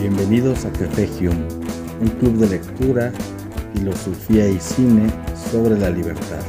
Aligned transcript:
Bienvenidos 0.00 0.64
a 0.64 0.72
Café 0.72 1.06
Hume, 1.18 1.46
un 2.00 2.08
club 2.20 2.38
de 2.38 2.48
lectura, 2.48 3.12
filosofía 3.74 4.48
y 4.48 4.58
cine 4.58 5.10
sobre 5.52 5.78
la 5.78 5.90
libertad. 5.90 6.40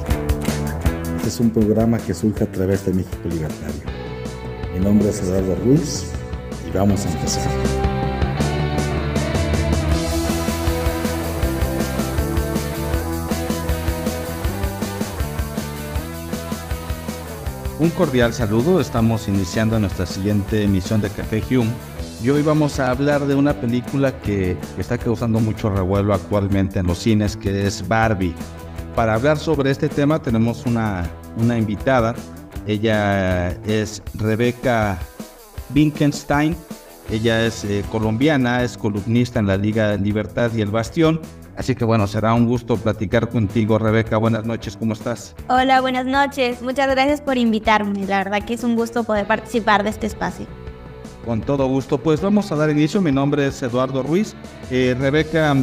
Este 1.17 1.27
es 1.27 1.39
un 1.41 1.49
programa 1.49 1.97
que 1.97 2.13
surge 2.13 2.45
a 2.45 2.47
través 2.49 2.85
de 2.85 2.93
México 2.93 3.27
Libertario. 3.29 3.81
Mi 4.73 4.79
nombre 4.79 5.09
es 5.09 5.22
Eduardo 5.22 5.55
Ruiz 5.65 6.13
y 6.65 6.77
vamos 6.77 7.05
a 7.05 7.12
empezar. 7.12 7.51
Un 17.80 17.90
cordial 17.90 18.34
saludo, 18.34 18.80
estamos 18.80 19.27
iniciando 19.27 19.77
nuestra 19.77 20.05
siguiente 20.05 20.63
emisión 20.63 21.02
de 21.02 21.09
Café 21.09 21.44
Hume 21.49 21.91
hoy 22.30 22.43
vamos 22.43 22.80
a 22.80 22.91
hablar 22.91 23.25
de 23.25 23.35
una 23.35 23.53
película 23.53 24.20
que 24.21 24.55
está 24.77 24.98
causando 24.98 25.39
mucho 25.39 25.70
revuelo 25.70 26.13
actualmente 26.13 26.80
en 26.80 26.88
los 26.88 26.99
cines, 26.99 27.35
que 27.35 27.66
es 27.66 27.88
Barbie. 27.88 28.34
Para 28.95 29.16
hablar 29.16 29.38
sobre 29.38 29.71
este 29.71 29.89
tema 29.89 30.21
tenemos 30.21 30.66
una, 30.66 31.09
invitada, 31.57 32.13
ella 32.67 33.49
es 33.66 34.03
Rebeca 34.13 34.99
Wittgenstein, 35.73 36.55
ella 37.09 37.45
es 37.45 37.63
eh, 37.66 37.84
colombiana, 37.91 38.63
es 38.63 38.77
columnista 38.77 39.39
en 39.39 39.47
la 39.47 39.58
Liga 39.58 39.95
Libertad 39.95 40.52
y 40.53 40.61
El 40.61 40.69
Bastión 40.69 41.19
Así 41.58 41.75
que 41.75 41.85
bueno, 41.85 42.08
será 42.08 42.33
un 42.33 42.47
gusto 42.47 42.77
platicar 42.77 43.30
contigo, 43.30 43.77
Rebeca. 43.77 44.17
Buenas 44.17 44.45
noches, 44.45 44.77
¿cómo 44.77 44.94
estás? 44.94 45.35
Hola, 45.47 45.81
buenas 45.81 46.05
noches. 46.05 46.61
Muchas 46.61 46.89
gracias 46.89 47.22
por 47.22 47.38
invitarme. 47.38 48.05
La 48.08 48.17
verdad 48.23 48.44
que 48.44 48.53
es 48.53 48.63
un 48.63 48.75
gusto 48.75 49.03
poder 49.03 49.27
participar 49.27 49.83
de 49.83 49.89
este 49.89 50.08
espacio. 50.08 50.47
Con 51.25 51.41
todo 51.41 51.67
gusto, 51.67 52.00
pues 52.00 52.19
vamos 52.19 52.52
a 52.52 52.55
dar 52.55 52.69
inicio. 52.72 53.00
Mi 53.00 53.11
nombre 53.11 53.47
es 53.47 53.61
Eduardo 53.61 54.02
Ruiz. 54.02 54.33
Eh, 54.72 54.95
Rebeca 55.00 55.55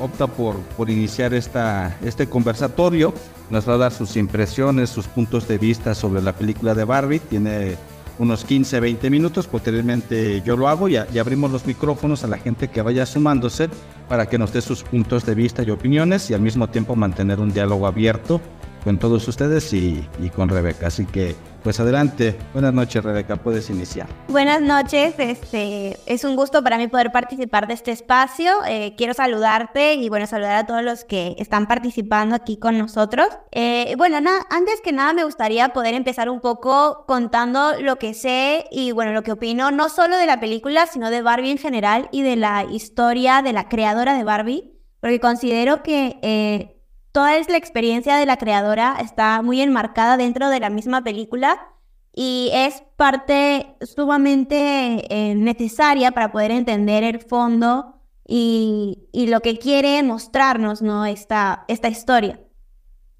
opta 0.00 0.28
por, 0.28 0.56
por 0.76 0.90
iniciar 0.90 1.34
este 1.34 2.28
conversatorio. 2.28 3.12
Nos 3.50 3.68
va 3.68 3.74
a 3.74 3.78
dar 3.78 3.92
sus 3.92 4.16
impresiones, 4.16 4.90
sus 4.90 5.08
puntos 5.08 5.48
de 5.48 5.58
vista 5.58 5.94
sobre 5.94 6.22
la 6.22 6.32
película 6.32 6.74
de 6.74 6.84
Barbie. 6.84 7.18
Tiene 7.18 7.76
unos 8.20 8.44
15, 8.44 8.78
20 8.78 9.10
minutos. 9.10 9.48
Posteriormente 9.48 10.40
yo 10.42 10.56
lo 10.56 10.68
hago 10.68 10.88
y, 10.88 10.94
y, 10.94 11.18
abrimos 11.18 11.50
los 11.50 11.66
micrófonos 11.66 12.22
a 12.22 12.28
la 12.28 12.38
gente 12.38 12.68
que 12.68 12.80
vaya 12.80 13.04
sumándose 13.04 13.68
para 14.08 14.26
que 14.26 14.38
nos 14.38 14.52
dé 14.52 14.60
sus 14.60 14.84
puntos 14.84 15.26
de 15.26 15.34
vista 15.34 15.64
y 15.64 15.70
opiniones 15.70 16.30
y 16.30 16.34
al 16.34 16.40
mismo 16.40 16.68
tiempo 16.68 16.94
mantener 16.94 17.40
un 17.40 17.52
diálogo 17.52 17.88
abierto 17.88 18.40
con 18.84 18.98
todos 18.98 19.26
ustedes 19.28 19.72
y, 19.72 20.06
con 20.34 20.48
Rebeca. 20.48 20.88
Así 20.88 21.06
que 21.06 21.34
pues 21.62 21.78
adelante. 21.78 22.36
Buenas 22.52 22.74
noches, 22.74 23.04
Rebeca. 23.04 23.36
Puedes 23.36 23.70
iniciar. 23.70 24.08
Buenas 24.28 24.60
noches. 24.60 25.14
Este, 25.18 25.96
es 26.06 26.24
un 26.24 26.34
gusto 26.34 26.64
para 26.64 26.76
mí 26.76 26.88
poder 26.88 27.12
participar 27.12 27.68
de 27.68 27.74
este 27.74 27.92
espacio. 27.92 28.52
Eh, 28.66 28.94
quiero 28.96 29.14
saludarte 29.14 29.94
y 29.94 30.08
bueno, 30.08 30.26
saludar 30.26 30.56
a 30.56 30.66
todos 30.66 30.82
los 30.82 31.04
que 31.04 31.36
están 31.38 31.68
participando 31.68 32.34
aquí 32.34 32.56
con 32.56 32.78
nosotros. 32.78 33.28
Eh, 33.52 33.94
bueno, 33.96 34.16
antes 34.50 34.80
que 34.82 34.90
nada 34.90 35.12
me 35.12 35.22
gustaría 35.22 35.68
poder 35.68 35.94
empezar 35.94 36.28
un 36.28 36.40
poco 36.40 37.04
contando 37.06 37.74
lo 37.80 37.96
que 37.96 38.12
sé 38.12 38.64
y 38.72 38.90
bueno, 38.90 39.12
lo 39.12 39.22
que 39.22 39.32
opino, 39.32 39.70
no 39.70 39.88
solo 39.88 40.16
de 40.16 40.26
la 40.26 40.40
película, 40.40 40.86
sino 40.86 41.10
de 41.10 41.22
Barbie 41.22 41.52
en 41.52 41.58
general 41.58 42.08
y 42.10 42.22
de 42.22 42.34
la 42.34 42.64
historia 42.64 43.40
de 43.42 43.52
la 43.52 43.68
creadora 43.68 44.14
de 44.16 44.24
Barbie, 44.24 44.80
porque 45.00 45.20
considero 45.20 45.84
que 45.84 46.18
eh, 46.22 46.81
toda 47.12 47.38
la 47.48 47.56
experiencia 47.58 48.16
de 48.16 48.26
la 48.26 48.38
creadora 48.38 48.96
está 49.00 49.42
muy 49.42 49.60
enmarcada 49.60 50.16
dentro 50.16 50.48
de 50.48 50.60
la 50.60 50.70
misma 50.70 51.04
película 51.04 51.68
y 52.14 52.50
es 52.52 52.82
parte 52.96 53.76
sumamente 53.80 55.06
eh, 55.08 55.34
necesaria 55.34 56.12
para 56.12 56.32
poder 56.32 56.50
entender 56.50 57.04
el 57.04 57.20
fondo 57.20 58.00
y, 58.26 59.08
lo 59.12 59.40
que 59.40 59.58
quiere 59.58 60.02
mostrarnos 60.02 60.80
¿no? 60.80 61.04
esta, 61.04 61.64
esta 61.68 61.88
historia. 61.88 62.40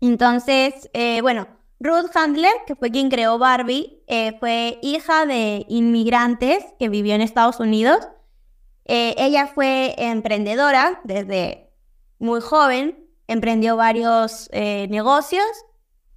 Entonces, 0.01 0.91
eh, 0.95 1.21
bueno, 1.21 1.47
Ruth 1.81 2.15
Handler, 2.15 2.53
que 2.67 2.77
fue 2.77 2.91
quien 2.91 3.11
creó 3.11 3.39
Barbie, 3.39 4.03
eh, 4.07 4.37
fue 4.41 4.79
hija 4.83 5.27
de 5.27 5.67
inmigrantes 5.69 6.65
que 6.79 6.89
vivió 6.89 7.15
en 7.15 7.21
Estados 7.21 7.61
Unidos. 7.61 7.99
ella 8.85 9.47
fue 9.47 9.95
emprendedora 9.99 11.01
desde 11.05 11.71
muy 12.19 12.41
joven 12.41 13.02
emprendió 13.27 13.77
varios 13.77 14.49
eh, 14.53 14.87
negocios 14.91 15.45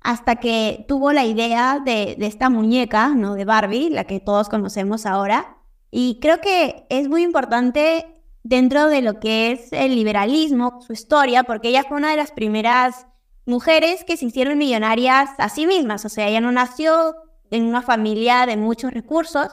hasta 0.01 0.35
que 0.35 0.85
tuvo 0.87 1.13
la 1.13 1.25
idea 1.25 1.81
de, 1.83 2.15
esta 2.19 2.49
muñeca, 2.49 3.09
¿no? 3.09 3.33
De 3.33 3.43
Barbie, 3.43 3.89
la 3.89 4.03
que 4.03 4.19
todos 4.19 4.49
conocemos 4.49 5.07
ahora. 5.07 5.57
Y 5.89 6.19
creo 6.21 6.41
que 6.41 6.85
es 6.89 7.09
muy 7.09 7.23
importante 7.23 8.21
dentro 8.43 8.87
de 8.87 9.01
lo 9.01 9.19
que 9.19 9.51
es 9.51 9.73
el 9.73 9.95
liberalismo, 9.95 10.79
su 10.85 10.93
historia, 10.93 11.43
porque 11.43 11.69
ella 11.69 11.83
fue 11.83 11.97
una 11.97 12.11
de 12.11 12.17
las 12.17 12.31
primeras 12.31 13.07
mujeres 13.47 14.03
que 14.03 14.15
se 14.15 14.25
hicieron 14.25 14.59
millonarias 14.59 15.31
a 15.39 15.49
sí 15.49 15.65
mismas. 15.65 16.05
O 16.05 16.09
sea, 16.09 16.27
ella 16.27 16.41
no 16.41 16.51
nació 16.51 17.15
en 17.49 17.65
una 17.65 17.81
familia 17.81 18.45
de 18.45 18.57
muchos 18.57 18.93
recursos. 18.93 19.47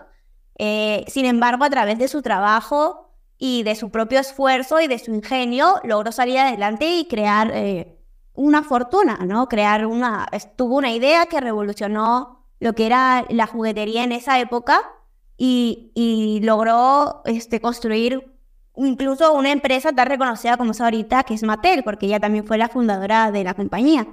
Eh, 0.59 1.05
sin 1.09 1.25
embargo, 1.25 1.65
a 1.65 1.71
través 1.71 1.99
de 1.99 2.09
su 2.09 2.21
trabajo 2.21 3.02
y 3.45 3.65
de 3.65 3.75
su 3.75 3.91
propio 3.91 4.21
esfuerzo 4.21 4.81
y 4.81 4.87
de 4.87 5.01
su 5.01 5.13
ingenio 5.13 5.81
logró 5.83 6.13
salir 6.13 6.39
adelante 6.39 6.87
y 6.87 7.09
crear 7.09 7.51
eh, 7.53 7.99
una 8.35 8.63
fortuna, 8.63 9.19
¿no? 9.27 9.49
Crear 9.49 9.85
una, 9.85 10.29
tuvo 10.55 10.77
una 10.77 10.93
idea 10.93 11.27
que 11.27 11.41
revolucionó 11.41 12.47
lo 12.61 12.73
que 12.75 12.87
era 12.87 13.25
la 13.31 13.49
juguetería 13.49 14.05
en 14.05 14.13
esa 14.13 14.39
época 14.39 14.81
y, 15.37 16.39
logró 16.45 17.23
este, 17.25 17.61
construir 17.61 18.33
incluso 18.77 19.33
una 19.33 19.51
empresa 19.51 19.93
tan 19.93 20.07
reconocida 20.07 20.57
como 20.57 20.71
es 20.71 20.81
ahorita, 20.81 21.25
que 21.25 21.35
es 21.35 21.43
Mattel, 21.43 21.83
porque 21.83 22.07
ella 22.07 22.21
también 22.21 22.47
fue 22.47 22.59
la 22.59 22.69
fundadora 22.69 23.33
de 23.33 23.43
la 23.43 23.55
compañía. 23.55 24.07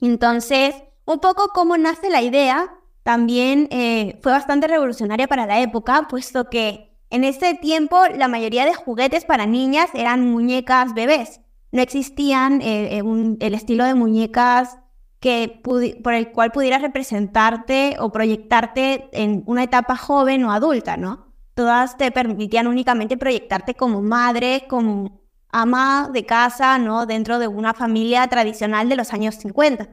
Entonces, 0.00 0.74
un 1.04 1.18
poco 1.18 1.48
cómo 1.52 1.76
nace 1.76 2.08
la 2.08 2.22
idea 2.22 2.74
también 3.02 3.68
eh, 3.70 4.18
fue 4.22 4.32
bastante 4.32 4.68
revolucionaria 4.68 5.28
para 5.28 5.44
la 5.44 5.60
época, 5.60 6.08
puesto 6.08 6.48
que 6.48 6.87
en 7.10 7.24
ese 7.24 7.54
tiempo, 7.54 7.96
la 8.16 8.28
mayoría 8.28 8.66
de 8.66 8.74
juguetes 8.74 9.24
para 9.24 9.46
niñas 9.46 9.88
eran 9.94 10.30
muñecas 10.30 10.94
bebés. 10.94 11.40
No 11.72 11.82
existían 11.82 12.60
eh, 12.60 12.98
eh, 12.98 13.36
el 13.40 13.54
estilo 13.54 13.84
de 13.84 13.94
muñecas 13.94 14.78
que 15.20 15.60
por 15.62 16.14
el 16.14 16.30
cual 16.30 16.52
pudieras 16.52 16.82
representarte 16.82 17.96
o 17.98 18.12
proyectarte 18.12 19.08
en 19.12 19.42
una 19.46 19.64
etapa 19.64 19.96
joven 19.96 20.44
o 20.44 20.52
adulta, 20.52 20.96
¿no? 20.96 21.32
Todas 21.54 21.96
te 21.96 22.12
permitían 22.12 22.68
únicamente 22.68 23.16
proyectarte 23.16 23.74
como 23.74 24.00
madre, 24.00 24.66
como 24.68 25.22
ama 25.50 26.08
de 26.12 26.24
casa, 26.24 26.78
¿no? 26.78 27.04
Dentro 27.06 27.40
de 27.40 27.48
una 27.48 27.74
familia 27.74 28.28
tradicional 28.28 28.88
de 28.88 28.96
los 28.96 29.12
años 29.12 29.34
50. 29.36 29.88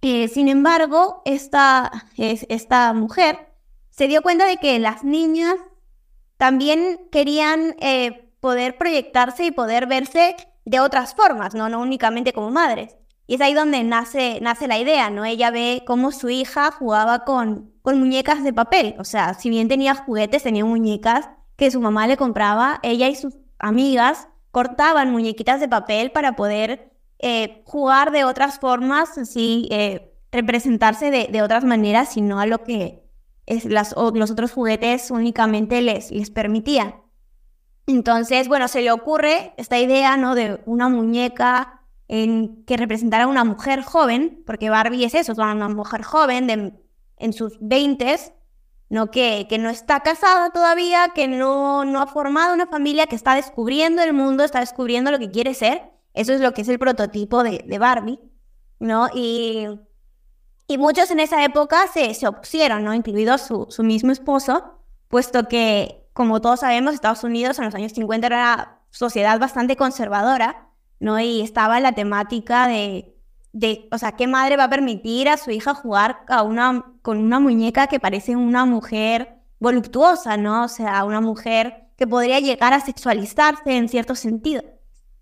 Eh, 0.00 0.26
sin 0.28 0.48
embargo, 0.48 1.22
esta, 1.24 2.06
esta 2.16 2.92
mujer 2.92 3.52
se 3.90 4.08
dio 4.08 4.22
cuenta 4.22 4.46
de 4.46 4.56
que 4.56 4.78
las 4.80 5.04
niñas 5.04 5.56
también 6.38 6.98
querían 7.12 7.76
eh, 7.80 8.32
poder 8.40 8.78
proyectarse 8.78 9.44
y 9.44 9.50
poder 9.50 9.86
verse 9.86 10.34
de 10.64 10.80
otras 10.80 11.14
formas, 11.14 11.54
¿no? 11.54 11.68
No 11.68 11.80
únicamente 11.80 12.32
como 12.32 12.50
madres. 12.50 12.96
Y 13.26 13.34
es 13.34 13.40
ahí 13.42 13.52
donde 13.52 13.82
nace, 13.84 14.38
nace 14.40 14.68
la 14.68 14.78
idea, 14.78 15.10
¿no? 15.10 15.24
Ella 15.24 15.50
ve 15.50 15.82
cómo 15.86 16.12
su 16.12 16.30
hija 16.30 16.70
jugaba 16.70 17.24
con, 17.24 17.72
con 17.82 17.98
muñecas 17.98 18.42
de 18.42 18.54
papel. 18.54 18.94
O 18.98 19.04
sea, 19.04 19.34
si 19.34 19.50
bien 19.50 19.68
tenía 19.68 19.94
juguetes, 19.94 20.44
tenía 20.44 20.64
muñecas 20.64 21.28
que 21.56 21.70
su 21.70 21.80
mamá 21.80 22.06
le 22.06 22.16
compraba, 22.16 22.80
ella 22.82 23.08
y 23.08 23.16
sus 23.16 23.34
amigas 23.58 24.28
cortaban 24.50 25.10
muñequitas 25.10 25.60
de 25.60 25.68
papel 25.68 26.10
para 26.12 26.36
poder 26.36 26.92
eh, 27.18 27.62
jugar 27.64 28.12
de 28.12 28.24
otras 28.24 28.60
formas, 28.60 29.18
así 29.18 29.68
eh, 29.70 30.14
representarse 30.30 31.10
de, 31.10 31.28
de, 31.30 31.42
otras 31.42 31.64
maneras, 31.64 32.12
sino 32.12 32.38
a 32.38 32.46
lo 32.46 32.62
que 32.62 33.07
las, 33.64 33.94
los 33.96 34.30
otros 34.30 34.52
juguetes 34.52 35.10
únicamente 35.10 35.80
les, 35.82 36.10
les 36.10 36.30
permitían. 36.30 36.94
Entonces, 37.86 38.48
bueno, 38.48 38.68
se 38.68 38.82
le 38.82 38.92
ocurre 38.92 39.54
esta 39.56 39.78
idea, 39.78 40.16
¿no? 40.16 40.34
De 40.34 40.60
una 40.66 40.88
muñeca 40.88 41.82
en, 42.06 42.64
que 42.66 42.76
representara 42.76 43.24
a 43.24 43.28
una 43.28 43.44
mujer 43.44 43.82
joven, 43.82 44.42
porque 44.46 44.68
Barbie 44.68 45.04
es 45.04 45.14
eso, 45.14 45.32
es 45.32 45.38
una 45.38 45.68
mujer 45.68 46.02
joven 46.02 46.46
de, 46.46 46.72
en 47.16 47.32
sus 47.32 47.56
veintes, 47.60 48.32
¿no? 48.90 49.10
Que, 49.10 49.46
que 49.48 49.58
no 49.58 49.70
está 49.70 50.00
casada 50.00 50.50
todavía, 50.50 51.12
que 51.14 51.28
no, 51.28 51.84
no 51.84 52.00
ha 52.02 52.06
formado 52.06 52.52
una 52.52 52.66
familia, 52.66 53.06
que 53.06 53.16
está 53.16 53.34
descubriendo 53.34 54.02
el 54.02 54.12
mundo, 54.12 54.44
está 54.44 54.60
descubriendo 54.60 55.10
lo 55.10 55.18
que 55.18 55.30
quiere 55.30 55.54
ser. 55.54 55.90
Eso 56.12 56.32
es 56.32 56.40
lo 56.40 56.52
que 56.52 56.62
es 56.62 56.68
el 56.68 56.78
prototipo 56.78 57.42
de, 57.42 57.64
de 57.66 57.78
Barbie, 57.78 58.18
¿no? 58.80 59.08
Y 59.14 59.66
y 60.68 60.78
muchos 60.78 61.10
en 61.10 61.18
esa 61.18 61.42
época 61.44 61.86
se, 61.92 62.12
se 62.14 62.28
opusieron, 62.28 62.84
¿no? 62.84 62.94
Incluido 62.94 63.38
su, 63.38 63.66
su 63.70 63.82
mismo 63.82 64.12
esposo, 64.12 64.78
puesto 65.08 65.48
que, 65.48 66.06
como 66.12 66.42
todos 66.42 66.60
sabemos, 66.60 66.94
Estados 66.94 67.24
Unidos 67.24 67.58
en 67.58 67.64
los 67.64 67.74
años 67.74 67.92
50 67.92 68.26
era 68.26 68.36
una 68.36 68.80
sociedad 68.90 69.40
bastante 69.40 69.76
conservadora, 69.76 70.68
¿no? 71.00 71.18
Y 71.18 71.40
estaba 71.40 71.80
la 71.80 71.92
temática 71.92 72.68
de, 72.68 73.16
de, 73.52 73.88
o 73.90 73.96
sea, 73.96 74.12
¿qué 74.12 74.26
madre 74.26 74.58
va 74.58 74.64
a 74.64 74.70
permitir 74.70 75.30
a 75.30 75.38
su 75.38 75.50
hija 75.50 75.74
jugar 75.74 76.20
a 76.28 76.42
una, 76.42 76.84
con 77.00 77.16
una 77.16 77.40
muñeca 77.40 77.86
que 77.86 77.98
parece 77.98 78.36
una 78.36 78.66
mujer 78.66 79.38
voluptuosa, 79.58 80.36
¿no? 80.36 80.64
O 80.64 80.68
sea, 80.68 81.04
una 81.04 81.22
mujer 81.22 81.88
que 81.96 82.06
podría 82.06 82.40
llegar 82.40 82.74
a 82.74 82.80
sexualizarse 82.80 83.74
en 83.76 83.88
cierto 83.88 84.14
sentido. 84.14 84.62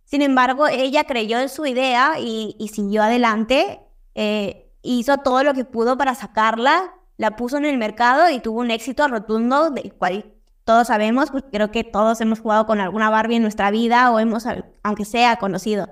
Sin 0.04 0.22
embargo, 0.22 0.66
ella 0.66 1.04
creyó 1.04 1.38
en 1.38 1.49
su 1.49 1.66
idea 1.66 2.19
y, 2.19 2.54
siguió 2.72 3.02
adelante, 3.02 3.81
eh, 4.14 4.65
hizo 4.86 5.18
todo 5.18 5.42
lo 5.42 5.54
que 5.54 5.64
pudo 5.64 5.96
para 5.96 6.14
sacarla, 6.14 6.94
la 7.16 7.36
puso 7.36 7.56
en 7.56 7.64
el 7.64 7.78
mercado 7.78 8.30
y 8.30 8.40
tuvo 8.40 8.60
un 8.60 8.70
éxito 8.70 9.08
rotundo 9.08 9.70
del 9.70 9.92
cual 9.94 10.32
todos 10.64 10.88
sabemos, 10.88 11.30
porque 11.30 11.50
creo 11.50 11.70
que 11.70 11.84
todos 11.84 12.20
hemos 12.20 12.40
jugado 12.40 12.66
con 12.66 12.80
alguna 12.80 13.10
Barbie 13.10 13.36
en 13.36 13.42
nuestra 13.42 13.70
vida 13.70 14.10
o 14.10 14.18
hemos, 14.18 14.44
aunque 14.82 15.04
sea, 15.04 15.36
conocido 15.36 15.88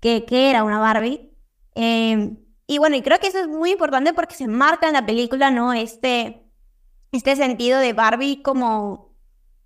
qué, 0.00 0.24
era 0.50 0.64
una 0.64 0.78
Barbie. 0.78 1.34
Em, 1.74 2.38
y 2.66 2.78
bueno, 2.78 2.96
y 2.96 3.02
creo 3.02 3.18
que 3.18 3.28
eso 3.28 3.38
es 3.38 3.48
muy 3.48 3.72
importante 3.72 4.12
porque 4.12 4.34
se 4.34 4.48
marca 4.48 4.86
en 4.88 4.94
la 4.94 5.06
película, 5.06 5.50
¿no? 5.50 5.72
Este, 5.72 6.46
este 7.12 7.36
sentido 7.36 7.78
de 7.78 7.92
Barbie 7.92 8.42
como, 8.42 9.14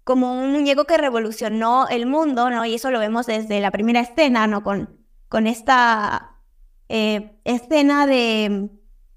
como 0.04 0.32
un 0.40 0.52
muñeco 0.52 0.84
que 0.84 0.96
revolucionó 0.96 1.88
el 1.88 2.06
mundo, 2.06 2.50
¿no? 2.50 2.64
Y 2.64 2.74
eso 2.74 2.90
lo 2.90 3.00
vemos 3.00 3.26
desde 3.26 3.60
la 3.60 3.70
primera 3.70 4.00
escena, 4.00 4.46
¿no? 4.46 4.62
Con, 4.62 5.00
con 5.28 5.46
esta 5.46 6.31
eh, 6.88 7.38
escena 7.44 8.06
de, 8.06 8.70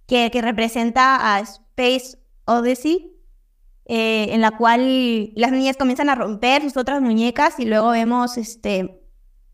que, 0.07 0.31
que, 0.31 0.41
representa 0.41 1.35
a 1.35 1.39
Space 1.39 2.17
Odyssey, 2.45 3.12
eh, 3.85 4.27
en 4.31 4.41
la 4.41 4.57
cual 4.57 5.31
las 5.35 5.51
niñas 5.51 5.77
comienzan 5.77 6.09
a 6.09 6.15
romper 6.15 6.62
sus 6.63 6.77
otras 6.77 7.01
muñecas 7.01 7.59
y 7.59 7.65
luego 7.65 7.89
vemos 7.89 8.38
este, 8.38 9.01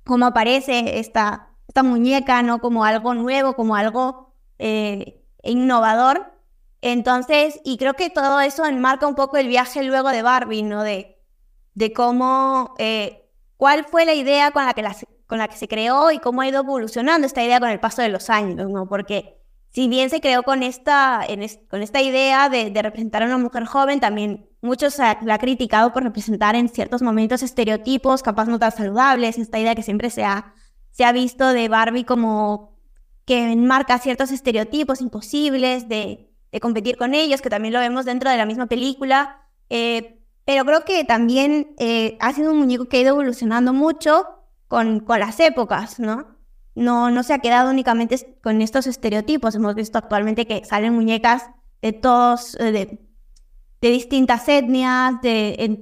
cómo 0.06 0.28
aparece 0.28 1.00
esta, 1.00 1.50
esta 1.68 1.84
muñeca, 1.84 2.42
¿no? 2.44 2.60
Como 2.60 2.86
algo 2.86 3.14
nuevo, 3.14 3.56
como 3.56 3.76
algo 3.76 4.34
eh, 4.60 5.24
innovador. 5.44 6.34
Entonces, 6.82 7.60
y 7.64 7.78
creo 7.78 7.96
que 7.96 8.10
todo 8.10 8.40
eso 8.42 8.66
enmarca 8.66 9.08
un 9.08 9.16
poco 9.16 9.38
el 9.38 9.48
viaje 9.48 9.84
luego 9.84 10.10
de 10.10 10.22
Barbie, 10.22 10.64
¿no? 10.64 10.84
De, 10.84 11.20
de 11.74 11.94
cómo, 11.94 12.76
cuál 13.58 13.86
fue 13.86 14.06
la 14.06 14.14
idea 14.14 14.52
con 14.52 14.66
la, 14.66 14.74
que 14.74 14.82
con 15.32 15.38
la 15.38 15.48
que 15.48 15.56
se 15.56 15.70
creó 15.70 16.12
y 16.12 16.20
cómo 16.20 16.42
ha 16.42 16.48
ido 16.50 16.60
evolucionando 16.60 17.26
esta 17.26 17.42
idea 17.42 17.62
con 17.62 17.70
el 17.70 17.80
paso 17.80 18.02
de 18.02 18.10
los 18.10 18.30
años, 18.30 18.70
¿no? 18.70 18.90
Porque 18.90 19.38
si 19.70 19.88
bien 19.88 20.10
se 20.10 20.20
creó 20.20 20.44
con 20.44 20.62
esta, 20.62 21.26
con 21.70 21.82
esta 21.82 22.02
idea 22.02 22.50
de, 22.50 22.70
representar 22.82 23.24
a 23.24 23.28
una 23.28 23.38
mujer 23.38 23.64
joven, 23.64 24.02
también 24.02 24.50
muchos 24.62 24.98
la 24.98 25.18
ha 25.34 25.38
criticado 25.38 25.94
por 25.94 26.04
representar 26.04 26.56
en 26.56 26.68
ciertos 26.68 27.02
momentos 27.02 27.44
estereotipos, 27.44 28.24
capaz 28.24 28.48
no 28.48 28.60
tan 28.60 28.74
saludables, 28.74 29.38
esta 29.38 29.58
idea 29.58 29.74
que 29.74 29.84
siempre 29.84 30.10
se 30.10 30.26
ha, 30.26 30.54
se 30.92 31.06
ha 31.06 31.14
visto 31.14 31.48
de 31.48 31.70
Barbie 31.70 32.04
como 32.04 32.78
que 33.24 33.54
enmarca 33.54 34.00
ciertos 34.00 34.32
estereotipos 34.32 35.00
imposibles 35.00 35.88
de, 35.88 36.30
competir 36.60 36.98
con 36.98 37.16
ellos, 37.16 37.42
que 37.42 37.50
también 37.50 37.74
lo 37.74 37.80
vemos 37.80 38.04
dentro 38.04 38.30
de 38.30 38.36
la 38.36 38.46
misma 38.46 38.66
película. 38.66 39.48
Eh, 39.70 40.20
pero 40.44 40.66
creo 40.66 40.84
que 40.84 41.06
también 41.06 41.74
eh, 41.80 42.18
ha 42.20 42.34
sido 42.34 42.52
un 42.52 42.60
muñeco 42.60 42.90
que 42.90 42.98
ha 42.98 43.00
ido 43.00 43.12
evolucionando 43.12 43.72
mucho 43.72 44.41
con, 44.72 45.02
con 45.02 45.20
las 45.20 45.38
épocas, 45.42 46.00
¿no? 46.00 46.42
no, 46.76 47.12
no 47.12 47.24
se 47.24 47.34
ha 47.34 47.40
quedado 47.40 47.70
únicamente 47.70 48.38
con 48.42 48.62
estos 48.62 48.88
estereotipos. 48.88 49.56
Hemos 49.56 49.76
visto 49.76 49.98
actualmente 49.98 50.48
que 50.48 50.64
salen 50.66 50.94
muñecas 50.94 51.50
de 51.82 51.94
todos, 51.94 52.56
eh, 52.60 52.72
de, 53.82 53.90
distintas 53.90 54.48
etnias, 54.48 55.22
de 55.22 55.82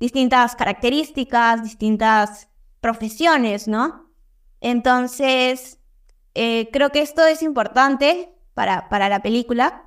distintas 0.00 0.56
características, 0.56 1.62
distintas 1.62 2.48
profesiones, 2.80 3.68
¿no? 3.68 4.10
Entonces, 4.60 5.78
eh, 6.34 6.68
creo 6.72 6.90
que 6.90 7.02
esto 7.02 7.24
es 7.26 7.42
importante 7.42 8.34
para, 8.54 8.88
para 8.88 9.08
la 9.08 9.20
película 9.20 9.84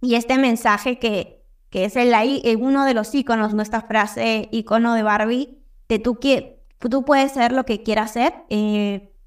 y 0.00 0.14
este 0.14 0.38
mensaje 0.38 0.98
que, 0.98 1.44
que 1.68 1.84
es 1.84 1.96
el, 1.96 2.14
eh, 2.14 2.56
uno 2.56 2.84
de 2.84 2.94
los 2.94 3.14
iconos, 3.14 3.52
nuestra 3.52 3.82
frase 3.82 4.48
icono 4.52 4.94
de 4.94 5.02
Barbie, 5.02 5.58
de 5.88 5.98
tú, 5.98 6.18
que, 6.20 6.59
tú 6.88 7.04
puedes 7.04 7.32
ser 7.32 7.52
lo 7.52 7.64
que 7.64 7.82
quieras 7.82 8.12
ser 8.12 8.32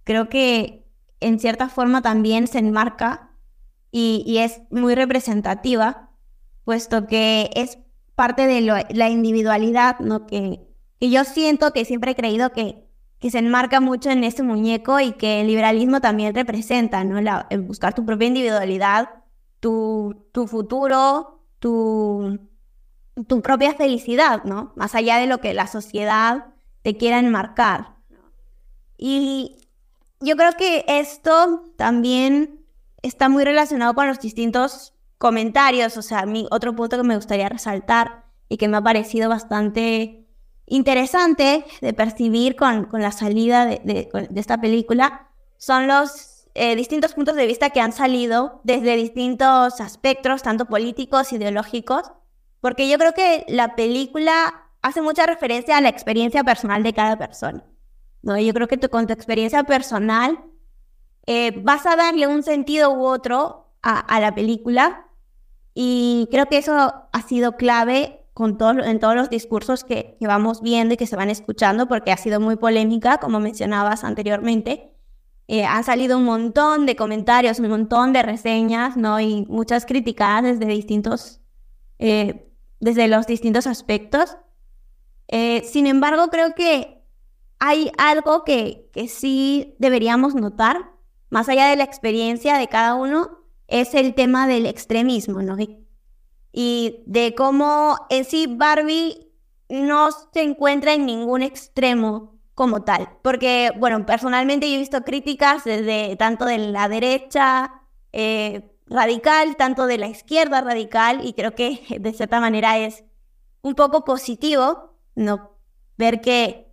creo 0.04 0.30
que 0.30 0.86
en 1.20 1.40
cierta 1.40 1.70
forma 1.70 2.02
también 2.02 2.48
se 2.48 2.60
enmarca 2.60 3.32
y, 3.92 4.38
es 4.40 4.62
muy 4.72 4.96
representativa, 4.96 6.10
puesto 6.64 7.06
que 7.06 7.52
es 7.54 7.78
parte 8.16 8.48
de 8.48 8.62
la 8.90 9.10
individualidad, 9.10 10.00
¿no? 10.00 10.26
Que, 10.26 10.68
que 11.00 11.12
yo 11.12 11.24
siento 11.24 11.74
que 11.74 11.86
siempre 11.86 12.12
he 12.12 12.16
creído 12.16 12.52
que, 12.52 12.88
que 13.20 13.30
se 13.30 13.38
enmarca 13.38 13.80
mucho 13.82 14.10
en 14.10 14.24
ese 14.24 14.42
muñeco 14.42 15.00
y 15.00 15.12
que 15.14 15.42
el 15.42 15.48
liberalismo 15.48 16.02
también 16.02 16.34
representa, 16.34 17.04
¿no? 17.04 17.22
Buscar 17.62 17.94
tu 17.94 18.04
propia 18.04 18.28
individualidad, 18.28 19.10
tu, 19.60 20.26
tu 20.32 20.48
futuro, 20.48 21.46
tu, 21.60 22.40
tu 23.28 23.42
propia 23.44 23.76
felicidad, 23.76 24.44
¿no? 24.44 24.74
Más 24.76 24.96
allá 24.96 25.18
de 25.18 25.28
lo 25.28 25.38
que 25.38 25.54
la 25.54 25.68
sociedad 25.68 26.48
te 26.84 26.98
quiera 26.98 27.20
enmarcar. 27.20 27.96
Y 28.98 29.58
yo 30.20 30.38
creo 30.38 30.54
que 30.54 30.86
esto 30.88 31.66
también 31.76 32.66
está 33.02 33.28
muy 33.30 33.44
relacionado 33.44 33.94
con 33.94 34.08
los 34.08 34.20
distintos 34.20 34.94
comentarios. 35.18 35.98
O 35.98 36.02
sea, 36.02 36.26
mi, 36.26 36.48
otro 36.52 36.76
punto 36.76 36.98
que 36.98 37.04
me 37.04 37.16
gustaría 37.16 37.50
resaltar 37.50 38.26
y 38.48 38.58
que 38.58 38.68
me 38.68 38.78
ha 38.78 38.82
parecido 38.82 39.30
bastante 39.30 40.28
interesante 40.66 41.66
de 41.82 41.94
percibir 41.94 42.56
con, 42.56 42.86
con 42.86 43.02
la 43.02 43.12
salida 43.12 43.66
de, 43.66 43.82
de, 43.84 44.40
esta 44.40 44.62
película 44.62 45.30
son 45.58 45.88
los 45.88 46.48
eh, 46.56 46.76
distintos 46.76 47.14
puntos 47.14 47.36
de 47.36 47.48
vista 47.48 47.72
que 47.72 47.82
han 47.82 47.92
salido 47.92 48.62
desde 48.64 48.96
distintos 48.96 49.82
aspectos, 49.82 50.44
tanto 50.44 50.66
políticos, 50.66 51.34
ideológicos, 51.34 52.12
porque 52.62 52.88
yo 52.88 52.98
creo 52.98 53.14
que 53.14 53.46
la 53.50 53.76
película 53.76 54.63
hace 54.84 55.02
mucha 55.02 55.26
referencia 55.26 55.78
a 55.78 55.82
la 55.82 55.90
experiencia 55.90 56.44
personal 56.44 56.84
de 56.84 56.94
cada 56.94 57.18
persona. 57.18 57.64
¿no? 58.22 58.38
Yo 58.38 58.54
creo 58.54 58.68
que 58.68 58.78
con 58.78 59.08
tu 59.08 59.14
experiencia 59.14 59.64
personal 59.64 60.40
eh, 61.26 61.60
vas 61.64 61.86
a 61.88 61.96
darle 61.96 62.28
un 62.28 62.44
sentido 62.44 62.92
u 62.92 63.06
otro 63.06 63.72
a, 63.82 64.20
la 64.22 64.34
película 64.34 65.08
y 65.74 66.30
creo 66.32 66.46
que 66.46 66.58
eso 66.58 66.94
ha 67.12 67.22
sido 67.28 67.58
clave 67.58 68.22
con 68.34 68.58
todo, 68.58 68.84
en 68.84 69.00
todos 69.00 69.16
los 69.16 69.30
discursos 69.30 69.84
que, 69.84 70.16
que, 70.20 70.28
vamos 70.28 70.62
viendo 70.62 70.94
y 70.94 70.98
que 70.98 71.08
se 71.08 71.18
van 71.18 71.30
escuchando 71.30 71.88
porque 71.88 72.12
ha 72.12 72.18
sido 72.18 72.40
muy 72.40 72.56
polémica, 72.56 73.18
como 73.18 73.40
mencionabas 73.40 74.04
anteriormente. 74.04 74.94
Eh, 75.48 75.66
han 75.66 75.84
salido 75.84 76.18
un 76.18 76.24
montón 76.24 76.86
de 76.86 76.96
comentarios, 76.96 77.60
un 77.60 77.70
montón 77.70 78.14
de 78.14 78.24
reseñas, 78.24 78.96
¿no? 78.96 79.20
Y 79.20 79.46
muchas 79.50 79.86
críticas 79.86 80.44
desde 80.44 80.66
distintos, 80.66 81.42
eh, 82.00 82.50
desde 82.80 83.08
los 83.10 83.28
distintos 83.28 83.68
aspectos. 83.68 84.38
Sin 85.66 85.88
embargo, 85.88 86.28
creo 86.30 86.54
que 86.56 87.02
hay 87.60 87.92
algo 87.98 88.44
que, 88.44 88.90
que 88.94 89.08
sí 89.08 89.76
deberíamos 89.80 90.36
notar, 90.36 90.92
más 91.30 91.50
allá 91.50 91.68
de 91.68 91.76
la 91.76 91.84
experiencia 91.84 92.58
de 92.58 92.68
cada 92.68 92.96
uno, 92.96 93.40
es 93.68 93.96
el 93.96 94.14
tema 94.14 94.48
del 94.48 94.66
extremismo, 94.66 95.42
¿no? 95.42 95.58
Y 96.52 97.04
de 97.08 97.34
cómo 97.36 97.98
en 98.10 98.26
sí 98.26 98.48
Barbie 98.48 99.32
no 99.70 100.10
se 100.12 100.44
encuentra 100.44 100.94
en 100.94 101.06
ningún 101.06 101.42
extremo 101.42 102.40
como 102.54 102.84
tal. 102.84 103.10
Porque, 103.22 103.72
bueno, 103.80 104.06
personalmente 104.06 104.68
he 104.68 104.78
visto 104.78 105.02
críticas 105.04 105.64
desde 105.64 106.16
tanto 106.18 106.46
de 106.46 106.60
la 106.60 106.88
derecha 106.88 107.82
eh, 108.12 108.72
radical, 108.86 109.56
tanto 109.56 109.88
de 109.88 109.98
la 109.98 110.08
izquierda 110.08 110.62
radical, 110.62 111.26
y 111.26 111.34
creo 111.34 111.56
que 111.56 111.82
de 112.00 112.14
cierta 112.14 112.40
manera 112.40 112.78
es 112.78 113.04
un 113.62 113.76
poco 113.76 114.04
positivo, 114.04 114.93
¿no? 115.16 115.58
Ver 115.98 116.22
que 116.22 116.64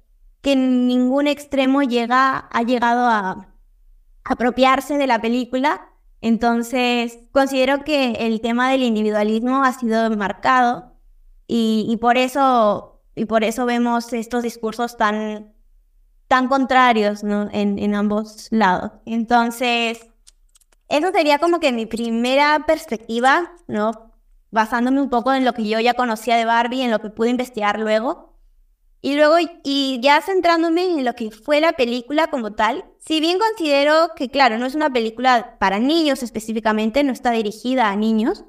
que 0.41 0.57
ningún 0.57 1.27
extremo 1.27 1.83
llega, 1.83 2.39
ha 2.39 2.63
llegado 2.63 3.07
a 3.07 3.55
apropiarse 4.25 4.97
de 4.97 5.07
la 5.07 5.21
película. 5.21 5.89
Entonces, 6.21 7.19
considero 7.33 7.85
que 7.85 8.13
el 8.13 8.41
tema 8.41 8.71
del 8.71 8.83
individualismo 8.83 9.65
ha 9.65 9.73
sido 9.73 10.11
marcado 10.17 10.93
y, 11.47 11.97
por, 12.01 12.17
eso, 12.17 13.03
y 13.15 13.25
por 13.25 13.45
eso 13.45 13.67
vemos 13.67 14.13
estos 14.13 14.43
discursos 14.43 14.97
tan, 14.97 15.53
tan 16.29 16.49
contrarios 16.49 17.25
¿no? 17.25 17.49
en, 17.53 17.79
en 17.79 17.95
ambos 17.95 18.49
lados. 18.51 18.93
Entonces, 19.07 20.07
eso 20.89 21.11
sería 21.13 21.39
como 21.39 21.59
que 21.61 21.73
mi 21.73 21.87
primera 21.87 22.65
perspectiva, 22.67 23.53
¿no? 23.67 24.13
Basándome 24.51 25.01
un 25.01 25.11
poco 25.11 25.33
en 25.33 25.45
lo 25.45 25.53
que 25.55 25.69
yo 25.69 25.81
ya 25.81 25.95
conocía 25.95 26.37
de 26.37 26.45
Barbie, 26.45 26.83
en 26.83 26.91
lo 26.91 27.01
que 27.01 27.11
pude 27.11 27.31
investigar 27.31 27.79
luego. 27.79 28.30
Y 29.03 29.17
luego, 29.17 29.37
y 29.65 29.99
ya 30.03 30.21
centrándome 30.21 30.85
en 30.85 31.05
lo 31.05 31.15
que 31.15 31.31
fue 31.31 31.61
la 31.61 31.73
película 31.73 32.27
como 32.27 32.53
tal, 32.53 32.85
si 32.99 33.21
bien 33.21 33.39
considero 33.39 34.11
que, 34.15 34.29
claro, 34.29 34.59
no 34.59 34.67
es 34.67 34.75
una 34.75 34.91
película 34.91 35.57
para 35.59 35.79
niños 35.79 36.23
específicamente, 36.23 37.03
no 37.03 37.13
está 37.13 37.31
dirigida 37.31 37.89
a 37.89 37.97
niños, 37.97 38.45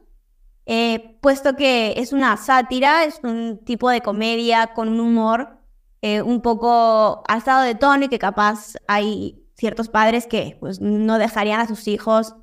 eh, 0.66 1.18
puesto 1.22 1.56
que 1.56 1.94
es 1.98 2.12
una 2.12 2.36
sátira, 2.38 3.06
es 3.06 3.22
un 3.24 3.60
tipo 3.64 3.90
de 3.90 4.02
comedia 4.02 4.74
con 4.74 4.90
un 4.90 5.00
humor 5.00 5.58
eh, 6.02 6.22
un 6.22 6.42
poco 6.42 7.24
alzado 7.28 7.64
de 7.64 7.76
tono 7.76 8.06
y 8.06 8.10
que 8.10 8.20
capaz 8.20 8.76
hay 8.88 9.42
ciertos 9.56 9.90
padres 9.90 10.28
que 10.28 10.58
pues, 10.60 10.82
no 10.82 11.18
dejarían 11.18 11.60
a 11.60 11.68
sus 11.68 11.88
hijos 11.88 12.36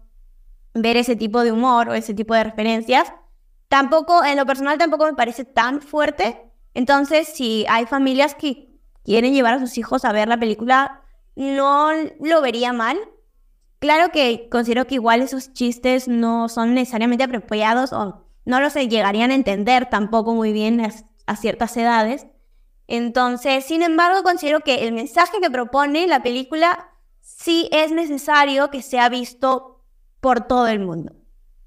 ver 0.75 0.97
ese 0.97 1.17
tipo 1.17 1.43
de 1.43 1.53
humor 1.53 1.89
o 1.89 1.95
ese 1.95 2.15
tipo 2.15 2.35
de 2.35 2.45
referencias. 2.45 3.13
Tampoco, 3.69 4.25
en 4.25 4.37
lo 4.37 4.47
personal, 4.47 4.79
tampoco 4.79 5.05
me 5.05 5.15
parece 5.15 5.45
tan 5.45 5.83
fuerte, 5.83 6.48
Entonces, 6.75 7.29
si 7.29 7.65
hay 7.69 7.87
familias 7.87 8.35
que 8.35 8.69
quieren 9.05 9.33
llevar 9.33 9.55
a 9.55 9.61
sus 9.61 9.79
hijos 9.79 10.05
a 10.05 10.13
ver 10.13 10.29
la 10.29 10.39
película, 10.39 11.03
no 11.35 11.91
lo 12.21 12.41
vería 12.43 12.73
mal. 12.73 12.99
Claro 13.79 14.11
que 14.11 14.49
considero 14.51 14.87
que 14.87 14.97
igual 14.97 15.23
esos 15.23 15.53
chistes 15.53 16.09
no 16.09 16.49
son 16.49 16.75
necesariamente 16.75 17.25
apropiados 17.25 17.93
o 17.93 18.25
no 18.45 18.61
los 18.61 18.75
llegarían 18.75 19.31
a 19.31 19.35
entender 19.35 19.89
tampoco 19.89 20.35
muy 20.35 20.53
bien 20.53 20.81
a, 21.27 21.37
ciertas 21.37 21.77
edades. 21.77 22.27
Entonces, 22.87 23.65
sin 23.65 23.83
embargo, 23.83 24.23
considero 24.23 24.61
que 24.61 24.87
el 24.87 24.93
mensaje 24.93 25.41
que 25.41 25.51
propone 25.51 26.07
la 26.07 26.23
película 26.23 26.91
sí 27.21 27.69
es 27.71 27.93
necesario 27.93 28.71
que 28.71 28.83
sea 28.83 29.09
visto 29.11 29.85
por 30.21 30.47
todo 30.47 30.67
el 30.67 30.81
mundo. 30.81 31.13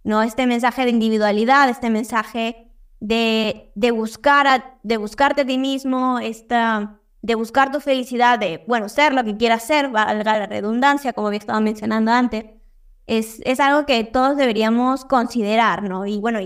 ¿no? 0.03 0.23
Este 0.23 0.47
mensaje 0.47 0.83
de 0.83 0.89
individualidad, 0.89 1.69
este 1.69 1.89
mensaje 1.89 2.70
de, 3.01 3.71
de, 3.75 3.91
buscar 3.91 4.77
de 4.83 4.97
buscarte 4.97 5.41
a 5.41 5.45
ti 5.45 5.57
mismo, 5.57 6.19
esta, 6.19 6.99
de 7.21 7.35
buscar 7.35 7.71
tu 7.71 7.81
felicidad, 7.81 8.39
de, 8.39 8.63
bueno, 8.67 8.87
ser 8.87 9.13
lo 9.13 9.23
que 9.23 9.35
quieras 9.35 9.63
ser, 9.63 9.89
valga 9.89 10.39
la 10.39 10.45
redundancia, 10.45 11.11
como 11.11 11.27
había 11.27 11.39
estado 11.39 11.59
mencionando 11.59 12.11
antes, 12.11 12.45
es, 13.07 13.41
es 13.43 13.59
algo 13.59 13.85
que 13.85 14.03
todos 14.05 14.37
deberíamos 14.37 15.03
considerar, 15.03 15.83
¿no? 15.83 16.05
Y 16.05 16.19
bueno, 16.19 16.39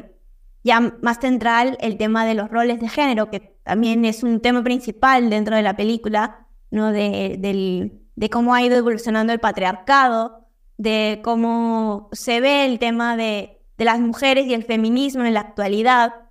ya 0.63 0.79
más 0.79 1.19
central 1.19 1.77
el 1.81 1.97
tema 1.97 2.25
de 2.25 2.33
los 2.33 2.49
roles 2.49 2.79
de 2.79 2.89
género, 2.89 3.29
que 3.29 3.57
también 3.63 4.05
es 4.05 4.23
un 4.23 4.39
tema 4.39 4.63
principal 4.63 5.29
dentro 5.29 5.57
de 5.57 5.61
la 5.61 5.75
película, 5.75 6.47
¿no? 6.71 6.91
De, 6.91 7.35
del, 7.37 8.01
de 8.15 8.29
cómo 8.29 8.55
ha 8.55 8.63
ido 8.63 8.77
evolucionando 8.77 9.33
el 9.33 9.39
patriarcado, 9.39 10.47
de 10.77 11.19
cómo 11.23 12.09
se 12.13 12.39
ve 12.39 12.65
el 12.65 12.79
tema 12.79 13.17
de, 13.17 13.61
de 13.77 13.85
las 13.85 13.99
mujeres 13.99 14.47
y 14.47 14.53
el 14.53 14.63
feminismo 14.63 15.25
en 15.25 15.33
la 15.33 15.41
actualidad, 15.41 16.24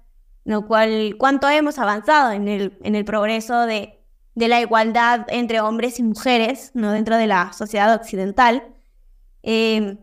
lo 0.45 0.67
cual 0.67 1.17
cuánto 1.19 1.49
hemos 1.49 1.79
avanzado 1.79 2.33
en 2.33 2.49
el, 2.49 2.79
en 2.83 2.95
el 2.95 3.05
progreso 3.05 3.63
de, 3.67 4.01
de 4.35 4.49
la 4.49 4.61
igualdad 4.61 5.27
entre 5.29 5.61
hombres 5.61 5.99
y 5.99 6.03
mujeres 6.03 6.71
¿no? 6.75 6.93
dentro 6.93 7.17
de 7.17 7.27
la 7.27 7.53
sociedad 7.53 7.95
occidental. 7.95 8.65
Eh, 9.43 9.99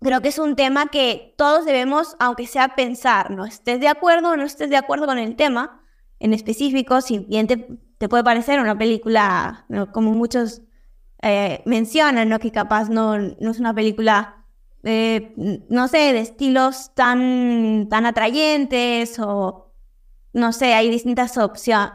creo 0.00 0.20
que 0.20 0.28
es 0.28 0.38
un 0.38 0.56
tema 0.56 0.86
que 0.88 1.34
todos 1.36 1.64
debemos, 1.64 2.16
aunque 2.18 2.46
sea 2.46 2.74
pensar, 2.74 3.30
no 3.30 3.44
estés 3.44 3.80
de 3.80 3.88
acuerdo 3.88 4.30
o 4.30 4.36
no 4.36 4.44
estés 4.44 4.70
de 4.70 4.76
acuerdo 4.76 5.06
con 5.06 5.18
el 5.18 5.36
tema 5.36 5.82
en 6.20 6.32
específico, 6.32 7.00
si 7.00 7.20
bien 7.20 7.46
te, 7.46 7.78
te 7.98 8.08
puede 8.08 8.24
parecer 8.24 8.60
una 8.60 8.76
película, 8.76 9.66
como 9.92 10.12
muchos 10.12 10.62
eh, 11.22 11.62
mencionan, 11.64 12.28
¿no? 12.28 12.38
que 12.38 12.50
capaz 12.50 12.88
no, 12.88 13.18
no 13.18 13.50
es 13.50 13.60
una 13.60 13.74
película, 13.74 14.44
eh, 14.82 15.34
no 15.68 15.88
sé, 15.88 16.12
de 16.12 16.20
estilos 16.20 16.92
tan, 16.94 17.88
tan 17.88 18.06
atrayentes 18.06 19.18
o, 19.20 19.67
no 20.32 20.52
sé, 20.52 20.74
hay 20.74 20.90
distintas 20.90 21.36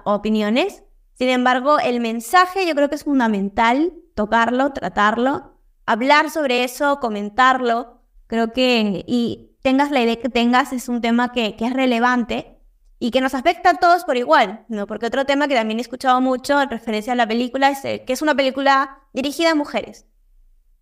opiniones. 0.03 0.83
Sin 1.13 1.29
embargo, 1.29 1.79
el 1.79 1.99
mensaje 1.99 2.65
yo 2.67 2.75
creo 2.75 2.89
que 2.89 2.95
es 2.95 3.03
fundamental 3.03 3.93
tocarlo, 4.15 4.71
tratarlo, 4.73 5.59
hablar 5.85 6.29
sobre 6.29 6.63
eso, 6.63 6.99
comentarlo. 6.99 8.01
Creo 8.27 8.51
que, 8.51 9.03
y 9.07 9.57
tengas 9.61 9.91
la 9.91 10.01
idea 10.01 10.19
que 10.19 10.29
tengas, 10.29 10.73
es 10.73 10.89
un 10.89 11.01
tema 11.01 11.31
que, 11.31 11.55
que 11.55 11.65
es 11.65 11.73
relevante 11.73 12.59
y 12.99 13.11
que 13.11 13.21
nos 13.21 13.33
afecta 13.33 13.71
a 13.71 13.73
todos 13.75 14.05
por 14.05 14.17
igual, 14.17 14.65
¿no? 14.69 14.87
Porque 14.87 15.07
otro 15.07 15.25
tema 15.25 15.47
que 15.47 15.55
también 15.55 15.79
he 15.79 15.81
escuchado 15.81 16.21
mucho 16.21 16.61
en 16.61 16.69
referencia 16.69 17.13
a 17.13 17.17
la 17.17 17.27
película 17.27 17.69
es 17.69 17.81
que 17.81 18.13
es 18.13 18.21
una 18.21 18.33
película 18.33 18.99
dirigida 19.13 19.51
a 19.51 19.55
mujeres. 19.55 20.05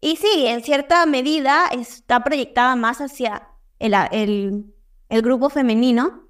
Y 0.02 0.18
sí, 0.18 0.46
en 0.48 0.64
cierta 0.64 1.06
medida 1.06 1.66
está 1.72 2.24
proyectada 2.24 2.76
más 2.76 3.02
hacia 3.02 3.50
el, 3.80 4.74
el 5.10 5.22
grupo 5.22 5.50
femenino, 5.50 6.21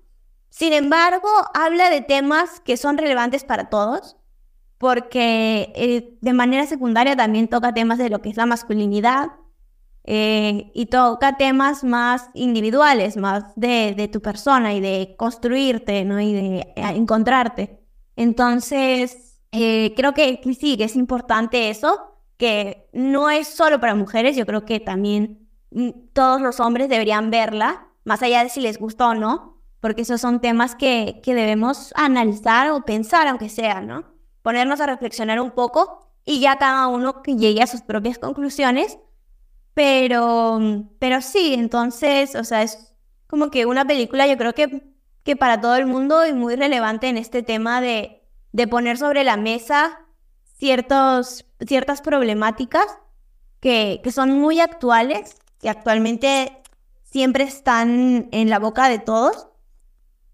sin 0.51 0.73
embargo, 0.73 1.29
habla 1.53 1.89
de 1.89 2.01
temas 2.01 2.59
que 2.59 2.75
son 2.75 2.97
relevantes 2.97 3.45
para 3.45 3.69
todos, 3.69 4.17
porque 4.77 5.71
eh, 5.75 6.17
de 6.19 6.33
manera 6.33 6.65
secundaria 6.65 7.15
también 7.15 7.47
toca 7.47 7.73
temas 7.73 7.97
de 7.97 8.09
lo 8.09 8.21
que 8.21 8.29
es 8.29 8.35
la 8.35 8.45
masculinidad 8.45 9.29
eh, 10.03 10.69
y 10.73 10.87
toca 10.87 11.37
temas 11.37 11.85
más 11.85 12.29
individuales, 12.33 13.15
más 13.15 13.45
de, 13.55 14.09
tu 14.11 14.21
persona 14.21 14.73
y 14.73 14.81
de 14.81 15.15
construirte, 15.17 16.03
¿no? 16.03 16.19
Y 16.19 16.33
de 16.33 16.57
eh, 16.59 16.73
encontrarte. 16.75 17.79
Entonces, 18.17 19.39
creo 19.51 20.13
que, 20.13 20.41
sí, 20.59 20.75
que 20.75 20.83
es 20.83 20.97
importante 20.97 21.69
eso, 21.69 22.17
que 22.35 22.89
no 22.91 23.29
es 23.29 23.47
solo 23.47 23.79
para 23.79 23.95
mujeres, 23.95 24.35
yo 24.35 24.45
creo 24.45 24.65
que 24.65 24.81
también 24.81 25.47
mm, 25.71 25.91
todos 26.11 26.41
los 26.41 26.59
hombres 26.59 26.89
deberían 26.89 27.31
verla, 27.31 27.87
más 28.03 28.21
allá 28.21 28.43
de 28.43 28.49
si 28.49 28.59
les 28.59 28.77
gusta 28.77 29.07
o 29.07 29.13
no, 29.15 29.50
porque 29.81 30.03
esos 30.03 30.21
son 30.21 30.39
temas 30.39 30.75
que, 30.75 31.19
que 31.23 31.33
debemos 31.33 31.91
analizar 31.95 32.69
o 32.71 32.85
pensar, 32.85 33.27
aunque 33.27 33.49
sea, 33.49 33.81
¿no? 33.81 34.05
Ponernos 34.43 34.79
a 34.79 34.85
reflexionar 34.85 35.41
un 35.41 35.51
poco 35.51 36.07
y 36.23 36.39
ya 36.39 36.57
cada 36.57 36.87
uno 36.87 37.23
que 37.23 37.35
llegue 37.35 37.63
a 37.63 37.67
sus 37.67 37.81
propias 37.81 38.19
conclusiones, 38.19 38.99
pero, 39.73 40.59
pero 40.99 41.21
sí, 41.21 41.55
entonces, 41.55 42.35
o 42.35 42.43
sea, 42.43 42.61
es 42.61 42.93
como 43.27 43.49
que 43.49 43.65
una 43.65 43.85
película 43.85 44.27
yo 44.27 44.37
creo 44.37 44.53
que, 44.53 44.83
que 45.23 45.35
para 45.35 45.59
todo 45.59 45.75
el 45.75 45.87
mundo 45.87 46.25
y 46.27 46.33
muy 46.33 46.55
relevante 46.55 47.07
en 47.07 47.17
este 47.17 47.41
tema 47.41 47.81
de, 47.81 48.23
de 48.51 48.67
poner 48.67 48.99
sobre 48.99 49.23
la 49.23 49.35
mesa 49.35 50.05
ciertos, 50.57 51.45
ciertas 51.65 52.01
problemáticas 52.01 52.85
que, 53.59 53.99
que 54.03 54.11
son 54.11 54.39
muy 54.39 54.59
actuales, 54.59 55.37
que 55.59 55.69
actualmente 55.69 56.61
siempre 57.03 57.45
están 57.45 58.29
en 58.31 58.49
la 58.51 58.59
boca 58.59 58.87
de 58.87 58.99
todos 58.99 59.47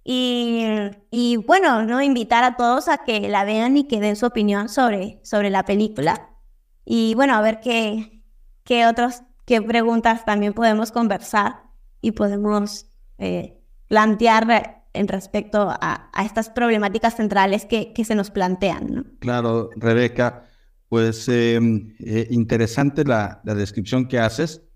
y, 0.10 1.36
bueno, 1.46 1.84
¿no? 1.84 2.02
Invitar 2.02 2.46
a 2.46 2.56
todos 2.56 2.88
a 2.88 3.00
que 3.00 3.28
la 3.28 3.44
vean 3.44 3.76
y 3.76 3.88
que 3.90 4.00
den 4.00 4.16
su 4.16 4.26
opinión 4.26 4.70
sobre, 4.70 5.20
sobre 5.22 5.50
la 5.50 5.64
película. 5.64 6.30
Y 6.86 7.14
bueno, 7.16 7.36
a 7.36 7.42
ver 7.42 7.60
qué, 7.60 8.24
qué 8.64 8.88
otras 8.88 9.24
qué 9.48 9.62
preguntas 9.62 10.26
también 10.26 10.54
podemos 10.54 10.92
conversar 10.92 11.64
y 12.02 12.12
podemos 12.12 12.88
eh, 13.18 13.58
plantear 13.88 14.84
en 14.94 15.08
respecto 15.08 15.70
a, 15.70 16.12
estas 16.24 16.50
problemáticas 16.50 17.16
centrales 17.16 17.66
que, 17.66 17.94
se 18.04 18.16
nos 18.16 18.30
plantean. 18.30 19.18
Claro, 19.20 19.70
Rebeca, 19.78 20.44
pues 20.90 21.28
em, 21.30 21.96
eh, 22.00 22.28
interesante 22.30 23.06
la, 23.06 23.42
la, 23.46 23.56
descripción 23.56 24.08
que 24.08 24.20
haces. 24.20 24.67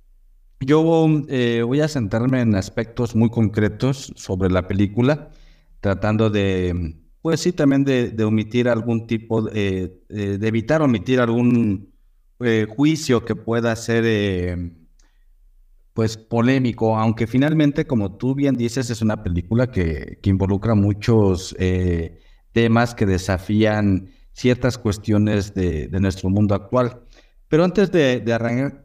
Yo 0.63 1.07
eh, 1.27 1.63
voy 1.63 1.81
a 1.81 1.87
centrarme 1.87 2.41
en 2.41 2.53
aspectos 2.55 3.15
muy 3.15 3.31
concretos 3.31 4.13
sobre 4.15 4.51
la 4.51 4.67
película, 4.67 5.31
tratando 5.79 6.29
de, 6.29 6.97
pues 7.23 7.39
sí, 7.39 7.51
también 7.51 7.83
de, 7.83 8.23
omitir 8.23 8.69
algún 8.69 9.07
tipo, 9.07 9.41
de, 9.41 10.03
eh, 10.09 10.37
de 10.39 10.47
evitar 10.47 10.83
omitir 10.83 11.19
algún 11.19 11.91
eh, 12.41 12.67
juicio 12.69 13.25
que 13.25 13.35
pueda 13.35 13.75
ser, 13.75 14.71
pues, 15.93 16.17
polémico, 16.17 16.95
aunque 16.95 17.25
finalmente, 17.25 17.87
como 17.87 18.17
tú 18.17 18.35
bien 18.35 18.55
dices, 18.55 18.91
es 18.91 19.01
una 19.01 19.23
película 19.23 19.71
que, 19.71 20.19
que 20.21 20.29
involucra 20.29 20.75
muchos 20.75 21.55
temas 22.51 22.93
que 22.93 23.05
desafían 23.07 24.11
ciertas 24.33 24.77
cuestiones 24.77 25.55
de 25.55 25.89
nuestro 25.99 26.29
mundo 26.29 26.53
actual. 26.53 27.01
Pero 27.51 27.65
antes 27.65 27.91
de, 27.91 28.23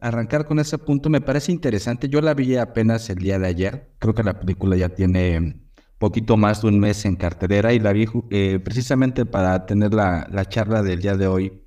arrancar, 0.01 0.45
con 0.45 0.59
ese 0.59 0.77
punto, 0.77 1.09
me 1.09 1.21
parece 1.21 1.53
interesante. 1.53 2.09
Yo 2.09 2.21
la 2.21 2.35
vi 2.35 2.57
apenas 2.57 3.09
el 3.11 3.19
día 3.19 3.39
de 3.39 3.47
ayer. 3.47 3.93
Creo 4.01 4.13
que 4.13 4.25
la 4.25 4.41
película 4.41 4.77
ya 4.77 4.89
tiene 4.89 5.61
poquito 5.99 6.37
más 6.37 6.63
de 6.63 6.69
un 6.69 6.81
mes 6.81 7.05
en 7.05 7.15
cartelera 7.15 7.73
y 7.73 7.79
la 7.79 7.93
vi 7.93 8.09
eh, 8.31 8.59
precisamente 8.59 9.25
para 9.25 9.67
tener 9.67 9.95
la, 9.95 10.45
charla 10.49 10.83
del 10.83 11.01
día 11.01 11.17
de 11.17 11.29
hoy 11.29 11.63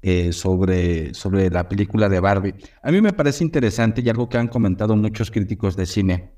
eh, 0.00 0.32
sobre, 0.32 1.10
la 1.50 1.68
película 1.68 2.08
de 2.08 2.20
Barbie. 2.20 2.54
A 2.84 2.92
mí 2.92 3.00
me 3.00 3.12
parece 3.12 3.42
interesante 3.42 4.00
y 4.00 4.08
algo 4.08 4.28
que 4.28 4.38
han 4.38 4.46
comentado 4.46 4.94
muchos 4.94 5.32
críticos 5.32 5.74
de 5.74 5.86
cine 5.86 6.34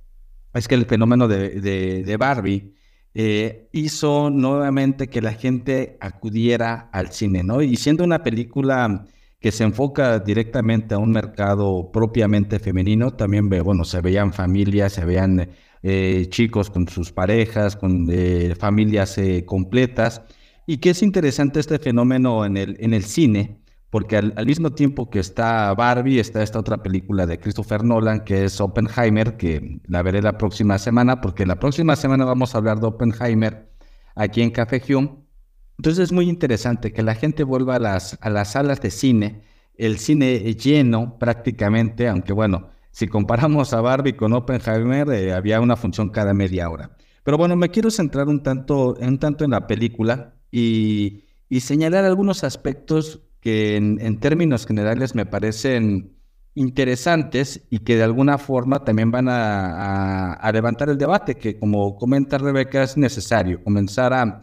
es 0.55 0.67
que 0.67 0.77
el 0.77 0.87
fenómeno 0.87 1.29
de, 1.29 2.17
Barbie 2.19 2.75
eh, 3.13 3.69
hizo 3.73 4.31
nuevamente 4.31 5.09
que 5.09 5.21
la 5.21 5.35
gente 5.35 5.99
acudiera 6.01 6.89
al 6.91 7.13
cine, 7.13 7.43
¿no? 7.43 7.61
Y 7.61 7.77
siendo 7.77 8.03
una 8.03 8.23
película 8.23 9.05
que 9.41 9.53
se 9.53 9.65
enfoca 9.65 10.19
directamente 10.19 10.95
a 10.95 10.99
un 10.99 11.13
mercado 11.13 11.91
propiamente 11.93 12.59
femenino. 12.59 13.13
También 13.13 13.49
ve, 13.49 13.61
bueno, 13.61 13.85
se 13.85 14.01
veían 14.01 14.33
familias, 14.33 14.95
se 14.95 15.05
veían 15.05 15.51
eh, 15.83 16.27
chicos 16.31 16.71
con 16.71 16.89
sus 16.89 17.13
parejas, 17.13 17.77
con 17.77 18.09
eh, 18.11 18.55
familias 18.59 19.19
eh, 19.19 19.45
completas. 19.47 20.23
Y 20.67 20.79
que 20.79 20.91
es 20.91 21.03
interesante 21.03 21.61
este 21.61 21.79
fenómeno 21.79 22.45
en 22.45 22.57
el, 22.57 22.77
en 22.81 22.93
el 22.93 23.05
cine, 23.05 23.61
porque 23.91 24.17
al, 24.17 24.47
mismo 24.47 24.73
tiempo 24.73 25.11
que 25.11 25.21
está 25.21 25.73
Barbie, 25.75 26.19
está 26.19 26.43
esta 26.43 26.59
otra 26.59 26.83
película 26.83 27.27
de 27.27 27.39
Christopher 27.39 27.85
Nolan, 27.85 28.25
que 28.25 28.45
es 28.45 28.61
Oppenheimer, 28.61 29.37
que 29.37 29.81
la 29.87 30.03
veré 30.03 30.23
la 30.23 30.39
próxima 30.39 30.79
semana, 30.79 31.21
porque 31.21 31.47
la 31.47 31.59
próxima 31.61 31.95
semana 31.95 32.25
vamos 32.25 32.55
a 32.55 32.59
hablar 32.59 32.81
de 32.81 32.87
Oppenheimer 32.89 33.71
aquí 34.17 34.43
en 34.43 34.51
Café 34.51 34.83
Hume. 34.89 35.26
Entonces 35.79 36.05
es 36.05 36.13
muy 36.13 36.29
interesante 36.29 36.93
que 36.93 37.03
la 37.03 37.15
gente 37.15 37.45
vuelva 37.45 37.77
a 37.77 37.79
las, 37.79 38.19
a 38.21 38.31
las 38.31 38.53
salas 38.53 38.81
de 38.81 38.91
cine, 38.91 39.43
el 39.77 39.99
cine 39.99 40.39
lleno 40.55 41.19
prácticamente, 41.19 42.09
aunque 42.09 42.33
bueno, 42.33 42.71
si 42.97 43.09
comparamos 43.09 43.75
a 43.75 43.83
Barbie 43.83 44.17
con 44.17 44.33
Oppenheimer, 44.33 45.11
eh, 45.11 45.35
había 45.35 45.61
una 45.61 45.77
función 45.77 46.09
cada 46.09 46.33
media 46.33 46.71
hora. 46.71 46.97
Pero 47.25 47.37
bueno, 47.37 47.55
me 47.55 47.69
quiero 47.69 47.91
centrar 47.91 48.27
un 48.29 48.43
tanto, 48.43 48.95
un 48.95 49.19
tanto 49.19 49.45
en 49.45 49.51
la 49.51 49.67
película 49.67 50.35
y, 50.51 51.25
señalar 51.61 52.07
algunos 52.07 52.43
aspectos 52.43 53.21
que 53.41 53.77
en, 53.77 54.19
términos 54.19 54.67
generales 54.67 55.15
me 55.15 55.27
parecen 55.27 56.17
interesantes 56.55 57.67
y 57.69 57.81
que 57.81 57.97
de 57.97 58.05
alguna 58.05 58.39
forma 58.39 58.83
también 58.83 59.11
van 59.11 59.27
a, 59.29 60.51
levantar 60.55 60.89
el 60.89 60.97
debate, 60.97 61.35
que 61.35 61.59
como 61.59 61.97
comenta 61.97 62.39
Rebeca 62.39 62.83
es 62.83 62.97
necesario 62.97 63.63
comenzar 63.63 64.15
a, 64.15 64.43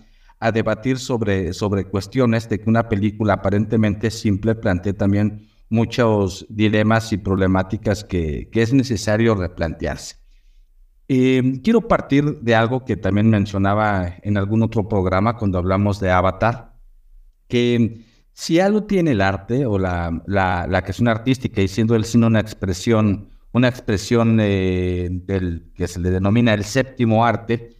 debatir 0.51 0.99
sobre, 0.99 1.53
sobre 1.53 1.85
cuestiones 1.85 2.49
de 2.49 2.59
que 2.59 2.69
una 2.69 2.89
película 2.89 3.33
aparentemente 3.33 4.11
simple 4.11 4.55
plantea 4.55 4.93
también 4.93 5.47
muchos 5.69 6.45
dilemas 6.49 7.13
y 7.13 7.17
problemáticas 7.17 8.03
que, 8.03 8.49
que 8.51 8.61
es 8.61 8.73
necesario 8.73 9.35
replantearse. 9.35 10.17
Eh, 11.07 11.59
quiero 11.63 11.87
partir 11.87 12.39
de 12.41 12.55
algo 12.55 12.85
que 12.85 12.95
también 12.95 13.29
mencionaba 13.29 14.15
en 14.21 14.37
algún 14.37 14.63
otro 14.63 14.87
programa 14.87 15.35
cuando 15.37 15.57
hablamos 15.57 15.99
de 15.99 16.11
Avatar, 16.11 16.73
que 17.47 18.05
si 18.31 18.59
algo 18.59 18.83
tiene 18.83 19.11
el 19.11 19.21
arte 19.21 19.65
o 19.65 19.77
la, 19.77 20.23
la, 20.25 20.65
la 20.67 20.81
creación 20.81 21.07
artística 21.07 21.61
y 21.61 21.67
siendo 21.67 21.95
el 21.95 22.05
cine 22.05 22.27
una 22.27 22.39
expresión, 22.39 23.29
una 23.51 23.67
expresión 23.67 24.39
eh, 24.41 25.09
del, 25.11 25.71
que 25.75 25.87
se 25.87 25.99
le 25.99 26.09
denomina 26.09 26.53
el 26.53 26.63
séptimo 26.63 27.25
arte, 27.25 27.75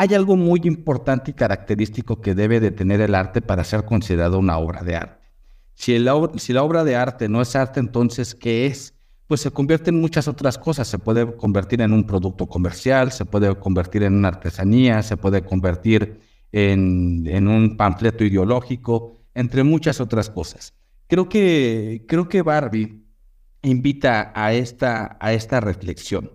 hay 0.00 0.14
algo 0.14 0.36
muy 0.36 0.60
importante 0.62 1.32
y 1.32 1.34
característico 1.34 2.20
que 2.20 2.36
debe 2.36 2.60
de 2.60 2.70
tener 2.70 3.00
el 3.00 3.16
arte 3.16 3.42
para 3.42 3.64
ser 3.64 3.84
considerado 3.84 4.38
una 4.38 4.56
obra 4.56 4.84
de 4.84 4.94
arte. 4.94 5.28
Si, 5.74 5.98
la 5.98 6.14
obra 6.62 6.84
de 6.84 6.94
arte 6.94 7.28
no 7.28 7.42
es 7.42 7.56
arte, 7.56 7.80
entonces, 7.80 8.36
¿qué 8.36 8.66
es? 8.66 8.94
Pues 9.26 9.40
se 9.40 9.50
convierte 9.50 9.90
en 9.90 10.00
muchas 10.00 10.28
otras 10.28 10.56
cosas. 10.56 10.86
Se 10.86 11.00
puede 11.00 11.36
convertir 11.36 11.80
en 11.80 11.92
un 11.92 12.06
producto 12.06 12.46
comercial, 12.46 13.10
se 13.10 13.24
puede 13.24 13.52
convertir 13.56 14.04
en 14.04 14.14
una 14.14 14.28
artesanía, 14.28 15.02
se 15.02 15.16
puede 15.16 15.42
convertir 15.42 16.20
en, 16.52 17.26
en 17.26 17.48
un 17.48 17.76
panfleto 17.76 18.22
ideológico, 18.22 19.24
entre 19.34 19.64
muchas 19.64 20.00
otras 20.00 20.30
cosas. 20.30 20.74
Creo 21.08 21.28
que, 21.28 22.04
creo 22.06 22.28
que 22.28 22.42
Barbie 22.42 23.04
invita 23.62 24.30
a 24.32 24.52
esta, 24.52 25.18
a 25.20 25.32
esta 25.32 25.58
reflexión. 25.58 26.30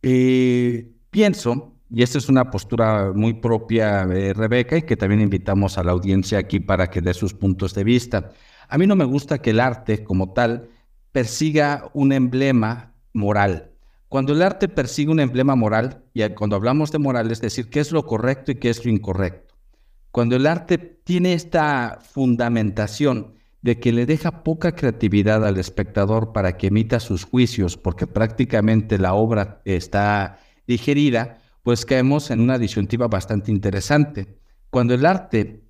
Eh, 0.00 0.92
pienso, 1.10 1.79
y 1.92 2.02
esta 2.02 2.18
es 2.18 2.28
una 2.28 2.50
postura 2.50 3.12
muy 3.14 3.34
propia 3.34 4.04
Rebeca 4.04 4.76
y 4.76 4.82
que 4.82 4.96
también 4.96 5.20
invitamos 5.20 5.76
a 5.76 5.82
la 5.82 5.92
audiencia 5.92 6.38
aquí 6.38 6.60
para 6.60 6.88
que 6.88 7.00
dé 7.00 7.12
sus 7.14 7.34
puntos 7.34 7.74
de 7.74 7.84
vista. 7.84 8.30
A 8.68 8.78
mí 8.78 8.86
no 8.86 8.94
me 8.94 9.04
gusta 9.04 9.42
que 9.42 9.50
el 9.50 9.58
arte 9.58 10.04
como 10.04 10.32
tal 10.32 10.68
persiga 11.10 11.90
un 11.92 12.12
emblema 12.12 12.94
moral. 13.12 13.72
Cuando 14.08 14.32
el 14.32 14.42
arte 14.42 14.68
persigue 14.68 15.10
un 15.10 15.20
emblema 15.20 15.56
moral, 15.56 16.04
y 16.14 16.28
cuando 16.30 16.56
hablamos 16.56 16.92
de 16.92 16.98
moral, 16.98 17.30
es 17.30 17.40
decir, 17.40 17.68
qué 17.70 17.80
es 17.80 17.92
lo 17.92 18.06
correcto 18.06 18.52
y 18.52 18.56
qué 18.56 18.70
es 18.70 18.84
lo 18.84 18.90
incorrecto. 18.90 19.54
Cuando 20.12 20.36
el 20.36 20.46
arte 20.46 20.78
tiene 20.78 21.32
esta 21.32 21.98
fundamentación 22.00 23.34
de 23.62 23.78
que 23.78 23.92
le 23.92 24.06
deja 24.06 24.42
poca 24.42 24.72
creatividad 24.72 25.44
al 25.44 25.58
espectador 25.58 26.32
para 26.32 26.56
que 26.56 26.68
emita 26.68 26.98
sus 26.98 27.24
juicios, 27.24 27.76
porque 27.76 28.06
prácticamente 28.06 28.98
la 28.98 29.14
obra 29.14 29.60
está 29.64 30.38
digerida, 30.66 31.39
pues 31.62 31.84
caemos 31.84 32.30
en 32.30 32.40
una 32.40 32.58
disyuntiva 32.58 33.08
bastante 33.08 33.50
interesante. 33.50 34.38
Cuando 34.70 34.94
el 34.94 35.04
arte 35.06 35.64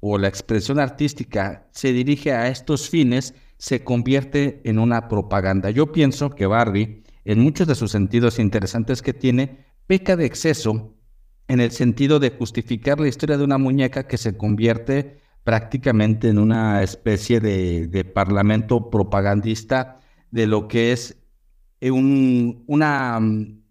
o 0.00 0.18
la 0.18 0.28
expresión 0.28 0.78
artística 0.78 1.68
se 1.72 1.92
dirige 1.92 2.32
a 2.32 2.48
estos 2.48 2.88
fines, 2.88 3.34
se 3.58 3.84
convierte 3.84 4.60
en 4.64 4.78
una 4.78 5.08
propaganda. 5.08 5.70
Yo 5.70 5.92
pienso 5.92 6.30
que 6.30 6.46
Barbie, 6.46 7.04
en 7.24 7.40
muchos 7.40 7.66
de 7.66 7.74
sus 7.74 7.90
sentidos 7.90 8.38
interesantes 8.38 9.00
que 9.02 9.14
tiene, 9.14 9.64
peca 9.86 10.16
de 10.16 10.26
exceso 10.26 10.94
en 11.48 11.60
el 11.60 11.70
sentido 11.70 12.18
de 12.18 12.30
justificar 12.30 13.00
la 13.00 13.08
historia 13.08 13.36
de 13.36 13.44
una 13.44 13.58
muñeca 13.58 14.06
que 14.06 14.18
se 14.18 14.36
convierte 14.36 15.20
prácticamente 15.44 16.28
en 16.28 16.38
una 16.38 16.82
especie 16.82 17.38
de, 17.40 18.04
parlamento 18.14 18.90
propagandista 18.90 20.00
de 20.30 20.46
lo 20.46 20.68
que 20.68 20.92
es 20.92 21.18
una 21.80 23.20
mm, 23.20 23.63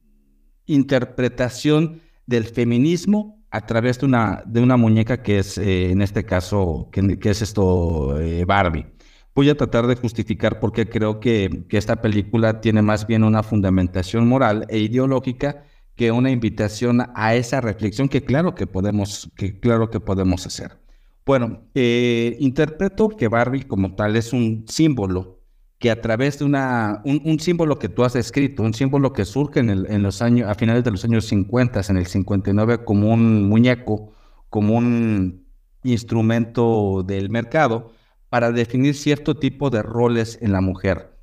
interpretación 0.65 2.01
del 2.25 2.45
feminismo 2.45 3.43
a 3.51 3.65
través 3.65 3.99
de 3.99 4.07
una, 4.07 4.43
de 4.45 4.61
una 4.61 4.77
muñeca 4.77 5.21
que 5.21 5.39
es, 5.39 5.57
eh, 5.57 5.91
en 5.91 6.01
este 6.01 6.25
caso, 6.25 6.89
que, 6.91 7.29
es 7.29 7.41
esto, 7.41 8.19
eh, 8.19 8.45
Barbie. 8.45 8.87
Voy 9.35 9.49
a 9.49 9.57
tratar 9.57 9.87
de 9.87 9.95
justificar 9.95 10.59
por 10.59 10.71
qué 10.71 10.87
creo 10.87 11.19
que, 11.19 11.65
que, 11.69 11.77
esta 11.77 12.01
película 12.01 12.61
tiene 12.61 12.81
más 12.81 13.05
bien 13.07 13.23
una 13.23 13.43
fundamentación 13.43 14.27
moral 14.27 14.65
e 14.69 14.79
ideológica 14.79 15.63
que 15.95 16.11
una 16.11 16.31
invitación 16.31 17.05
a 17.15 17.35
esa 17.35 17.61
reflexión 17.61 18.09
que 18.09 18.23
claro 18.23 18.55
que 18.55 18.67
podemos, 18.67 19.29
que 19.35 19.59
claro 19.59 19.89
que 19.89 19.99
podemos 19.99 20.45
hacer. 20.45 20.77
Bueno, 21.25 21.61
eh, 21.73 22.35
interpreto 22.39 23.09
que 23.09 23.27
Barbie 23.27 23.63
como 23.63 23.95
tal 23.95 24.15
es 24.15 24.33
un 24.33 24.65
símbolo 24.67 25.42
que 25.83 25.91
a 25.91 25.99
través 25.99 26.39
de 26.39 26.45
una, 26.45 27.01
un, 27.03 27.41
símbolo 27.41 27.77
que 27.77 27.89
tú 27.89 28.05
has 28.05 28.15
escrito, 28.15 28.63
un 28.63 28.73
símbolo 28.73 29.11
que 29.11 29.25
surge 29.25 29.59
en, 29.59 29.69
el, 29.69 29.85
en, 29.91 30.01
los 30.01 30.21
años, 30.21 30.49
a 30.49 30.55
finales 30.55 30.85
de 30.85 30.91
los 30.91 31.03
años 31.03 31.25
50, 31.25 31.81
en 31.89 31.97
el 31.97 32.07
59, 32.07 32.85
como 32.85 33.11
un 33.11 33.49
muñeco, 33.49 34.13
como 34.49 34.77
un 34.77 35.45
instrumento 35.83 37.03
del 37.05 37.29
mercado, 37.29 37.91
para 38.29 38.53
definir 38.53 38.95
cierto 38.95 39.35
tipo 39.35 39.69
de 39.69 39.83
roles 39.83 40.39
en 40.41 40.53
la 40.53 40.61
mujer. 40.61 41.17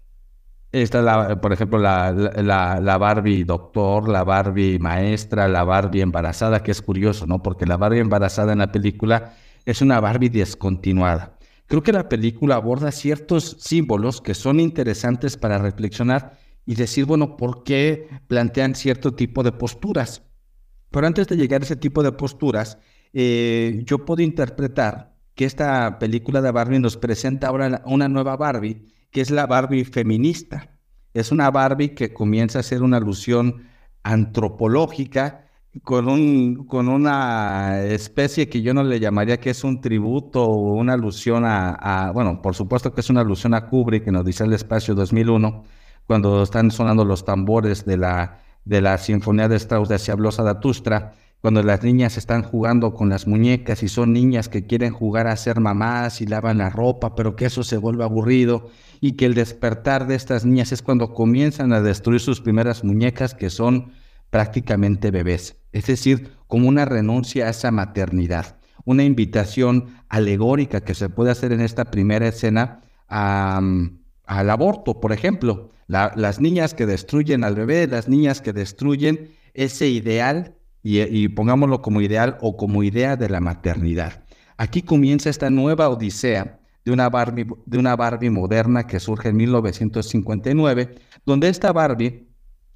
Está, 0.72 1.00
la, 1.00 1.40
por 1.40 1.54
ejemplo, 1.54 1.78
la, 1.78 2.12
la, 2.12 2.80
la, 2.82 2.98
Barbie 2.98 3.44
doctor, 3.44 4.10
la 4.10 4.24
Barbie 4.24 4.78
maestra, 4.78 5.48
la 5.48 5.64
Barbie 5.64 6.02
embarazada, 6.02 6.62
que 6.62 6.72
es 6.72 6.82
curioso, 6.82 7.26
¿no? 7.26 7.42
Porque 7.42 7.64
la 7.64 7.78
Barbie 7.78 8.00
embarazada 8.00 8.52
en 8.52 8.58
la 8.58 8.70
película 8.70 9.32
es 9.64 9.80
una 9.80 10.00
Barbie 10.00 10.28
descontinuada. 10.28 11.38
Creo 11.70 11.84
que 11.84 11.92
la 11.92 12.08
película 12.08 12.56
aborda 12.56 12.90
ciertos 12.90 13.56
símbolos 13.60 14.20
que 14.20 14.34
son 14.34 14.58
interesantes 14.58 15.36
para 15.36 15.56
reflexionar 15.58 16.36
y 16.66 16.74
decir, 16.74 17.04
bueno, 17.04 17.36
¿por 17.36 17.62
qué 17.62 18.08
plantean 18.26 18.74
cierto 18.74 19.14
tipo 19.14 19.44
de 19.44 19.52
posturas? 19.52 20.24
Pero 20.90 21.06
antes 21.06 21.28
de 21.28 21.36
llegar 21.36 21.60
a 21.60 21.64
ese 21.64 21.76
tipo 21.76 22.02
de 22.02 22.10
posturas, 22.10 22.78
eh, 23.12 23.84
yo 23.84 24.04
puedo 24.04 24.20
interpretar 24.20 25.14
que 25.36 25.44
esta 25.44 26.00
película 26.00 26.42
de 26.42 26.50
Barbie 26.50 26.80
nos 26.80 26.96
presenta 26.96 27.46
ahora 27.46 27.82
una 27.86 28.08
nueva 28.08 28.36
Barbie, 28.36 28.88
que 29.12 29.20
es 29.20 29.30
la 29.30 29.46
Barbie 29.46 29.84
feminista. 29.84 30.76
Es 31.14 31.30
una 31.30 31.52
Barbie 31.52 31.94
que 31.94 32.12
comienza 32.12 32.58
a 32.58 32.64
ser 32.64 32.82
una 32.82 32.96
alusión 32.96 33.68
antropológica 34.02 35.46
con, 35.84 36.08
un, 36.08 36.66
con 36.66 36.88
una 36.88 37.82
especie 37.84 38.48
que 38.48 38.62
yo 38.62 38.74
no 38.74 38.82
le 38.82 38.98
llamaría 38.98 39.38
que 39.38 39.50
es 39.50 39.62
un 39.62 39.80
tributo 39.80 40.44
o 40.44 40.74
una 40.74 40.94
alusión 40.94 41.44
a, 41.46 42.10
bueno, 42.12 42.42
por 42.42 42.54
supuesto 42.54 42.92
que 42.92 43.00
es 43.00 43.10
una 43.10 43.20
alusión 43.20 43.54
a 43.54 43.66
Kubrick 43.68 44.04
que 44.04 44.12
nos 44.12 44.24
dice 44.24 44.44
el 44.44 44.52
espacio 44.52 44.94
2001, 44.94 45.64
cuando 46.06 46.42
están 46.42 46.70
sonando 46.70 47.04
los 47.04 47.24
tambores 47.24 47.84
de 47.84 47.96
la, 47.96 48.40
de 48.64 48.80
la 48.80 48.98
Sinfonía 48.98 49.48
de 49.48 49.56
Strauss 49.56 49.88
de 49.88 49.94
Hacia 49.94 50.16
Zaratustra, 50.32 51.14
cuando 51.40 51.62
las 51.62 51.82
niñas 51.82 52.18
están 52.18 52.42
jugando 52.42 52.92
con 52.92 53.08
las 53.08 53.26
muñecas 53.26 53.82
y 53.82 53.88
son 53.88 54.12
niñas 54.12 54.48
que 54.48 54.66
quieren 54.66 54.92
jugar 54.92 55.26
a 55.26 55.36
ser 55.36 55.60
mamás 55.60 56.20
y 56.20 56.26
lavan 56.26 56.58
la 56.58 56.68
ropa, 56.68 57.14
pero 57.14 57.36
que 57.36 57.46
eso 57.46 57.62
se 57.62 57.78
vuelve 57.78 58.04
aburrido 58.04 58.68
y 59.00 59.12
que 59.12 59.24
el 59.24 59.34
despertar 59.34 60.06
de 60.06 60.16
estas 60.16 60.44
niñas 60.44 60.72
es 60.72 60.82
cuando 60.82 61.14
comienzan 61.14 61.72
a 61.72 61.80
destruir 61.80 62.20
sus 62.20 62.42
primeras 62.42 62.84
muñecas 62.84 63.34
que 63.34 63.48
son 63.48 63.92
prácticamente 64.30 65.10
bebés, 65.10 65.56
es 65.72 65.86
decir, 65.86 66.32
como 66.46 66.68
una 66.68 66.84
renuncia 66.84 67.46
a 67.46 67.50
esa 67.50 67.70
maternidad, 67.70 68.58
una 68.84 69.04
invitación 69.04 69.96
alegórica 70.08 70.80
que 70.80 70.94
se 70.94 71.08
puede 71.08 71.30
hacer 71.30 71.52
en 71.52 71.60
esta 71.60 71.86
primera 71.86 72.28
escena 72.28 72.82
al 73.08 74.50
aborto, 74.50 75.00
por 75.00 75.12
ejemplo, 75.12 75.70
las 75.86 76.40
niñas 76.40 76.74
que 76.74 76.86
destruyen 76.86 77.44
al 77.44 77.56
bebé, 77.56 77.86
las 77.86 78.08
niñas 78.08 78.40
que 78.40 78.52
destruyen 78.52 79.32
ese 79.54 79.88
ideal, 79.88 80.56
y, 80.82 81.00
y 81.00 81.28
pongámoslo 81.28 81.82
como 81.82 82.00
ideal 82.00 82.38
o 82.40 82.56
como 82.56 82.82
idea 82.82 83.16
de 83.16 83.28
la 83.28 83.40
maternidad. 83.40 84.24
Aquí 84.56 84.82
comienza 84.82 85.28
esta 85.28 85.50
nueva 85.50 85.88
odisea 85.88 86.60
de 86.84 86.92
una 86.92 87.08
Barbie, 87.10 87.46
de 87.66 87.78
una 87.78 87.96
Barbie 87.96 88.30
moderna 88.30 88.86
que 88.86 89.00
surge 89.00 89.28
en 89.28 89.36
1959, 89.36 90.94
donde 91.26 91.48
esta 91.48 91.72
Barbie 91.72 92.29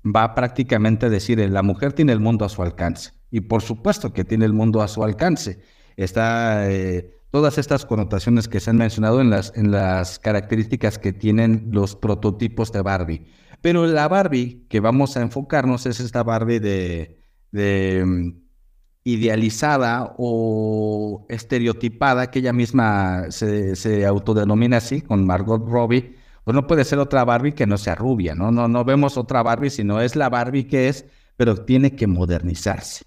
va 0.05 0.35
prácticamente 0.35 1.07
a 1.07 1.11
decir, 1.11 1.39
la 1.39 1.63
mujer 1.63 1.93
tiene 1.93 2.13
el 2.13 2.21
mundo 2.21 2.45
a 2.45 2.49
su 2.49 2.63
alcance. 2.63 3.13
Y 3.31 3.41
por 3.41 3.63
supuesto 3.63 4.13
que 4.13 4.25
tiene 4.25 4.45
el 4.45 4.53
mundo 4.53 4.83
a 4.83 4.89
su 4.89 5.03
alcance. 5.03 5.61
Está 5.97 6.71
eh, 6.71 7.11
todas 7.31 7.59
estas 7.59 7.85
connotaciones 7.85 8.47
que 8.47 8.61
se 8.61 8.71
han 8.71 8.77
mencionado 8.77 9.21
en 9.21 9.31
las, 9.31 9.53
en 9.57 9.71
las 9.71 10.19
características 10.19 10.99
que 10.99 11.13
tienen 11.13 11.69
los 11.73 11.97
prototipos 11.97 12.71
de 12.71 12.83
Barbie. 12.83 13.27
Pero 13.61 13.87
la 13.87 14.09
Barbie 14.09 14.67
que 14.69 14.81
vamos 14.81 15.17
a 15.17 15.23
enfocarnos 15.23 15.87
es 15.87 16.01
esta 16.01 16.23
Barbie 16.23 16.61
de, 16.61 17.19
de 17.51 18.05
mm, 18.05 18.45
idealizada 19.05 20.15
o 20.19 21.27
estereotipada, 21.29 22.31
que 22.31 22.41
ella 22.41 22.53
misma 22.53 23.31
se, 23.31 23.75
se 23.77 24.07
autodenomina 24.07 24.79
así, 24.79 25.01
con 25.01 25.27
Margot 25.27 25.67
Robbie, 25.67 26.17
pues 26.45 26.55
no 26.55 26.67
puede 26.67 26.85
ser 26.85 26.99
otra 26.99 27.25
Barbie 27.25 27.53
que 27.53 27.67
no 27.67 27.79
sea 27.79 27.95
rubia, 27.95 28.35
¿no? 28.35 28.51
No, 28.51 28.69
no 28.69 28.85
vemos 28.85 29.17
otra 29.17 29.43
Barbie, 29.43 29.71
sino 29.71 30.01
es 30.01 30.15
la 30.15 30.29
Barbie 30.29 30.65
que 30.65 30.89
es, 30.89 31.07
pero 31.37 31.57
tiene 31.65 31.97
que 31.97 32.07
modernizarse. 32.07 33.05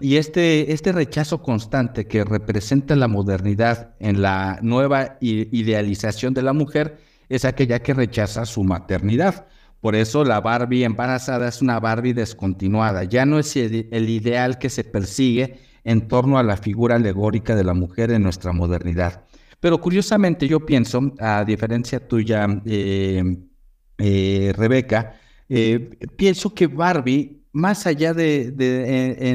y 0.00 0.16
este, 0.16 0.72
este 0.72 0.92
rechazo 0.92 1.42
constante 1.42 2.06
que 2.06 2.24
representa 2.24 2.96
la 2.96 3.08
modernidad 3.08 3.94
en 4.00 4.22
la 4.22 4.58
nueva 4.62 5.18
idealización 5.20 6.34
de 6.34 6.42
la 6.42 6.52
mujer 6.52 6.98
es 7.28 7.44
aquella 7.44 7.80
que 7.80 7.94
rechaza 7.94 8.44
su 8.46 8.64
maternidad. 8.64 9.46
Por 9.80 9.94
eso 9.94 10.24
la 10.24 10.40
Barbie 10.40 10.84
embarazada 10.84 11.48
es 11.48 11.60
una 11.60 11.78
Barbie 11.80 12.14
descontinuada. 12.14 13.04
Ya 13.04 13.26
no 13.26 13.38
es 13.38 13.54
el 13.56 14.08
ideal 14.08 14.58
que 14.58 14.70
se 14.70 14.84
persigue 14.84 15.58
en 15.84 16.08
torno 16.08 16.38
a 16.38 16.42
la 16.42 16.56
figura 16.56 16.96
alegórica 16.96 17.54
de 17.54 17.64
la 17.64 17.74
mujer 17.74 18.10
en 18.10 18.22
nuestra 18.22 18.52
modernidad. 18.52 19.24
Pero 19.64 19.80
curiosamente 19.80 20.46
yo 20.46 20.60
pienso, 20.60 21.14
a 21.18 21.42
diferencia 21.42 22.06
tuya, 22.06 22.46
eh, 22.66 23.38
eh, 23.96 24.52
Rebeca, 24.54 25.14
eh, 25.48 25.96
pienso 26.16 26.52
que 26.52 26.66
Barbie, 26.66 27.46
más 27.52 27.86
allá 27.86 28.12
de, 28.12 28.52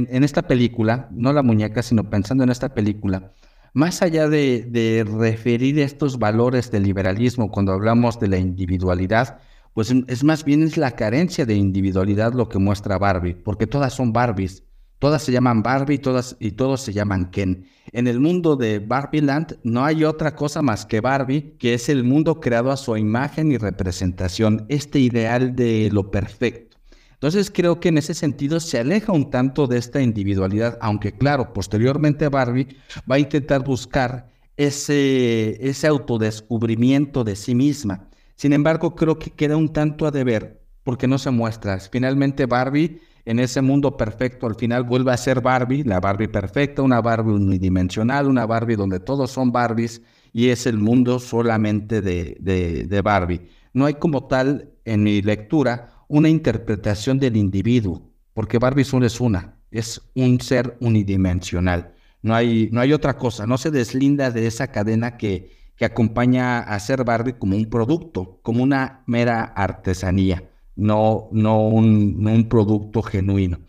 en, 0.07 0.23
esta 0.23 0.43
película, 0.43 1.09
no 1.11 1.33
la 1.33 1.41
muñeca, 1.41 1.81
sino 1.81 2.11
pensando 2.11 2.43
en 2.43 2.51
esta 2.51 2.75
película, 2.75 3.31
más 3.73 4.03
allá 4.03 4.29
de, 4.29 4.67
de 4.69 5.03
referir 5.03 5.79
estos 5.79 6.19
valores 6.19 6.69
del 6.69 6.83
liberalismo 6.83 7.49
cuando 7.49 7.71
hablamos 7.71 8.19
de 8.19 8.27
la 8.27 8.37
individualidad, 8.37 9.39
pues 9.73 9.91
es 10.05 10.23
más 10.23 10.45
bien 10.45 10.61
es 10.61 10.77
la 10.77 10.91
carencia 10.91 11.47
de 11.47 11.55
individualidad 11.55 12.33
lo 12.33 12.49
que 12.49 12.59
muestra 12.59 12.99
Barbie, 12.99 13.33
porque 13.33 13.65
todas 13.65 13.93
son 13.93 14.13
Barbies. 14.13 14.61
Todas 14.99 15.23
se 15.23 15.31
llaman 15.31 15.63
Barbie 15.63 15.97
todas, 15.97 16.35
y 16.39 16.51
todos 16.51 16.81
se 16.81 16.91
llaman 16.91 17.31
Ken. 17.31 17.65
En 17.93 18.07
el 18.07 18.19
mundo 18.19 18.57
de 18.57 18.79
Barbie 18.79 19.21
Land 19.21 19.57
no 19.63 19.85
hay 19.85 20.03
otra 20.03 20.35
cosa 20.35 20.61
más 20.61 20.85
que 20.85 20.99
Barbie, 20.99 21.55
que 21.57 21.73
es 21.73 21.87
el 21.87 22.03
mundo 22.03 22.41
creado 22.41 22.69
a 22.69 22.77
su 22.77 22.95
imagen 22.97 23.51
y 23.51 23.57
representación, 23.57 24.65
este 24.67 24.99
ideal 24.99 25.55
de 25.55 25.89
lo 25.91 26.11
perfecto. 26.11 26.77
Entonces 27.13 27.49
creo 27.49 27.79
que 27.79 27.89
en 27.89 27.97
ese 27.97 28.13
sentido 28.13 28.59
se 28.59 28.79
aleja 28.79 29.11
un 29.13 29.29
tanto 29.29 29.67
de 29.67 29.77
esta 29.77 30.01
individualidad, 30.01 30.77
aunque 30.81 31.13
claro, 31.13 31.53
posteriormente 31.53 32.27
Barbie 32.27 32.67
va 33.09 33.15
a 33.15 33.19
intentar 33.19 33.63
buscar 33.63 34.29
ese, 34.57 35.57
ese 35.65 35.87
autodescubrimiento 35.87 37.23
de 37.23 37.35
sí 37.37 37.55
misma. 37.55 38.09
Sin 38.35 38.53
embargo, 38.53 38.95
creo 38.95 39.17
que 39.17 39.31
queda 39.31 39.57
un 39.57 39.71
tanto 39.71 40.05
a 40.05 40.11
deber 40.11 40.61
porque 40.83 41.07
no 41.07 41.17
se 41.17 41.29
muestra. 41.31 41.79
Finalmente 41.79 42.45
Barbie 42.45 43.01
en 43.25 43.39
ese 43.39 43.61
mundo 43.61 43.97
perfecto 43.97 44.47
al 44.47 44.55
final 44.55 44.83
vuelve 44.83 45.11
a 45.11 45.17
ser 45.17 45.41
Barbie, 45.41 45.83
la 45.83 45.99
Barbie 45.99 46.27
perfecta, 46.27 46.81
una 46.81 47.01
Barbie 47.01 47.33
unidimensional, 47.33 48.27
una 48.27 48.45
Barbie 48.45 48.75
donde 48.75 48.99
todos 48.99 49.31
son 49.31 49.51
Barbies 49.51 50.01
y 50.33 50.49
es 50.49 50.65
el 50.65 50.77
mundo 50.77 51.19
solamente 51.19 52.01
de, 52.01 52.37
de, 52.39 53.01
Barbie. 53.01 53.47
No 53.73 53.85
hay 53.85 53.95
como 53.95 54.27
tal 54.27 54.71
en 54.85 55.03
mi 55.03 55.21
lectura 55.21 56.05
una 56.07 56.29
interpretación 56.29 57.19
del 57.19 57.37
individuo, 57.37 58.11
porque 58.33 58.57
Barbie 58.57 58.83
solo 58.83 59.05
es 59.05 59.19
una, 59.19 59.55
es 59.71 60.01
un 60.15 60.39
ser 60.39 60.77
unidimensional. 60.79 61.93
No 62.21 62.35
hay, 62.35 62.69
no 62.71 62.81
hay 62.81 62.93
otra 62.93 63.17
cosa, 63.17 63.47
no 63.47 63.57
se 63.57 63.71
deslinda 63.71 64.31
de 64.31 64.47
esa 64.47 64.71
cadena 64.71 65.17
que, 65.17 65.51
que 65.75 65.85
acompaña 65.85 66.59
a 66.59 66.79
ser 66.79 67.03
Barbie 67.03 67.33
como 67.33 67.55
un 67.55 67.69
producto, 67.69 68.39
como 68.43 68.63
una 68.63 69.03
mera 69.07 69.43
artesanía 69.43 70.48
no, 70.79 71.29
no, 71.31 71.67
un, 71.67 72.47
producto 72.49 73.01
genuino. 73.01 73.59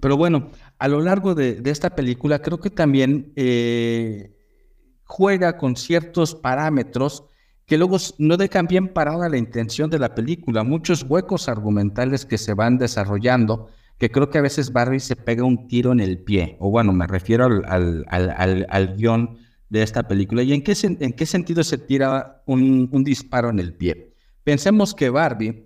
Pero 0.00 0.16
bueno, 0.16 0.50
a 0.78 0.88
lo 0.88 1.00
largo 1.00 1.34
de, 1.34 1.60
esta 1.64 1.90
película 1.90 2.40
creo 2.40 2.60
que 2.60 2.70
también 2.70 3.32
eh, 3.36 4.36
juega 5.04 5.56
con 5.56 5.76
ciertos 5.76 6.34
parámetros 6.34 7.24
que 7.64 7.78
luego 7.78 7.96
no 8.18 8.36
dejan 8.36 8.66
bien 8.66 8.88
parada 8.88 9.28
la 9.28 9.38
intención 9.38 9.90
de 9.90 9.98
la 9.98 10.14
película, 10.14 10.62
muchos 10.62 11.02
huecos 11.02 11.48
argumentales 11.48 12.24
que 12.24 12.38
se 12.38 12.54
van 12.54 12.78
desarrollando, 12.78 13.68
que 13.98 14.10
creo 14.10 14.30
que 14.30 14.38
a 14.38 14.42
veces 14.42 14.72
Barry 14.72 15.00
se 15.00 15.16
pega 15.16 15.42
un 15.42 15.66
tiro 15.66 15.90
en 15.90 16.00
el 16.00 16.18
pie, 16.18 16.56
o 16.60 16.70
bueno, 16.70 16.92
me 16.92 17.08
refiero 17.08 17.46
al, 17.46 18.04
al, 18.08 18.96
guion 18.96 19.38
de 19.68 19.82
esta 19.82 20.06
película. 20.06 20.42
¿Y 20.44 20.52
en 20.52 20.62
qué, 20.62 20.74
en 20.80 21.12
qué 21.12 21.26
sentido 21.26 21.64
se 21.64 21.78
tira 21.78 22.42
un, 22.46 22.88
un 22.92 23.02
disparo 23.02 23.50
en 23.50 23.58
el 23.58 23.74
pie? 23.74 24.12
Pensemos 24.44 24.94
que 24.94 25.10
Barbie 25.10 25.65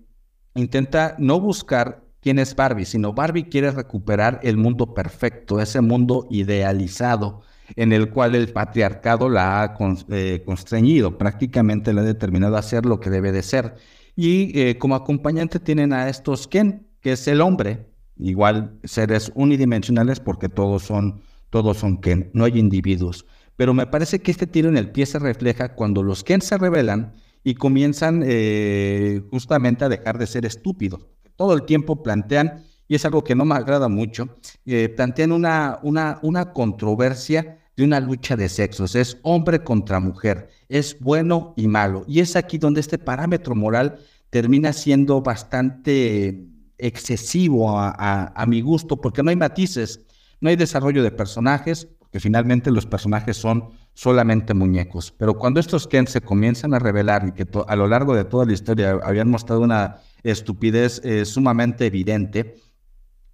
intenta 0.55 1.15
no 1.19 1.41
buscar 1.41 2.03
quién 2.21 2.39
es 2.39 2.55
Barbie, 2.55 2.85
sino 2.85 3.13
Barbie 3.13 3.49
quiere 3.49 3.71
recuperar 3.71 4.41
el 4.43 4.57
mundo 4.57 4.95
perfecto, 4.95 5.61
ese 5.61 5.81
mundo 5.81 6.27
idealizado 6.31 7.43
en 7.77 7.93
el 7.93 8.11
cual 8.11 8.35
el 8.35 8.53
patriarcado 8.53 9.29
la 9.29 9.63
ha 9.63 9.77
eh, 10.11 10.43
constreñido, 10.45 11.19
prácticamente 11.19 11.93
le 11.93 12.01
ha 12.01 12.05
determinado 12.05 12.57
a 12.57 12.61
hacer 12.61 12.85
lo 12.85 13.01
que 13.01 13.11
debe 13.11 13.33
de 13.33 13.43
ser. 13.43 13.77
Y 14.17 14.59
eh, 14.59 14.79
como 14.79 14.95
acompañante 14.95 15.61
tienen 15.61 15.93
a 15.93 16.09
estos 16.09 16.49
Ken, 16.49 16.89
que 17.01 17.13
es 17.13 17.27
el 17.29 17.41
hombre, 17.41 17.87
igual 18.17 18.79
seres 18.85 19.33
unidimensionales 19.35 20.21
porque 20.21 20.49
todos 20.49 20.83
son, 20.83 21.23
todos 21.49 21.79
son 21.79 22.01
Ken, 22.01 22.31
no 22.35 22.45
hay 22.45 22.59
individuos. 22.59 23.25
Pero 23.57 23.75
me 23.75 23.87
parece 23.87 24.21
que 24.21 24.31
este 24.31 24.47
tiro 24.47 24.69
en 24.69 24.77
el 24.77 24.91
pie 24.91 25.07
se 25.07 25.19
refleja 25.19 25.75
cuando 25.75 26.03
los 26.03 26.25
Ken 26.25 26.41
se 26.41 26.59
revelan 26.59 27.13
y 27.43 27.55
comienzan 27.55 28.23
eh, 28.25 29.23
justamente 29.31 29.85
a 29.85 29.89
dejar 29.89 30.19
de 30.19 30.27
ser 30.27 30.45
estúpidos. 30.45 31.07
Todo 31.37 31.55
el 31.55 31.65
tiempo 31.65 32.03
plantean, 32.03 32.65
y 32.87 32.95
es 32.95 33.05
algo 33.05 33.25
que 33.25 33.35
no 33.35 33.45
me 33.45 33.55
agrada 33.55 33.89
mucho, 33.89 34.37
eh, 34.67 34.89
plantean 34.89 35.33
una, 35.33 35.79
una, 35.83 36.19
una 36.23 36.53
controversia 36.53 37.59
de 37.77 37.85
una 37.85 38.01
lucha 38.01 38.37
de 38.37 38.49
sexos, 38.49 38.95
es 38.95 39.19
hombre 39.23 39.63
contra 39.65 40.01
mujer, 40.01 40.51
es 40.69 40.99
bueno 41.01 41.55
y 41.57 41.67
malo. 41.69 42.05
Y 42.07 42.21
es 42.21 42.37
aquí 42.37 42.59
donde 42.59 42.81
este 42.81 42.99
parámetro 42.99 43.55
moral 43.55 44.01
termina 44.29 44.73
siendo 44.73 45.23
bastante 45.23 46.47
excesivo 46.79 47.79
a 47.79 48.45
mi 48.47 48.61
gusto, 48.61 49.01
porque 49.01 49.23
no 49.23 49.31
hay 49.31 49.37
matices, 49.37 50.07
no 50.41 50.49
hay 50.49 50.57
desarrollo 50.57 51.03
de 51.03 51.11
personajes, 51.11 51.89
porque 51.99 52.21
finalmente 52.21 52.71
los 52.71 52.87
personajes 52.87 53.37
son 53.37 53.71
solamente 53.95 54.55
muñecos. 54.55 55.13
Pero 55.17 55.35
cuando 55.35 55.61
estos 55.61 55.87
Ken 55.87 56.07
se 56.07 56.21
comienzan 56.21 56.75
a 56.75 56.79
revelar 56.79 57.29
y 57.29 57.33
que 57.33 57.47
a 57.67 57.77
lo 57.77 57.87
largo 57.87 58.15
de 58.15 58.25
toda 58.25 58.47
la 58.47 58.53
historia 58.53 58.99
habían 59.03 59.31
mostrado 59.31 59.61
una 59.61 59.97
estupidez 60.23 61.01
eh, 61.05 61.25
sumamente 61.25 61.87
evidente, 61.87 62.57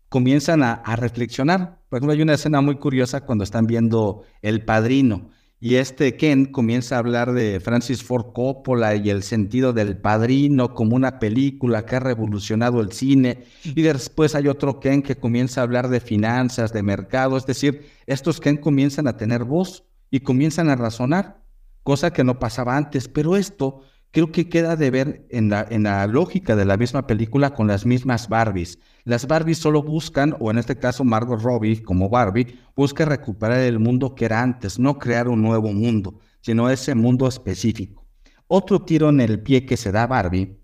comienzan 0.08 0.62
a, 0.62 0.82
reflexionar. 0.96 1.80
Por 1.88 1.98
ejemplo, 1.98 2.12
hay 2.14 2.22
una 2.22 2.34
escena 2.34 2.60
muy 2.60 2.76
curiosa 2.76 3.22
cuando 3.22 3.44
están 3.44 3.66
viendo 3.66 4.22
El 4.42 4.64
Padrino 4.64 5.30
y 5.58 5.76
este 5.76 6.16
Ken 6.16 6.46
comienza 6.46 6.96
a 6.96 6.98
hablar 6.98 7.32
de 7.32 7.60
Francis 7.60 8.02
Ford 8.02 8.32
Coppola 8.34 8.94
y 8.94 9.08
el 9.08 9.22
sentido 9.22 9.72
del 9.72 9.96
Padrino 9.96 10.74
como 10.74 10.94
una 10.94 11.18
película 11.18 11.86
que 11.86 11.96
ha 11.96 12.00
revolucionado 12.00 12.82
el 12.82 12.92
cine. 12.92 13.44
Y 13.64 13.80
después 13.80 14.34
hay 14.34 14.48
otro 14.48 14.80
Ken 14.80 15.02
que 15.02 15.16
comienza 15.16 15.60
a 15.60 15.64
hablar 15.64 15.88
de 15.88 16.00
finanzas, 16.00 16.74
de 16.74 16.82
mercado. 16.82 17.38
Es 17.38 17.46
decir, 17.46 17.86
estos 18.06 18.38
Ken 18.38 18.58
comienzan 18.58 19.08
a 19.08 19.16
tener 19.16 19.44
voz 19.44 19.84
y 20.10 20.20
comienzan 20.20 20.68
a 20.68 20.76
razonar, 20.76 21.42
cosa 21.82 22.12
que 22.12 22.24
no 22.24 22.38
pasaba 22.38 22.76
antes, 22.76 23.08
pero 23.08 23.36
esto 23.36 23.82
creo 24.10 24.32
que 24.32 24.48
queda 24.48 24.76
de 24.76 24.90
ver 24.90 25.26
en 25.30 25.50
la, 25.50 25.66
en 25.68 25.82
la 25.82 26.06
lógica 26.06 26.56
de 26.56 26.64
la 26.64 26.76
misma 26.76 27.06
película 27.06 27.54
con 27.54 27.66
las 27.66 27.84
mismas 27.84 28.28
Barbies. 28.28 28.78
Las 29.04 29.26
Barbies 29.26 29.58
solo 29.58 29.82
buscan, 29.82 30.36
o 30.40 30.50
en 30.50 30.58
este 30.58 30.76
caso 30.76 31.04
Margot 31.04 31.40
Robbie 31.40 31.82
como 31.82 32.08
Barbie, 32.08 32.58
busca 32.74 33.04
recuperar 33.04 33.60
el 33.60 33.78
mundo 33.78 34.14
que 34.14 34.24
era 34.24 34.42
antes, 34.42 34.78
no 34.78 34.98
crear 34.98 35.28
un 35.28 35.42
nuevo 35.42 35.72
mundo, 35.72 36.18
sino 36.40 36.70
ese 36.70 36.94
mundo 36.94 37.28
específico. 37.28 38.06
Otro 38.48 38.82
tiro 38.82 39.08
en 39.08 39.20
el 39.20 39.42
pie 39.42 39.66
que 39.66 39.76
se 39.76 39.92
da 39.92 40.06
Barbie 40.06 40.56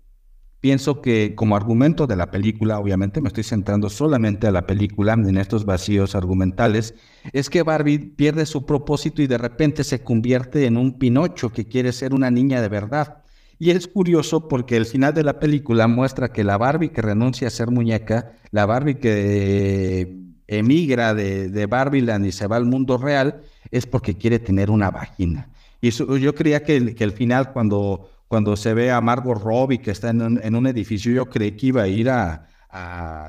Pienso 0.63 1.01
que 1.01 1.35
como 1.35 1.57
argumento 1.57 2.07
de 2.07 2.15
la 2.15 2.31
película, 2.31 2.79
obviamente 2.79 3.19
me 3.19 3.27
estoy 3.27 3.43
centrando 3.43 3.89
solamente 3.89 4.47
a 4.47 4.51
la 4.51 4.65
película 4.65 5.11
en 5.11 5.35
estos 5.35 5.65
vacíos 5.65 6.15
argumentales, 6.15 6.95
es 7.33 7.49
que 7.49 7.63
Barbie 7.63 7.99
pierde 7.99 8.45
su 8.45 8.65
propósito 8.65 9.21
y 9.21 9.27
de 9.27 9.37
repente 9.37 9.83
se 9.83 10.03
convierte 10.03 10.65
en 10.65 10.77
un 10.77 10.97
Pinocho 10.97 11.51
que 11.51 11.67
quiere 11.67 11.91
ser 11.91 12.13
una 12.13 12.31
niña 12.31 12.61
de 12.61 12.69
verdad. 12.69 13.23
Y 13.59 13.71
es 13.71 13.89
curioso 13.89 14.47
porque 14.47 14.77
el 14.77 14.85
final 14.85 15.13
de 15.13 15.23
la 15.23 15.37
película 15.37 15.89
muestra 15.89 16.31
que 16.31 16.45
la 16.45 16.57
Barbie 16.57 16.93
que 16.93 17.01
renuncia 17.01 17.49
a 17.49 17.51
ser 17.51 17.69
muñeca, 17.69 18.31
la 18.51 18.65
Barbie 18.65 18.99
que 18.99 20.17
emigra 20.47 21.13
de, 21.13 21.49
de 21.49 21.65
Barbieland 21.65 22.25
y 22.25 22.31
se 22.31 22.47
va 22.47 22.55
al 22.55 22.67
mundo 22.67 22.97
real, 22.97 23.41
es 23.69 23.85
porque 23.85 24.15
quiere 24.15 24.39
tener 24.39 24.71
una 24.71 24.91
vagina. 24.91 25.49
Y 25.81 25.91
yo 25.91 26.33
creía 26.33 26.63
que, 26.63 26.95
que 26.95 27.03
el 27.03 27.11
final, 27.11 27.51
cuando 27.51 28.12
cuando 28.33 28.55
se 28.55 28.73
ve 28.73 28.89
a 28.89 28.99
Margot 28.99 29.39
Robbie 29.39 29.77
que 29.77 29.91
está 29.91 30.09
en 30.09 30.55
un, 30.55 30.65
edificio, 30.65 31.11
yo 31.11 31.29
creí 31.29 31.51
que 31.51 31.67
iba 31.67 31.83
a 31.83 31.87
ir 31.87 32.09
a, 32.09 32.47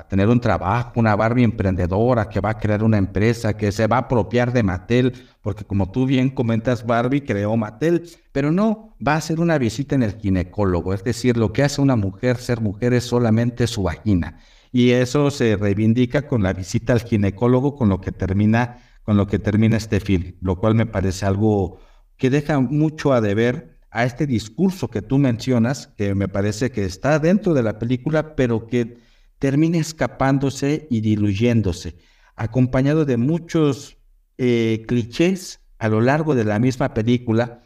tener 0.09 0.27
un 0.27 0.39
trabajo, 0.39 0.93
una 0.95 1.15
Barbie 1.15 1.43
emprendedora 1.43 2.27
que 2.27 2.39
va 2.39 2.49
a 2.49 2.57
crear 2.57 2.81
una 2.81 2.97
empresa, 2.97 3.55
que 3.55 3.71
se 3.71 3.85
va 3.85 3.97
a 3.97 3.99
apropiar 3.99 4.51
de 4.51 4.63
Mattel, 4.63 5.13
porque 5.43 5.63
como 5.63 5.91
tú 5.91 6.07
bien 6.07 6.31
comentas, 6.31 6.87
Barbie 6.87 7.21
creó 7.21 7.55
Mattel, 7.55 8.09
pero 8.31 8.51
no, 8.51 8.95
va 9.07 9.13
a 9.13 9.17
hacer 9.17 9.39
una 9.39 9.59
visita 9.59 9.93
en 9.93 10.01
el 10.01 10.17
ginecólogo, 10.17 10.91
es 10.91 11.03
decir, 11.03 11.37
lo 11.37 11.53
que 11.53 11.61
hace 11.61 11.81
una 11.81 11.95
mujer 11.95 12.37
ser 12.37 12.59
mujer 12.59 12.93
es 12.93 13.03
solamente 13.03 13.67
su 13.67 13.83
vagina. 13.83 14.39
Y 14.71 14.89
eso 14.89 15.29
se 15.29 15.55
reivindica 15.55 16.27
con 16.27 16.41
la 16.41 16.51
visita 16.51 16.93
al 16.93 17.01
ginecólogo, 17.01 17.75
con 17.75 17.89
lo 17.89 18.01
que 18.01 18.11
termina, 18.11 18.79
con 19.03 19.17
lo 19.17 19.27
que 19.27 19.37
termina 19.37 19.77
este 19.77 19.99
film, 19.99 20.33
lo 20.41 20.55
cual 20.55 20.73
me 20.73 20.87
parece 20.87 21.27
algo 21.27 21.77
que 22.17 22.31
deja 22.31 22.59
mucho 22.59 23.13
a 23.13 23.21
deber 23.21 23.74
a 23.95 24.03
este 24.03 24.27
discurso 24.27 24.89
que 24.89 25.01
tú 25.01 25.17
mencionas, 25.17 25.87
que 25.87 26.13
me 26.15 26.27
parece 26.27 26.69
que 26.69 26.83
está 26.83 27.17
dentro 27.17 27.53
de 27.53 27.63
la 27.63 27.79
película, 27.79 28.35
pero 28.35 28.67
que 28.67 28.97
termina 29.39 29.77
escapándose 29.77 30.87
y 30.89 31.01
diluyéndose. 31.01 31.95
acompañado 32.35 33.05
de 33.05 33.15
muchos 33.15 33.97
eh, 34.37 34.83
clichés 34.87 35.61
a 35.79 35.87
lo 35.87 36.01
largo 36.01 36.35
de 36.35 36.43
la 36.43 36.59
misma 36.59 36.93
película 36.93 37.61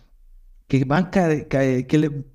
que 0.67 0.85
van 0.85 1.09
que 1.09 2.25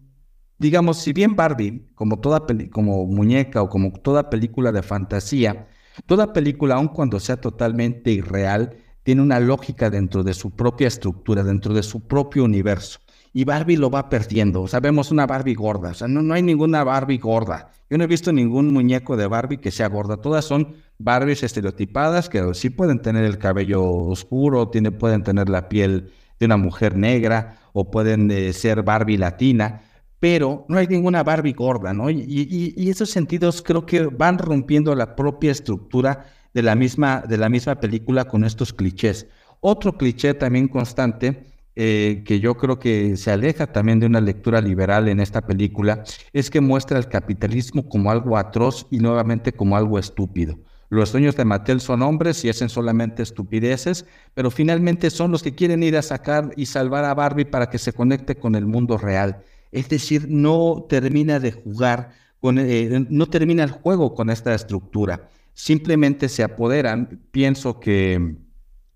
digamos, 0.58 0.98
si 0.98 1.12
bien 1.12 1.36
Barbie, 1.36 1.86
como 1.94 2.18
toda 2.18 2.44
como 2.72 3.06
muñeca 3.06 3.62
o 3.62 3.68
como 3.68 3.92
toda 3.92 4.30
película 4.30 4.72
de 4.72 4.82
fantasía, 4.82 5.68
toda 6.06 6.32
película, 6.32 6.74
aun 6.74 6.88
cuando 6.88 7.20
sea 7.20 7.36
totalmente 7.40 8.10
irreal, 8.10 8.76
tiene 9.04 9.22
una 9.22 9.38
lógica 9.38 9.90
dentro 9.90 10.24
de 10.24 10.34
su 10.34 10.50
propia 10.50 10.88
estructura, 10.88 11.44
dentro 11.44 11.74
de 11.74 11.82
su 11.82 12.00
propio 12.08 12.42
universo. 12.44 12.98
Y 13.34 13.44
Barbie 13.44 13.76
lo 13.76 13.90
va 13.90 14.08
perdiendo. 14.08 14.62
O 14.62 14.68
sea, 14.68 14.80
vemos 14.80 15.10
una 15.10 15.26
Barbie 15.26 15.54
gorda. 15.54 15.90
O 15.90 15.94
sea, 15.94 16.08
no, 16.08 16.22
no 16.22 16.32
hay 16.32 16.42
ninguna 16.42 16.84
Barbie 16.84 17.18
gorda. 17.18 17.72
Yo 17.90 17.98
no 17.98 18.04
he 18.04 18.06
visto 18.06 18.32
ningún 18.32 18.72
muñeco 18.72 19.16
de 19.16 19.26
Barbie 19.26 19.58
que 19.58 19.70
sea 19.70 19.88
gorda. 19.88 20.16
Todas 20.16 20.46
son 20.46 20.76
Barbies 20.98 21.42
estereotipadas 21.42 22.28
que 22.28 22.54
sí 22.54 22.70
pueden 22.70 23.02
tener 23.02 23.24
el 23.24 23.38
cabello 23.38 23.84
oscuro, 23.84 24.68
tiene, 24.68 24.92
pueden 24.92 25.22
tener 25.22 25.48
la 25.48 25.68
piel 25.68 26.12
de 26.38 26.46
una 26.46 26.56
mujer 26.56 26.96
negra 26.96 27.58
o 27.72 27.90
pueden 27.90 28.30
eh, 28.30 28.52
ser 28.52 28.82
Barbie 28.82 29.18
latina, 29.18 29.82
pero 30.20 30.64
no 30.68 30.78
hay 30.78 30.86
ninguna 30.86 31.22
Barbie 31.22 31.52
gorda, 31.52 31.92
¿no? 31.92 32.10
Y, 32.10 32.88
esos 32.88 33.10
sentidos 33.10 33.62
creo 33.62 33.84
que 33.84 34.06
van 34.06 34.38
rompiendo 34.38 34.94
la 34.94 35.16
propia 35.16 35.50
estructura 35.50 36.26
de 36.54 36.62
la 36.62 36.74
misma, 36.74 37.24
de 37.28 37.36
la 37.36 37.48
misma 37.48 37.74
película 37.80 38.24
con 38.24 38.44
estos 38.44 38.72
clichés. 38.72 39.26
Otro 39.60 39.96
cliché 39.96 40.34
también 40.34 40.68
constante 40.68 41.53
eh, 41.76 42.22
que 42.24 42.40
yo 42.40 42.56
creo 42.56 42.78
que 42.78 43.16
se 43.16 43.30
aleja 43.30 43.66
también 43.66 43.98
de 44.00 44.06
una 44.06 44.20
lectura 44.20 44.60
liberal 44.60 45.08
en 45.08 45.20
esta 45.20 45.40
película, 45.46 46.04
es 46.32 46.50
que 46.50 46.60
muestra 46.60 46.98
el 46.98 47.08
capitalismo 47.08 47.88
como 47.88 48.10
algo 48.10 48.38
atroz 48.38 48.86
y 48.90 48.98
nuevamente 48.98 49.52
como 49.52 49.76
algo 49.76 49.98
estúpido. 49.98 50.58
Los 50.88 51.10
dueños 51.10 51.34
de 51.34 51.44
Mattel 51.44 51.80
son 51.80 52.02
hombres 52.02 52.44
y 52.44 52.48
hacen 52.48 52.68
solamente 52.68 53.24
estupideces, 53.24 54.06
pero 54.34 54.52
finalmente 54.52 55.10
son 55.10 55.32
los 55.32 55.42
que 55.42 55.54
quieren 55.54 55.82
ir 55.82 55.96
a 55.96 56.02
sacar 56.02 56.50
y 56.56 56.66
salvar 56.66 57.04
a 57.04 57.14
Barbie 57.14 57.46
para 57.46 57.68
que 57.68 57.78
se 57.78 57.92
conecte 57.92 58.36
con 58.36 58.54
el 58.54 58.66
mundo 58.66 58.96
real. 58.96 59.42
Es 59.72 59.88
decir, 59.88 60.26
no 60.28 60.86
termina 60.88 61.40
de 61.40 61.50
jugar, 61.50 62.12
con, 62.38 62.58
eh, 62.60 63.06
no 63.10 63.26
termina 63.26 63.64
el 63.64 63.72
juego 63.72 64.14
con 64.14 64.30
esta 64.30 64.54
estructura. 64.54 65.28
Simplemente 65.52 66.28
se 66.28 66.44
apoderan. 66.44 67.22
Pienso 67.32 67.80
que 67.80 68.36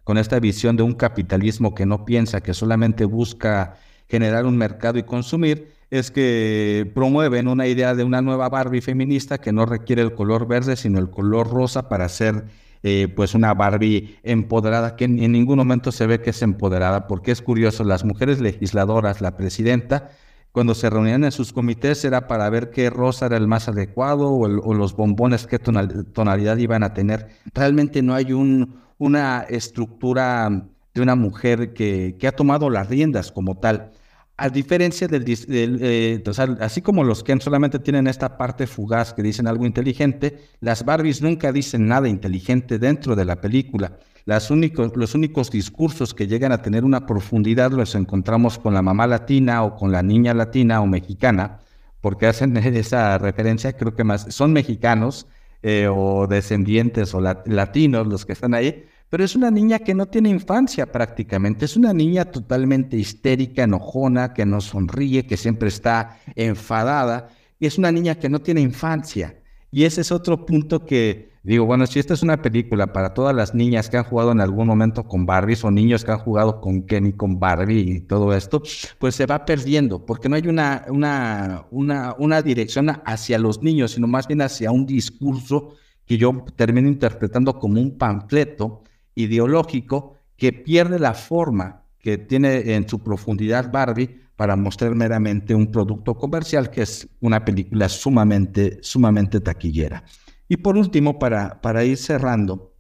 con 0.09 0.17
esta 0.17 0.41
visión 0.41 0.75
de 0.75 0.83
un 0.83 0.95
capitalismo 0.95 1.75
que 1.75 1.85
no 1.85 2.07
piensa, 2.07 2.41
que 2.41 2.55
solamente 2.55 3.05
busca 3.05 3.77
generar 4.09 4.47
un 4.47 4.57
mercado 4.57 4.99
y 4.99 5.03
consumir, 5.03 5.75
es 5.91 6.11
que 6.11 6.91
promueven 6.95 7.47
una 7.47 7.67
idea 7.67 7.95
de 7.95 8.05
una 8.05 8.23
nueva 8.23 8.49
Barbie 8.49 8.81
feminista 8.81 9.37
que 9.37 9.53
no 9.53 9.67
requiere 9.67 10.01
el 10.01 10.15
color 10.15 10.49
verde, 10.49 10.77
sino 10.77 10.99
el 10.99 11.11
color 11.11 11.51
rosa 11.53 11.91
para 11.91 12.09
ser 12.09 12.47
eh, 12.83 13.13
pues 13.15 13.35
una 13.35 13.53
Barbie 13.53 14.17
empoderada, 14.23 14.97
que 14.97 15.05
en, 15.05 15.17
ningún 15.31 15.59
momento 15.59 15.93
se 15.93 16.07
ve 16.07 16.23
que 16.23 16.31
es 16.31 16.41
empoderada, 16.41 17.07
porque 17.07 17.31
es 17.31 17.43
curioso, 17.43 17.85
las 17.85 18.03
mujeres 18.03 18.41
legisladoras, 18.41 19.21
la 19.21 19.37
presidenta, 19.37 20.13
cuando 20.53 20.75
se 20.75 20.89
reunían 20.89 21.25
en 21.25 21.33
sus 21.33 21.53
comités 21.53 22.03
era 22.07 22.29
para 22.29 22.49
ver 22.49 22.71
qué 22.71 22.89
rosa 22.89 23.27
era 23.27 23.37
el 23.37 23.47
más 23.47 23.69
adecuado 23.69 24.33
o, 24.33 24.49
los 24.49 24.97
bombones 24.97 25.47
qué 25.47 25.59
tonalidad 25.59 26.57
iban 26.57 26.83
a 26.83 26.95
tener. 26.95 27.29
Realmente 27.53 28.01
no 28.01 28.15
hay 28.15 28.33
un, 28.33 28.88
una 28.99 29.47
estructura 29.49 30.67
de 30.95 31.01
una 31.01 31.15
mujer 31.15 31.73
que, 31.73 32.17
que 32.19 32.29
ha 32.29 32.33
tomado 32.33 32.69
las 32.71 32.89
riendas 32.89 33.33
como 33.33 33.59
tal. 33.59 33.93
A 34.41 34.51
diferencia 34.51 35.09
del, 35.09 35.25
eh, 35.49 36.23
así 36.61 36.81
como 36.81 37.03
los 37.03 37.25
Ken 37.25 37.41
solamente 37.41 37.81
tienen 37.81 38.07
esta 38.07 38.37
parte 38.37 38.69
fugaz 38.69 39.13
que 39.13 39.23
dicen 39.23 39.49
algo 39.49 39.67
inteligente, 39.67 40.39
las 40.61 40.85
Barbies 40.85 41.23
nunca 41.23 41.51
dicen 41.51 41.89
nada 41.89 42.09
inteligente 42.09 42.79
dentro 42.79 43.17
de 43.17 43.25
la 43.25 43.41
película. 43.41 43.99
Las 44.27 44.53
únicos, 44.53 44.93
los 44.95 45.17
únicos 45.17 45.51
discursos 45.51 46.15
que 46.15 46.29
llegan 46.29 46.53
a 46.53 46.63
tener 46.63 46.85
una 46.85 47.05
profundidad 47.05 47.73
los 47.73 47.97
encontramos 47.97 48.61
con 48.61 48.75
la 48.75 48.83
mamá 48.83 49.09
latina 49.09 49.65
o 49.65 49.75
con 49.75 49.91
la 49.91 50.05
niña 50.05 50.35
latina 50.35 50.83
o 50.83 50.87
mexicana, 50.87 51.59
porque 52.01 52.27
hacen 52.27 52.57
esa 52.77 53.19
referencia, 53.19 53.77
creo 53.77 53.97
que 53.97 54.05
más 54.05 54.33
son 54.33 54.53
mexicanos 54.53 55.27
eh, 55.63 55.89
o 55.91 56.27
descendientes 56.27 57.15
o 57.15 57.21
latinos 57.21 58.07
los 58.07 58.25
que 58.25 58.33
están 58.33 58.55
ahí, 58.55 58.85
pero 59.11 59.25
es 59.25 59.35
una 59.35 59.51
niña 59.51 59.79
que 59.79 59.95
no 59.95 60.07
tiene 60.07 60.29
infancia 60.29 60.93
prácticamente, 60.93 61.65
es 61.65 61.77
una 61.77 61.93
niña 61.93 62.27
totalmente 62.27 62.97
histérica, 62.97 63.63
enojona, 63.63 64.35
que 64.35 64.45
no 64.45 64.61
sonríe, 64.61 65.27
que 65.27 65.37
siempre 65.37 65.69
está 65.69 66.19
enfadada, 66.35 67.31
y 67.59 67.67
es 67.67 67.79
una 67.79 67.91
niña 67.91 68.17
que 68.17 68.29
no 68.29 68.41
tiene 68.41 68.61
infancia. 68.61 69.41
Y 69.71 69.85
ese 69.85 70.03
es 70.03 70.13
otro 70.13 70.47
punto 70.47 70.85
que 70.85 71.28
digo, 71.43 71.65
bueno, 71.65 71.87
si 71.87 71.99
esta 71.99 72.15
es 72.15 72.23
una 72.23 72.43
película 72.43 72.93
para 72.93 73.15
todas 73.15 73.35
las 73.35 73.55
niñas 73.55 73.89
que 73.89 73.97
han 73.97 74.05
jugado 74.05 74.33
en 74.33 74.41
algún 74.41 74.67
momento 74.67 75.05
con 75.05 75.27
Barbie 75.27 75.57
o 75.63 75.71
niños 75.71 76.05
que 76.05 76.13
han 76.13 76.19
jugado 76.19 76.61
con 76.61 76.83
Kenny, 76.83 77.13
con 77.13 77.39
Barbie 77.39 77.81
y 77.81 78.01
todo 78.01 78.35
esto, 78.35 78.63
pues 78.99 79.15
se 79.15 79.27
va 79.27 79.45
perdiendo, 79.45 80.05
porque 80.05 80.29
no 80.29 80.37
hay 80.37 80.47
una, 80.47 80.85
una, 80.89 81.67
una, 81.71 82.15
una 82.19 82.43
dirección 82.43 82.91
hacia 83.05 83.39
los 83.39 83.63
niños, 83.63 83.93
sino 83.93 84.07
más 84.07 84.27
bien 84.27 84.43
hacia 84.43 84.71
un 84.71 84.87
discurso 84.87 85.75
que 86.05 86.17
yo 86.17 86.45
termino 86.57 86.89
interpretando 86.89 87.59
como 87.59 87.81
un 87.81 87.99
panfleto 87.99 88.83
ideológico 89.15 90.15
que 90.37 90.53
pierde 90.53 90.99
la 90.99 91.15
forma 91.15 91.83
que 91.99 92.17
tiene 92.17 92.75
en 92.75 92.89
su 92.89 93.01
profundidad 93.01 93.71
Barbie 93.71 94.23
para 94.37 94.55
mostrar 94.57 94.95
meramente 94.95 95.55
un 95.55 95.71
producto 95.71 96.15
comercial 96.15 96.71
que 96.71 96.83
es 96.83 97.09
una 97.21 97.45
película 97.45 97.89
sumamente, 97.89 98.79
sumamente 98.83 99.41
taquillera. 99.41 100.05
Y 100.49 100.57
por 100.59 100.77
último, 100.77 101.19
para, 101.19 101.61
para 101.61 101.85
ir 101.85 101.99
cerrando, 101.99 102.75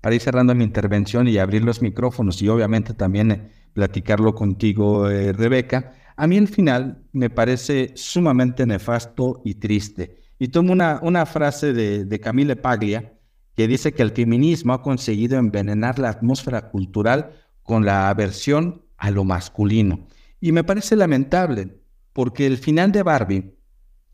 para 0.00 0.14
ir 0.14 0.20
cerrando 0.20 0.54
mi 0.54 0.64
intervención 0.64 1.28
y 1.28 1.38
abrir 1.38 1.62
los 1.62 1.80
micrófonos 1.80 2.42
y 2.42 2.48
obviamente 2.48 2.94
también 2.94 3.30
eh, 3.30 3.50
platicarlo 3.72 4.34
contigo, 4.34 5.08
eh, 5.08 5.32
Rebeca, 5.32 5.94
a 6.16 6.26
mí 6.26 6.36
el 6.36 6.48
final 6.48 7.04
me 7.12 7.30
parece 7.30 7.92
sumamente 7.94 8.66
nefasto 8.66 9.40
y 9.44 9.54
triste. 9.54 10.16
Y 10.38 10.48
tomo 10.48 10.72
una, 10.72 10.98
una 11.02 11.24
frase 11.24 11.72
de, 11.72 12.04
de 12.04 12.20
Camille 12.20 12.56
Paglia, 12.56 13.14
que 13.54 13.68
dice 13.68 13.92
que 13.92 14.02
el 14.02 14.10
feminismo 14.10 14.72
ha 14.72 14.82
conseguido 14.82 15.38
envenenar 15.38 15.98
la 15.98 16.08
atmósfera 16.08 16.70
cultural 16.70 17.32
con 17.62 17.84
la 17.84 18.08
aversión 18.08 18.82
a 18.96 19.10
lo 19.10 19.24
masculino. 19.24 20.06
Y 20.40 20.52
me 20.52 20.64
parece 20.64 20.96
lamentable, 20.96 21.78
porque 22.12 22.46
el 22.46 22.58
final 22.58 22.92
de 22.92 23.02
Barbie, 23.02 23.54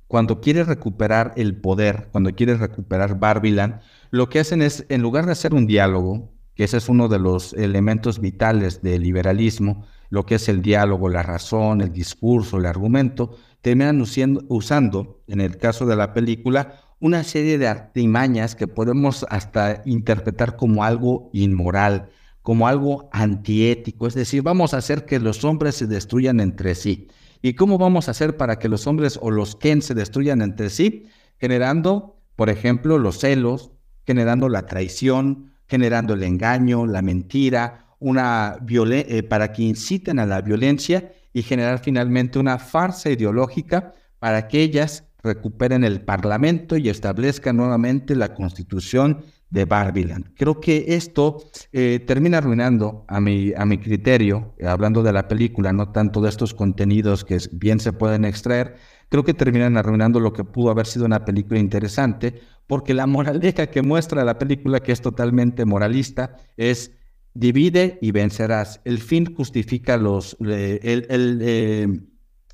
cuando 0.08 0.40
quiere 0.40 0.64
recuperar 0.64 1.34
el 1.36 1.54
poder, 1.56 2.08
cuando 2.10 2.34
quiere 2.34 2.56
recuperar 2.56 3.18
Barbieland, 3.18 3.80
lo 4.10 4.28
que 4.28 4.40
hacen 4.40 4.62
es, 4.62 4.86
en 4.88 5.02
lugar 5.02 5.26
de 5.26 5.32
hacer 5.32 5.54
un 5.54 5.66
diálogo, 5.66 6.32
que 6.54 6.64
ese 6.64 6.78
es 6.78 6.88
uno 6.88 7.08
de 7.08 7.18
los 7.18 7.52
elementos 7.52 8.18
vitales 8.18 8.82
del 8.82 9.02
liberalismo, 9.02 9.86
lo 10.10 10.24
que 10.24 10.36
es 10.36 10.48
el 10.48 10.62
diálogo, 10.62 11.08
la 11.10 11.22
razón, 11.22 11.82
el 11.82 11.92
discurso, 11.92 12.56
el 12.56 12.66
argumento, 12.66 13.36
terminan 13.60 14.02
usando, 14.48 15.22
en 15.28 15.40
el 15.40 15.58
caso 15.58 15.84
de 15.86 15.96
la 15.96 16.14
película, 16.14 16.80
una 17.00 17.22
serie 17.22 17.58
de 17.58 17.68
artimañas 17.68 18.56
que 18.56 18.66
podemos 18.66 19.26
hasta 19.28 19.82
interpretar 19.84 20.56
como 20.56 20.84
algo 20.84 21.30
inmoral, 21.32 22.08
como 22.42 22.66
algo 22.66 23.10
antiético, 23.12 24.06
es 24.06 24.14
decir, 24.14 24.42
vamos 24.42 24.72
a 24.72 24.78
hacer 24.78 25.04
que 25.04 25.20
los 25.20 25.44
hombres 25.44 25.74
se 25.74 25.86
destruyan 25.86 26.40
entre 26.40 26.74
sí. 26.74 27.08
¿Y 27.42 27.54
cómo 27.54 27.78
vamos 27.78 28.08
a 28.08 28.10
hacer 28.10 28.36
para 28.36 28.58
que 28.58 28.68
los 28.68 28.86
hombres 28.86 29.18
o 29.20 29.30
los 29.30 29.56
Ken 29.56 29.82
se 29.82 29.94
destruyan 29.94 30.42
entre 30.42 30.70
sí? 30.70 31.06
Generando, 31.38 32.16
por 32.36 32.50
ejemplo, 32.50 32.98
los 32.98 33.18
celos, 33.18 33.70
generando 34.06 34.48
la 34.48 34.66
traición, 34.66 35.52
generando 35.66 36.14
el 36.14 36.22
engaño, 36.22 36.86
la 36.86 37.02
mentira, 37.02 37.86
una 38.00 38.58
eh, 38.68 39.22
para 39.22 39.52
que 39.52 39.62
inciten 39.62 40.18
a 40.18 40.26
la 40.26 40.40
violencia 40.40 41.12
y 41.32 41.42
generar 41.42 41.80
finalmente 41.80 42.38
una 42.38 42.58
farsa 42.58 43.10
ideológica 43.10 43.92
para 44.18 44.48
que 44.48 44.62
ellas 44.62 45.04
recuperen 45.22 45.84
el 45.84 46.00
Parlamento 46.00 46.76
y 46.76 46.88
establezcan 46.88 47.56
nuevamente 47.56 48.14
la 48.14 48.34
constitución 48.34 49.24
de 49.50 49.64
Barbiland. 49.64 50.34
Creo 50.36 50.60
que 50.60 50.84
esto 50.88 51.42
eh, 51.72 52.04
termina 52.06 52.38
arruinando 52.38 53.04
a 53.08 53.20
mi, 53.20 53.52
a 53.56 53.64
mi 53.64 53.78
criterio, 53.78 54.54
eh, 54.58 54.66
hablando 54.66 55.02
de 55.02 55.12
la 55.12 55.26
película, 55.26 55.72
no 55.72 55.90
tanto 55.90 56.20
de 56.20 56.28
estos 56.28 56.52
contenidos 56.54 57.24
que 57.24 57.38
bien 57.52 57.80
se 57.80 57.92
pueden 57.92 58.24
extraer, 58.24 58.76
creo 59.08 59.24
que 59.24 59.34
terminan 59.34 59.76
arruinando 59.76 60.20
lo 60.20 60.32
que 60.32 60.44
pudo 60.44 60.70
haber 60.70 60.86
sido 60.86 61.06
una 61.06 61.24
película 61.24 61.58
interesante, 61.58 62.42
porque 62.66 62.92
la 62.92 63.06
moraleja 63.06 63.68
que 63.68 63.80
muestra 63.80 64.24
la 64.24 64.38
película, 64.38 64.80
que 64.80 64.92
es 64.92 65.00
totalmente 65.00 65.64
moralista, 65.64 66.36
es 66.58 66.92
divide 67.32 67.98
y 68.02 68.10
vencerás. 68.10 68.80
El 68.84 68.98
fin 68.98 69.34
justifica 69.34 69.96
los, 69.96 70.36
el, 70.40 71.06
el, 71.08 72.08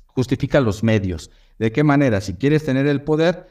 justifica 0.05 0.61
los 0.61 0.83
medios. 0.83 1.31
¿De 1.59 1.73
qué 1.73 1.83
manera? 1.83 2.21
Si 2.21 2.35
quieres 2.35 2.63
tener 2.63 2.87
el 2.87 3.01
poder, 3.01 3.47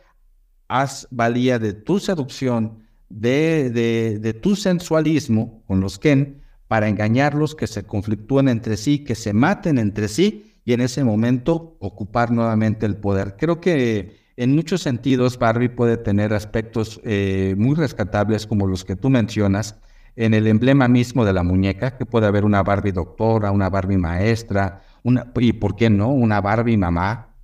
haz 0.68 1.06
valía 1.10 1.58
de 1.58 1.74
tu 1.74 1.98
seducción, 1.98 2.83
de, 3.14 4.18
de, 4.20 4.34
tu 4.34 4.56
sensualismo 4.56 5.62
con 5.66 5.80
los 5.80 5.98
Ken, 5.98 6.42
para 6.66 6.88
engañarlos, 6.88 7.54
que 7.54 7.66
se 7.66 7.84
conflictúen 7.84 8.48
entre 8.48 8.76
sí, 8.76 9.04
que 9.04 9.14
se 9.14 9.32
maten 9.32 9.78
entre 9.78 10.08
sí 10.08 10.56
y 10.64 10.72
en 10.72 10.80
ese 10.80 11.04
momento 11.04 11.76
ocupar 11.78 12.32
nuevamente 12.32 12.86
el 12.86 12.96
poder. 12.96 13.36
Creo 13.38 13.60
que 13.60 14.16
en 14.36 14.54
muchos 14.54 14.82
sentidos 14.82 15.38
Barbie 15.38 15.68
puede 15.68 15.96
tener 15.96 16.32
aspectos 16.32 17.00
eh, 17.04 17.54
muy 17.56 17.76
rescatables 17.76 18.46
como 18.46 18.66
los 18.66 18.84
que 18.84 18.96
tú 18.96 19.10
mencionas, 19.10 19.78
en 20.16 20.32
el 20.32 20.46
emblema 20.46 20.88
mismo 20.88 21.24
de 21.24 21.32
la 21.32 21.42
muñeca, 21.42 21.96
que 21.96 22.06
puede 22.06 22.26
haber 22.26 22.44
una 22.44 22.62
Barbie 22.62 22.92
doctora, 22.92 23.50
una 23.50 23.68
Barbie 23.68 23.98
maestra, 23.98 24.82
una, 25.02 25.32
y 25.36 25.52
por 25.52 25.76
qué 25.76 25.90
no, 25.90 26.08
una 26.08 26.40
Barbie 26.40 26.76
mamá. 26.76 27.36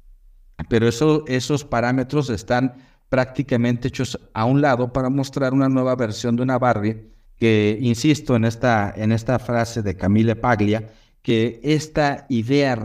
Pero 0.68 0.88
eso, 0.88 1.24
esos 1.26 1.64
parámetros 1.64 2.30
están 2.30 2.74
prácticamente 3.10 3.88
hechos 3.88 4.18
a 4.32 4.46
un 4.46 4.62
lado 4.62 4.92
para 4.92 5.10
mostrar 5.10 5.52
una 5.52 5.68
nueva 5.68 5.94
versión 5.96 6.36
de 6.36 6.42
una 6.42 6.58
Barbie 6.58 7.10
que, 7.36 7.76
insisto 7.80 8.36
en 8.36 8.44
esta, 8.46 8.94
en 8.96 9.12
esta 9.12 9.38
frase 9.38 9.82
de 9.82 9.96
Camille 9.96 10.36
Paglia, 10.36 10.88
que 11.22 11.60
esta 11.62 12.24
idea 12.28 12.78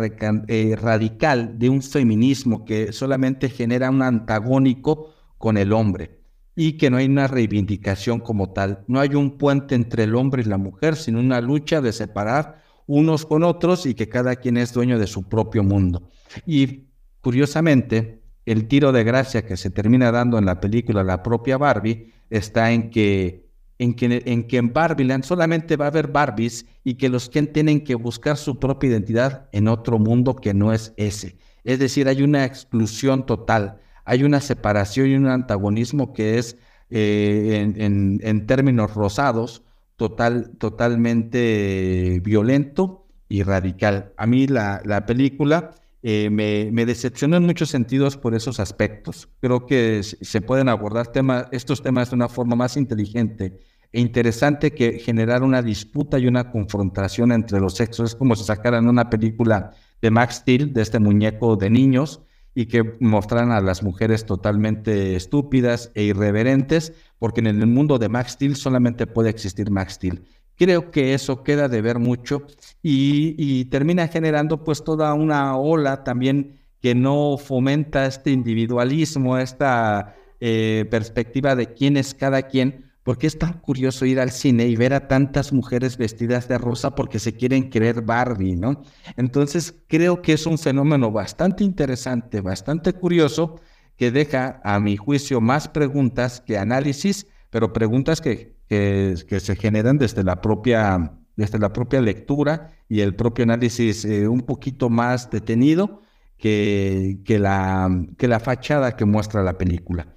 eh, 0.48 0.76
radical 0.82 1.58
de 1.58 1.70
un 1.70 1.82
feminismo 1.82 2.66
que 2.66 2.92
solamente 2.92 3.50
genera 3.50 3.90
un 3.90 4.02
antagónico 4.02 5.14
con 5.38 5.58
el 5.58 5.72
hombre 5.72 6.20
y 6.56 6.74
que 6.74 6.90
no 6.90 6.98
hay 6.98 7.06
una 7.06 7.28
reivindicación 7.28 8.20
como 8.20 8.52
tal. 8.52 8.84
No 8.88 9.00
hay 9.00 9.14
un 9.16 9.38
puente 9.38 9.76
entre 9.76 10.04
el 10.04 10.16
hombre 10.16 10.42
y 10.42 10.46
la 10.46 10.58
mujer, 10.58 10.96
sino 10.96 11.20
una 11.20 11.40
lucha 11.40 11.82
de 11.82 11.94
separar 11.94 12.64
unos 12.88 13.26
con 13.26 13.44
otros 13.44 13.86
y 13.86 13.94
que 13.94 14.10
cada 14.10 14.36
quien 14.38 14.58
es 14.58 14.74
dueño 14.74 14.98
de 14.98 15.08
su 15.08 15.24
propio 15.24 15.64
mundo. 15.64 16.10
Y 16.46 16.86
curiosamente, 17.22 18.25
el 18.46 18.68
tiro 18.68 18.92
de 18.92 19.04
gracia 19.04 19.46
que 19.46 19.58
se 19.58 19.70
termina 19.70 20.12
dando 20.12 20.38
en 20.38 20.46
la 20.46 20.60
película 20.60 21.04
La 21.04 21.24
propia 21.24 21.58
Barbie 21.58 22.14
está 22.30 22.72
en 22.72 22.90
que 22.90 23.46
en 23.78 23.94
que, 23.94 24.24
en 24.26 24.48
que 24.48 24.58
en 24.58 24.74
Barbieland 24.74 25.24
solamente 25.24 25.76
va 25.76 25.86
a 25.86 25.88
haber 25.90 26.08
Barbies 26.08 26.66
y 26.84 26.96
que 26.96 27.10
los 27.10 27.30
que 27.30 27.44
tienen 27.44 27.84
que 27.84 27.96
buscar 27.96 28.38
su 28.38 28.60
propia 28.60 28.90
identidad 28.90 29.50
en 29.52 29.68
otro 29.68 30.00
mundo 30.00 30.36
que 30.36 30.54
no 30.54 30.74
es 30.74 30.94
ese. 30.98 31.38
Es 31.64 31.80
decir, 31.80 32.08
hay 32.08 32.22
una 32.22 32.46
exclusión 32.46 33.26
total, 33.26 33.82
hay 34.06 34.24
una 34.24 34.40
separación 34.40 35.08
y 35.08 35.16
un 35.16 35.28
antagonismo 35.28 36.14
que 36.14 36.38
es, 36.38 36.58
eh, 36.90 37.74
en, 37.76 38.46
términos 38.46 38.94
rosados, 38.94 39.64
total, 39.96 40.52
totalmente 40.58 42.22
violento 42.24 43.08
y 43.28 43.44
radical. 43.44 44.14
A 44.18 44.28
mí 44.28 44.48
la, 44.48 44.82
la 44.86 45.06
película 45.06 45.72
eh, 46.08 46.30
me, 46.30 46.70
me, 46.72 46.86
decepcionó 46.86 47.36
en 47.38 47.48
muchos 47.48 47.70
sentidos 47.70 48.16
por 48.16 48.36
esos 48.36 48.60
aspectos. 48.60 49.28
Creo 49.42 49.66
que 49.66 50.04
se 50.04 50.40
pueden 50.40 50.70
abordar 50.70 51.12
estos 51.52 51.82
temas 51.82 52.12
de 52.12 52.16
una 52.16 52.30
forma 52.30 52.56
más 52.56 52.78
inteligente 52.78 53.58
e 53.92 54.02
interesante 54.02 54.72
que 54.72 55.00
generar 55.00 55.42
una 55.42 55.64
disputa 55.64 56.20
y 56.20 56.28
una 56.28 56.52
confrontación 56.52 57.32
entre 57.32 57.60
los 57.60 57.74
sexos. 57.74 58.12
Es 58.12 58.16
como 58.16 58.36
si 58.36 58.44
sacaran 58.44 58.88
una 58.88 59.10
película 59.10 59.72
de 60.00 60.12
Max 60.12 60.36
Steel, 60.36 60.74
de 60.74 60.84
este 60.84 61.00
muñeco 61.00 61.56
de 61.56 61.72
niños, 61.72 62.22
y 62.54 62.68
que 62.68 62.84
mostraran 63.00 63.52
a 63.52 63.60
las 63.60 63.82
mujeres 63.82 64.28
totalmente 64.28 65.16
estúpidas 65.16 65.92
e 65.96 66.04
irreverentes, 66.04 66.94
porque 67.18 67.40
en 67.40 67.48
el 67.48 67.66
mundo 67.66 67.98
de 67.98 68.10
Max 68.10 68.34
Steel 68.34 68.56
solamente 68.56 69.08
puede 69.08 69.32
existir 69.32 69.72
Max 69.72 69.94
Steel. 69.94 70.24
Creo 70.58 70.90
que 70.92 71.14
eso 71.14 71.44
queda 71.44 71.68
de 71.68 71.82
ver 71.82 72.00
mucho 72.00 72.44
y, 72.82 73.66
termina 73.66 74.08
generando 74.08 74.64
pues 74.64 74.84
toda 74.84 75.14
una 75.14 75.58
ola 75.58 76.04
también 76.04 76.62
que 76.82 76.96
no 76.96 77.38
fomenta 77.38 78.06
este 78.06 78.32
individualismo, 78.32 79.38
esta 79.38 80.16
eh, 80.40 80.86
perspectiva 80.90 81.56
de 81.56 81.74
quién 81.74 81.98
es 81.98 82.14
cada 82.14 82.44
quien, 82.44 82.86
porque 83.04 83.28
es 83.28 83.38
tan 83.38 83.60
curioso 83.60 84.06
ir 84.06 84.20
al 84.20 84.32
cine 84.32 84.66
y 84.68 84.76
ver 84.76 84.94
a 84.94 85.08
tantas 85.08 85.52
mujeres 85.52 85.98
vestidas 85.98 86.48
de 86.48 86.58
rosa 86.58 86.96
porque 86.96 87.20
se 87.20 87.34
quieren 87.34 87.70
creer 87.70 88.02
Barbie, 88.02 88.56
¿no? 88.56 88.82
Entonces 89.18 89.76
creo 89.88 90.22
que 90.22 90.34
es 90.34 90.46
un 90.46 90.58
fenómeno 90.58 91.12
bastante 91.12 91.64
interesante, 91.64 92.42
bastante 92.42 92.94
curioso, 92.94 93.60
que 93.98 94.12
deja 94.12 94.60
a 94.64 94.80
mi 94.80 94.98
juicio 94.98 95.42
más 95.42 95.68
preguntas 95.68 96.42
que 96.42 96.58
análisis, 96.58 97.28
pero 97.50 97.74
preguntas 97.74 98.22
que 98.22 98.55
que, 98.68 99.40
se 99.40 99.56
generan 99.56 99.98
desde 99.98 100.24
la 100.24 100.42
propia, 100.42 101.14
desde 101.36 101.60
la 101.60 101.72
propia 101.74 102.02
lectura 102.02 102.72
y 102.90 103.02
el 103.02 103.16
propio 103.16 103.44
análisis 103.44 104.06
eh, 104.06 104.28
un 104.28 104.42
poquito 104.42 104.90
más 104.90 105.30
detenido 105.30 106.02
que, 106.38 107.20
que, 107.26 107.40
la, 107.40 107.90
que 108.18 108.28
la 108.28 108.40
fachada 108.40 108.96
que 108.96 109.06
muestra 109.06 109.44
la 109.44 109.58
película. 109.58 110.08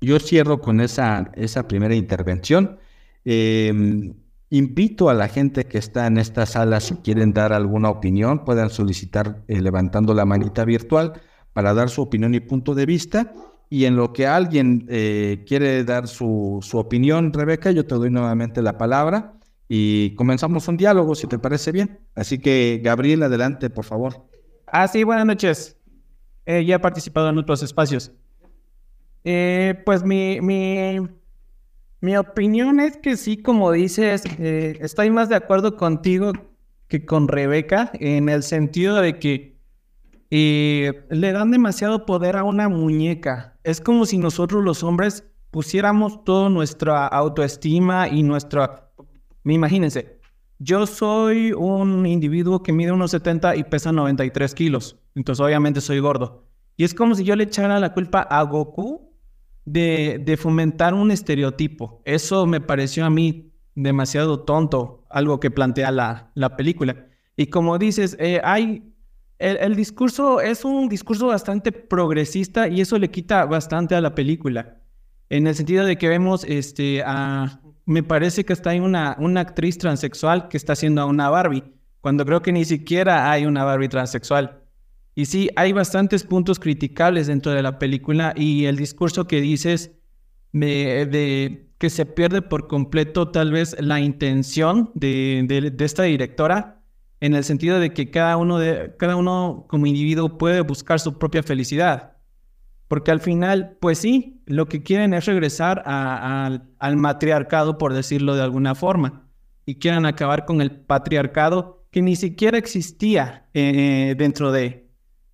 Yo 0.00 0.18
cierro 0.18 0.60
con 0.60 0.80
esa, 0.80 1.30
esa 1.34 1.66
primera 1.66 1.94
intervención. 1.94 2.78
Em, 3.24 4.14
invito 4.50 5.08
a 5.08 5.14
la 5.14 5.28
gente 5.28 5.64
que 5.66 5.78
está 5.78 6.06
en 6.06 6.18
esta 6.18 6.46
sala, 6.46 6.80
si 6.80 6.96
quieren 6.96 7.32
dar 7.32 7.52
alguna 7.52 7.90
opinión, 7.90 8.44
puedan 8.44 8.70
solicitar 8.70 9.42
eh, 9.48 9.60
levantando 9.60 10.14
la 10.14 10.24
manita 10.24 10.64
virtual 10.64 11.14
para 11.52 11.74
dar 11.74 11.88
su 11.88 12.02
opinión 12.02 12.34
y 12.34 12.40
punto 12.40 12.74
de 12.74 12.86
vista 12.86 13.32
y 13.68 13.84
en 13.84 13.96
lo 13.96 14.12
que 14.12 14.26
alguien 14.26 14.86
eh, 14.88 15.44
quiere 15.46 15.84
dar 15.84 16.06
su, 16.06 16.60
su, 16.62 16.78
opinión, 16.78 17.32
Rebeca, 17.32 17.72
yo 17.72 17.84
te 17.84 17.94
doy 17.96 18.10
nuevamente 18.10 18.62
la 18.62 18.78
palabra 18.78 19.34
y 19.68 20.14
comenzamos 20.14 20.68
un 20.68 20.76
diálogo, 20.76 21.14
si 21.14 21.26
te 21.26 21.38
parece 21.38 21.72
bien. 21.72 21.98
Así 22.14 22.38
que, 22.38 22.80
Gabriel, 22.82 23.24
adelante, 23.24 23.68
por 23.68 23.84
favor. 23.84 24.24
Ah, 24.66 24.86
sí, 24.86 25.02
buenas 25.02 25.26
noches. 25.26 25.76
Eh, 26.44 26.64
ya 26.64 26.76
he 26.76 26.78
participado 26.78 27.28
en 27.28 27.38
otros 27.38 27.62
espacios. 27.62 28.12
Eh, 29.24 29.82
pues 29.84 30.04
mi, 30.04 30.40
mi, 30.40 30.98
mi, 32.00 32.16
opinión 32.16 32.78
es 32.78 32.96
que 32.96 33.16
sí, 33.16 33.36
como 33.36 33.72
dices, 33.72 34.22
estoy 34.38 35.10
más 35.10 35.28
de 35.28 35.34
acuerdo 35.34 35.76
contigo 35.76 36.32
que 36.86 37.04
con 37.04 37.26
Rebeca, 37.26 37.90
en 37.94 38.28
el 38.28 38.44
sentido 38.44 39.00
de 39.00 39.18
que 39.18 39.55
y 40.30 40.86
le 41.10 41.32
dan 41.32 41.50
demasiado 41.50 42.06
poder 42.06 42.36
a 42.36 42.44
una 42.44 42.68
muñeca. 42.68 43.58
Es 43.64 43.80
como 43.80 44.06
si 44.06 44.18
nosotros 44.18 44.64
los 44.64 44.82
hombres 44.82 45.24
pusiéramos 45.50 46.24
toda 46.24 46.50
nuestra 46.50 47.06
autoestima 47.06 48.08
y 48.08 48.22
nuestra... 48.22 48.90
Imagínense, 49.44 50.18
yo 50.58 50.86
soy 50.86 51.52
un 51.52 52.06
individuo 52.06 52.62
que 52.62 52.72
mide 52.72 52.92
unos 52.92 53.12
70 53.12 53.56
y 53.56 53.64
pesa 53.64 53.92
93 53.92 54.54
kilos, 54.54 54.98
entonces 55.14 55.44
obviamente 55.44 55.80
soy 55.80 56.00
gordo. 56.00 56.46
Y 56.76 56.84
es 56.84 56.94
como 56.94 57.14
si 57.14 57.24
yo 57.24 57.36
le 57.36 57.44
echara 57.44 57.78
la 57.78 57.94
culpa 57.94 58.20
a 58.20 58.42
Goku 58.42 59.12
de, 59.64 60.20
de 60.24 60.36
fomentar 60.36 60.94
un 60.94 61.10
estereotipo. 61.10 62.02
Eso 62.04 62.46
me 62.46 62.60
pareció 62.60 63.04
a 63.06 63.10
mí 63.10 63.52
demasiado 63.74 64.40
tonto, 64.40 65.06
algo 65.08 65.38
que 65.38 65.50
plantea 65.50 65.90
la, 65.90 66.32
la 66.34 66.56
película. 66.56 67.06
Y 67.36 67.46
como 67.46 67.78
dices, 67.78 68.16
eh, 68.18 68.40
hay 68.42 68.94
el, 69.38 69.76
discurso 69.76 70.40
es 70.40 70.64
un 70.64 70.88
discurso 70.88 71.26
bastante 71.26 71.72
progresista 71.72 72.68
y 72.68 72.80
eso 72.80 72.98
le 72.98 73.10
quita 73.10 73.44
bastante 73.44 73.94
a 73.94 74.00
la 74.00 74.14
película. 74.14 74.78
En 75.28 75.46
el 75.46 75.54
sentido 75.54 75.84
de 75.84 75.98
que 75.98 76.08
vemos, 76.08 76.44
este, 76.44 77.04
me 77.84 78.02
parece 78.02 78.44
que 78.44 78.52
está 78.52 78.70
ahí 78.70 78.80
una, 78.80 79.16
una 79.18 79.40
actriz 79.40 79.76
transexual 79.78 80.48
que 80.48 80.56
está 80.56 80.72
haciendo 80.72 81.02
a 81.02 81.06
una 81.06 81.28
Barbie, 81.28 81.64
cuando 82.00 82.24
creo 82.24 82.40
que 82.40 82.52
ni 82.52 82.64
siquiera 82.64 83.30
hay 83.30 83.44
una 83.44 83.64
Barbie 83.64 83.88
transexual. 83.88 84.62
Y 85.14 85.26
sí, 85.26 85.50
hay 85.56 85.72
bastantes 85.72 86.24
puntos 86.24 86.58
criticables 86.58 87.26
dentro 87.26 87.52
de 87.52 87.62
la 87.62 87.78
película 87.78 88.32
y 88.36 88.66
el 88.66 88.76
discurso 88.76 89.26
que 89.26 89.40
dices 89.40 89.92
de, 90.52 91.06
de 91.06 91.70
que 91.78 91.90
se 91.90 92.06
pierde 92.06 92.42
por 92.42 92.68
completo 92.68 93.28
tal 93.28 93.52
vez 93.52 93.76
la 93.80 94.00
intención 94.00 94.90
de, 94.94 95.72
de 95.74 95.84
esta 95.84 96.04
directora 96.04 96.75
en 97.20 97.34
el 97.34 97.44
sentido 97.44 97.80
de 97.80 97.92
que 97.92 98.10
cada 98.10 98.36
uno, 98.36 98.58
de, 98.58 98.94
cada 98.98 99.16
uno 99.16 99.66
como 99.68 99.86
individuo 99.86 100.38
puede 100.38 100.60
buscar 100.60 101.00
su 101.00 101.18
propia 101.18 101.42
felicidad. 101.42 102.16
Porque 102.88 103.10
al 103.10 103.20
final, 103.20 103.76
pues 103.80 103.98
sí, 103.98 104.42
lo 104.46 104.66
que 104.66 104.82
quieren 104.82 105.12
es 105.12 105.24
regresar 105.26 105.82
al 105.86 106.96
matriarcado, 106.96 107.78
por 107.78 107.92
decirlo 107.94 108.36
de 108.36 108.42
alguna 108.42 108.74
forma, 108.74 109.28
y 109.64 109.76
quieren 109.76 110.06
acabar 110.06 110.44
con 110.44 110.60
el 110.60 110.70
patriarcado 110.70 111.86
que 111.90 112.02
ni 112.02 112.14
siquiera 112.14 112.58
existía 112.58 113.48
eh, 113.54 114.14
dentro 114.16 114.52
de, 114.52 114.88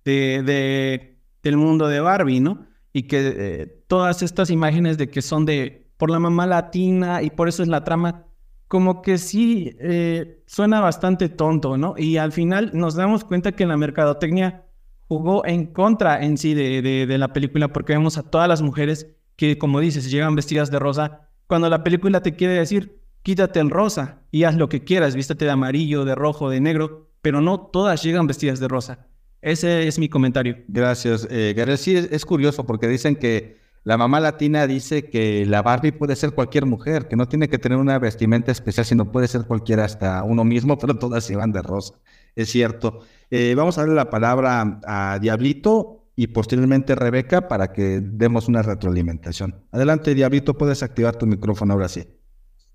de, 0.05 1.19
del 1.43 1.57
mundo 1.57 1.87
de 1.87 1.99
Barbie, 1.99 2.39
¿no? 2.39 2.65
Y 2.91 3.03
que 3.03 3.33
eh, 3.35 3.83
todas 3.87 4.23
estas 4.23 4.49
imágenes 4.49 4.97
de 4.97 5.09
que 5.09 5.21
son 5.21 5.45
de 5.45 5.87
por 5.97 6.09
la 6.09 6.19
mamá 6.19 6.47
latina 6.47 7.21
y 7.21 7.29
por 7.29 7.47
eso 7.47 7.63
es 7.63 7.69
la 7.69 7.83
trama, 7.83 8.25
como 8.67 9.01
que 9.01 9.17
sí 9.17 9.75
eh, 9.79 10.41
suena 10.45 10.79
bastante 10.81 11.29
tonto, 11.29 11.77
¿no? 11.77 11.95
Y 11.97 12.17
al 12.17 12.31
final 12.31 12.71
nos 12.73 12.95
damos 12.95 13.23
cuenta 13.23 13.51
que 13.51 13.65
la 13.65 13.77
mercadotecnia 13.77 14.65
jugó 15.07 15.45
en 15.45 15.67
contra 15.67 16.23
en 16.23 16.37
sí 16.37 16.53
de, 16.53 16.81
de, 16.81 17.17
la 17.17 17.33
película 17.33 17.71
porque 17.71 17.93
vemos 17.93 18.17
a 18.17 18.23
todas 18.23 18.47
las 18.47 18.61
mujeres 18.61 19.07
que, 19.35 19.57
como 19.57 19.79
dices, 19.79 20.09
llegan 20.09 20.35
vestidas 20.35 20.71
de 20.71 20.79
rosa, 20.79 21.29
cuando 21.47 21.69
la 21.69 21.83
película 21.83 22.21
te 22.21 22.35
quiere 22.35 22.53
decir, 22.53 22.99
quítate 23.21 23.59
el 23.59 23.69
rosa 23.69 24.21
y 24.31 24.43
haz 24.43 24.55
lo 24.55 24.69
que 24.69 24.83
quieras, 24.83 25.15
vístate 25.15 25.45
de 25.45 25.51
amarillo, 25.51 26.05
de 26.05 26.15
rojo, 26.15 26.49
de 26.49 26.61
negro, 26.61 27.11
pero 27.21 27.41
no 27.41 27.59
todas 27.59 28.03
llegan 28.03 28.27
vestidas 28.27 28.59
de 28.59 28.67
rosa. 28.67 29.07
Ese 29.41 29.87
es 29.87 29.99
mi 29.99 30.07
comentario. 30.07 30.57
Gracias, 30.67 31.27
eh, 31.29 31.53
Sí, 31.77 31.95
es 31.95 32.25
curioso 32.25 32.65
porque 32.65 32.87
dicen 32.87 33.15
que 33.15 33.57
la 33.83 33.97
mamá 33.97 34.19
latina 34.19 34.65
dice 34.65 35.09
que 35.09 35.45
la 35.45 35.61
Barbie 35.61 35.91
puede 35.91 36.15
ser 36.15 36.31
cualquier 36.31 36.65
mujer, 36.65 37.07
que 37.07 37.17
no 37.17 37.27
tiene 37.27 37.49
que 37.49 37.57
tener 37.57 37.77
una 37.77 37.99
vestimenta 37.99 38.51
especial, 38.51 38.85
sino 38.85 39.11
puede 39.11 39.27
ser 39.27 39.45
cualquiera 39.45 39.83
hasta 39.83 40.23
uno 40.23 40.45
mismo, 40.45 40.77
pero 40.79 40.97
todas 40.97 41.23
se 41.25 41.35
van 41.35 41.51
de 41.51 41.61
rosa. 41.61 41.95
Es 42.35 42.49
cierto. 42.49 42.99
Eh, 43.29 43.53
vamos 43.55 43.77
a 43.77 43.81
darle 43.81 43.95
la 43.95 44.09
palabra 44.09 44.79
a 44.85 45.19
Diablito 45.19 46.05
y 46.15 46.27
posteriormente 46.27 46.95
Rebeca 46.95 47.47
para 47.47 47.73
que 47.73 47.99
demos 48.01 48.47
una 48.47 48.61
retroalimentación. 48.61 49.65
Adelante, 49.71 50.15
Diablito, 50.15 50.57
puedes 50.57 50.83
activar 50.83 51.15
tu 51.17 51.25
micrófono 51.25 51.73
ahora 51.73 51.89
sí. 51.89 52.07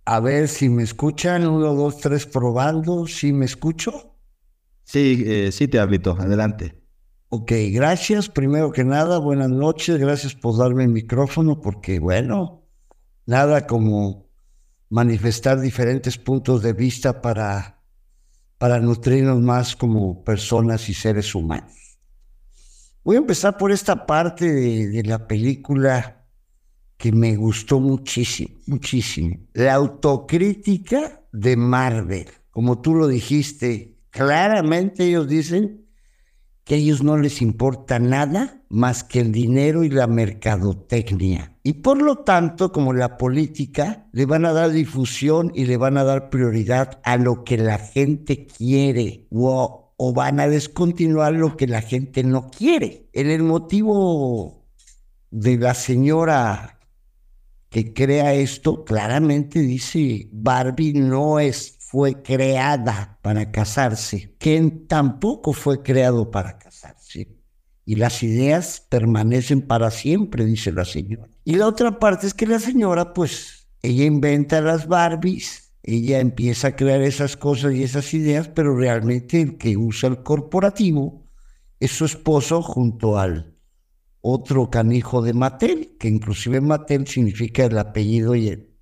A 0.05 0.21
ver 0.21 0.49
si 0.49 0.69
me 0.69 0.83
escuchan. 0.83 1.47
Uno, 1.47 1.75
dos, 1.75 1.99
tres, 1.99 2.27
probando. 2.27 3.07
¿Sí 3.07 3.33
me 3.33 3.45
escucho? 3.45 4.17
Sí, 4.85 5.23
eh, 5.27 5.53
sí 5.53 5.69
te 5.69 5.79
habito. 5.79 6.17
Adelante. 6.19 6.83
Ok, 7.31 7.53
gracias. 7.73 8.31
Primero 8.31 8.73
que 8.73 8.85
nada, 8.85 9.19
buenas 9.19 9.51
noches. 9.51 9.99
Gracias 9.99 10.35
por 10.35 10.57
darme 10.57 10.85
el 10.85 10.89
micrófono 10.89 11.61
porque, 11.61 11.99
bueno, 11.99 12.63
nada 13.27 13.67
como 13.67 14.31
manifestar 14.89 15.61
diferentes 15.61 16.17
puntos 16.17 16.63
de 16.63 16.73
vista 16.73 17.21
para, 17.21 17.83
para 18.57 18.81
nutrirnos 18.81 19.43
más 19.43 19.77
como 19.77 20.25
personas 20.25 20.89
y 20.89 20.95
seres 20.95 21.35
humanos. 21.35 21.99
Voy 23.05 23.17
a 23.17 23.19
empezar 23.19 23.59
por 23.59 23.73
esta 23.73 24.07
parte 24.07 24.51
de, 24.51 24.89
de 24.89 25.03
la 25.03 25.27
película 25.29 26.25
que 26.97 27.13
me 27.13 27.37
gustó 27.37 27.79
muchísimo, 27.79 28.57
muchísimo. 28.67 29.37
La 29.53 29.75
autocrítica 29.75 31.23
de 31.31 31.59
Marvel, 31.59 32.31
como 32.51 32.81
tú 32.81 32.95
lo 32.95 33.07
dijiste, 33.07 33.99
claramente 34.09 35.05
ellos 35.05 35.29
dicen 35.29 35.88
que 36.69 36.75
a 36.75 36.79
ellos 36.79 37.03
no 37.03 37.17
les 37.17 37.41
importa 37.41 37.99
nada 37.99 38.61
más 38.69 39.03
que 39.03 39.21
el 39.21 39.33
dinero 39.33 39.85
y 39.85 39.89
la 39.89 40.07
mercadotecnia. 40.07 41.57
Y 41.63 41.73
por 41.73 42.03
lo 42.03 42.17
tanto, 42.17 42.73
como 42.73 42.93
la 42.93 43.17
política, 43.17 44.07
le 44.13 44.27
van 44.27 44.45
a 44.45 44.53
dar 44.53 44.71
difusión 44.73 45.51
y 45.55 45.65
le 45.65 45.79
van 45.79 45.97
a 45.97 46.05
dar 46.05 46.29
prioridad 46.29 47.01
a 47.05 47.17
lo 47.17 47.43
que 47.43 47.57
la 47.57 47.79
gente 47.79 48.47
quiere 48.47 49.27
o, 49.31 49.95
van 50.15 50.41
a 50.41 50.47
descontinuar 50.47 51.33
lo 51.33 51.57
que 51.57 51.67
la 51.67 51.81
gente 51.81 52.23
no 52.23 52.51
quiere. 52.51 53.09
En 53.15 53.31
el 53.31 53.45
motivo 53.45 54.67
de 55.31 55.57
la 55.57 55.73
señora 55.73 56.81
que 57.71 57.95
crea 57.95 58.35
esto, 58.35 58.85
claramente 58.85 59.61
dice, 59.61 60.29
Barbie 60.33 60.93
no 60.93 61.41
es, 61.41 61.78
fue 61.91 62.23
creada 62.23 63.19
para 63.23 63.51
casarse. 63.51 64.37
Ken 64.39 64.87
tampoco 64.87 65.55
fue 65.55 65.83
creado 65.83 66.31
para 66.31 66.59
casarse. 66.59 67.39
Y 67.87 67.95
las 67.95 68.23
ideas 68.23 68.87
permanecen 68.91 69.63
para 69.63 69.91
siempre, 69.91 70.45
dice 70.45 70.71
la 70.71 70.85
señora. 70.85 71.31
Y 71.45 71.55
la 71.55 71.67
otra 71.67 71.99
parte 71.99 72.27
es 72.27 72.35
que 72.35 72.47
la 72.47 72.59
señora, 72.59 73.15
pues, 73.15 73.69
ella 73.81 74.05
inventa 74.05 74.61
las 74.61 74.87
Barbies, 74.87 75.73
ella 75.83 76.21
empieza 76.21 76.69
a 76.69 76.77
crear 76.77 77.01
esas 77.01 77.39
cosas 77.39 77.73
y 77.73 77.83
esas 77.83 78.13
ideas, 78.13 78.49
pero 78.49 78.77
realmente 78.77 79.41
el 79.41 79.57
que 79.57 79.79
usa 79.79 80.11
el 80.11 80.23
corporativo 80.23 81.25
es 81.81 81.93
su 81.93 82.05
esposo 82.05 82.61
junto 82.61 83.19
al 83.19 83.57
otro 84.21 84.69
canijo 84.69 85.23
de 85.23 85.33
Mattel, 85.33 85.97
que 85.99 86.09
inclusive 86.09 86.61
Mattel 86.61 87.07
significa 87.07 87.65
el 87.65 87.79
apellido 87.79 88.37
y, 88.37 88.75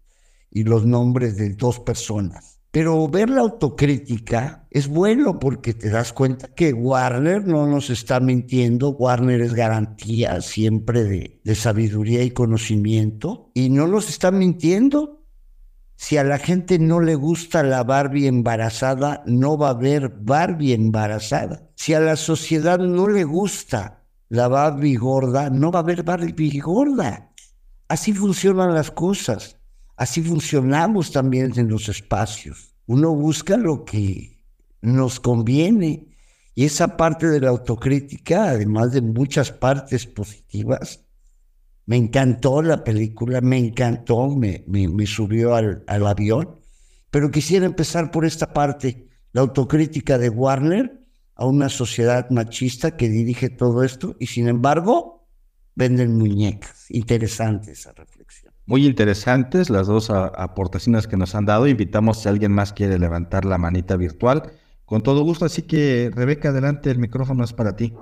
y 0.50 0.64
los 0.64 0.84
nombres 0.84 1.36
de 1.36 1.50
dos 1.50 1.78
personas. 1.78 2.55
Pero 2.76 3.08
ver 3.08 3.30
la 3.30 3.40
autocrítica 3.40 4.66
es 4.70 4.86
bueno 4.86 5.38
porque 5.38 5.72
te 5.72 5.88
das 5.88 6.12
cuenta 6.12 6.48
que 6.48 6.74
Warner 6.74 7.46
no 7.46 7.66
nos 7.66 7.88
está 7.88 8.20
mintiendo. 8.20 8.90
Warner 8.90 9.40
es 9.40 9.54
garantía 9.54 10.42
siempre 10.42 11.04
de, 11.42 11.54
sabiduría 11.54 12.22
y 12.22 12.32
conocimiento. 12.32 13.50
Y 13.54 13.70
no 13.70 13.86
nos 13.86 14.10
está 14.10 14.30
mintiendo. 14.30 15.24
Si 15.94 16.18
a 16.18 16.24
la 16.24 16.38
gente 16.38 16.78
no 16.78 17.00
le 17.00 17.14
gusta 17.14 17.62
la 17.62 17.82
Barbie 17.82 18.26
embarazada, 18.26 19.22
no 19.24 19.56
va 19.56 19.68
a 19.68 19.70
haber 19.70 20.10
Barbie 20.10 20.74
embarazada. 20.74 21.70
Si 21.76 21.94
a 21.94 22.00
la 22.00 22.16
sociedad 22.16 22.78
no 22.78 23.08
le 23.08 23.24
gusta 23.24 24.04
la 24.28 24.48
Barbie 24.48 24.96
gorda, 24.96 25.48
no 25.48 25.72
va 25.72 25.78
a 25.78 25.82
haber 25.82 26.02
Barbie 26.02 26.60
gorda. 26.60 27.32
Así 27.88 28.12
funcionan 28.12 28.74
las 28.74 28.90
cosas. 28.90 29.55
Así 29.96 30.22
funcionamos 30.22 31.10
también 31.10 31.52
en 31.56 31.68
los 31.68 31.88
espacios. 31.88 32.74
Uno 32.86 33.14
busca 33.14 33.56
lo 33.56 33.84
que 33.84 34.42
nos 34.82 35.20
conviene. 35.20 36.08
Y 36.54 36.64
esa 36.64 36.96
parte 36.96 37.26
de 37.26 37.40
la 37.40 37.50
autocrítica, 37.50 38.50
además 38.50 38.92
de 38.92 39.02
muchas 39.02 39.52
partes 39.52 40.06
positivas, 40.06 41.04
me 41.84 41.96
encantó 41.96 42.62
la 42.62 42.82
película, 42.82 43.40
me 43.40 43.58
encantó, 43.58 44.28
me, 44.28 44.64
me, 44.66 45.06
subió 45.06 45.54
al, 45.54 45.84
al 45.86 46.06
avión. 46.06 46.60
Pero 47.10 47.30
quisiera 47.30 47.66
empezar 47.66 48.10
por 48.10 48.24
esta 48.24 48.52
parte, 48.52 49.08
la 49.32 49.42
autocrítica 49.42 50.18
de 50.18 50.30
Warner, 50.30 51.06
a 51.36 51.46
una 51.46 51.68
sociedad 51.68 52.30
machista 52.30 52.96
que 52.96 53.08
dirige 53.08 53.50
todo 53.50 53.84
esto 53.84 54.16
y 54.18 54.26
sin 54.26 54.48
embargo 54.48 55.28
venden 55.74 56.16
muñecas. 56.16 56.86
Interesante 56.88 57.72
esa 57.72 57.92
reflexión. 57.92 58.45
Muy 58.66 58.84
interesantes 58.84 59.70
las 59.70 59.86
dos 59.86 60.10
aportaciones 60.10 61.06
que 61.06 61.16
nos 61.16 61.34
han 61.36 61.46
dado. 61.46 61.68
Invitamos 61.68 62.20
si 62.20 62.28
alguien 62.28 62.52
más 62.52 62.72
quiere 62.72 62.98
levantar 62.98 63.44
la 63.44 63.58
manita 63.58 63.96
virtual. 63.96 64.50
Con 64.84 65.02
todo 65.02 65.22
gusto, 65.22 65.44
así 65.44 65.62
que 65.62 66.10
Rebeca, 66.14 66.48
adelante, 66.48 66.90
el 66.90 66.98
micrófono 66.98 67.44
es 67.44 67.52
para 67.52 67.76
ti. 67.76 67.94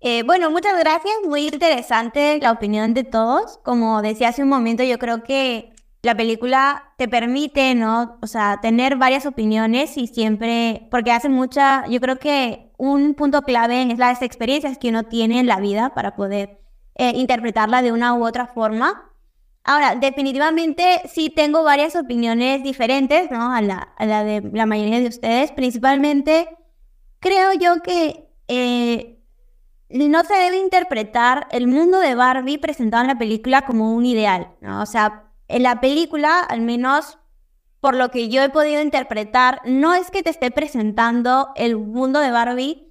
Eh, 0.00 0.22
bueno, 0.22 0.50
muchas 0.50 0.78
gracias, 0.78 1.14
muy 1.26 1.48
interesante 1.48 2.38
la 2.40 2.52
opinión 2.52 2.94
de 2.94 3.04
todos. 3.04 3.58
Como 3.64 4.00
decía 4.00 4.28
hace 4.28 4.42
un 4.42 4.48
momento, 4.48 4.82
yo 4.82 4.98
creo 4.98 5.24
que 5.24 5.72
la 6.02 6.16
película 6.16 6.94
te 6.96 7.08
permite, 7.08 7.74
¿no? 7.74 8.18
O 8.22 8.26
sea, 8.26 8.60
tener 8.62 8.96
varias 8.96 9.26
opiniones 9.26 9.96
y 9.96 10.06
siempre, 10.06 10.86
porque 10.90 11.12
hace 11.12 11.28
mucha, 11.28 11.86
yo 11.88 12.00
creo 12.00 12.18
que 12.18 12.72
un 12.78 13.14
punto 13.14 13.42
clave 13.42 13.90
es 13.92 13.98
las 13.98 14.22
experiencias 14.22 14.78
que 14.78 14.88
uno 14.90 15.02
tiene 15.02 15.40
en 15.40 15.46
la 15.46 15.58
vida 15.60 15.92
para 15.94 16.14
poder 16.14 16.60
eh, 16.94 17.12
interpretarla 17.14 17.82
de 17.82 17.92
una 17.92 18.14
u 18.14 18.24
otra 18.24 18.46
forma. 18.46 19.07
Ahora, 19.68 19.96
definitivamente 19.96 21.02
sí 21.12 21.28
tengo 21.28 21.62
varias 21.62 21.94
opiniones 21.94 22.62
diferentes, 22.62 23.30
¿no? 23.30 23.52
A 23.52 23.60
la, 23.60 23.94
de 23.98 24.40
la 24.54 24.64
mayoría 24.64 24.98
de 24.98 25.08
ustedes. 25.08 25.52
Principalmente, 25.52 26.48
creo 27.20 27.52
yo 27.52 27.82
que 27.82 28.30
eh, 28.48 29.22
no 29.90 30.24
se 30.24 30.32
debe 30.32 30.56
interpretar 30.56 31.48
el 31.50 31.66
mundo 31.66 32.00
de 32.00 32.14
Barbie 32.14 32.56
presentado 32.56 33.02
en 33.02 33.08
la 33.08 33.18
película 33.18 33.66
como 33.66 33.92
un 33.92 34.06
ideal, 34.06 34.52
¿no? 34.62 34.80
O 34.80 34.86
sea, 34.86 35.34
en 35.48 35.64
la 35.64 35.82
película, 35.82 36.40
al 36.40 36.62
menos 36.62 37.18
por 37.80 37.94
lo 37.94 38.10
que 38.10 38.30
yo 38.30 38.42
he 38.42 38.48
podido 38.48 38.80
interpretar, 38.80 39.60
no 39.66 39.92
es 39.92 40.10
que 40.10 40.22
te 40.22 40.30
esté 40.30 40.50
presentando 40.50 41.50
el 41.56 41.76
mundo 41.76 42.20
de 42.20 42.30
Barbie 42.30 42.90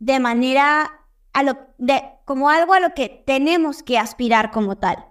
de 0.00 0.18
manera 0.18 0.90
a 1.32 1.44
lo, 1.44 1.56
de, 1.78 2.02
como 2.24 2.50
algo 2.50 2.74
a 2.74 2.80
lo 2.80 2.92
que 2.92 3.22
tenemos 3.24 3.84
que 3.84 3.98
aspirar 3.98 4.50
como 4.50 4.78
tal. 4.78 5.04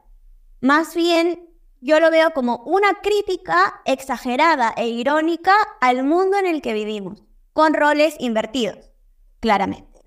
Más 0.62 0.96
bien, 0.96 1.48
yo 1.82 2.00
lo 2.00 2.10
veo 2.10 2.32
como 2.32 2.58
una 2.66 3.02
crítica 3.02 3.82
exagerada 3.86 4.74
e 4.76 4.88
irónica 4.88 5.54
al 5.82 6.04
mundo 6.04 6.38
en 6.38 6.48
el 6.48 6.62
que 6.62 6.74
vivimos, 6.74 7.24
con 7.54 7.74
roles 7.74 8.16
invertidos, 8.20 8.92
claramente. 9.40 10.02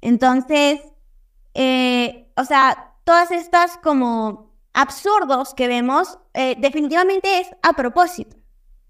Entonces, 0.00 0.80
eh, 1.54 2.32
o 2.36 2.44
sea, 2.44 2.94
todas 3.04 3.30
estas 3.30 3.78
como 3.78 4.54
absurdos 4.72 5.54
que 5.54 5.68
vemos, 5.68 6.18
eh, 6.34 6.54
definitivamente 6.58 7.40
es 7.40 7.48
a 7.62 7.72
propósito, 7.72 8.36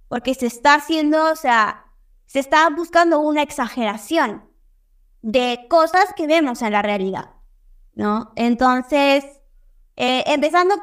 porque 0.09 0.35
se 0.35 0.47
está 0.47 0.75
haciendo, 0.75 1.31
o 1.31 1.37
sea, 1.37 1.87
se 2.27 2.41
está 2.41 2.69
buscando 2.71 3.21
una 3.21 3.43
exageración 3.43 4.51
de 5.23 5.67
cosas 5.71 6.13
que 6.17 6.27
vemos 6.27 6.61
en 6.63 6.73
la 6.73 6.83
realidad, 6.83 7.31
¿no? 7.95 8.33
Entonces, 8.37 9.25
eh, 9.97 10.25
empezando 10.27 10.77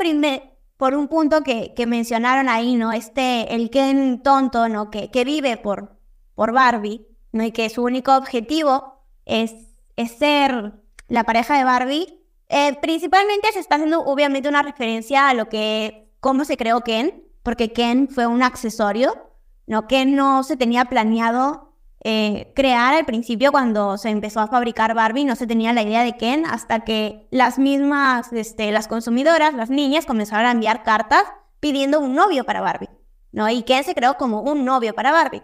por 0.77 0.95
un 0.95 1.07
punto 1.07 1.41
que, 1.41 1.73
que, 1.75 1.85
mencionaron 1.85 2.49
ahí, 2.49 2.75
¿no? 2.75 2.91
Este, 2.91 3.53
el 3.55 3.69
Ken 3.69 4.21
tonto, 4.23 4.67
¿no? 4.69 4.89
Que, 4.89 5.11
que 5.11 5.23
vive 5.23 5.57
por, 5.57 5.97
por 6.35 6.51
Barbie, 6.51 7.07
¿no? 7.31 7.43
Y 7.43 7.51
que 7.51 7.69
su 7.69 7.83
único 7.83 8.15
objetivo 8.15 9.05
es, 9.25 9.53
es 9.95 10.11
ser 10.11 10.73
la 11.07 11.23
pareja 11.23 11.57
de 11.57 11.63
Barbie 11.63 12.23
eh, 12.55 12.77
principalmente 12.81 13.51
se 13.51 13.59
está 13.59 13.75
haciendo 13.75 14.01
obviamente 14.01 14.47
una 14.47 14.61
referencia 14.61 15.27
a 15.27 15.33
lo 15.33 15.49
que, 15.49 16.11
cómo 16.19 16.45
se 16.45 16.55
creó 16.55 16.81
Ken, 16.81 17.23
porque 17.41 17.73
Ken 17.73 18.07
fue 18.09 18.27
un 18.27 18.43
accesorio, 18.43 19.31
¿no? 19.65 19.87
Ken 19.87 20.15
no 20.15 20.43
se 20.43 20.55
tenía 20.55 20.85
planeado 20.85 21.72
eh, 22.05 22.51
crear 22.53 22.93
al 22.93 23.05
principio 23.05 23.51
cuando 23.51 23.97
se 23.97 24.09
empezó 24.09 24.41
a 24.41 24.47
fabricar 24.47 24.93
Barbie, 24.93 25.23
no 25.23 25.35
se 25.35 25.47
tenía 25.47 25.71
la 25.71 25.83
idea 25.83 26.03
de 26.03 26.17
Ken 26.17 26.45
hasta 26.45 26.81
que 26.81 27.27
las 27.31 27.57
mismas, 27.57 28.33
este, 28.33 28.71
las 28.71 28.89
consumidoras, 28.89 29.53
las 29.53 29.69
niñas, 29.69 30.05
comenzaron 30.05 30.45
a 30.45 30.51
enviar 30.51 30.83
cartas 30.83 31.23
pidiendo 31.61 32.01
un 32.01 32.13
novio 32.13 32.43
para 32.43 32.59
Barbie, 32.59 32.89
¿no? 33.31 33.49
Y 33.49 33.63
Ken 33.63 33.85
se 33.85 33.95
creó 33.95 34.15
como 34.15 34.41
un 34.41 34.65
novio 34.65 34.93
para 34.93 35.13
Barbie. 35.13 35.43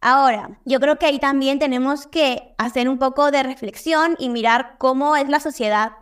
Ahora, 0.00 0.60
yo 0.64 0.78
creo 0.78 0.96
que 1.00 1.06
ahí 1.06 1.18
también 1.18 1.58
tenemos 1.58 2.06
que 2.06 2.54
hacer 2.58 2.88
un 2.88 2.98
poco 2.98 3.32
de 3.32 3.42
reflexión 3.42 4.14
y 4.20 4.28
mirar 4.28 4.76
cómo 4.78 5.16
es 5.16 5.28
la 5.28 5.40
sociedad 5.40 5.92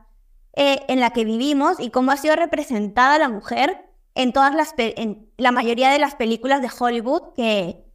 eh, 0.53 0.81
en 0.89 1.01
la 1.01 1.11
que 1.11 1.25
vivimos 1.25 1.81
y 1.81 1.89
cómo 1.89 2.13
ha 2.13 2.19
sido 2.19 2.37
representada 2.37 3.19
la 3.19 3.31
mujer 3.31 3.91
en 4.15 4.35
todas 4.35 4.55
las 4.55 4.75
en 4.77 5.31
la 5.39 5.53
mayoría 5.53 5.91
de 5.91 5.99
las 5.99 6.15
películas 6.15 6.61
de 6.61 6.71
Hollywood 6.79 7.33
que, 7.35 7.86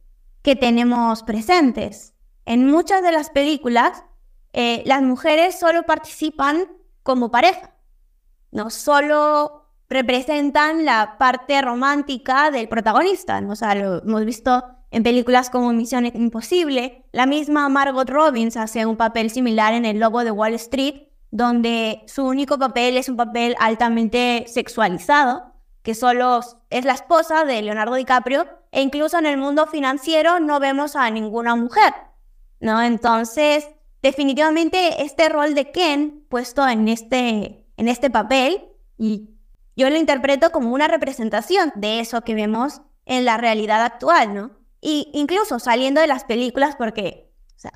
que 0.42 0.56
tenemos 0.56 1.22
presentes. 1.22 2.14
En 2.44 2.66
muchas 2.66 3.02
de 3.02 3.12
las 3.12 3.30
películas, 3.30 4.04
eh, 4.52 4.82
las 4.84 5.02
mujeres 5.02 5.58
solo 5.58 5.84
participan 5.84 6.66
como 7.02 7.30
pareja, 7.30 7.74
no 8.50 8.70
solo 8.70 9.62
representan 9.88 10.84
la 10.84 11.16
parte 11.18 11.60
romántica 11.60 12.50
del 12.50 12.68
protagonista, 12.68 13.40
¿no? 13.40 13.52
O 13.52 13.56
sea, 13.56 13.74
lo 13.74 14.02
hemos 14.02 14.24
visto 14.24 14.64
en 14.90 15.02
películas 15.02 15.50
como 15.50 15.72
Misión 15.72 16.06
Imposible. 16.06 17.04
La 17.12 17.26
misma 17.26 17.68
Margot 17.68 18.08
Robbins 18.08 18.56
hace 18.56 18.86
un 18.86 18.96
papel 18.96 19.30
similar 19.30 19.74
en 19.74 19.84
El 19.84 19.98
Lobo 19.98 20.24
de 20.24 20.30
Wall 20.30 20.54
Street, 20.54 21.08
donde 21.30 22.02
su 22.06 22.24
único 22.24 22.58
papel 22.58 22.96
es 22.96 23.08
un 23.08 23.16
papel 23.16 23.54
altamente 23.58 24.44
sexualizado, 24.48 25.51
que 25.82 25.94
solo 25.94 26.40
es 26.70 26.84
la 26.84 26.94
esposa 26.94 27.44
de 27.44 27.62
Leonardo 27.62 27.94
DiCaprio, 27.94 28.46
e 28.70 28.80
incluso 28.80 29.18
en 29.18 29.26
el 29.26 29.36
mundo 29.36 29.66
financiero 29.66 30.40
no 30.40 30.60
vemos 30.60 30.96
a 30.96 31.10
ninguna 31.10 31.56
mujer, 31.56 31.92
¿no? 32.60 32.80
Entonces, 32.80 33.68
definitivamente 34.00 35.02
este 35.02 35.28
rol 35.28 35.54
de 35.54 35.70
Ken 35.70 36.24
puesto 36.28 36.66
en 36.66 36.88
este, 36.88 37.66
en 37.76 37.88
este 37.88 38.10
papel, 38.10 38.64
y 38.96 39.30
yo 39.76 39.90
lo 39.90 39.96
interpreto 39.96 40.50
como 40.50 40.72
una 40.72 40.88
representación 40.88 41.72
de 41.74 42.00
eso 42.00 42.22
que 42.22 42.34
vemos 42.34 42.82
en 43.04 43.24
la 43.24 43.36
realidad 43.36 43.82
actual, 43.84 44.34
¿no? 44.34 44.50
Y 44.80 45.10
incluso 45.12 45.58
saliendo 45.58 46.00
de 46.00 46.06
las 46.06 46.24
películas, 46.24 46.76
porque 46.76 47.32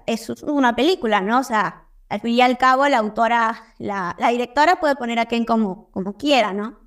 es 0.07 0.29
una 0.43 0.75
película, 0.75 1.21
¿no? 1.21 1.41
O 1.41 1.45
sea, 1.45 1.89
al 2.09 2.21
fin 2.21 2.35
y 2.35 2.41
al 2.41 2.59
cabo 2.59 2.87
la 2.89 2.99
autora, 2.99 3.75
la, 3.79 4.15
la 4.19 4.29
directora 4.29 4.79
puede 4.81 4.97
poner 4.97 5.19
a 5.19 5.27
Ken 5.27 5.45
como, 5.45 5.91
como 5.91 6.17
quiera, 6.17 6.53
¿no? 6.53 6.86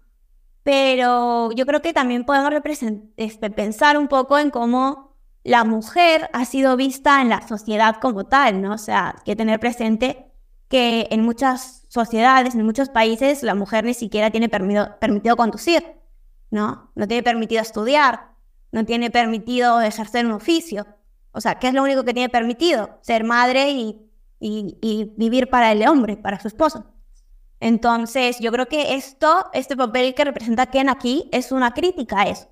Pero 0.64 1.52
yo 1.52 1.66
creo 1.66 1.82
que 1.82 1.94
también 1.94 2.26
podemos 2.26 2.52
este, 3.18 3.50
pensar 3.50 3.98
un 3.98 4.08
poco 4.08 4.38
en 4.38 4.50
cómo 4.50 5.16
la 5.44 5.64
mujer 5.64 6.30
ha 6.34 6.46
sido 6.46 6.76
vista 6.76 7.22
en 7.22 7.30
la 7.30 7.48
sociedad 7.48 7.96
como 8.02 8.26
tal, 8.26 8.62
¿no? 8.62 8.74
O 8.74 8.78
sea, 8.78 9.16
hay 9.18 9.24
que 9.24 9.36
tener 9.36 9.60
presente 9.60 10.32
que 10.68 11.08
en 11.12 11.24
muchas 11.24 11.86
sociedades, 11.88 12.56
en 12.56 12.66
muchos 12.66 12.90
países, 12.90 13.42
la 13.42 13.56
mujer 13.56 13.86
ni 13.86 13.94
siquiera 13.94 14.30
tiene 14.32 14.50
permitido, 14.50 15.36
conducir, 15.38 15.84
¿no? 16.52 16.92
No 16.96 17.08
tiene 17.08 17.24
permitido 17.24 17.62
estudiar, 17.62 18.36
no 18.72 18.86
tiene 18.86 19.10
permitido 19.10 19.82
ejercer 19.82 20.26
un 20.26 20.34
oficio. 20.34 20.86
O 21.32 21.42
sea, 21.42 21.56
¿qué 21.56 21.70
es 21.70 21.74
lo 21.74 21.84
único 21.84 22.04
que 22.04 22.14
tiene 22.14 22.30
permitido? 22.30 23.00
Ser 23.02 23.24
madre 23.24 23.72
y 23.72 25.14
vivir 25.18 25.50
para 25.50 25.72
el 25.72 25.88
hombre, 25.88 26.18
para 26.18 26.40
su 26.40 26.48
esposo. 26.48 26.86
Entonces, 27.60 28.40
yo 28.40 28.52
creo 28.52 28.68
que 28.68 28.96
esto, 28.96 29.50
este 29.54 29.76
papel 29.76 30.16
que 30.16 30.24
representa 30.24 30.68
Ken 30.68 30.90
aquí, 30.90 31.30
es 31.32 31.52
una 31.52 31.74
crítica 31.74 32.22
a 32.22 32.30
eso. 32.30 32.48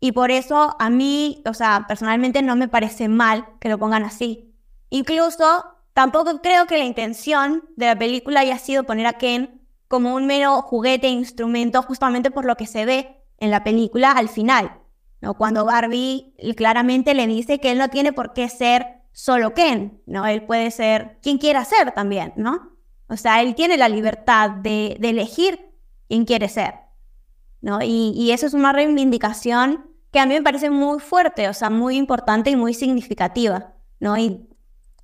Y 0.00 0.12
por 0.12 0.30
eso 0.30 0.76
a 0.78 0.90
mí, 0.90 1.42
o 1.46 1.54
sea, 1.54 1.86
personalmente 1.88 2.42
no 2.42 2.54
me 2.54 2.68
parece 2.68 3.08
mal 3.08 3.46
que 3.60 3.68
lo 3.68 3.78
pongan 3.78 4.04
así. 4.04 4.54
Incluso 4.90 5.64
tampoco 5.92 6.40
creo 6.40 6.66
que 6.66 6.78
la 6.78 6.84
intención 6.84 7.64
de 7.76 7.86
la 7.86 7.98
película 7.98 8.40
haya 8.40 8.58
sido 8.58 8.84
poner 8.84 9.06
a 9.06 9.14
Ken 9.14 9.62
como 9.88 10.14
un 10.14 10.26
mero 10.26 10.62
juguete, 10.62 11.08
instrumento, 11.08 11.82
justamente 11.82 12.30
por 12.30 12.44
lo 12.44 12.56
que 12.56 12.66
se 12.66 12.84
ve 12.84 13.24
en 13.38 13.50
la 13.50 13.64
película 13.64 14.12
al 14.12 14.28
final. 14.28 14.78
¿no? 15.20 15.34
Cuando 15.34 15.64
Barbie 15.64 16.34
claramente 16.56 17.14
le 17.14 17.26
dice 17.26 17.58
que 17.58 17.72
él 17.72 17.78
no 17.78 17.88
tiene 17.88 18.12
por 18.12 18.34
qué 18.34 18.48
ser 18.48 18.98
solo 19.12 19.52
Ken, 19.54 20.00
¿no? 20.06 20.26
Él 20.26 20.44
puede 20.44 20.70
ser 20.70 21.18
quien 21.22 21.38
quiera 21.38 21.64
ser 21.64 21.90
también, 21.92 22.32
¿no? 22.36 22.77
O 23.08 23.16
sea, 23.16 23.42
él 23.42 23.54
tiene 23.54 23.76
la 23.76 23.88
libertad 23.88 24.50
de, 24.50 24.98
elegir 25.02 25.74
quién 26.08 26.24
quiere 26.24 26.48
ser, 26.48 26.74
¿no? 27.60 27.78
Y, 27.82 28.30
eso 28.32 28.46
es 28.46 28.54
una 28.54 28.72
reivindicación 28.72 29.90
que 30.12 30.20
a 30.20 30.26
mí 30.26 30.34
me 30.34 30.42
parece 30.42 30.70
muy 30.70 31.00
fuerte, 31.00 31.48
o 31.48 31.54
sea, 31.54 31.70
muy 31.70 31.96
importante 31.96 32.50
y 32.50 32.56
muy 32.56 32.74
significativa, 32.74 33.74
¿no? 34.00 34.16
Y, 34.16 34.44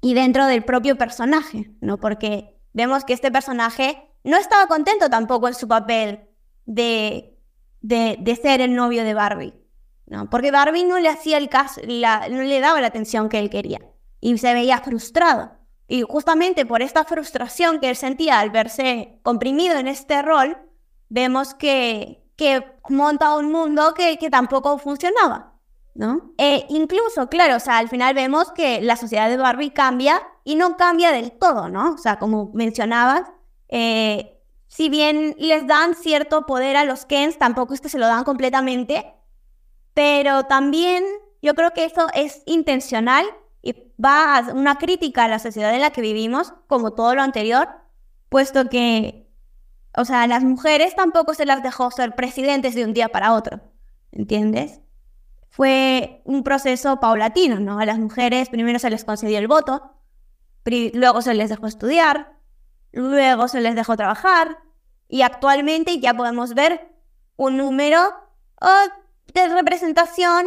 dentro 0.03 0.47
del 0.47 0.65
propio 0.65 0.99
personaje, 0.99 1.71
¿no? 1.81 1.99
Porque 1.99 2.61
vemos 2.75 3.05
que 3.05 3.15
este 3.15 3.33
personaje 3.33 4.11
no 4.23 4.37
estaba 4.37 4.67
contento 4.67 5.09
tampoco 5.09 5.49
en 5.49 5.55
su 5.55 5.67
papel 5.67 6.29
de, 6.67 7.39
de, 7.81 8.19
de 8.21 8.37
ser 8.37 8.61
el 8.61 8.75
novio 8.75 9.03
de 9.03 9.15
Barbie, 9.15 9.55
¿no? 10.07 10.29
Porque 10.29 10.51
Barbie 10.51 10.85
no 10.85 10.99
le 10.99 11.09
hacía 11.09 11.39
el 11.39 11.49
caso, 11.49 11.81
no 11.83 12.43
le 12.43 12.61
daba 12.61 12.83
la 12.83 12.89
atención 12.89 13.31
que 13.31 13.39
él 13.39 13.49
quería 13.49 13.81
y 14.21 14.37
se 14.39 14.53
veía 14.53 14.79
frustrado. 14.79 15.53
Y 15.87 16.03
justamente 16.03 16.65
por 16.65 16.83
esta 16.83 17.05
frustración 17.05 17.79
que 17.79 17.91
él 17.91 17.97
sentía 17.97 18.41
al 18.41 18.51
verse 18.51 19.19
comprimido 19.23 19.77
en 19.77 19.87
este 19.87 20.23
rol, 20.23 20.57
vemos 21.09 21.55
que, 21.55 22.25
que 22.37 22.65
monta 22.89 23.37
un 23.37 23.53
mundo 23.53 23.95
que, 23.95 24.17
que 24.17 24.31
tampoco 24.31 24.79
funcionaba, 24.79 25.55
¿no? 25.95 26.33
E 26.39 26.67
incluso, 26.71 27.29
claro, 27.29 27.57
o 27.57 27.61
sea, 27.61 27.79
al 27.79 27.89
final 27.89 28.15
vemos 28.15 28.51
que 28.53 28.81
la 28.81 28.97
sociedad 28.97 29.29
de 29.29 29.37
Barbie 29.37 29.73
cambia 29.73 30.23
y 30.43 30.55
no 30.55 30.77
cambia 30.77 31.13
del 31.13 31.33
todo, 31.33 31.69
¿no? 31.69 31.93
O 31.93 31.99
sea, 31.99 32.19
como 32.19 32.51
mencionabas, 32.55 33.31
eh, 33.69 34.41
si 34.69 34.89
bien 34.89 35.37
les 35.39 35.67
dan 35.67 35.95
cierto 35.95 36.47
poder 36.47 36.77
a 36.77 36.85
los 36.85 37.05
Kens, 37.05 37.39
tampoco 37.39 37.75
es 37.75 37.81
que 37.81 37.89
se 37.89 37.99
lo 37.99 38.07
dan 38.07 38.25
completamente, 38.25 39.15
pero 39.93 40.45
también 40.45 41.05
yo 41.43 41.55
creo 41.55 41.73
que 41.73 41.85
eso 41.85 42.09
es 42.15 42.43
intencional 42.47 43.27
y 43.65 43.75
va 44.03 44.37
a 44.37 44.53
una 44.53 44.77
crítica 44.77 45.25
a 45.25 45.29
la 45.29 45.39
sociedad 45.39 45.75
en 45.75 45.81
la 45.81 45.91
que 45.91 46.03
vivimos, 46.03 46.53
como 46.67 46.93
todo 46.93 47.15
lo 47.15 47.23
anterior, 47.23 47.67
puesto 48.29 48.69
que, 48.69 49.27
o 49.97 50.05
sea, 50.05 50.27
las 50.27 50.45
mujeres 50.45 50.95
tampoco 50.95 51.33
se 51.33 51.47
las 51.47 51.63
dejó 51.63 51.91
ser 51.91 52.15
presidentes 52.15 52.75
de 52.75 52.85
un 52.85 52.93
día 52.93 53.09
para 53.09 53.33
otro, 53.33 53.63
¿entiendes? 54.13 54.83
Fue 55.49 56.21
un 56.25 56.43
proceso 56.45 57.01
paulatino, 57.01 57.59
¿no? 57.59 57.79
A 57.79 57.87
las 57.87 57.99
mujeres 57.99 58.51
primero 58.51 58.79
se 58.79 58.91
les 58.91 59.07
concedió 59.07 59.39
el 59.39 59.49
voto, 59.49 59.95
luego 60.67 61.23
se 61.23 61.33
les 61.33 61.49
dejó 61.49 61.67
estudiar, 61.67 62.35
luego 62.93 63.49
se 63.49 63.63
les 63.63 63.75
dejó 63.75 63.97
trabajar, 63.97 64.59
y 65.09 65.23
actualmente 65.23 66.01
ya 66.01 66.13
podemos 66.13 66.53
ver 66.53 66.93
un 67.37 67.57
número 67.57 68.01
oh, 68.61 68.85
de 69.33 69.49
representación 69.49 70.47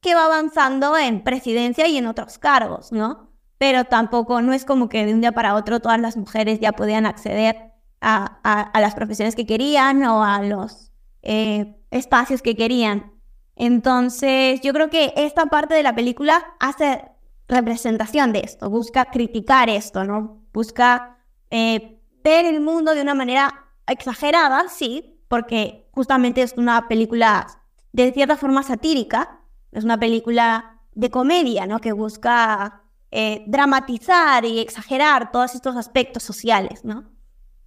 que 0.00 0.14
va 0.14 0.26
avanzando 0.26 0.96
en 0.96 1.22
presidencia 1.22 1.86
y 1.86 1.96
en 1.96 2.06
otros 2.06 2.38
cargos, 2.38 2.92
¿no? 2.92 3.30
Pero 3.58 3.84
tampoco, 3.84 4.40
no 4.40 4.52
es 4.52 4.64
como 4.64 4.88
que 4.88 5.04
de 5.04 5.14
un 5.14 5.20
día 5.20 5.32
para 5.32 5.54
otro 5.54 5.80
todas 5.80 6.00
las 6.00 6.16
mujeres 6.16 6.60
ya 6.60 6.72
podían 6.72 7.06
acceder 7.06 7.72
a, 8.00 8.70
las 8.74 8.94
profesiones 8.94 9.34
que 9.34 9.46
querían 9.46 10.04
o 10.04 10.22
a 10.22 10.42
los 10.42 10.92
eh, 11.22 11.76
espacios 11.90 12.42
que 12.42 12.54
querían. 12.54 13.12
Entonces, 13.56 14.60
yo 14.60 14.72
creo 14.72 14.88
que 14.88 15.12
esta 15.16 15.46
parte 15.46 15.74
de 15.74 15.82
la 15.82 15.94
película 15.94 16.46
hace 16.60 17.04
representación 17.48 18.32
de 18.32 18.40
esto, 18.40 18.70
busca 18.70 19.06
criticar 19.06 19.68
esto, 19.68 20.04
¿no? 20.04 20.44
Busca 20.52 21.18
eh, 21.50 22.00
ver 22.22 22.44
el 22.44 22.60
mundo 22.60 22.94
de 22.94 23.02
una 23.02 23.14
manera 23.14 23.66
exagerada, 23.86 24.68
sí, 24.68 25.18
porque 25.28 25.88
justamente 25.92 26.42
es 26.42 26.54
una 26.56 26.86
película 26.88 27.46
de 27.92 28.12
cierta 28.12 28.36
forma 28.36 28.62
satírica, 28.62 29.37
es 29.72 29.84
una 29.84 29.98
película 29.98 30.80
de 30.94 31.10
comedia, 31.10 31.66
¿no? 31.66 31.80
Que 31.80 31.92
busca 31.92 32.82
eh, 33.10 33.44
dramatizar 33.46 34.44
y 34.44 34.58
exagerar 34.58 35.32
todos 35.32 35.54
estos 35.54 35.76
aspectos 35.76 36.22
sociales, 36.22 36.84
¿no? 36.84 37.04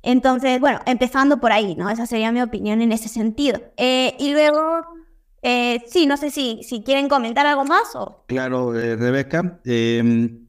Entonces, 0.04 0.60
bueno, 0.60 0.80
empezando 0.86 1.40
por 1.40 1.52
ahí, 1.52 1.76
¿no? 1.76 1.90
Esa 1.90 2.06
sería 2.06 2.32
mi 2.32 2.42
opinión 2.42 2.82
en 2.82 2.92
ese 2.92 3.08
sentido. 3.08 3.60
Eh, 3.78 4.16
y 4.20 4.34
luego, 4.34 4.82
eh, 5.42 5.84
sí, 5.88 6.06
no 6.08 6.18
sé 6.18 6.32
si, 6.32 6.62
si 6.64 6.84
quieren 6.84 7.08
comentar 7.08 7.46
algo 7.46 7.66
más 7.66 7.96
o... 7.96 8.24
Claro, 8.28 8.74
Rebeca. 8.74 9.60
Em, 9.66 10.48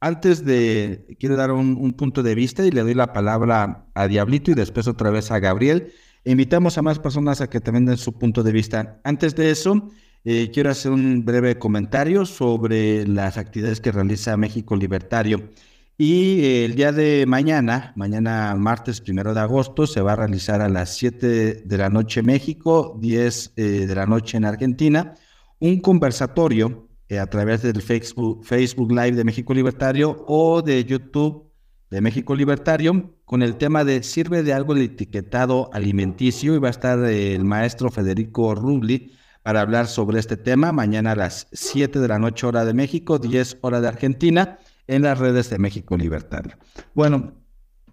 antes 0.00 0.44
de, 0.44 1.16
quiero 1.20 1.36
dar 1.36 1.50
un, 1.50 1.76
un, 1.80 1.92
punto 1.92 2.22
de 2.22 2.34
vista 2.34 2.66
y 2.66 2.70
le 2.70 2.82
doy 2.82 2.94
la 2.94 3.12
palabra 3.12 3.86
a 3.94 4.08
Diablito 4.08 4.50
y 4.50 4.54
después 4.54 4.88
otra 4.88 5.10
vez 5.10 5.30
a 5.30 5.38
Gabriel. 5.38 5.92
Invitamos 6.24 6.76
a 6.78 6.82
más 6.82 6.98
personas 6.98 7.40
a 7.40 7.48
que 7.48 7.60
también 7.60 7.86
den 7.86 7.96
su 7.96 8.18
punto 8.18 8.42
de 8.42 8.52
vista. 8.52 9.00
Antes 9.04 9.34
de 9.34 9.50
eso, 9.50 9.90
eh, 10.24 10.50
quiero 10.50 10.70
hacer 10.70 10.90
un 10.90 11.24
breve 11.24 11.58
comentario 11.58 12.24
sobre 12.24 13.06
las 13.06 13.36
actividades 13.36 13.80
que 13.80 13.92
realiza 13.92 14.36
México 14.36 14.74
Libertario. 14.74 15.50
Y 15.98 16.40
eh, 16.44 16.64
el 16.64 16.74
día 16.74 16.92
de 16.92 17.26
mañana, 17.26 17.92
mañana 17.94 18.54
martes 18.56 19.00
primero 19.00 19.34
de 19.34 19.40
agosto, 19.40 19.86
se 19.86 20.00
va 20.00 20.14
a 20.14 20.16
realizar 20.16 20.60
a 20.62 20.68
las 20.68 20.96
7 20.96 21.62
de 21.64 21.78
la 21.78 21.90
noche 21.90 22.20
en 22.20 22.26
México, 22.26 22.96
10 23.00 23.52
eh, 23.56 23.62
de 23.86 23.94
la 23.94 24.06
noche 24.06 24.38
en 24.38 24.46
Argentina, 24.46 25.14
un 25.60 25.80
conversatorio 25.80 26.88
a 27.20 27.26
través 27.26 27.62
del 27.62 27.80
Facebook, 27.82 28.44
Facebook 28.44 28.90
Live 28.90 29.12
de 29.12 29.24
México 29.24 29.54
Libertario 29.54 30.24
o 30.26 30.62
de 30.62 30.84
YouTube 30.84 31.52
de 31.90 32.00
México 32.00 32.34
Libertario 32.34 33.14
con 33.24 33.42
el 33.42 33.56
tema 33.56 33.84
de 33.84 34.02
¿sirve 34.02 34.42
de 34.42 34.52
algo 34.52 34.72
el 34.72 34.82
etiquetado 34.82 35.70
alimenticio? 35.72 36.54
Y 36.54 36.58
va 36.58 36.68
a 36.68 36.70
estar 36.70 36.98
el 37.04 37.44
maestro 37.44 37.90
Federico 37.90 38.54
Rubli 38.54 39.12
para 39.44 39.60
hablar 39.60 39.88
sobre 39.88 40.18
este 40.18 40.38
tema 40.38 40.72
mañana 40.72 41.12
a 41.12 41.16
las 41.16 41.48
7 41.52 42.00
de 42.00 42.08
la 42.08 42.18
noche 42.18 42.46
hora 42.46 42.64
de 42.64 42.72
México, 42.72 43.18
10 43.18 43.58
hora 43.60 43.82
de 43.82 43.88
Argentina, 43.88 44.58
en 44.86 45.02
las 45.02 45.18
redes 45.18 45.50
de 45.50 45.58
México 45.58 45.98
Libertario. 45.98 46.56
Bueno, 46.94 47.34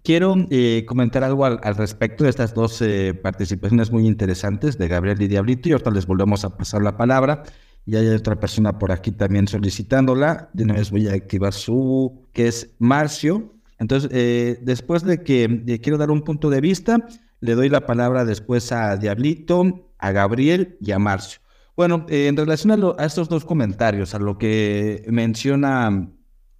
quiero 0.02 0.34
eh, 0.48 0.86
comentar 0.86 1.22
algo 1.22 1.44
al, 1.44 1.60
respecto 1.76 2.24
de 2.24 2.30
estas 2.30 2.54
dos 2.54 2.80
eh, 2.80 3.12
participaciones 3.12 3.92
muy 3.92 4.06
interesantes 4.06 4.78
de 4.78 4.88
Gabriel 4.88 5.20
y 5.20 5.28
Diablito 5.28 5.68
y 5.68 5.72
ahorita 5.72 5.90
les 5.90 6.06
volvemos 6.06 6.42
a 6.46 6.56
pasar 6.56 6.80
la 6.80 6.96
palabra. 6.96 7.42
Y 7.84 7.96
hay 7.96 8.08
otra 8.08 8.40
persona 8.40 8.78
por 8.78 8.90
aquí 8.90 9.12
también 9.12 9.46
solicitándola. 9.46 10.48
De 10.54 10.64
una 10.64 10.74
vez 10.74 10.90
voy 10.90 11.08
a 11.08 11.12
activar 11.12 11.52
su, 11.52 12.28
que 12.32 12.48
es 12.48 12.74
Marcio. 12.78 13.52
Entonces, 13.78 14.08
eh, 14.10 14.58
después 14.62 15.02
de 15.02 15.22
que 15.22 15.80
quiero 15.82 15.98
dar 15.98 16.10
un 16.10 16.22
punto 16.22 16.48
de 16.48 16.62
vista, 16.62 17.06
le 17.40 17.54
doy 17.54 17.68
la 17.68 17.84
palabra 17.84 18.24
después 18.24 18.72
a 18.72 18.96
Diablito, 18.96 19.90
a 19.98 20.12
Gabriel 20.12 20.78
y 20.80 20.92
a 20.92 20.98
Marcio. 20.98 21.41
Bueno, 21.74 22.04
eh, 22.08 22.26
en 22.26 22.36
relación 22.36 22.70
a, 22.98 23.04
estos 23.04 23.28
dos 23.28 23.44
comentarios, 23.44 24.14
a 24.14 24.18
lo 24.18 24.36
que 24.36 25.04
menciona, 25.08 26.10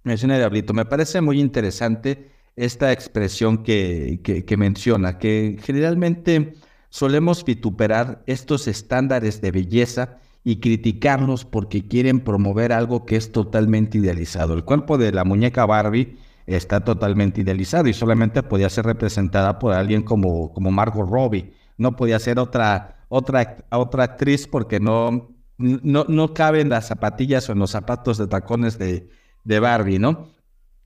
menciona 0.03 0.37
Diablito, 0.37 0.73
me 0.73 0.85
parece 0.85 1.21
muy 1.21 1.39
interesante 1.39 2.31
esta 2.55 2.91
expresión 2.91 3.63
que, 3.63 4.21
que, 4.23 4.57
menciona, 4.57 5.19
que 5.19 5.57
generalmente 5.61 6.55
solemos 6.89 7.45
vituperar 7.45 8.23
estos 8.25 8.67
estándares 8.67 9.41
de 9.41 9.51
belleza 9.51 10.17
y 10.43 10.59
criticarlos 10.59 11.45
porque 11.45 11.87
quieren 11.87 12.19
promover 12.19 12.71
algo 12.71 13.05
que 13.05 13.15
es 13.15 13.31
totalmente 13.31 13.99
idealizado. 13.99 14.55
El 14.55 14.63
cuerpo 14.65 14.97
de 14.97 15.11
la 15.11 15.23
muñeca 15.23 15.65
Barbie 15.65 16.17
está 16.47 16.81
totalmente 16.83 17.41
idealizado 17.41 17.87
y 17.87 17.93
solamente 17.93 18.43
podía 18.43 18.69
ser 18.69 18.85
representada 18.85 19.59
por 19.59 19.73
alguien 19.73 20.01
como, 20.01 20.51
como 20.53 20.71
Margot 20.71 21.07
Robbie. 21.09 21.53
No 21.77 21.95
podía 21.95 22.19
ser 22.19 22.39
otra 22.39 23.02
otra, 23.13 23.57
otra 23.69 24.03
actriz 24.05 24.47
porque 24.47 24.79
no, 24.79 25.35
no, 25.57 26.05
no 26.07 26.33
caben 26.33 26.69
las 26.69 26.87
zapatillas 26.87 27.47
o 27.47 27.51
en 27.51 27.59
los 27.59 27.69
zapatos 27.69 28.17
de 28.17 28.25
tacones 28.25 28.79
de, 28.79 29.07
de 29.43 29.59
Barbie, 29.59 29.99
¿no? 29.99 30.29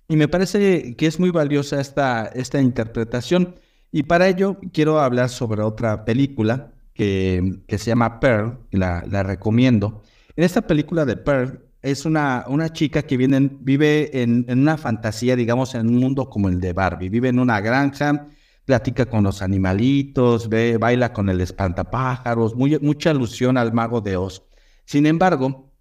Y 0.10 0.18
me 0.18 0.28
parece 0.28 0.96
que 0.98 1.08
es 1.08 1.20
muy 1.20 1.32
valiosa 1.32 1.80
esta, 1.80 2.26
esta 2.26 2.62
interpretación. 2.62 3.56
Y 3.92 4.04
para 4.04 4.28
ello 4.28 4.58
quiero 4.74 5.00
hablar 5.00 5.30
sobre 5.30 5.62
otra 5.62 6.04
película 6.04 6.74
que, 6.94 7.62
que 7.66 7.78
se 7.78 7.92
llama 7.92 8.20
Pearl, 8.20 8.60
la, 8.72 9.06
la, 9.10 9.24
recomiendo. 9.24 10.04
En 10.36 10.44
esta 10.44 10.62
película 10.62 11.06
de 11.06 11.16
Pearl 11.16 11.62
es 11.82 12.06
una, 12.06 12.44
una 12.50 12.74
chica 12.74 13.04
que 13.04 13.16
viene, 13.16 13.50
vive 13.62 14.22
en, 14.22 14.46
en, 14.50 14.60
una 14.60 14.78
fantasía, 14.78 15.38
digamos, 15.38 15.76
en 15.76 15.88
un 15.88 15.96
mundo 15.96 16.30
como 16.30 16.50
el 16.50 16.60
de 16.60 16.74
Barbie. 16.74 17.10
Vive 17.10 17.30
en 17.30 17.40
una 17.40 17.62
granja, 17.62 18.28
platica 18.68 19.05
con 19.05 19.24
los 19.24 19.41
animalitos, 19.41 20.49
ve, 20.49 20.78
baila 20.78 21.13
con 21.13 21.30
el 21.30 21.39
espantapájaros, 21.39 22.53
muy, 22.53 22.78
mucha 22.80 23.11
alusión 23.11 23.57
al 23.57 23.72
mago 23.72 24.01
de 24.01 24.18
Oz. 24.18 24.43
Sin 24.84 25.05
embargo, 25.05 25.72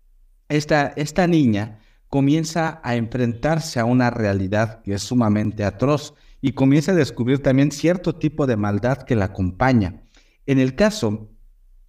esta, 0.49 0.93
esta 0.95 1.26
niña 1.26 1.80
comienza 2.09 2.80
a 2.84 2.95
enfrentarse 2.95 3.80
a 3.80 3.84
una 3.84 4.11
realidad 4.11 4.82
que 4.82 4.95
es 4.95 5.03
sumamente 5.03 5.64
atroz 5.64 6.14
y 6.41 6.53
comienza 6.53 6.93
a 6.93 6.95
descubrir 6.95 7.43
también 7.43 7.72
cierto 7.72 8.14
tipo 8.14 8.47
de 8.47 8.57
maldad 8.57 8.99
que 8.99 9.16
la 9.16 9.26
acompaña. 9.26 10.05
En 10.47 10.61
el 10.61 10.76
caso, 10.76 11.28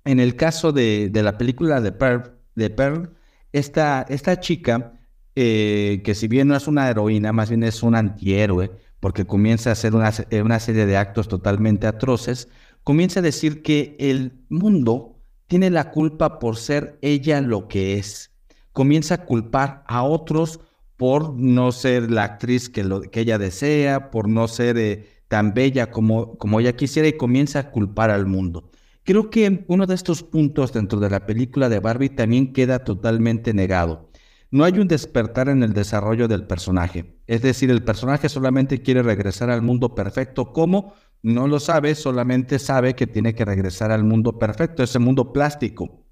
en 0.04 0.20
el 0.20 0.36
caso 0.36 0.72
de, 0.72 1.12
la 1.14 1.38
película 1.38 1.80
de 1.80 1.92
Pearl, 1.92 2.40
de 2.56 3.10
esta, 3.52 4.04
esta 4.10 4.40
chica, 4.40 4.94
eh, 5.36 6.02
que 6.04 6.16
si 6.16 6.28
bien 6.28 6.48
no 6.48 6.56
es 6.56 6.68
una 6.68 6.90
heroína, 6.90 7.34
más 7.34 7.50
bien 7.50 7.62
es 7.62 7.84
un 7.84 7.94
antihéroe, 7.94 8.72
porque 9.00 9.26
comienza 9.26 9.70
a 9.70 9.74
hacer 9.74 9.94
eh, 10.30 10.42
una, 10.42 10.60
serie 10.60 10.86
de 10.86 10.98
actos 10.98 11.28
totalmente 11.28 11.88
atroces, 11.88 12.50
comienza 12.84 13.20
a 13.20 13.24
decir 13.24 13.62
que 13.62 13.96
el 14.00 14.34
mundo 14.50 15.20
tiene 15.48 15.70
la 15.70 15.92
culpa 15.92 16.40
por 16.40 16.58
ser 16.58 16.98
ella 17.02 17.42
lo 17.42 17.68
que 17.68 17.98
es. 17.98 18.32
Comienza 18.74 19.16
a 19.16 19.26
culpar 19.26 19.84
a 19.88 20.04
otros 20.04 20.60
por 20.98 21.34
no 21.36 21.72
ser 21.72 22.12
la 22.12 22.24
actriz 22.24 22.70
que, 22.70 22.84
que 23.12 23.22
ella 23.22 23.38
desea, 23.38 24.10
por 24.10 24.28
no 24.28 24.48
ser 24.48 24.78
eh, 24.78 25.08
tan 25.28 25.54
bella 25.54 25.92
como, 25.92 26.38
como 26.38 26.60
ella 26.60 26.76
quisiera 26.76 27.08
y 27.08 27.14
comienza 27.14 27.60
a 27.60 27.72
culpar 27.72 28.10
al 28.10 28.26
mundo. 28.26 28.72
Creo 29.04 29.30
que 29.30 29.64
uno 29.68 29.86
de 29.86 29.96
estos 29.96 30.24
puntos 30.24 30.74
dentro 30.74 31.00
de 31.00 31.10
la 31.10 31.26
película 31.26 31.70
de 31.70 31.80
Barbie 31.80 32.10
también 32.10 32.52
queda 32.52 32.80
totalmente 32.80 33.54
negado. 33.54 34.10
No 34.50 34.64
hay 34.64 34.80
un 34.80 34.88
despertar 34.88 35.50
en 35.50 35.62
el 35.62 35.74
desarrollo 35.74 36.28
del 36.28 36.48
personaje. 36.48 37.20
Es 37.28 37.42
decir, 37.42 37.70
el 37.70 37.84
personaje 37.84 38.30
solamente 38.30 38.82
quiere 38.82 39.04
regresar 39.04 39.50
al 39.50 39.62
mundo 39.62 39.94
perfecto. 39.94 40.54
¿Cómo? 40.54 40.94
No 41.22 41.48
lo 41.48 41.60
sabe, 41.60 41.96
solamente 41.96 42.60
sabe 42.60 42.96
que 42.96 43.08
tiene 43.08 43.36
que 43.36 43.44
regresar 43.44 43.92
al 43.92 44.04
mundo 44.04 44.40
perfecto, 44.40 44.84
ese 44.84 45.00
mundo 45.00 45.34
plástico, 45.34 46.06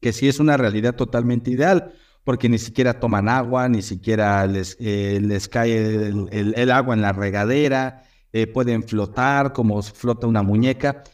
que 0.00 0.12
sí 0.12 0.28
es 0.28 0.40
una 0.40 0.56
realidad 0.56 0.96
totalmente 0.96 1.50
ideal, 1.50 1.92
porque 2.24 2.48
ni 2.48 2.58
siquiera 2.58 3.00
toman 3.00 3.28
agua, 3.28 3.68
ni 3.68 3.80
siquiera 3.80 4.46
les, 4.46 4.76
eh, 4.80 5.40
cae 5.50 6.08
el, 6.08 6.70
agua 6.70 6.94
en 6.94 7.00
la 7.00 7.12
regadera, 7.12 8.02
eh, 8.32 8.46
pueden 8.46 8.82
flotar 8.82 9.52
como 9.52 9.82
flota 9.82 10.26
una 10.26 10.42
muñeca. 10.42 11.04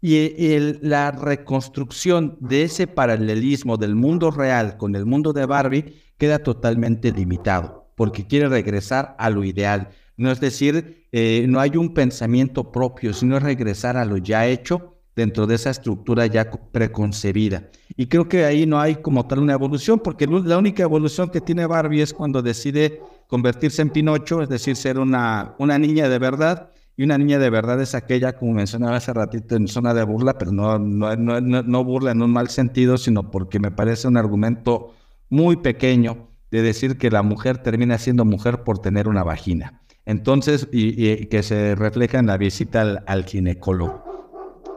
Y 0.00 0.58
la 0.82 1.10
reconstrucción 1.10 2.36
de 2.40 2.64
ese 2.64 2.86
paralelismo 2.86 3.76
del 3.76 3.94
mundo 3.94 4.30
real 4.30 4.76
con 4.76 4.94
el 4.94 5.06
mundo 5.06 5.32
de 5.32 5.46
Barbie 5.46 5.94
queda 6.18 6.38
totalmente 6.38 7.12
limitado, 7.12 7.90
porque 7.94 8.26
quiere 8.26 8.48
regresar 8.48 9.14
a 9.18 9.30
lo 9.30 9.44
ideal. 9.44 9.90
No 10.16 10.30
es 10.30 10.40
decir, 10.40 11.06
eh, 11.12 11.46
no 11.48 11.60
hay 11.60 11.76
un 11.76 11.92
pensamiento 11.94 12.72
propio, 12.72 13.12
sino 13.12 13.38
regresar 13.38 13.96
a 13.96 14.04
lo 14.04 14.16
ya 14.16 14.46
hecho 14.46 14.96
dentro 15.14 15.46
de 15.46 15.54
esa 15.54 15.70
estructura 15.70 16.26
ya 16.26 16.50
preconcebida. 16.50 17.70
Y 17.96 18.06
creo 18.06 18.28
que 18.28 18.44
ahí 18.44 18.66
no 18.66 18.78
hay 18.78 18.96
como 18.96 19.26
tal 19.26 19.38
una 19.40 19.54
evolución, 19.54 19.98
porque 20.00 20.26
la 20.26 20.58
única 20.58 20.82
evolución 20.82 21.30
que 21.30 21.40
tiene 21.40 21.66
Barbie 21.66 22.02
es 22.02 22.12
cuando 22.12 22.42
decide 22.42 23.00
convertirse 23.26 23.80
en 23.82 23.90
Pinocho, 23.90 24.42
es 24.42 24.48
decir, 24.48 24.76
ser 24.76 24.98
una, 24.98 25.54
una 25.58 25.78
niña 25.78 26.08
de 26.08 26.18
verdad. 26.18 26.70
Y 26.98 27.02
una 27.02 27.18
niña 27.18 27.38
de 27.38 27.50
verdad 27.50 27.80
es 27.80 27.94
aquella, 27.94 28.38
como 28.38 28.54
mencionaba 28.54 28.96
hace 28.96 29.12
ratito, 29.12 29.54
en 29.54 29.68
zona 29.68 29.92
de 29.92 30.02
burla, 30.02 30.38
pero 30.38 30.50
no, 30.52 30.78
no, 30.78 31.14
no, 31.14 31.40
no 31.40 31.84
burla 31.84 32.12
en 32.12 32.22
un 32.22 32.30
mal 32.30 32.48
sentido, 32.48 32.96
sino 32.96 33.30
porque 33.30 33.58
me 33.58 33.70
parece 33.70 34.08
un 34.08 34.16
argumento 34.16 34.94
muy 35.28 35.56
pequeño 35.56 36.30
de 36.50 36.62
decir 36.62 36.98
que 36.98 37.10
la 37.10 37.22
mujer 37.22 37.58
termina 37.58 37.98
siendo 37.98 38.24
mujer 38.24 38.64
por 38.64 38.78
tener 38.78 39.08
una 39.08 39.24
vagina. 39.24 39.82
Entonces, 40.04 40.68
y, 40.72 41.26
que 41.26 41.42
se 41.42 41.74
refleja 41.74 42.18
en 42.18 42.26
la 42.26 42.38
visita 42.38 43.02
al, 43.06 43.24
ginecólogo. 43.24 44.04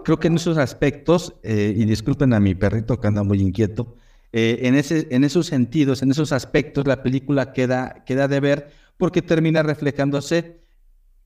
Creo 0.04 0.20
que 0.20 0.28
en 0.28 0.36
esos 0.36 0.58
aspectos, 0.58 1.36
eh, 1.44 1.74
y 1.76 1.86
disculpen 1.86 2.34
a 2.34 2.40
mi 2.40 2.56
perrito 2.56 3.00
que 3.00 3.08
anda 3.08 3.24
muy 3.24 3.40
inquieto, 3.40 3.96
eh, 4.32 4.60
en, 4.64 4.76
ese, 4.76 5.08
en 5.12 5.24
esos 5.24 5.46
sentidos, 5.46 6.02
en 6.02 6.12
esos 6.12 6.32
aspectos, 6.32 6.88
la 6.88 7.04
película 7.04 7.54
queda, 7.54 8.04
queda 8.06 8.28
de 8.28 8.40
ver 8.40 8.72
porque 8.98 9.22
termina 9.22 9.64
reflejándose 9.64 10.62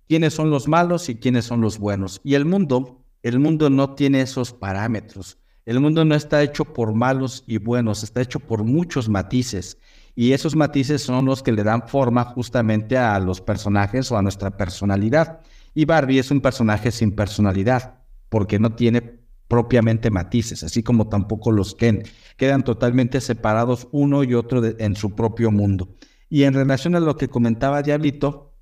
quiénes 0.08 0.34
son 0.34 0.50
los 0.50 0.68
malos 0.68 1.10
y 1.10 1.16
quiénes 1.16 1.46
son 1.46 1.62
los 1.62 1.80
buenos. 1.80 2.20
Y 2.24 2.36
el 2.36 2.46
mundo, 2.46 3.04
el 3.24 3.40
mundo 3.40 3.70
no 3.70 3.96
tiene 3.96 4.22
esos 4.22 4.52
parámetros. 4.54 5.38
El 5.66 5.80
mundo 5.80 6.04
no 6.04 6.14
está 6.14 6.44
hecho 6.44 6.66
por 6.66 6.94
malos 6.94 7.44
y 7.48 7.58
buenos, 7.58 8.04
está 8.04 8.22
hecho 8.22 8.40
por 8.40 8.64
muchos 8.64 9.08
matices. 9.08 9.78
Y 10.16 10.34
esos 10.34 10.56
matices 10.56 11.02
son 11.02 11.26
los 11.26 11.42
que 11.42 11.54
le 11.54 11.64
dan 11.64 11.88
forma 11.88 12.26
justamente 12.26 12.98
a 12.98 13.18
los 13.20 13.40
personajes 13.40 14.12
o 14.12 14.18
a 14.18 14.22
nuestra 14.22 14.58
personalidad. 14.58 15.40
Y 15.74 15.86
Barbie 15.86 16.20
es 16.20 16.32
un 16.32 16.42
personaje 16.42 16.92
sin 16.92 17.16
personalidad, 17.16 17.96
porque 18.30 18.60
no 18.60 18.76
tiene 18.76 19.24
propiamente 19.48 20.12
matices, 20.12 20.64
así 20.64 20.84
como 20.84 21.08
tampoco 21.08 21.52
los 21.52 21.76
Ken. 21.76 22.04
Quedan 22.38 22.64
totalmente 22.64 23.22
separados 23.22 23.88
uno 23.92 24.24
y 24.24 24.34
otro 24.34 24.62
en 24.66 24.96
su 24.96 25.16
propio 25.16 25.50
mundo. 25.50 25.96
Y 26.30 26.44
en 26.44 26.54
relación 26.54 26.96
a 26.96 27.00
lo 27.00 27.16
que 27.16 27.28
comentaba 27.28 27.82
Diablito, 27.82 28.54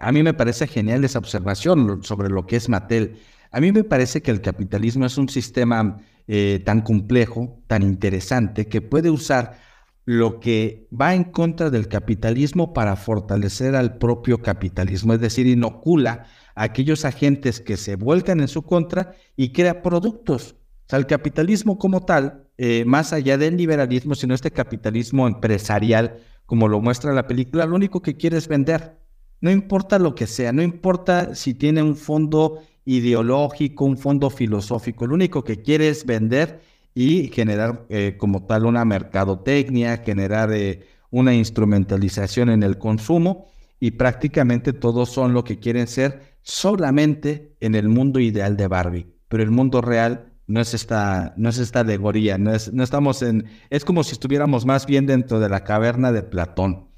a 0.00 0.12
mí 0.12 0.22
me 0.22 0.34
parece 0.34 0.66
genial 0.66 1.04
esa 1.04 1.18
observación 1.18 2.02
sobre 2.02 2.28
lo 2.28 2.46
que 2.46 2.56
es 2.56 2.68
Mattel. 2.68 3.18
A 3.50 3.60
mí 3.60 3.72
me 3.72 3.84
parece 3.84 4.22
que 4.22 4.30
el 4.30 4.40
capitalismo 4.40 5.06
es 5.06 5.18
un 5.18 5.28
sistema 5.28 5.98
eh, 6.28 6.62
tan 6.64 6.82
complejo, 6.82 7.62
tan 7.66 7.82
interesante, 7.82 8.68
que 8.68 8.82
puede 8.82 9.08
usar 9.08 9.58
lo 10.04 10.40
que 10.40 10.86
va 10.90 11.14
en 11.14 11.24
contra 11.24 11.70
del 11.70 11.88
capitalismo 11.88 12.72
para 12.72 12.96
fortalecer 12.96 13.74
al 13.74 13.98
propio 13.98 14.42
capitalismo, 14.42 15.14
es 15.14 15.20
decir, 15.20 15.46
inocula 15.46 16.26
a 16.54 16.64
aquellos 16.64 17.04
agentes 17.04 17.60
que 17.60 17.76
se 17.76 17.96
vuelcan 17.96 18.40
en 18.40 18.48
su 18.48 18.62
contra 18.62 19.12
y 19.36 19.52
crea 19.52 19.82
productos. 19.82 20.52
O 20.52 20.88
sea, 20.88 20.98
el 20.98 21.06
capitalismo 21.06 21.78
como 21.78 22.06
tal, 22.06 22.46
eh, 22.56 22.84
más 22.86 23.12
allá 23.12 23.36
del 23.36 23.56
liberalismo, 23.56 24.14
sino 24.14 24.34
este 24.34 24.50
capitalismo 24.50 25.28
empresarial, 25.28 26.20
como 26.46 26.68
lo 26.68 26.80
muestra 26.80 27.12
la 27.12 27.26
película, 27.26 27.66
lo 27.66 27.76
único 27.76 28.00
que 28.00 28.16
quiere 28.16 28.38
es 28.38 28.48
vender. 28.48 28.98
No 29.40 29.50
importa 29.50 29.98
lo 29.98 30.14
que 30.14 30.26
sea, 30.26 30.52
no 30.52 30.62
importa 30.62 31.34
si 31.34 31.54
tiene 31.54 31.82
un 31.82 31.96
fondo 31.96 32.62
ideológico, 32.88 33.84
un 33.84 33.98
fondo 33.98 34.30
filosófico. 34.30 35.06
Lo 35.06 35.14
único 35.14 35.44
que 35.44 35.60
quiere 35.60 35.90
es 35.90 36.06
vender 36.06 36.62
y 36.94 37.28
generar 37.28 37.84
eh, 37.90 38.16
como 38.16 38.46
tal 38.46 38.64
una 38.64 38.82
mercadotecnia, 38.86 39.98
generar 39.98 40.50
eh, 40.54 40.86
una 41.10 41.34
instrumentalización 41.34 42.48
en 42.48 42.62
el 42.62 42.78
consumo 42.78 43.46
y 43.78 43.90
prácticamente 43.90 44.72
todos 44.72 45.10
son 45.10 45.34
lo 45.34 45.44
que 45.44 45.58
quieren 45.58 45.86
ser 45.86 46.38
solamente 46.40 47.54
en 47.60 47.74
el 47.74 47.90
mundo 47.90 48.20
ideal 48.20 48.56
de 48.56 48.68
Barbie. 48.68 49.06
Pero 49.28 49.42
el 49.42 49.50
mundo 49.50 49.82
real 49.82 50.32
no 50.46 50.62
es 50.62 50.72
esta, 50.72 51.34
no 51.36 51.50
es 51.50 51.58
esta 51.58 51.80
alegoría, 51.80 52.38
no, 52.38 52.54
es, 52.54 52.72
no 52.72 52.82
estamos 52.82 53.20
en, 53.20 53.44
es 53.68 53.84
como 53.84 54.02
si 54.02 54.12
estuviéramos 54.12 54.64
más 54.64 54.86
bien 54.86 55.04
dentro 55.04 55.40
de 55.40 55.50
la 55.50 55.62
caverna 55.62 56.10
de 56.10 56.22
Platón. 56.22 56.88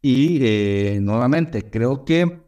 Y 0.00 0.38
eh, 0.42 1.00
nuevamente, 1.02 1.68
creo 1.68 2.04
que 2.04 2.42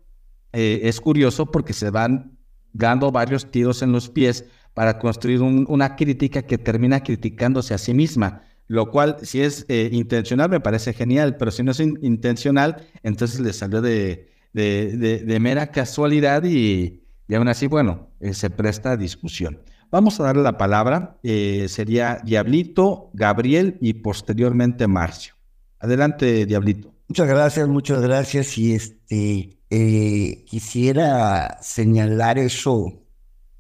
es 0.53 1.01
curioso 1.01 1.47
porque 1.47 1.73
se 1.73 1.91
van 1.91 2.34
dando 2.75 3.11
varios 3.11 3.51
tiros 3.51 3.81
en 3.81 3.93
los 3.93 4.11
pies 4.11 4.45
para 4.75 4.99
construir 4.99 5.41
una 5.41 5.97
crítica 5.97 6.43
que 6.43 6.59
termina 6.59 7.03
criticándose 7.03 7.73
a 7.73 7.79
sí 7.79 7.95
misma, 7.95 8.43
lo 8.67 8.91
cual 8.91 9.17
si 9.23 9.41
es 9.41 9.65
eh, 9.69 9.89
intencional 9.93 10.51
me 10.51 10.61
parece 10.61 10.93
genial, 10.93 11.37
pero 11.39 11.51
si 11.51 11.63
no 11.63 11.71
es 11.71 11.81
intencional, 11.81 12.87
entonces 13.03 13.41
le 13.41 13.53
salió 13.53 13.81
de, 13.81 14.29
de, 14.53 15.39
mera 15.41 15.69
casualidad 15.69 16.45
y, 16.45 17.05
y 17.29 17.35
aún 17.35 17.49
así, 17.49 17.69
bueno, 17.69 18.11
eh, 18.21 18.35
se 18.35 18.51
presta 18.51 18.93
a 18.93 18.97
discusión. 18.97 19.61
Vamos 19.91 20.19
a 20.19 20.25
darle 20.25 20.43
la 20.43 20.59
palabra, 20.59 21.19
eh, 21.23 21.67
sería 21.69 22.19
Diablito, 22.25 23.11
Gabriel 23.15 23.79
y 23.81 23.95
posteriormente 23.95 24.89
Marcio. 24.89 25.35
Adelante, 25.79 26.47
Diablito. 26.47 26.93
Muchas 27.07 27.29
gracias, 27.29 27.69
muchas 27.69 28.03
gracias. 28.03 28.59
Y 28.59 28.73
este 28.75 29.59
eh, 29.77 30.45
quisiera 30.45 31.59
señalar 31.61 32.39
eso 32.39 33.03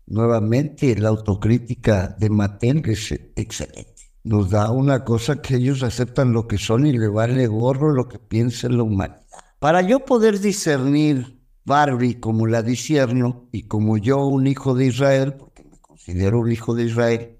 nuevamente, 0.07 0.95
la 0.95 1.09
autocrítica 1.09 2.15
de 2.21 2.31
Mattel 2.31 2.89
es 2.89 3.11
excelente. 3.35 4.13
Nos 4.23 4.51
da 4.51 4.71
una 4.71 5.05
cosa 5.05 5.43
que 5.43 5.57
ellos 5.57 5.83
aceptan 5.83 6.33
lo 6.33 6.47
que 6.47 6.57
son 6.57 6.87
y 6.87 6.93
le 6.93 7.09
vale 7.09 7.49
gorro 7.49 7.91
lo 7.93 8.07
que 8.07 8.21
piensa 8.21 8.69
la 8.69 8.85
humanidad. 8.85 9.27
Para 9.59 9.83
yo 9.83 10.05
poder 10.05 10.39
discernir 10.39 11.37
Barbie 11.65 12.21
como 12.21 12.47
la 12.47 12.63
disierno 12.63 13.49
y 13.51 13.65
como 13.65 13.99
yo 13.99 14.25
un 14.25 14.47
hijo 14.47 14.77
de 14.77 14.87
Israel, 14.87 15.35
considero 15.81 16.39
un 16.39 16.53
hijo 16.53 16.77
de 16.77 16.85
Israel, 16.85 17.39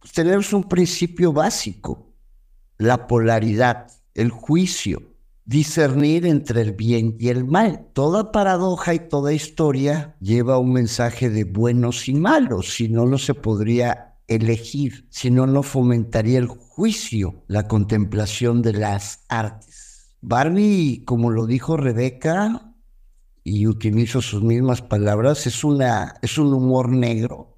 pues 0.00 0.12
tenemos 0.12 0.52
un 0.52 0.64
principio 0.64 1.32
básico, 1.32 2.12
la 2.76 3.06
polaridad, 3.06 3.86
el 4.14 4.30
juicio, 4.30 5.13
discernir 5.44 6.26
entre 6.26 6.62
el 6.62 6.72
bien 6.72 7.16
y 7.18 7.28
el 7.28 7.44
mal. 7.44 7.88
Toda 7.92 8.32
paradoja 8.32 8.94
y 8.94 9.08
toda 9.08 9.32
historia 9.32 10.16
lleva 10.20 10.58
un 10.58 10.72
mensaje 10.72 11.30
de 11.30 11.44
buenos 11.44 12.08
y 12.08 12.14
malos, 12.14 12.74
si 12.74 12.88
no, 12.88 13.06
no 13.06 13.18
se 13.18 13.34
podría 13.34 14.16
elegir, 14.26 15.06
si 15.10 15.30
no, 15.30 15.46
no 15.46 15.62
fomentaría 15.62 16.38
el 16.38 16.46
juicio, 16.46 17.44
la 17.46 17.68
contemplación 17.68 18.62
de 18.62 18.72
las 18.72 19.24
artes. 19.28 20.16
Barbie, 20.20 21.04
como 21.04 21.30
lo 21.30 21.46
dijo 21.46 21.76
Rebeca, 21.76 22.72
y 23.42 23.66
utilizo 23.66 24.22
sus 24.22 24.42
mismas 24.42 24.80
palabras, 24.80 25.46
es, 25.46 25.64
una, 25.64 26.14
es 26.22 26.38
un 26.38 26.54
humor 26.54 26.88
negro 26.88 27.54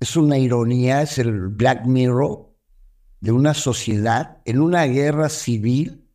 es 0.00 0.16
una 0.16 0.38
ironía, 0.38 1.02
es 1.02 1.18
el 1.18 1.48
Black 1.48 1.86
Mirror 1.86 2.54
de 3.20 3.32
una 3.32 3.54
sociedad 3.54 4.42
en 4.44 4.60
una 4.60 4.84
guerra 4.84 5.28
civil 5.28 6.05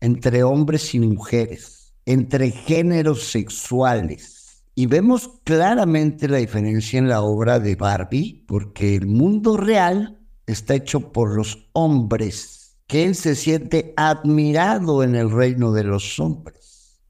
entre 0.00 0.42
hombres 0.42 0.94
y 0.94 1.00
mujeres, 1.00 1.94
entre 2.06 2.50
géneros 2.50 3.24
sexuales. 3.24 4.64
Y 4.74 4.86
vemos 4.86 5.30
claramente 5.44 6.28
la 6.28 6.38
diferencia 6.38 6.98
en 6.98 7.08
la 7.08 7.22
obra 7.22 7.58
de 7.58 7.76
Barbie, 7.76 8.44
porque 8.46 8.96
el 8.96 9.06
mundo 9.06 9.56
real 9.56 10.18
está 10.46 10.74
hecho 10.74 11.12
por 11.12 11.36
los 11.36 11.68
hombres, 11.72 12.78
que 12.86 13.12
se 13.14 13.36
siente 13.36 13.92
admirado 13.96 15.02
en 15.02 15.14
el 15.14 15.30
reino 15.30 15.72
de 15.72 15.84
los 15.84 16.18
hombres. 16.18 17.00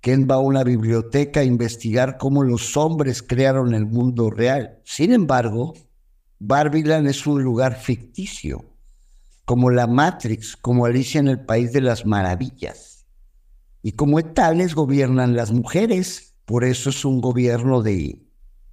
Ken 0.00 0.28
va 0.30 0.34
a 0.34 0.40
una 0.40 0.64
biblioteca 0.64 1.40
a 1.40 1.44
investigar 1.44 2.18
cómo 2.18 2.42
los 2.42 2.76
hombres 2.76 3.22
crearon 3.22 3.74
el 3.74 3.86
mundo 3.86 4.30
real. 4.30 4.80
Sin 4.84 5.12
embargo, 5.12 5.72
Barbiland 6.38 7.08
es 7.08 7.26
un 7.26 7.42
lugar 7.42 7.76
ficticio, 7.76 8.73
como 9.44 9.70
la 9.70 9.86
Matrix, 9.86 10.56
como 10.56 10.86
Alicia 10.86 11.20
en 11.20 11.28
el 11.28 11.44
País 11.44 11.72
de 11.72 11.80
las 11.80 12.06
Maravillas. 12.06 13.06
Y 13.82 13.92
como 13.92 14.22
tales 14.22 14.74
gobiernan 14.74 15.36
las 15.36 15.52
mujeres, 15.52 16.34
por 16.44 16.64
eso 16.64 16.90
es 16.90 17.04
un 17.04 17.20
gobierno 17.20 17.82
de 17.82 18.22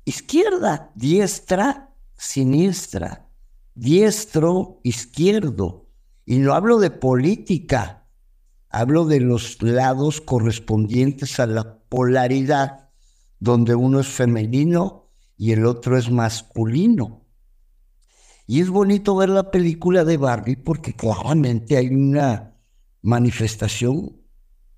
izquierda, 0.06 0.92
diestra, 0.96 1.94
siniestra, 2.18 3.30
diestro, 3.76 4.80
izquierdo. 4.84 5.90
Y 6.26 6.38
no 6.38 6.54
hablo 6.54 6.80
de 6.80 6.92
política, 6.92 8.02
Hablo 8.74 9.04
de 9.04 9.20
los 9.20 9.62
lados 9.62 10.22
correspondientes 10.22 11.42
a 11.42 11.46
la 11.46 11.80
polaridad, 11.90 12.90
donde 13.42 13.76
uno 13.76 14.00
es 14.00 14.08
femenino 14.08 15.10
y 15.36 15.52
el 15.52 15.66
otro 15.66 15.98
es 15.98 16.10
masculino. 16.10 17.21
Y 18.52 18.60
es 18.60 18.70
bonito 18.70 19.16
ver 19.16 19.30
la 19.30 19.50
película 19.50 20.04
de 20.04 20.18
Barbie 20.18 20.58
porque 20.58 20.94
claramente 20.94 21.78
hay 21.78 21.88
una 21.88 22.54
manifestación 23.02 24.18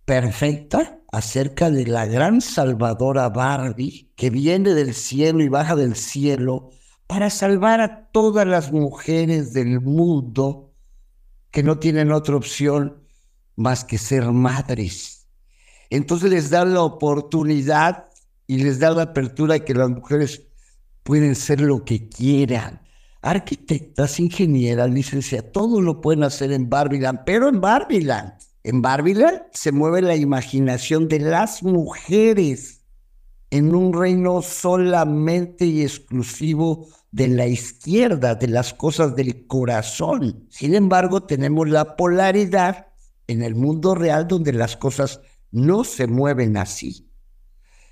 perfecta 0.05 0.99
acerca 1.11 1.71
de 1.71 1.87
la 1.87 2.05
gran 2.05 2.39
salvadora 2.39 3.29
Barbie 3.29 4.13
que 4.15 4.29
viene 4.29 4.75
del 4.75 4.93
cielo 4.93 5.41
y 5.41 5.49
baja 5.49 5.75
del 5.75 5.95
cielo 5.95 6.69
para 7.07 7.31
salvar 7.31 7.81
a 7.81 8.11
todas 8.11 8.45
las 8.45 8.71
mujeres 8.71 9.53
del 9.53 9.81
mundo 9.81 10.75
que 11.49 11.63
no 11.63 11.79
tienen 11.79 12.11
otra 12.11 12.35
opción 12.35 13.07
más 13.55 13.83
que 13.83 13.97
ser 13.97 14.31
madres. 14.31 15.27
Entonces 15.89 16.29
les 16.29 16.51
da 16.51 16.63
la 16.63 16.83
oportunidad 16.83 18.05
y 18.45 18.59
les 18.59 18.77
da 18.77 18.91
la 18.91 19.01
apertura 19.01 19.55
de 19.55 19.65
que 19.65 19.73
las 19.73 19.89
mujeres 19.89 20.43
pueden 21.01 21.33
ser 21.33 21.59
lo 21.59 21.83
que 21.83 22.07
quieran. 22.07 22.82
Arquitectas, 23.23 24.19
ingenieras, 24.19 24.89
licenciadas, 24.89 25.53
todo 25.53 25.79
lo 25.79 26.01
pueden 26.01 26.23
hacer 26.23 26.51
en 26.51 26.69
Barbiland, 26.69 27.21
pero 27.25 27.47
en 27.47 27.61
Barbiland. 27.61 28.33
En 28.63 28.81
Barbiland 28.81 29.43
se 29.53 29.71
mueve 29.71 30.01
la 30.01 30.17
imaginación 30.17 31.07
de 31.07 31.19
las 31.19 31.63
mujeres 31.63 32.81
en 33.49 33.73
un 33.73 33.93
reino 33.93 34.41
solamente 34.41 35.65
y 35.65 35.83
exclusivo 35.83 36.89
de 37.11 37.29
la 37.29 37.47
izquierda, 37.47 38.35
de 38.35 38.47
las 38.47 38.73
cosas 38.73 39.15
del 39.15 39.47
corazón. 39.47 40.45
Sin 40.49 40.75
embargo, 40.75 41.23
tenemos 41.23 41.69
la 41.69 41.95
polaridad 41.95 42.87
en 43.27 43.41
el 43.41 43.55
mundo 43.55 43.95
real 43.95 44.27
donde 44.27 44.51
las 44.51 44.75
cosas 44.75 45.21
no 45.49 45.85
se 45.85 46.07
mueven 46.07 46.57
así. 46.57 47.09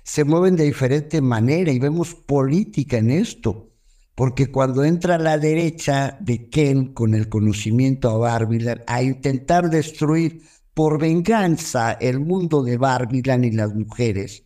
Se 0.04 0.24
mueven 0.24 0.56
de 0.56 0.64
diferente 0.64 1.22
manera 1.22 1.72
y 1.72 1.78
vemos 1.78 2.14
política 2.14 2.98
en 2.98 3.10
esto. 3.10 3.71
Porque 4.14 4.50
cuando 4.50 4.84
entra 4.84 5.18
la 5.18 5.38
derecha 5.38 6.18
de 6.20 6.48
Ken 6.50 6.92
con 6.92 7.14
el 7.14 7.28
conocimiento 7.28 8.10
a 8.10 8.18
Barbilan 8.18 8.82
a 8.86 9.02
intentar 9.02 9.70
destruir 9.70 10.42
por 10.74 11.00
venganza 11.00 11.92
el 11.92 12.20
mundo 12.20 12.62
de 12.62 12.76
Barbilan 12.76 13.44
y 13.44 13.52
las 13.52 13.74
mujeres, 13.74 14.44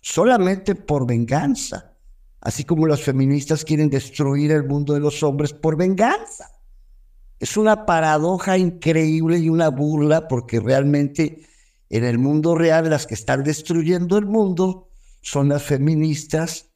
solamente 0.00 0.74
por 0.74 1.06
venganza, 1.06 1.96
así 2.40 2.64
como 2.64 2.86
las 2.86 3.02
feministas 3.02 3.64
quieren 3.64 3.90
destruir 3.90 4.52
el 4.52 4.64
mundo 4.64 4.94
de 4.94 5.00
los 5.00 5.22
hombres 5.22 5.52
por 5.52 5.76
venganza. 5.76 6.50
Es 7.40 7.56
una 7.56 7.86
paradoja 7.86 8.58
increíble 8.58 9.38
y 9.38 9.48
una 9.48 9.68
burla 9.68 10.26
porque 10.26 10.58
realmente 10.58 11.42
en 11.90 12.04
el 12.04 12.18
mundo 12.18 12.54
real 12.54 12.90
las 12.90 13.06
que 13.06 13.14
están 13.14 13.44
destruyendo 13.44 14.18
el 14.18 14.26
mundo 14.26 14.88
son 15.20 15.48
las 15.48 15.62
feministas, 15.62 16.67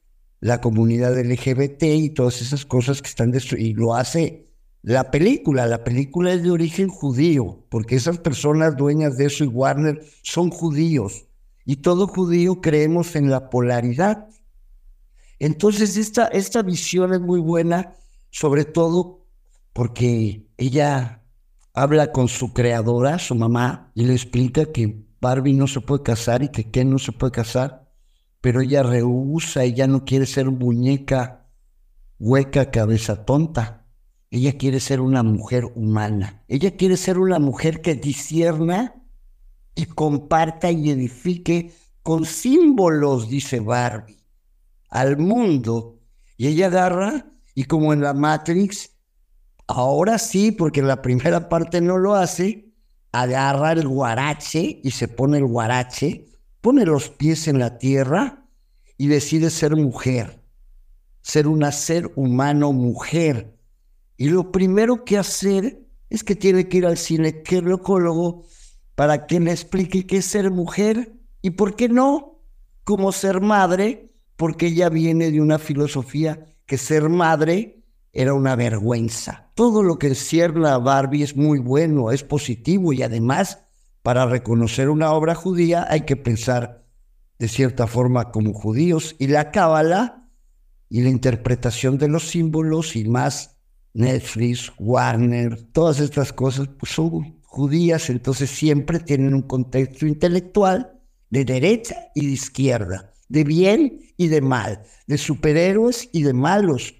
la 0.43 0.59
comunidad 0.59 1.17
LGBT 1.17 1.83
y 1.83 2.09
todas 2.09 2.41
esas 2.41 2.65
cosas 2.65 3.01
que 3.01 3.07
están 3.07 3.31
destruyendo. 3.31 3.69
Y 3.69 3.81
lo 3.81 3.95
hace 3.95 4.49
la 4.81 5.09
película. 5.09 5.65
La 5.65 5.85
película 5.85 6.33
es 6.33 6.43
de 6.43 6.51
origen 6.51 6.89
judío, 6.89 7.65
porque 7.69 7.95
esas 7.95 8.17
personas 8.17 8.75
dueñas 8.75 9.15
de 9.15 9.27
eso 9.27 9.45
y 9.45 9.47
Warner 9.47 10.03
son 10.21 10.49
judíos. 10.49 11.27
Y 11.63 11.77
todo 11.77 12.07
judío 12.07 12.59
creemos 12.59 13.15
en 13.15 13.29
la 13.29 13.49
polaridad. 13.49 14.27
Entonces 15.39 15.95
esta, 15.95 16.27
esta 16.27 16.61
visión 16.61 17.13
es 17.13 17.21
muy 17.21 17.39
buena, 17.39 17.93
sobre 18.29 18.65
todo 18.65 19.25
porque 19.71 20.45
ella 20.57 21.23
habla 21.73 22.11
con 22.11 22.27
su 22.27 22.51
creadora, 22.51 23.17
su 23.17 23.33
mamá, 23.33 23.93
y 23.95 24.03
le 24.03 24.13
explica 24.13 24.65
que 24.65 25.05
Barbie 25.21 25.53
no 25.53 25.67
se 25.67 25.79
puede 25.79 26.03
casar 26.03 26.43
y 26.43 26.49
que 26.49 26.69
Ken 26.69 26.89
no 26.89 26.99
se 26.99 27.13
puede 27.13 27.31
casar, 27.31 27.82
pero 28.43 28.59
ella 28.59 28.83
rehúsa, 28.83 29.63
ella 29.63 29.87
no 29.87 30.03
quiere 30.03 30.25
ser 30.25 30.51
muñeca 30.51 31.47
hueca, 32.19 32.71
cabeza 32.71 33.23
tonta. 33.23 33.87
Ella 34.31 34.57
quiere 34.57 34.81
ser 34.81 34.99
una 34.99 35.23
mujer 35.23 35.63
humana. 35.75 36.43
Ella 36.49 36.75
quiere 36.75 36.97
ser 36.97 37.19
una 37.19 37.39
mujer 37.39 37.81
que 37.81 37.95
disierna 37.95 38.95
y 39.75 39.85
comparta 39.85 40.69
y 40.71 40.89
edifique 40.89 41.71
con 42.01 42.25
símbolos, 42.25 43.29
dice 43.29 43.61
Barbie, 43.61 44.25
al 44.89 45.17
mundo. 45.17 46.01
Y 46.35 46.47
ella 46.47 46.67
agarra 46.67 47.31
y 47.55 47.63
como 47.63 47.93
en 47.93 48.01
la 48.01 48.13
Matrix, 48.13 48.89
Ahora 49.67 50.17
sí, 50.17 50.51
porque 50.51 50.81
la 50.81 51.01
primera 51.01 51.47
parte 51.47 51.79
no 51.79 51.97
lo 51.97 52.15
hace, 52.15 52.73
agarra 53.13 53.71
el 53.71 53.87
guarache 53.87 54.81
y 54.83 54.91
se 54.91 55.07
pone 55.07 55.37
el 55.37 55.45
guarache, 55.45 56.32
pone 56.63 56.85
los 56.85 57.09
pies 57.09 57.49
en 57.49 57.59
la 57.59 57.77
tierra 57.77 58.47
y 58.97 59.07
decide 59.07 59.49
ser 59.49 59.75
mujer, 59.75 60.41
ser 61.21 61.49
una 61.49 61.73
ser 61.73 62.13
humano 62.15 62.71
mujer. 62.71 63.59
Y 64.15 64.29
lo 64.29 64.49
primero 64.49 65.03
que 65.03 65.17
hacer 65.17 65.85
es 66.09 66.23
que 66.23 66.37
tiene 66.37 66.69
que 66.69 66.77
ir 66.77 66.85
al 66.85 66.95
ginecólogo 66.95 68.45
para 68.95 69.27
que 69.27 69.41
le 69.41 69.51
explique 69.51 70.07
qué 70.07 70.17
es 70.19 70.25
ser 70.25 70.51
mujer 70.51 71.11
y 71.41 71.49
por 71.49 71.75
qué 71.75 71.89
no, 71.89 72.39
como 72.85 73.11
ser 73.11 73.41
madre, 73.41 74.13
porque 74.37 74.67
ella 74.67 74.87
viene 74.87 75.31
de 75.31 75.41
una 75.41 75.59
filosofía 75.59 76.45
que 76.65 76.77
ser 76.77 77.09
madre 77.09 77.83
era 78.13 78.33
una 78.33 78.55
vergüenza. 78.55 79.51
Todo 79.55 79.83
lo 79.83 79.99
que 79.99 80.07
encierra 80.07 80.75
a 80.75 80.77
Barbie 80.77 81.23
es 81.23 81.35
muy 81.35 81.59
bueno, 81.59 82.09
es 82.11 82.23
positivo 82.23 82.93
y 82.93 83.03
además, 83.03 83.59
para 84.03 84.25
reconocer 84.25 84.89
una 84.89 85.11
obra 85.13 85.33
judía 85.33 85.87
hay 85.89 86.01
que 86.01 86.17
pensar 86.17 86.85
de 87.39 87.47
cierta 87.47 87.87
forma 87.87 88.31
como 88.31 88.53
judíos. 88.53 89.15
Y 89.17 89.27
la 89.27 89.49
cábala 89.49 90.29
y 90.89 91.01
la 91.01 91.09
interpretación 91.09 91.97
de 91.97 92.09
los 92.09 92.29
símbolos 92.29 92.95
y 92.95 93.05
más 93.05 93.57
Netflix, 93.93 94.71
Warner, 94.77 95.63
todas 95.71 95.99
estas 95.99 96.33
cosas, 96.33 96.67
pues 96.67 96.91
son 96.91 97.41
judías, 97.41 98.09
entonces 98.09 98.49
siempre 98.49 98.99
tienen 98.99 99.33
un 99.33 99.43
contexto 99.43 100.05
intelectual 100.05 100.99
de 101.29 101.45
derecha 101.45 101.95
y 102.13 102.25
de 102.25 102.31
izquierda, 102.33 103.13
de 103.29 103.43
bien 103.43 104.01
y 104.17 104.27
de 104.27 104.41
mal, 104.41 104.83
de 105.07 105.17
superhéroes 105.17 106.09
y 106.11 106.23
de 106.23 106.33
malos. 106.33 106.95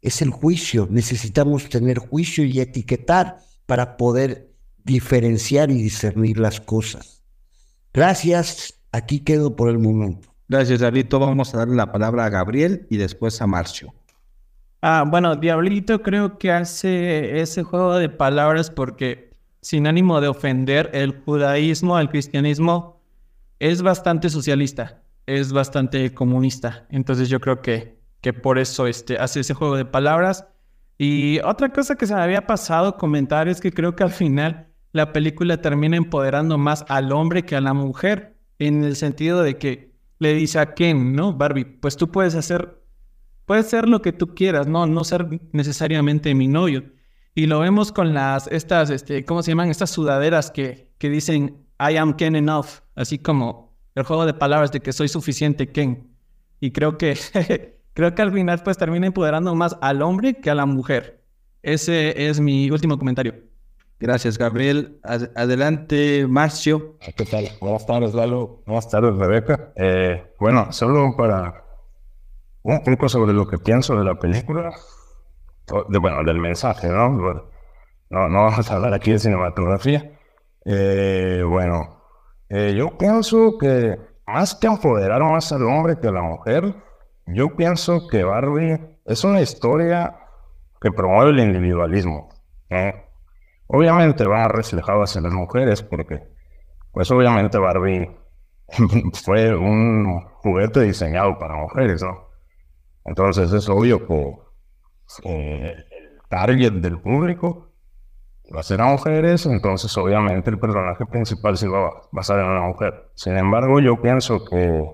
Es 0.00 0.22
el 0.22 0.30
juicio, 0.30 0.88
necesitamos 0.90 1.68
tener 1.68 1.98
juicio 1.98 2.44
y 2.44 2.60
etiquetar 2.60 3.38
para 3.66 3.96
poder 3.96 4.53
diferenciar 4.84 5.70
y 5.70 5.82
discernir 5.82 6.38
las 6.38 6.60
cosas. 6.60 7.22
Gracias, 7.92 8.80
aquí 8.92 9.20
quedo 9.20 9.56
por 9.56 9.68
el 9.68 9.78
momento. 9.78 10.34
Gracias, 10.48 10.80
Diablito. 10.80 11.18
Vamos 11.18 11.54
a 11.54 11.58
darle 11.58 11.74
la 11.74 11.90
palabra 11.90 12.26
a 12.26 12.28
Gabriel 12.28 12.86
y 12.90 12.98
después 12.98 13.40
a 13.40 13.46
Marcio. 13.46 13.94
Ah, 14.82 15.04
bueno, 15.06 15.36
Diablito 15.36 16.02
creo 16.02 16.38
que 16.38 16.52
hace 16.52 17.40
ese 17.40 17.62
juego 17.62 17.96
de 17.96 18.10
palabras 18.10 18.70
porque, 18.70 19.30
sin 19.62 19.86
ánimo 19.86 20.20
de 20.20 20.28
ofender, 20.28 20.90
el 20.92 21.22
judaísmo, 21.24 21.98
el 21.98 22.10
cristianismo 22.10 23.00
es 23.58 23.80
bastante 23.80 24.28
socialista, 24.28 25.02
es 25.24 25.52
bastante 25.52 26.12
comunista. 26.12 26.86
Entonces 26.90 27.30
yo 27.30 27.40
creo 27.40 27.62
que, 27.62 27.98
que 28.20 28.34
por 28.34 28.58
eso 28.58 28.86
este, 28.86 29.16
hace 29.16 29.40
ese 29.40 29.54
juego 29.54 29.76
de 29.76 29.86
palabras. 29.86 30.46
Y 30.98 31.40
otra 31.40 31.70
cosa 31.70 31.96
que 31.96 32.06
se 32.06 32.14
me 32.14 32.20
había 32.20 32.46
pasado 32.46 32.98
comentar 32.98 33.48
es 33.48 33.62
que 33.62 33.72
creo 33.72 33.96
que 33.96 34.02
al 34.02 34.12
final 34.12 34.68
la 34.94 35.12
película 35.12 35.60
termina 35.60 35.96
empoderando 35.96 36.56
más 36.56 36.84
al 36.88 37.10
hombre 37.10 37.44
que 37.44 37.56
a 37.56 37.60
la 37.60 37.74
mujer, 37.74 38.36
en 38.60 38.84
el 38.84 38.94
sentido 38.94 39.42
de 39.42 39.58
que 39.58 39.92
le 40.20 40.34
dice 40.34 40.60
a 40.60 40.74
Ken, 40.74 41.14
¿no? 41.16 41.32
Barbie, 41.32 41.64
pues 41.64 41.96
tú 41.96 42.12
puedes 42.12 42.36
hacer, 42.36 42.80
puedes 43.44 43.66
ser 43.66 43.88
lo 43.88 44.00
que 44.02 44.12
tú 44.12 44.36
quieras, 44.36 44.68
¿no? 44.68 44.86
No 44.86 45.02
ser 45.02 45.40
necesariamente 45.50 46.32
mi 46.36 46.46
novio. 46.46 46.84
Y 47.34 47.46
lo 47.46 47.58
vemos 47.58 47.90
con 47.90 48.14
las, 48.14 48.46
estas, 48.46 48.88
este, 48.90 49.24
¿cómo 49.24 49.42
se 49.42 49.50
llaman? 49.50 49.68
Estas 49.68 49.90
sudaderas 49.90 50.52
que, 50.52 50.92
que 50.98 51.10
dicen, 51.10 51.66
I 51.80 51.96
am 51.96 52.14
Ken 52.14 52.36
enough, 52.36 52.66
así 52.94 53.18
como 53.18 53.76
el 53.96 54.04
juego 54.04 54.26
de 54.26 54.34
palabras 54.34 54.70
de 54.70 54.78
que 54.78 54.92
soy 54.92 55.08
suficiente 55.08 55.72
Ken. 55.72 56.16
Y 56.60 56.70
creo 56.70 56.98
que, 56.98 57.18
creo 57.94 58.14
que 58.14 58.22
al 58.22 58.32
final 58.32 58.62
pues 58.62 58.78
termina 58.78 59.08
empoderando 59.08 59.56
más 59.56 59.76
al 59.80 60.02
hombre 60.02 60.34
que 60.34 60.50
a 60.50 60.54
la 60.54 60.66
mujer. 60.66 61.24
Ese 61.62 62.28
es 62.28 62.38
mi 62.38 62.70
último 62.70 62.96
comentario. 62.96 63.53
Gracias, 64.00 64.38
Gabriel. 64.38 65.00
adelante, 65.02 66.26
Marcio. 66.28 66.98
¿Qué 67.16 67.24
tal? 67.24 67.48
Buenas 67.60 67.86
tardes, 67.86 68.14
Lalo. 68.14 68.62
Buenas 68.66 68.88
tardes, 68.88 69.14
Rebeca. 69.16 69.72
Eh, 69.76 70.34
bueno, 70.38 70.72
solo 70.72 71.14
para 71.16 71.64
un 72.62 72.82
poco 72.82 73.08
sobre 73.08 73.32
lo 73.32 73.46
que 73.46 73.58
pienso 73.58 73.96
de 73.96 74.04
la 74.04 74.14
película, 74.18 74.74
de, 75.88 75.98
bueno, 75.98 76.24
del 76.24 76.38
mensaje, 76.38 76.88
¿no? 76.88 77.10
no, 77.10 78.28
vamos 78.28 78.70
a 78.70 78.74
hablar 78.74 78.94
aquí 78.94 79.12
de 79.12 79.18
cinematografía. 79.18 80.18
Eh, 80.64 81.42
bueno, 81.46 82.02
eh, 82.48 82.74
yo 82.76 82.96
pienso 82.96 83.58
que 83.58 83.98
más 84.26 84.54
que 84.54 84.66
empoderar 84.66 85.22
más 85.22 85.52
al 85.52 85.62
hombre 85.62 85.98
que 86.00 86.08
a 86.08 86.12
la 86.12 86.22
mujer, 86.22 86.74
yo 87.26 87.54
pienso 87.54 88.08
que 88.08 88.24
Barbie 88.24 88.80
es 89.04 89.24
una 89.24 89.40
historia 89.40 90.16
que 90.80 90.90
promueve 90.90 91.30
el 91.30 91.40
individualismo. 91.40 92.30
¿no? 92.70 93.03
Obviamente 93.66 94.26
va 94.26 94.48
reflejado 94.48 95.02
hacia 95.02 95.20
las 95.20 95.32
mujeres 95.32 95.82
porque, 95.82 96.22
pues 96.92 97.10
obviamente 97.10 97.58
Barbie 97.58 98.10
fue 99.24 99.54
un 99.54 100.20
juguete 100.42 100.82
diseñado 100.82 101.38
para 101.38 101.56
mujeres, 101.56 102.02
¿no? 102.02 102.28
Entonces 103.04 103.52
es 103.52 103.68
obvio 103.68 104.06
que 104.06 104.36
eh, 105.24 105.74
el 105.90 106.20
target 106.28 106.72
del 106.72 107.00
público 107.00 107.74
va 108.54 108.60
a 108.60 108.62
ser 108.62 108.80
a 108.80 108.86
mujeres, 108.86 109.46
entonces 109.46 109.96
obviamente 109.96 110.50
el 110.50 110.58
personaje 110.58 111.06
principal 111.06 111.56
se 111.56 111.68
va 111.68 111.86
a 111.86 111.90
basar 112.12 112.40
en 112.40 112.46
una 112.46 112.62
mujer. 112.62 113.10
Sin 113.14 113.36
embargo, 113.36 113.80
yo 113.80 114.00
pienso 114.00 114.44
que 114.44 114.86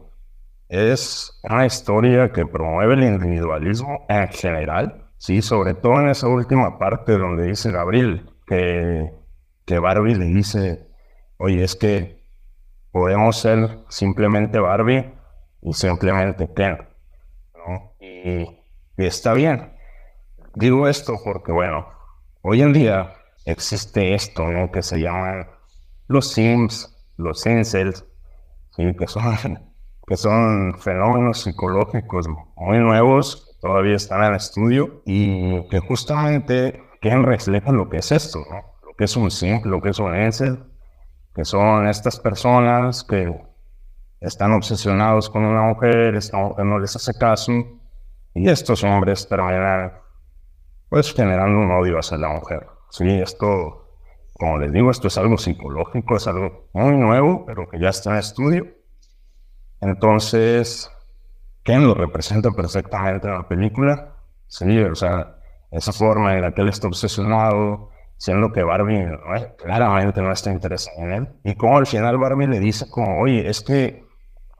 es 0.68 1.40
una 1.42 1.66
historia 1.66 2.30
que 2.32 2.46
promueve 2.46 2.94
el 2.94 3.02
individualismo 3.02 4.06
en 4.08 4.28
general, 4.28 5.10
sí, 5.18 5.42
sobre 5.42 5.74
todo 5.74 6.00
en 6.00 6.08
esa 6.08 6.28
última 6.28 6.78
parte 6.78 7.18
donde 7.18 7.46
dice 7.46 7.72
Gabriel, 7.72 8.29
que, 8.50 9.14
que 9.64 9.78
Barbie 9.78 10.16
le 10.16 10.24
dice, 10.24 10.88
oye, 11.36 11.62
es 11.62 11.76
que 11.76 12.20
podemos 12.90 13.38
ser 13.38 13.78
simplemente 13.88 14.58
Barbie 14.58 15.14
y 15.62 15.72
simplemente 15.72 16.52
Ken, 16.52 16.78
¿no? 17.54 17.94
Y, 18.00 18.42
y 18.96 19.06
está 19.06 19.34
bien. 19.34 19.72
Digo 20.56 20.88
esto 20.88 21.14
porque, 21.24 21.52
bueno, 21.52 21.86
hoy 22.42 22.62
en 22.62 22.72
día 22.72 23.12
existe 23.44 24.14
esto, 24.14 24.50
¿no? 24.50 24.72
Que 24.72 24.82
se 24.82 24.98
llaman 24.98 25.46
los 26.08 26.32
Sims, 26.32 26.92
los 27.16 27.46
Incels, 27.46 28.04
¿sí? 28.74 28.96
que, 28.98 29.06
son, 29.06 29.22
que 30.08 30.16
son 30.16 30.76
fenómenos 30.80 31.42
psicológicos 31.42 32.26
muy 32.56 32.78
nuevos, 32.78 33.56
todavía 33.60 33.94
están 33.94 34.24
en 34.24 34.34
estudio 34.34 35.02
y 35.06 35.68
que 35.68 35.78
justamente 35.78 36.89
que 37.00 37.16
refleja 37.16 37.72
lo 37.72 37.88
que 37.88 37.98
es 37.98 38.12
esto, 38.12 38.40
¿no? 38.50 38.74
Lo 38.86 38.94
que 38.94 39.04
es 39.04 39.16
un 39.16 39.30
sim, 39.30 39.60
lo 39.64 39.80
que 39.80 39.90
es 39.90 39.98
un 39.98 40.14
ese, 40.14 40.58
que 41.34 41.44
son 41.44 41.86
estas 41.88 42.20
personas 42.20 43.04
que 43.04 43.34
están 44.20 44.52
obsesionados 44.52 45.30
con 45.30 45.44
una 45.44 45.62
mujer, 45.62 46.14
esta 46.14 46.36
mujer 46.36 46.64
no 46.66 46.78
les 46.78 46.94
hace 46.94 47.14
caso, 47.18 47.52
y 48.34 48.48
estos 48.48 48.84
hombres 48.84 49.28
terminan, 49.28 49.92
pues, 50.88 51.12
generando 51.14 51.58
un 51.58 51.70
odio 51.70 51.98
hacia 51.98 52.18
la 52.18 52.28
mujer. 52.28 52.66
Sí, 52.90 53.08
esto, 53.08 53.88
como 54.34 54.58
les 54.58 54.72
digo, 54.72 54.90
esto 54.90 55.08
es 55.08 55.16
algo 55.16 55.38
psicológico, 55.38 56.16
es 56.16 56.26
algo 56.26 56.68
muy 56.74 56.96
nuevo, 56.96 57.46
pero 57.46 57.68
que 57.68 57.80
ya 57.80 57.88
está 57.88 58.10
en 58.10 58.16
estudio. 58.16 58.66
Entonces, 59.80 60.90
Ken 61.62 61.86
lo 61.86 61.94
representa 61.94 62.50
perfectamente 62.50 63.28
en 63.28 63.34
la 63.34 63.48
película. 63.48 64.16
Sí, 64.48 64.78
o 64.80 64.94
sea, 64.94 65.39
esa 65.70 65.92
forma 65.92 66.34
en 66.34 66.42
la 66.42 66.52
que 66.52 66.62
él 66.62 66.68
está 66.68 66.88
obsesionado, 66.88 67.90
siendo 68.16 68.52
que 68.52 68.62
Barbie 68.62 69.06
claramente 69.58 70.20
no 70.20 70.32
está 70.32 70.50
interesada 70.50 70.96
en 70.98 71.12
él. 71.12 71.28
Y 71.44 71.54
como 71.54 71.78
al 71.78 71.86
final 71.86 72.18
Barbie 72.18 72.48
le 72.48 72.60
dice 72.60 72.88
como, 72.90 73.20
oye, 73.20 73.48
es 73.48 73.60
que 73.62 74.04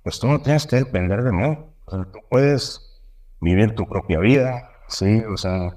pues 0.03 0.19
tú 0.19 0.29
no 0.29 0.41
tienes 0.41 0.67
que 0.67 0.77
depender 0.77 1.23
de 1.23 1.33
mí, 1.33 1.59
tú 1.87 2.21
puedes 2.31 3.03
vivir 3.41 3.75
tu 3.75 3.87
propia 3.87 4.19
vida, 4.19 4.71
¿sí? 4.89 5.23
O 5.31 5.37
sea, 5.37 5.77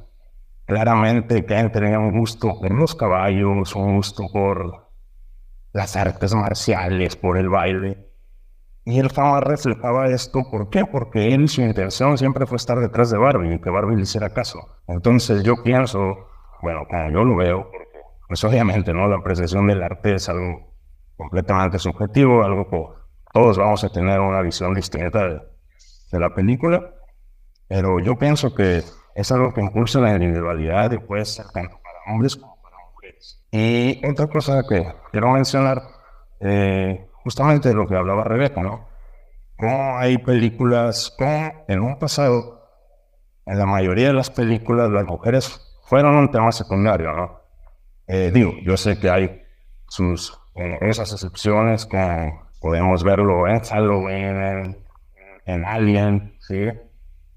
claramente 0.66 1.46
Ken 1.46 1.72
tenía 1.72 2.00
un 2.00 2.18
gusto 2.18 2.60
por 2.60 2.72
los 2.72 2.96
caballos, 2.96 3.76
un 3.76 3.98
gusto 3.98 4.28
por 4.32 4.90
las 5.74 5.96
artes 5.96 6.34
marciales, 6.34 7.16
por 7.16 7.38
el 7.38 7.50
baile. 7.50 8.13
Y 8.86 9.00
él 9.00 9.10
jamás 9.10 9.44
reflejaba 9.44 10.08
esto, 10.08 10.44
¿por 10.52 10.70
qué? 10.70 10.86
Porque 10.86 11.34
él, 11.34 11.48
su 11.48 11.62
intención 11.62 12.18
siempre 12.18 12.46
fue 12.46 12.58
estar 12.58 12.80
detrás 12.80 13.10
de 13.12 13.18
Barbie 13.18 13.56
y 13.56 13.62
que 13.62 13.70
Barbie 13.70 13.96
le 13.96 14.02
hiciera 14.02 14.34
caso. 14.34 14.60
Entonces 14.88 15.44
yo 15.44 15.64
pienso, 15.64 16.28
bueno, 16.62 16.86
como 16.90 17.10
yo 17.10 17.24
lo 17.24 17.36
veo, 17.36 17.72
pues 18.28 18.44
obviamente, 18.44 18.94
¿no? 18.94 19.08
La 19.08 19.18
apreciación 19.18 19.68
del 19.68 19.82
arte 19.84 20.16
es 20.16 20.28
algo 20.28 20.74
completamente 21.16 21.80
subjetivo, 21.80 22.44
algo 22.44 22.70
que 22.70 22.84
todos 23.34 23.58
vamos 23.58 23.84
a 23.84 23.90
tener 23.90 24.20
una 24.20 24.42
visión 24.42 24.74
distinta 24.74 25.28
de, 25.28 25.42
de 26.12 26.20
la 26.20 26.34
película, 26.34 26.94
pero 27.68 28.00
yo 28.00 28.18
pienso 28.18 28.54
que 28.54 28.84
es 29.16 29.32
algo 29.32 29.54
que 29.54 29.62
impulsa 29.62 30.00
la 30.00 30.14
individualidad 30.14 30.92
y 30.92 30.98
puede 31.00 31.26
ser 31.26 31.46
tanto 31.54 31.80
para 31.84 32.14
hombres 32.14 32.36
como 32.36 32.62
para 32.62 32.78
mujeres. 32.92 33.44
Y 33.52 34.06
otra 34.06 34.28
cosa 34.28 34.64
que 34.68 34.86
quiero 35.12 35.32
mencionar, 35.32 35.82
eh, 36.40 37.08
justamente 37.24 37.70
de 37.70 37.76
lo 37.76 37.88
que 37.88 37.96
hablaba 37.96 38.24
Rebeca, 38.24 38.62
¿no? 38.62 38.88
Como 39.58 39.98
hay 39.98 40.18
películas, 40.18 41.14
como 41.18 41.66
en 41.68 41.82
un 41.82 41.98
pasado, 41.98 42.62
en 43.46 43.58
la 43.58 43.66
mayoría 43.66 44.08
de 44.08 44.14
las 44.14 44.30
películas, 44.30 44.90
las 44.90 45.06
mujeres 45.06 45.80
fueron 45.86 46.16
un 46.16 46.32
tema 46.32 46.52
secundario, 46.52 47.14
¿no? 47.14 47.40
Eh, 48.08 48.32
digo, 48.34 48.54
yo 48.64 48.76
sé 48.76 49.00
que 49.00 49.10
hay 49.10 49.44
sus, 49.88 50.38
eh, 50.56 50.78
esas 50.82 51.12
excepciones 51.14 51.86
que 51.86 52.34
podemos 52.60 53.04
verlo 53.04 53.48
en 53.48 53.60
Halloween, 53.62 54.76
en, 55.46 55.66
Alien, 55.66 56.36
¿sí? 56.40 56.70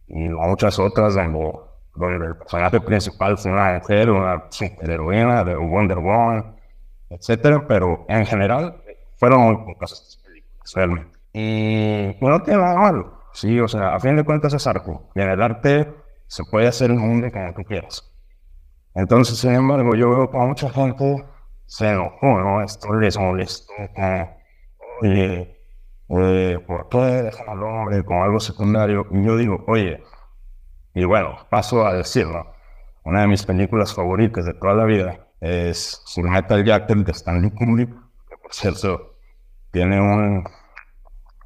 Y 0.09 0.28
muchas 0.28 0.78
otras 0.78 1.14
donde, 1.14 1.53
donde 1.95 2.26
el 2.26 2.37
personaje 2.37 2.80
principal 2.80 3.37
fue 3.37 3.53
una 3.53 3.78
mujer, 3.78 4.11
una 4.11 4.45
superheroína 4.51 5.45
de 5.45 5.57
Wonder 5.57 5.99
Woman, 5.99 6.57
etcétera, 7.11 7.64
pero 7.68 8.05
en 8.09 8.24
general 8.26 8.82
fueron 9.16 9.40
muy 9.40 9.56
pocas 9.64 9.92
estas 9.92 10.16
películas, 10.24 10.72
realmente. 10.74 11.18
Y 11.32 12.16
no 12.24 12.42
tiene 12.42 12.60
nada 12.60 12.78
malo, 12.78 13.20
sí, 13.32 13.60
o 13.60 13.68
sea, 13.68 13.94
a 13.94 14.00
fin 14.00 14.16
de 14.16 14.24
cuentas 14.24 14.54
es 14.54 14.66
arte. 14.66 14.92
Y 15.14 15.20
en 15.20 15.30
el 15.30 15.42
arte 15.42 15.92
se 16.26 16.44
puede 16.44 16.68
hacer 16.68 16.90
un 16.90 16.98
mundo 16.98 17.30
como 17.30 17.54
tú 17.54 17.62
quieras. 17.64 18.10
Entonces, 18.94 19.38
sin 19.38 19.52
embargo, 19.52 19.94
yo 19.94 20.08
veo 20.10 20.30
que 20.30 20.38
mucha 20.38 20.70
gente 20.70 21.24
se 21.66 21.90
enojó, 21.90 22.40
¿no? 22.40 22.62
Esto 22.62 22.94
les 22.94 23.18
molestó, 23.18 23.72
oye, 25.02 25.60
eh, 26.08 26.58
¿por 26.66 26.88
qué 26.88 26.98
dejan 26.98 27.48
al 27.48 27.62
hombre 27.62 28.04
con 28.04 28.18
algo 28.18 28.40
secundario? 28.40 29.06
Y 29.10 29.24
yo 29.24 29.36
digo, 29.36 29.64
oye, 29.66 30.02
y 30.94 31.04
bueno, 31.04 31.36
paso 31.50 31.86
a 31.86 31.92
decirlo, 31.92 32.54
una 33.04 33.20
de 33.20 33.26
mis 33.26 33.44
películas 33.44 33.94
favoritas 33.94 34.46
de 34.46 34.54
toda 34.54 34.74
la 34.74 34.84
vida 34.84 35.28
es 35.40 36.02
Metal 36.16 36.64
Jacket 36.64 36.98
de 36.98 37.12
Stanley 37.12 37.50
Kubrick, 37.50 37.90
cierto 38.51 39.16
tiene 39.70 40.01
un, 40.01 40.44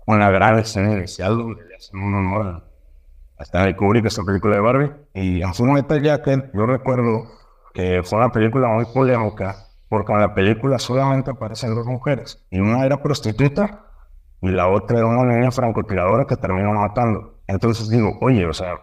una 0.07 0.31
gran 0.31 0.59
escena 0.59 0.93
inicial 0.93 1.37
donde 1.37 1.65
le 1.67 1.77
hacen 1.77 2.01
un 2.01 2.15
honor 2.15 2.65
a 3.39 3.43
Stanley 3.43 3.75
Kubrick, 3.75 4.07
esta 4.07 4.23
película 4.23 4.57
de 4.57 4.61
Barbie. 4.61 4.93
Y 5.15 5.43
en 5.43 5.55
Full 5.55 5.71
Metal 5.71 6.03
Jacket 6.03 6.51
yo 6.53 6.67
recuerdo 6.67 7.27
que 7.75 8.03
fue 8.05 8.19
una 8.19 8.31
película 8.31 8.69
muy 8.69 8.85
polémica 8.87 9.57
porque 9.89 10.13
en 10.13 10.21
la 10.21 10.35
película 10.35 10.79
solamente 10.79 11.31
aparecen 11.31 11.75
dos 11.75 11.87
mujeres 11.87 12.45
y 12.51 12.61
una 12.61 12.85
era 12.85 13.03
prostituta 13.03 13.87
y 14.41 14.49
la 14.49 14.69
otra 14.69 14.99
era 14.99 15.07
una 15.07 15.35
niña 15.35 15.51
francotiradora 15.51 16.27
que 16.27 16.37
terminó 16.37 16.73
matando. 16.73 17.35
Entonces 17.47 17.91
digo, 17.91 18.17
oye, 18.21 18.47
o 18.47 18.53
sea, 18.53 18.79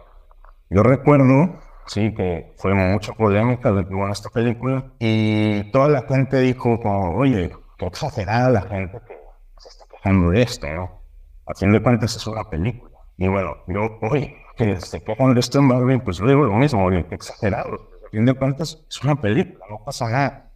yo 0.70 0.84
recuerdo, 0.84 1.60
sí, 1.86 2.14
que 2.14 2.54
fue 2.58 2.74
mucha 2.74 3.14
polémica 3.14 3.72
de 3.72 3.88
que 3.88 3.94
en 3.94 4.10
esta 4.10 4.30
película 4.30 4.92
y 5.00 5.72
toda 5.72 5.88
la 5.88 6.02
gente 6.04 6.40
dijo 6.40 6.80
como, 6.82 7.16
oye, 7.16 7.52
qué 7.78 7.86
exagerada 7.86 8.50
la 8.50 8.62
gente 8.62 9.00
que 9.08 9.16
se 9.60 9.70
está 9.70 9.86
quejando 9.90 10.32
de 10.32 10.42
esto, 10.42 10.68
¿no? 10.68 11.02
A 11.46 11.54
fin 11.56 11.72
de 11.72 11.82
cuentas 11.82 12.16
es 12.16 12.28
una 12.28 12.50
película. 12.50 12.98
Y 13.18 13.28
bueno, 13.28 13.56
yo, 13.68 13.98
oye, 14.02 14.38
que 14.58 14.80
se 14.82 15.04
quejan 15.04 15.34
de 15.34 15.40
esto 15.40 15.60
en 15.60 15.70
Barbie, 15.70 16.00
pues 16.00 16.18
digo 16.18 16.46
lo 16.46 16.54
mismo, 16.54 16.84
oye, 16.86 17.06
qué 17.08 17.16
exagerado. 17.16 17.90
A 18.06 18.10
fin 18.10 18.26
de 18.26 18.34
cuentas 18.34 18.86
es 18.90 19.04
una 19.04 19.20
película, 19.20 19.66
no 19.70 19.84
pasa 19.84 20.10
nada. 20.10 20.52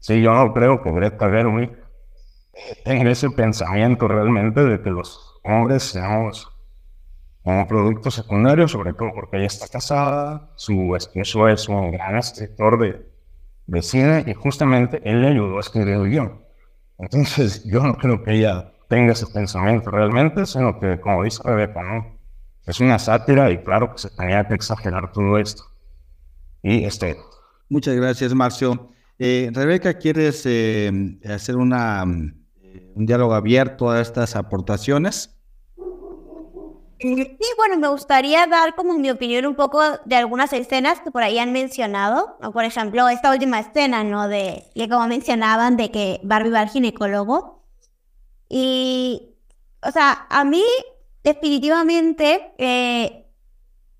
Sí, 0.00 0.20
yo 0.20 0.32
no 0.32 0.52
creo 0.52 0.82
que 0.82 0.92
Greta 0.92 1.28
Gerwig 1.28 1.70
tenga 2.84 3.10
ese 3.10 3.30
pensamiento 3.30 4.06
realmente 4.08 4.64
de 4.64 4.80
que 4.80 4.90
los 4.90 5.40
hombres 5.44 5.82
seamos 5.82 6.52
un 7.42 7.66
producto 7.66 8.10
secundario, 8.10 8.68
sobre 8.68 8.92
todo 8.92 9.10
porque 9.14 9.38
ella 9.38 9.46
está 9.46 9.68
casada, 9.68 10.50
su 10.56 10.94
esposo 10.94 11.48
es 11.48 11.68
un 11.68 11.92
gran 11.92 12.16
escritor 12.16 12.78
de, 12.78 13.10
de 13.66 13.82
cine 13.82 14.24
y 14.26 14.34
justamente 14.34 15.00
él 15.04 15.22
le 15.22 15.28
ayudó 15.28 15.56
a 15.56 15.60
escribir 15.60 15.94
el 15.94 16.10
guion. 16.10 16.47
Entonces, 16.98 17.64
yo 17.66 17.82
no 17.82 17.96
creo 17.96 18.22
que 18.22 18.34
ella 18.34 18.72
tenga 18.88 19.12
ese 19.12 19.26
pensamiento 19.26 19.90
realmente, 19.90 20.46
sino 20.46 20.78
que, 20.80 21.00
como 21.00 21.24
dice 21.24 21.42
Rebeca, 21.44 21.82
¿no? 21.82 22.18
es 22.66 22.80
una 22.80 22.98
sátira 22.98 23.50
y 23.50 23.62
claro 23.62 23.92
que 23.92 23.98
se 23.98 24.10
tenía 24.10 24.46
que 24.46 24.54
exagerar 24.54 25.10
todo 25.12 25.38
esto. 25.38 25.64
Y 26.62 26.84
este. 26.84 27.16
Muchas 27.70 27.96
gracias, 27.96 28.34
Marcio. 28.34 28.90
Eh, 29.18 29.50
Rebeca, 29.52 29.94
¿quieres 29.94 30.42
eh, 30.44 31.18
hacer 31.24 31.56
una, 31.56 32.04
eh, 32.62 32.92
un 32.94 33.06
diálogo 33.06 33.34
abierto 33.34 33.90
a 33.90 34.00
estas 34.00 34.36
aportaciones? 34.36 35.37
Sí, 37.00 37.38
bueno, 37.56 37.76
me 37.78 37.86
gustaría 37.88 38.46
dar 38.48 38.74
como 38.74 38.98
mi 38.98 39.08
opinión 39.10 39.46
un 39.46 39.54
poco 39.54 39.80
de 40.04 40.16
algunas 40.16 40.52
escenas 40.52 41.00
que 41.00 41.12
por 41.12 41.22
ahí 41.22 41.38
han 41.38 41.52
mencionado, 41.52 42.36
¿no? 42.40 42.52
por 42.52 42.64
ejemplo, 42.64 43.08
esta 43.08 43.30
última 43.30 43.60
escena, 43.60 44.02
¿no? 44.02 44.26
De 44.26 44.64
que 44.74 44.88
como 44.88 45.06
mencionaban, 45.06 45.76
de 45.76 45.92
que 45.92 46.20
Barbie 46.24 46.50
va 46.50 46.60
al 46.60 46.70
ginecólogo. 46.70 47.62
Y, 48.48 49.36
o 49.86 49.92
sea, 49.92 50.26
a 50.30 50.44
mí 50.44 50.64
definitivamente 51.24 52.54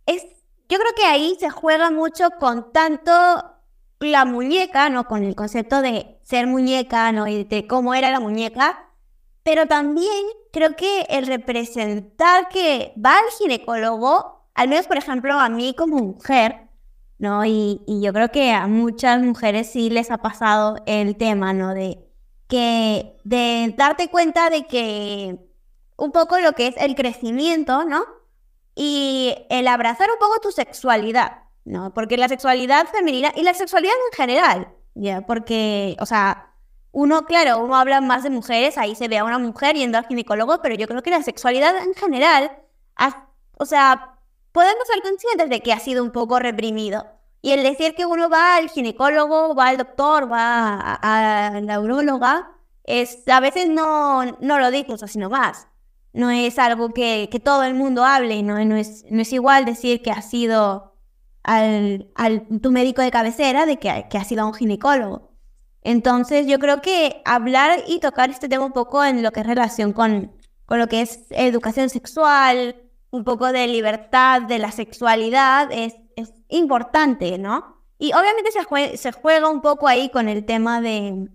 es, 0.07 0.23
yo 0.69 0.79
creo 0.79 0.93
que 0.97 1.05
ahí 1.05 1.37
se 1.41 1.51
juega 1.51 1.91
mucho 1.91 2.31
con 2.41 2.73
tanto 2.73 3.13
la 4.01 4.25
muñeca, 4.25 4.89
¿no? 4.91 5.05
Con 5.07 5.25
el 5.25 5.35
concepto 5.37 5.83
de 5.83 6.19
ser 6.23 6.47
muñeca, 6.47 7.13
¿no? 7.13 7.27
Y 7.29 7.45
de 7.45 7.67
cómo 7.67 7.95
era 7.95 8.11
la 8.11 8.21
muñeca, 8.21 8.91
pero 9.43 9.67
también 9.67 10.27
creo 10.53 10.77
que 10.77 11.03
el 11.09 11.27
representar 11.27 12.49
que 12.49 12.93
va 13.05 13.19
al 13.19 13.31
ginecólogo, 13.39 14.49
al 14.55 14.69
menos 14.69 14.87
por 14.87 14.97
ejemplo 14.97 15.39
a 15.39 15.49
mí 15.49 15.75
como 15.77 15.99
mujer, 15.99 16.69
¿no? 17.19 17.45
Y, 17.45 17.83
y 17.87 18.01
yo 18.01 18.13
creo 18.13 18.31
que 18.31 18.53
a 18.53 18.67
muchas 18.67 19.23
mujeres 19.23 19.71
sí 19.71 19.91
les 19.91 20.11
ha 20.11 20.19
pasado 20.19 20.77
el 20.87 21.17
tema, 21.17 21.53
¿no? 21.53 21.75
De 21.75 22.09
que, 22.49 23.17
de 23.25 23.75
darte 23.77 24.09
cuenta 24.09 24.51
de 24.51 24.67
que 24.67 25.39
un 25.97 26.13
poco 26.13 26.39
lo 26.39 26.53
que 26.53 26.69
es 26.69 26.77
el 26.79 26.95
crecimiento, 26.95 27.85
¿no? 27.85 28.05
Y 28.75 29.35
el 29.51 29.69
abrazar 29.69 30.09
un 30.11 30.19
poco 30.19 30.41
tu 30.41 30.51
sexualidad, 30.51 31.43
¿no? 31.65 31.93
Porque 31.93 32.17
la 32.17 32.29
sexualidad 32.29 32.87
femenina 32.89 33.33
y 33.37 33.43
la 33.43 33.55
sexualidad 33.55 33.95
en 34.11 34.17
general, 34.17 34.69
¿ya? 34.95 35.23
Porque, 35.27 35.97
o 36.01 36.07
sea, 36.07 36.55
uno, 36.93 37.27
claro, 37.27 37.59
uno 37.59 37.77
habla 37.77 38.01
más 38.01 38.23
de 38.23 38.31
mujeres, 38.31 38.79
ahí 38.79 38.95
se 38.95 39.09
ve 39.09 39.19
a 39.19 39.25
una 39.25 39.39
mujer 39.39 39.77
yendo 39.77 39.99
al 39.99 40.07
ginecólogo, 40.07 40.61
pero 40.63 40.75
yo 40.75 40.89
creo 40.89 41.03
que 41.03 41.11
la 41.11 41.23
sexualidad 41.23 41.77
en 41.77 41.95
general, 41.95 42.51
o 43.59 43.67
sea, 43.67 44.19
podemos 44.53 44.87
ser 44.87 45.03
conscientes 45.03 45.51
de 45.51 45.61
que 45.61 45.73
ha 45.73 45.81
sido 45.81 46.03
un 46.03 46.11
poco 46.11 46.39
reprimido. 46.39 47.07
Y 47.41 47.53
el 47.53 47.63
decir 47.63 47.95
que 47.95 48.07
uno 48.07 48.29
va 48.29 48.57
al 48.57 48.69
ginecólogo, 48.71 49.55
va 49.55 49.69
al 49.69 49.77
doctor, 49.77 50.31
va 50.31 50.99
a, 51.01 51.61
la 51.61 51.81
urologa, 51.81 52.51
es, 52.85 53.23
a 53.29 53.41
veces 53.41 53.69
no, 53.69 54.25
no 54.41 54.59
lo 54.59 54.71
dices 54.71 55.03
así 55.03 55.19
nomás. 55.19 55.69
No 56.13 56.31
es 56.31 56.59
algo 56.59 56.91
que, 56.91 57.29
que 57.31 57.39
todo 57.39 57.63
el 57.65 57.75
mundo 57.75 58.05
hable, 58.05 58.43
¿no? 58.43 58.65
No, 58.65 58.77
es, 58.77 59.05
no 59.11 59.23
es 59.23 59.33
igual 59.33 59.65
decir 59.65 60.03
que 60.03 60.11
ha 60.11 60.23
sido 60.23 60.97
al, 61.45 62.11
al 62.17 62.47
tu 62.61 62.73
médico 62.73 63.03
de 63.03 63.11
cabecera 63.11 63.67
de 63.67 63.79
que, 63.79 64.07
que 64.11 64.19
ha 64.19 64.25
sido 64.25 64.47
un 64.47 64.55
ginecólogo. 64.55 65.28
Entonces 65.83 66.47
yo 66.47 66.59
creo 66.59 66.83
que 66.83 67.23
hablar 67.25 67.81
y 67.87 68.01
tocar 68.01 68.31
este 68.31 68.49
tema 68.49 68.65
un 68.65 68.73
poco 68.73 69.05
en 69.05 69.23
lo 69.23 69.31
que 69.31 69.41
es 69.41 69.47
relación 69.47 69.93
con, 69.93 70.33
con 70.67 70.79
lo 70.79 70.87
que 70.89 71.03
es 71.03 71.27
educación 71.31 71.89
sexual, 71.89 72.77
un 73.11 73.25
poco 73.25 73.53
de 73.53 73.67
libertad 73.67 74.43
de 74.43 74.59
la 74.59 74.73
sexualidad 74.73 75.71
es, 75.73 75.95
es 76.17 76.33
importante, 76.49 77.39
¿no? 77.39 77.83
Y 77.99 78.13
obviamente 78.13 78.51
se, 78.53 78.97
se 78.97 79.13
juega 79.13 79.49
un 79.49 79.61
poco 79.61 79.89
ahí 79.89 80.11
con 80.11 80.29
el 80.29 80.45
tema 80.45 80.81
de, 80.81 81.29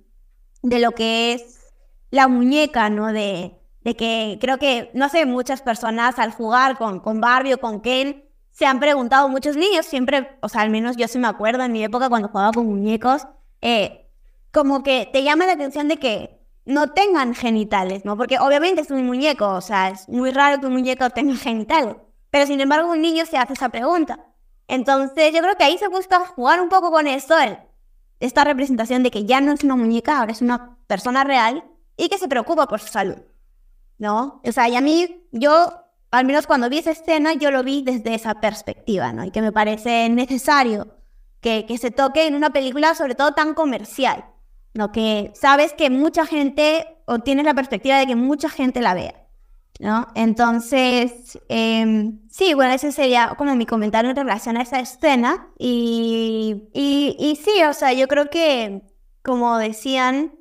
de 0.62 0.80
lo 0.80 0.92
que 0.92 1.34
es 1.34 1.72
la 2.12 2.28
muñeca, 2.28 2.90
¿no? 2.90 3.12
De, 3.12 3.60
de 3.82 3.96
que 3.96 4.38
creo 4.40 4.58
que, 4.58 4.92
no 4.94 5.10
sé, 5.10 5.26
muchas 5.26 5.62
personas 5.62 6.20
al 6.20 6.32
jugar 6.32 6.78
con, 6.78 7.00
con 7.00 7.20
Barbie 7.20 7.56
o 7.56 7.58
con 7.60 7.82
Ken 7.82 8.24
se 8.52 8.66
han 8.66 8.80
preguntado 8.80 9.28
muchos 9.30 9.58
niños, 9.58 9.86
siempre, 9.86 10.38
o 10.42 10.48
sea, 10.48 10.62
al 10.62 10.70
menos 10.70 10.96
yo 10.96 11.08
sí 11.08 11.18
me 11.18 11.28
acuerdo 11.28 11.64
en 11.64 11.72
mi 11.72 11.84
época 11.84 12.08
cuando 12.08 12.28
jugaba 12.28 12.52
con 12.52 12.68
muñecos, 12.68 13.24
eh, 13.62 14.03
como 14.54 14.84
que 14.84 15.10
te 15.12 15.24
llama 15.24 15.48
la 15.48 15.54
atención 15.54 15.88
de 15.88 15.98
que 15.98 16.40
no 16.66 16.92
tengan 16.92 17.34
genitales, 17.34 18.06
¿no? 18.06 18.16
Porque 18.16 18.40
obviamente 18.40 18.82
es 18.82 18.92
un 18.92 19.06
muñeco, 19.06 19.50
o 19.50 19.62
sea, 19.62 19.90
es 19.90 20.08
muy 20.08 20.32
raro 20.32 20.62
que 20.62 20.68
un 20.68 20.74
muñeco 20.74 21.10
tenga 21.10 21.36
genitales, 21.36 21.96
pero 22.30 22.46
sin 22.46 22.62
embargo 22.62 22.92
un 22.92 23.02
niño 23.02 23.26
se 23.26 23.38
hace 23.38 23.54
esa 23.54 23.70
pregunta. 23.70 24.28
Entonces 24.68 25.34
yo 25.34 25.42
creo 25.42 25.58
que 25.58 25.64
ahí 25.64 25.78
se 25.78 25.88
busca 25.88 26.20
jugar 26.20 26.62
un 26.62 26.70
poco 26.70 26.92
con 26.92 27.08
esto, 27.08 27.36
esta 28.20 28.44
representación 28.44 29.02
de 29.02 29.12
que 29.12 29.26
ya 29.26 29.42
no 29.42 29.52
es 29.52 29.64
una 29.64 29.76
muñeca, 29.76 30.20
ahora 30.20 30.32
es 30.32 30.42
una 30.42 30.78
persona 30.88 31.24
real 31.24 31.66
y 31.98 32.08
que 32.08 32.20
se 32.20 32.28
preocupa 32.28 32.68
por 32.68 32.80
su 32.80 32.88
salud, 32.88 33.18
¿no? 33.98 34.40
O 34.46 34.52
sea, 34.52 34.70
y 34.70 34.76
a 34.76 34.82
mí, 34.82 35.28
yo 35.32 35.74
al 36.12 36.26
menos 36.26 36.46
cuando 36.46 36.70
vi 36.70 36.78
esa 36.78 36.92
escena, 36.92 37.34
yo 37.34 37.50
lo 37.50 37.64
vi 37.64 37.82
desde 37.82 38.14
esa 38.14 38.36
perspectiva, 38.36 39.12
¿no? 39.14 39.26
Y 39.26 39.32
que 39.32 39.42
me 39.42 39.52
parece 39.52 40.08
necesario 40.10 40.96
que, 41.42 41.66
que 41.66 41.80
se 41.80 41.90
toque 41.90 42.28
en 42.28 42.36
una 42.36 42.52
película, 42.52 42.94
sobre 42.94 43.16
todo 43.16 43.34
tan 43.34 43.56
comercial, 43.56 44.26
¿no? 44.74 44.92
Que 44.92 45.32
sabes 45.36 45.74
que 45.74 45.90
mucha 45.90 46.26
gente, 46.26 46.88
o 47.06 47.20
tienes 47.20 47.46
la 47.46 47.54
perspectiva 47.54 47.98
de 47.98 48.08
que 48.08 48.16
mucha 48.16 48.50
gente 48.50 48.82
la 48.82 48.94
vea, 48.94 49.28
¿no? 49.80 50.08
Entonces, 50.16 51.40
eh, 51.50 52.12
sí, 52.30 52.54
bueno, 52.54 52.74
ese 52.74 52.92
sería 52.92 53.36
como 53.38 53.56
mi 53.56 53.66
comentario 53.66 54.12
en 54.12 54.16
relación 54.18 54.58
a 54.58 54.64
esa 54.64 54.80
escena. 54.80 55.50
Y, 55.58 56.70
y, 56.74 57.16
y 57.20 57.36
sí, 57.38 57.64
o 57.64 57.74
sea, 57.74 57.94
yo 57.94 58.08
creo 58.08 58.30
que, 58.30 58.84
como 59.24 59.58
decían, 59.58 60.34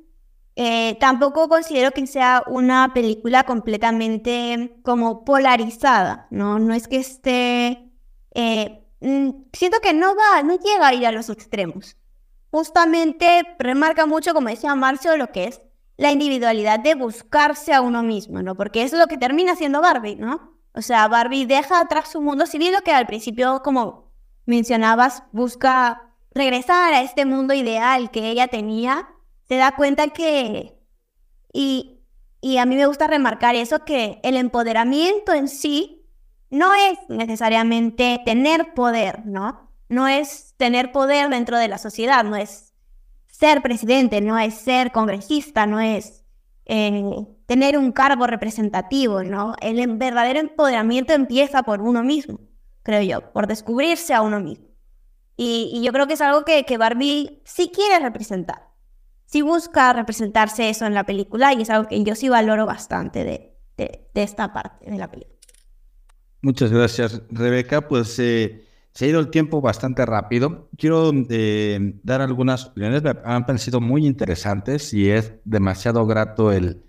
eh, 0.55 0.97
tampoco 0.99 1.49
considero 1.49 1.91
que 1.91 2.05
sea 2.07 2.43
una 2.47 2.93
película 2.93 3.43
completamente 3.43 4.79
como 4.83 5.25
polarizada, 5.25 6.27
¿no? 6.31 6.59
No 6.59 6.73
es 6.73 6.87
que 6.87 6.97
esté... 6.97 7.91
Eh, 8.35 8.83
mm, 9.01 9.29
siento 9.53 9.79
que 9.81 9.93
no 9.93 10.15
va, 10.15 10.43
no 10.43 10.55
llega 10.57 10.87
a 10.87 10.93
ir 10.93 11.05
a 11.07 11.11
los 11.11 11.29
extremos. 11.29 11.97
Justamente 12.53 13.55
remarca 13.57 14.05
mucho, 14.05 14.35
como 14.35 14.47
decía 14.49 14.75
Marcio, 14.75 15.17
lo 15.17 15.31
que 15.31 15.45
es 15.45 15.63
la 15.97 16.11
individualidad 16.11 16.79
de 16.79 16.93
buscarse 16.93 17.73
a 17.73 17.81
uno 17.81 18.03
mismo, 18.03 18.43
¿no? 18.43 18.53
Porque 18.53 18.83
eso 18.83 18.95
es 18.95 19.01
lo 19.01 19.07
que 19.07 19.17
termina 19.17 19.55
siendo 19.55 19.81
Barbie, 19.81 20.17
¿no? 20.17 20.55
O 20.75 20.83
sea, 20.83 21.07
Barbie 21.07 21.47
deja 21.47 21.79
atrás 21.79 22.09
su 22.09 22.21
mundo, 22.21 22.45
si 22.45 22.59
bien 22.59 22.71
lo 22.71 22.81
que 22.81 22.91
al 22.91 23.07
principio, 23.07 23.63
como 23.63 24.11
mencionabas, 24.45 25.23
busca 25.31 26.13
regresar 26.29 26.93
a 26.93 27.01
este 27.01 27.25
mundo 27.25 27.55
ideal 27.55 28.11
que 28.11 28.29
ella 28.29 28.47
tenía, 28.47 29.09
se 29.47 29.55
da 29.55 29.75
cuenta 29.75 30.09
que, 30.09 30.79
y, 31.51 32.03
y 32.39 32.57
a 32.59 32.67
mí 32.67 32.75
me 32.75 32.85
gusta 32.85 33.07
remarcar 33.07 33.55
eso, 33.55 33.83
que 33.83 34.19
el 34.21 34.37
empoderamiento 34.37 35.33
en 35.33 35.47
sí 35.47 36.05
no 36.51 36.75
es 36.75 36.99
necesariamente 37.09 38.21
tener 38.23 38.75
poder, 38.75 39.25
¿no? 39.25 39.62
No 39.89 40.07
es 40.07 40.53
tener 40.57 40.91
poder 40.91 41.29
dentro 41.29 41.57
de 41.57 41.67
la 41.67 41.77
sociedad, 41.77 42.23
no 42.23 42.35
es 42.35 42.73
ser 43.27 43.61
presidente, 43.61 44.21
no 44.21 44.37
es 44.37 44.53
ser 44.53 44.91
congresista, 44.91 45.65
no 45.65 45.79
es 45.79 46.23
eh, 46.65 47.03
tener 47.45 47.77
un 47.77 47.91
cargo 47.91 48.25
representativo, 48.25 49.23
¿no? 49.23 49.55
El 49.61 49.97
verdadero 49.97 50.39
empoderamiento 50.39 51.13
empieza 51.13 51.63
por 51.63 51.81
uno 51.81 52.03
mismo, 52.03 52.39
creo 52.83 53.01
yo, 53.01 53.33
por 53.33 53.47
descubrirse 53.47 54.13
a 54.13 54.21
uno 54.21 54.39
mismo. 54.39 54.67
Y, 55.35 55.81
yo 55.83 55.91
creo 55.91 56.07
que 56.07 56.13
es 56.13 56.21
algo 56.21 56.45
que, 56.45 56.77
Barbie 56.77 57.41
sí 57.43 57.71
quiere 57.73 57.99
representar, 57.99 58.69
sí 59.25 59.41
busca 59.41 59.91
representarse 59.91 60.69
eso 60.69 60.85
en 60.85 60.93
la 60.93 61.05
película 61.05 61.53
y 61.53 61.63
es 61.63 61.69
algo 61.69 61.89
que 61.89 62.01
yo 62.03 62.15
sí 62.15 62.29
valoro 62.29 62.65
bastante 62.65 63.23
de, 63.23 63.57
de, 63.77 64.07
esta 64.13 64.53
parte 64.53 64.89
de 64.89 64.97
la 64.97 65.09
película. 65.09 65.39
Muchas 66.41 66.71
gracias, 66.71 67.21
Rebeca. 67.29 67.87
Pues 67.87 68.19
eh, 68.19 68.63
se 68.93 69.05
ha 69.05 69.07
ido 69.07 69.19
el 69.19 69.29
tiempo 69.29 69.59
bastante 69.61 70.05
rápido. 70.05 70.69
Quiero 70.77 71.11
eh, 71.29 71.95
dar 72.03 72.21
algunas 72.21 72.67
opiniones, 72.67 73.03
me 73.03 73.15
han 73.23 73.45
parecido 73.45 73.81
muy 73.81 74.05
interesantes 74.05 74.93
y 74.93 75.09
es 75.09 75.33
demasiado 75.45 76.05
grato 76.05 76.51
el, 76.51 76.83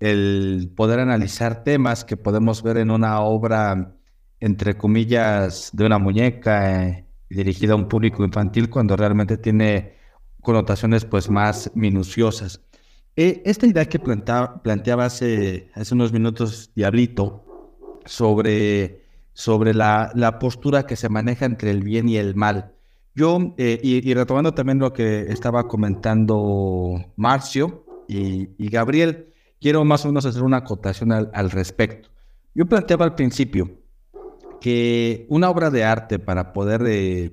el 0.00 0.72
poder 0.74 1.00
analizar 1.00 1.62
temas 1.62 2.04
que 2.04 2.16
podemos 2.16 2.62
ver 2.62 2.78
en 2.78 2.90
una 2.90 3.20
obra, 3.20 3.94
entre 4.40 4.76
comillas, 4.76 5.70
de 5.74 5.84
una 5.84 5.98
muñeca 5.98 6.88
eh, 6.88 7.06
dirigida 7.28 7.74
a 7.74 7.76
un 7.76 7.88
público 7.88 8.24
infantil 8.24 8.70
cuando 8.70 8.96
realmente 8.96 9.36
tiene 9.36 9.96
connotaciones 10.40 11.04
pues 11.04 11.28
más 11.28 11.70
minuciosas. 11.74 12.62
Eh, 13.16 13.42
esta 13.44 13.66
idea 13.66 13.84
que 13.84 13.98
planteaba 13.98 15.04
hace, 15.04 15.70
hace 15.74 15.94
unos 15.94 16.10
minutos 16.12 16.72
Diablito 16.74 17.44
sobre 18.06 19.09
sobre 19.32 19.74
la, 19.74 20.10
la, 20.14 20.38
postura 20.38 20.84
que 20.84 20.96
se 20.96 21.08
maneja 21.08 21.46
entre 21.46 21.70
el 21.70 21.82
bien 21.82 22.08
y 22.08 22.16
el 22.16 22.34
mal. 22.34 22.72
Yo, 23.14 23.54
eh, 23.58 23.80
y, 23.82 24.14
retomando 24.14 24.54
también 24.54 24.78
lo 24.78 24.92
que 24.92 25.22
estaba 25.32 25.66
comentando 25.66 27.04
Marcio 27.16 27.84
y, 28.08 28.68
Gabriel, 28.68 29.32
quiero 29.60 29.84
más 29.84 30.04
o 30.04 30.08
menos 30.08 30.26
hacer 30.26 30.42
una 30.42 30.58
acotación 30.58 31.12
al, 31.12 31.50
respecto. 31.50 32.08
Yo 32.54 32.66
planteaba 32.66 33.04
al 33.04 33.14
principio 33.14 33.70
que 34.60 35.26
una 35.28 35.50
obra 35.50 35.70
de 35.70 35.84
arte 35.84 36.18
para 36.18 36.52
poder 36.52 36.82
eh, 36.86 37.32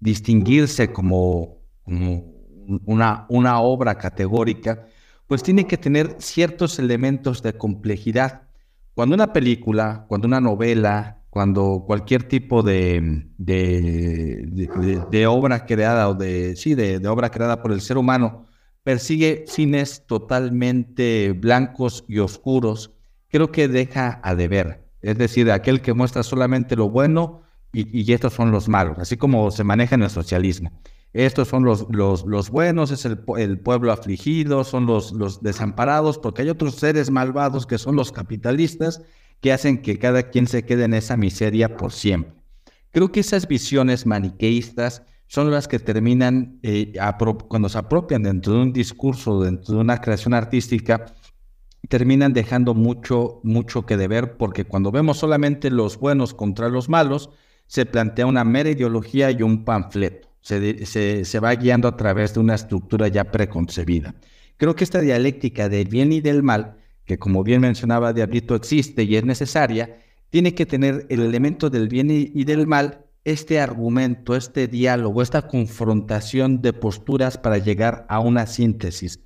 distinguirse 0.00 0.92
como, 0.92 1.58
una, 1.86 3.26
una 3.28 3.60
obra 3.60 3.96
categórica, 3.96 4.86
pues 5.26 5.42
tiene 5.42 5.66
que 5.66 5.76
tener 5.76 6.16
ciertos 6.18 6.78
elementos 6.78 7.42
de 7.42 7.52
complejidad. 7.52 8.42
Cuando 8.94 9.14
una 9.14 9.32
película, 9.32 10.04
cuando 10.08 10.26
una 10.26 10.40
novela, 10.40 11.17
cuando 11.30 11.84
cualquier 11.86 12.24
tipo 12.24 12.62
de, 12.62 13.26
de, 13.36 15.26
obra 15.28 15.66
creada 15.66 16.08
o 16.08 16.14
de, 16.14 16.56
sí, 16.56 16.74
de, 16.74 17.06
obra 17.06 17.30
creada 17.30 17.60
por 17.62 17.72
el 17.72 17.80
ser 17.80 17.98
humano 17.98 18.46
persigue 18.82 19.44
cines 19.46 20.06
totalmente 20.06 21.32
blancos 21.32 22.04
y 22.08 22.20
oscuros, 22.20 22.94
creo 23.28 23.52
que 23.52 23.68
deja 23.68 24.20
a 24.22 24.34
deber. 24.34 24.88
Es 25.02 25.18
decir, 25.18 25.50
aquel 25.50 25.82
que 25.82 25.92
muestra 25.92 26.22
solamente 26.22 26.74
lo 26.74 26.88
bueno 26.88 27.42
y, 27.72 28.10
estos 28.12 28.32
son 28.32 28.50
los 28.50 28.66
malos, 28.66 28.98
así 28.98 29.18
como 29.18 29.50
se 29.50 29.62
maneja 29.62 29.94
en 29.94 30.02
el 30.02 30.10
socialismo. 30.10 30.72
Estos 31.12 31.48
son 31.48 31.64
los, 31.64 31.86
los, 31.90 32.24
los 32.24 32.48
buenos, 32.50 32.90
es 32.90 33.04
el, 33.04 33.20
el, 33.36 33.58
pueblo 33.58 33.92
afligido, 33.92 34.64
son 34.64 34.86
los 34.86 35.42
desamparados, 35.42 36.18
porque 36.18 36.42
hay 36.42 36.48
otros 36.48 36.76
seres 36.76 37.10
malvados 37.10 37.66
que 37.66 37.76
son 37.76 37.96
los 37.96 38.12
capitalistas 38.12 39.02
que 39.40 39.52
hacen 39.52 39.82
que 39.82 39.98
cada 39.98 40.30
quien 40.30 40.46
se 40.46 40.64
quede 40.64 40.84
en 40.84 40.94
esa 40.94 41.16
miseria 41.16 41.76
por 41.76 41.92
siempre. 41.92 42.38
Creo 42.90 43.12
que 43.12 43.20
esas 43.20 43.46
visiones 43.46 44.06
maniqueístas 44.06 45.02
son 45.26 45.50
las 45.50 45.68
que 45.68 45.78
terminan, 45.78 46.58
eh, 46.62 46.94
cuando 47.48 47.68
se 47.68 47.78
apropian 47.78 48.22
dentro 48.22 48.54
de 48.54 48.60
un 48.60 48.72
discurso, 48.72 49.42
dentro 49.42 49.74
de 49.74 49.80
una 49.80 50.00
creación 50.00 50.32
artística, 50.34 51.04
terminan 51.88 52.32
dejando 52.32 52.74
mucho, 52.74 53.40
mucho 53.44 53.86
que 53.86 53.96
deber, 53.96 54.36
porque 54.36 54.64
cuando 54.64 54.90
vemos 54.90 55.18
solamente 55.18 55.70
los 55.70 55.98
buenos 55.98 56.34
contra 56.34 56.68
los 56.68 56.88
malos, 56.88 57.30
se 57.66 57.84
plantea 57.84 58.26
una 58.26 58.44
mera 58.44 58.70
ideología 58.70 59.30
y 59.30 59.42
un 59.42 59.64
panfleto. 59.64 60.28
Se, 60.40 60.86
se, 60.86 61.24
se 61.24 61.40
va 61.40 61.54
guiando 61.54 61.88
a 61.88 61.96
través 61.96 62.32
de 62.32 62.40
una 62.40 62.54
estructura 62.54 63.08
ya 63.08 63.30
preconcebida. 63.30 64.14
Creo 64.56 64.74
que 64.74 64.84
esta 64.84 65.00
dialéctica 65.00 65.68
del 65.68 65.88
bien 65.88 66.10
y 66.10 66.20
del 66.20 66.42
mal 66.42 66.78
que 67.08 67.18
como 67.18 67.42
bien 67.42 67.62
mencionaba 67.62 68.12
Diablito 68.12 68.54
existe 68.54 69.02
y 69.02 69.16
es 69.16 69.24
necesaria, 69.24 69.96
tiene 70.28 70.54
que 70.54 70.66
tener 70.66 71.06
el 71.08 71.20
elemento 71.20 71.70
del 71.70 71.88
bien 71.88 72.10
y, 72.10 72.44
del 72.44 72.66
mal, 72.66 73.06
este 73.24 73.60
argumento, 73.60 74.36
este 74.36 74.68
diálogo, 74.68 75.22
esta 75.22 75.48
confrontación 75.48 76.60
de 76.60 76.74
posturas 76.74 77.38
para 77.38 77.56
llegar 77.56 78.04
a 78.10 78.20
una 78.20 78.46
síntesis. 78.46 79.20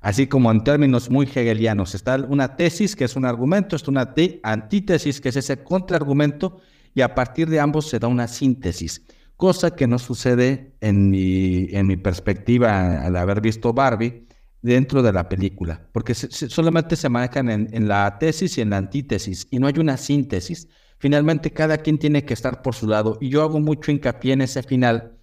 Así 0.00 0.26
como 0.28 0.50
en 0.50 0.64
términos 0.64 1.10
muy 1.10 1.26
hegelianos, 1.26 1.94
está 1.94 2.16
una 2.16 2.56
tesis 2.56 2.96
que 2.96 3.04
es 3.04 3.16
un 3.16 3.26
argumento, 3.26 3.76
está 3.76 3.90
una 3.90 4.14
antítesis 4.42 5.20
que 5.20 5.28
es 5.28 5.36
ese 5.36 5.62
contraargumento, 5.62 6.60
y 6.94 7.02
a 7.02 7.14
partir 7.14 7.50
de 7.50 7.60
ambos 7.60 7.86
se 7.90 7.98
da 7.98 8.08
una 8.08 8.28
síntesis, 8.28 9.02
cosa 9.36 9.76
que 9.76 9.86
no 9.86 9.98
sucede 9.98 10.72
en 10.80 11.10
mi, 11.10 11.68
en 11.72 11.86
mi 11.86 11.98
perspectiva 11.98 13.04
al 13.04 13.16
haber 13.16 13.42
visto 13.42 13.74
Barbie, 13.74 14.25
dentro 14.62 15.02
de 15.02 15.12
la 15.12 15.28
película, 15.28 15.88
porque 15.92 16.14
solamente 16.14 16.96
se 16.96 17.08
manejan 17.08 17.50
en, 17.50 17.88
la 17.88 18.18
tesis 18.18 18.58
y 18.58 18.60
en 18.60 18.70
la 18.70 18.78
antítesis, 18.78 19.46
y 19.50 19.58
no 19.58 19.66
hay 19.66 19.78
una 19.78 19.96
síntesis. 19.96 20.68
Finalmente, 20.98 21.52
cada 21.52 21.78
quien 21.78 21.98
tiene 21.98 22.24
que 22.24 22.34
estar 22.34 22.62
por 22.62 22.74
su 22.74 22.86
lado, 22.88 23.18
y 23.20 23.28
yo 23.28 23.42
hago 23.42 23.60
mucho 23.60 23.92
hincapié 23.92 24.32
en 24.32 24.40
ese 24.40 24.62
final, 24.62 25.18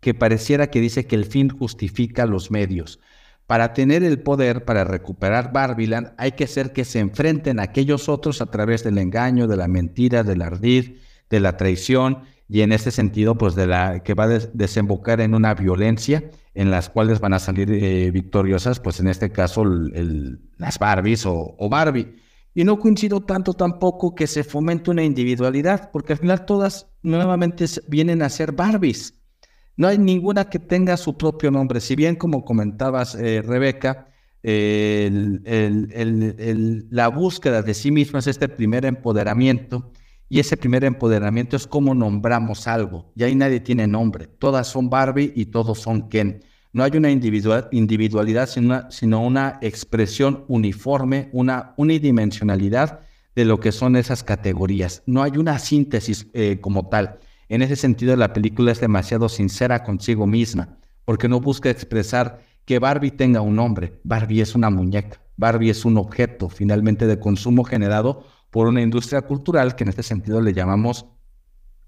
que 0.00 0.14
pareciera 0.14 0.68
que 0.68 0.80
dice 0.80 1.06
que 1.06 1.16
el 1.16 1.24
fin 1.24 1.48
justifica 1.48 2.26
los 2.26 2.50
medios. 2.50 3.00
Para 3.46 3.72
tener 3.72 4.02
el 4.02 4.20
poder, 4.20 4.64
para 4.64 4.84
recuperar 4.84 5.52
Barbiland, 5.52 6.12
hay 6.18 6.32
que 6.32 6.44
hacer 6.44 6.72
que 6.72 6.84
se 6.84 6.98
enfrenten 6.98 7.60
a 7.60 7.64
aquellos 7.64 8.08
otros 8.08 8.42
a 8.42 8.46
través 8.46 8.82
del 8.82 8.98
engaño, 8.98 9.46
de 9.46 9.56
la 9.56 9.68
mentira, 9.68 10.24
del 10.24 10.42
ardid, 10.42 10.96
de 11.30 11.40
la 11.40 11.56
traición, 11.56 12.22
y 12.48 12.60
en 12.60 12.72
ese 12.72 12.90
sentido, 12.90 13.36
pues 13.36 13.54
de 13.54 13.66
la 13.66 14.02
que 14.02 14.14
va 14.14 14.24
a 14.24 14.38
desembocar 14.52 15.20
en 15.20 15.34
una 15.34 15.54
violencia 15.54 16.30
en 16.56 16.70
las 16.70 16.88
cuales 16.88 17.20
van 17.20 17.34
a 17.34 17.38
salir 17.38 17.70
eh, 17.70 18.10
victoriosas, 18.10 18.80
pues 18.80 18.98
en 18.98 19.08
este 19.08 19.30
caso 19.30 19.62
las 19.64 20.78
Barbies 20.78 21.26
o, 21.26 21.54
Barbie. 21.70 22.16
Y 22.54 22.64
no 22.64 22.78
coincido 22.78 23.20
tanto 23.20 23.52
tampoco 23.52 24.14
que 24.14 24.26
se 24.26 24.42
fomente 24.42 24.90
una 24.90 25.04
individualidad, 25.04 25.90
porque 25.92 26.14
al 26.14 26.18
final 26.18 26.46
todas 26.46 26.90
nuevamente 27.02 27.66
vienen 27.88 28.22
a 28.22 28.30
ser 28.30 28.52
Barbies. 28.52 29.20
No 29.76 29.86
hay 29.86 29.98
ninguna 29.98 30.48
que 30.48 30.58
tenga 30.58 30.96
su 30.96 31.18
propio 31.18 31.50
nombre. 31.50 31.82
Si 31.82 31.94
bien, 31.94 32.16
como 32.16 32.42
comentabas, 32.42 33.14
eh, 33.16 33.42
Rebeca, 33.42 34.08
la 36.90 37.08
búsqueda 37.08 37.60
de 37.60 37.74
sí 37.74 37.90
misma 37.90 38.20
es 38.20 38.28
este 38.28 38.48
primer 38.48 38.86
empoderamiento, 38.86 39.92
y 40.28 40.40
ese 40.40 40.56
primer 40.56 40.84
empoderamiento 40.84 41.56
es 41.56 41.66
cómo 41.66 41.94
nombramos 41.94 42.66
algo. 42.66 43.12
Y 43.14 43.22
ahí 43.22 43.34
nadie 43.34 43.60
tiene 43.60 43.86
nombre. 43.86 44.26
Todas 44.26 44.66
son 44.66 44.90
Barbie 44.90 45.32
y 45.36 45.46
todos 45.46 45.80
son 45.80 46.08
Ken. 46.08 46.42
No 46.72 46.84
hay 46.84 46.96
una 46.96 47.10
individualidad, 47.10 48.48
sino 48.90 49.22
una, 49.22 49.58
expresión 49.62 50.44
uniforme, 50.48 51.30
una 51.32 51.72
unidimensionalidad 51.76 53.00
de 53.34 53.44
lo 53.44 53.60
que 53.60 53.72
son 53.72 53.96
esas 53.96 54.22
categorías. 54.22 55.02
No 55.06 55.22
hay 55.22 55.38
una 55.38 55.58
síntesis 55.58 56.26
eh, 56.34 56.58
como 56.60 56.88
tal. 56.88 57.18
En 57.48 57.62
ese 57.62 57.76
sentido, 57.76 58.16
la 58.16 58.32
película 58.32 58.72
es 58.72 58.80
demasiado 58.80 59.28
sincera 59.28 59.84
consigo 59.84 60.26
misma, 60.26 60.76
porque 61.04 61.28
no 61.28 61.40
busca 61.40 61.70
expresar 61.70 62.40
que 62.64 62.78
Barbie 62.78 63.12
tenga 63.12 63.40
un 63.40 63.56
nombre. 63.56 64.00
Barbie 64.02 64.40
es 64.40 64.54
una 64.54 64.68
muñeca. 64.68 65.20
Barbie 65.36 65.70
es 65.70 65.84
un 65.84 65.96
objeto 65.96 66.48
finalmente 66.48 67.06
de 67.06 67.18
consumo 67.18 67.64
generado 67.64 68.24
por 68.56 68.68
una 68.68 68.80
industria 68.80 69.20
cultural 69.20 69.76
que 69.76 69.84
en 69.84 69.90
este 69.90 70.02
sentido 70.02 70.40
le 70.40 70.54
llamamos 70.54 71.04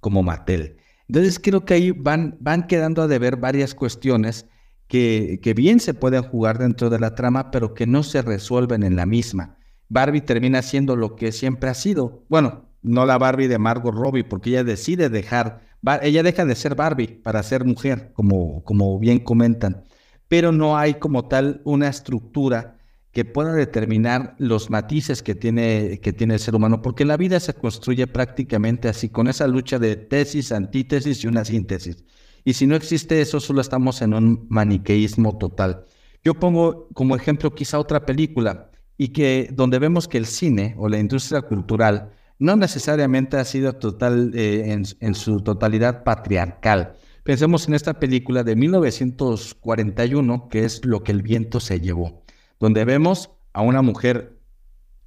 como 0.00 0.22
Mattel. 0.22 0.76
Entonces 1.08 1.40
creo 1.42 1.64
que 1.64 1.72
ahí 1.72 1.92
van, 1.92 2.36
van 2.40 2.66
quedando 2.66 3.00
a 3.00 3.06
deber 3.08 3.38
varias 3.38 3.74
cuestiones 3.74 4.44
que, 4.86 5.40
que 5.42 5.54
bien 5.54 5.80
se 5.80 5.94
pueden 5.94 6.24
jugar 6.24 6.58
dentro 6.58 6.90
de 6.90 7.00
la 7.00 7.14
trama, 7.14 7.50
pero 7.50 7.72
que 7.72 7.86
no 7.86 8.02
se 8.02 8.20
resuelven 8.20 8.82
en 8.82 8.96
la 8.96 9.06
misma. 9.06 9.56
Barbie 9.88 10.20
termina 10.20 10.60
siendo 10.60 10.94
lo 10.94 11.16
que 11.16 11.32
siempre 11.32 11.70
ha 11.70 11.74
sido. 11.74 12.26
Bueno, 12.28 12.68
no 12.82 13.06
la 13.06 13.16
Barbie 13.16 13.48
de 13.48 13.58
Margot 13.58 13.94
Robbie, 13.94 14.24
porque 14.24 14.50
ella 14.50 14.62
decide 14.62 15.08
dejar, 15.08 15.62
ella 16.02 16.22
deja 16.22 16.44
de 16.44 16.54
ser 16.54 16.74
Barbie 16.74 17.22
para 17.24 17.42
ser 17.42 17.64
mujer, 17.64 18.12
como, 18.12 18.62
como 18.64 18.98
bien 18.98 19.20
comentan, 19.20 19.84
pero 20.28 20.52
no 20.52 20.76
hay 20.76 20.96
como 20.96 21.28
tal 21.28 21.62
una 21.64 21.88
estructura 21.88 22.77
que 23.12 23.24
pueda 23.24 23.52
determinar 23.52 24.34
los 24.38 24.70
matices 24.70 25.22
que 25.22 25.34
tiene, 25.34 26.00
que 26.00 26.12
tiene 26.12 26.34
el 26.34 26.40
ser 26.40 26.54
humano, 26.54 26.82
porque 26.82 27.04
la 27.04 27.16
vida 27.16 27.40
se 27.40 27.54
construye 27.54 28.06
prácticamente 28.06 28.88
así, 28.88 29.08
con 29.08 29.28
esa 29.28 29.46
lucha 29.46 29.78
de 29.78 29.96
tesis, 29.96 30.52
antítesis 30.52 31.24
y 31.24 31.26
una 31.26 31.44
síntesis. 31.44 32.04
Y 32.44 32.52
si 32.54 32.66
no 32.66 32.76
existe 32.76 33.20
eso, 33.20 33.40
solo 33.40 33.60
estamos 33.60 34.02
en 34.02 34.14
un 34.14 34.46
maniqueísmo 34.48 35.38
total. 35.38 35.84
Yo 36.22 36.34
pongo 36.34 36.88
como 36.94 37.16
ejemplo 37.16 37.54
quizá 37.54 37.78
otra 37.78 38.04
película, 38.04 38.70
y 38.96 39.08
que 39.08 39.48
donde 39.52 39.78
vemos 39.78 40.08
que 40.08 40.18
el 40.18 40.26
cine 40.26 40.74
o 40.76 40.88
la 40.88 40.98
industria 40.98 41.42
cultural 41.42 42.10
no 42.38 42.56
necesariamente 42.56 43.36
ha 43.36 43.44
sido 43.44 43.74
total, 43.74 44.32
eh, 44.34 44.72
en, 44.72 44.84
en 45.00 45.14
su 45.14 45.40
totalidad 45.40 46.04
patriarcal. 46.04 46.94
Pensemos 47.22 47.68
en 47.68 47.74
esta 47.74 47.98
película 48.00 48.42
de 48.44 48.56
1941, 48.56 50.48
que 50.48 50.64
es 50.64 50.84
Lo 50.84 51.02
que 51.02 51.12
el 51.12 51.22
viento 51.22 51.60
se 51.60 51.80
llevó 51.80 52.22
donde 52.60 52.84
vemos 52.84 53.30
a 53.52 53.62
una 53.62 53.82
mujer 53.82 54.38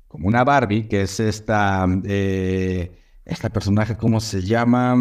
como 0.07 0.27
una 0.27 0.43
Barbie, 0.43 0.87
que 0.87 1.03
es 1.03 1.19
esta, 1.19 1.87
eh, 2.03 2.91
esta 3.23 3.49
personaje, 3.49 3.95
¿cómo 3.95 4.19
se 4.19 4.41
llama? 4.41 4.97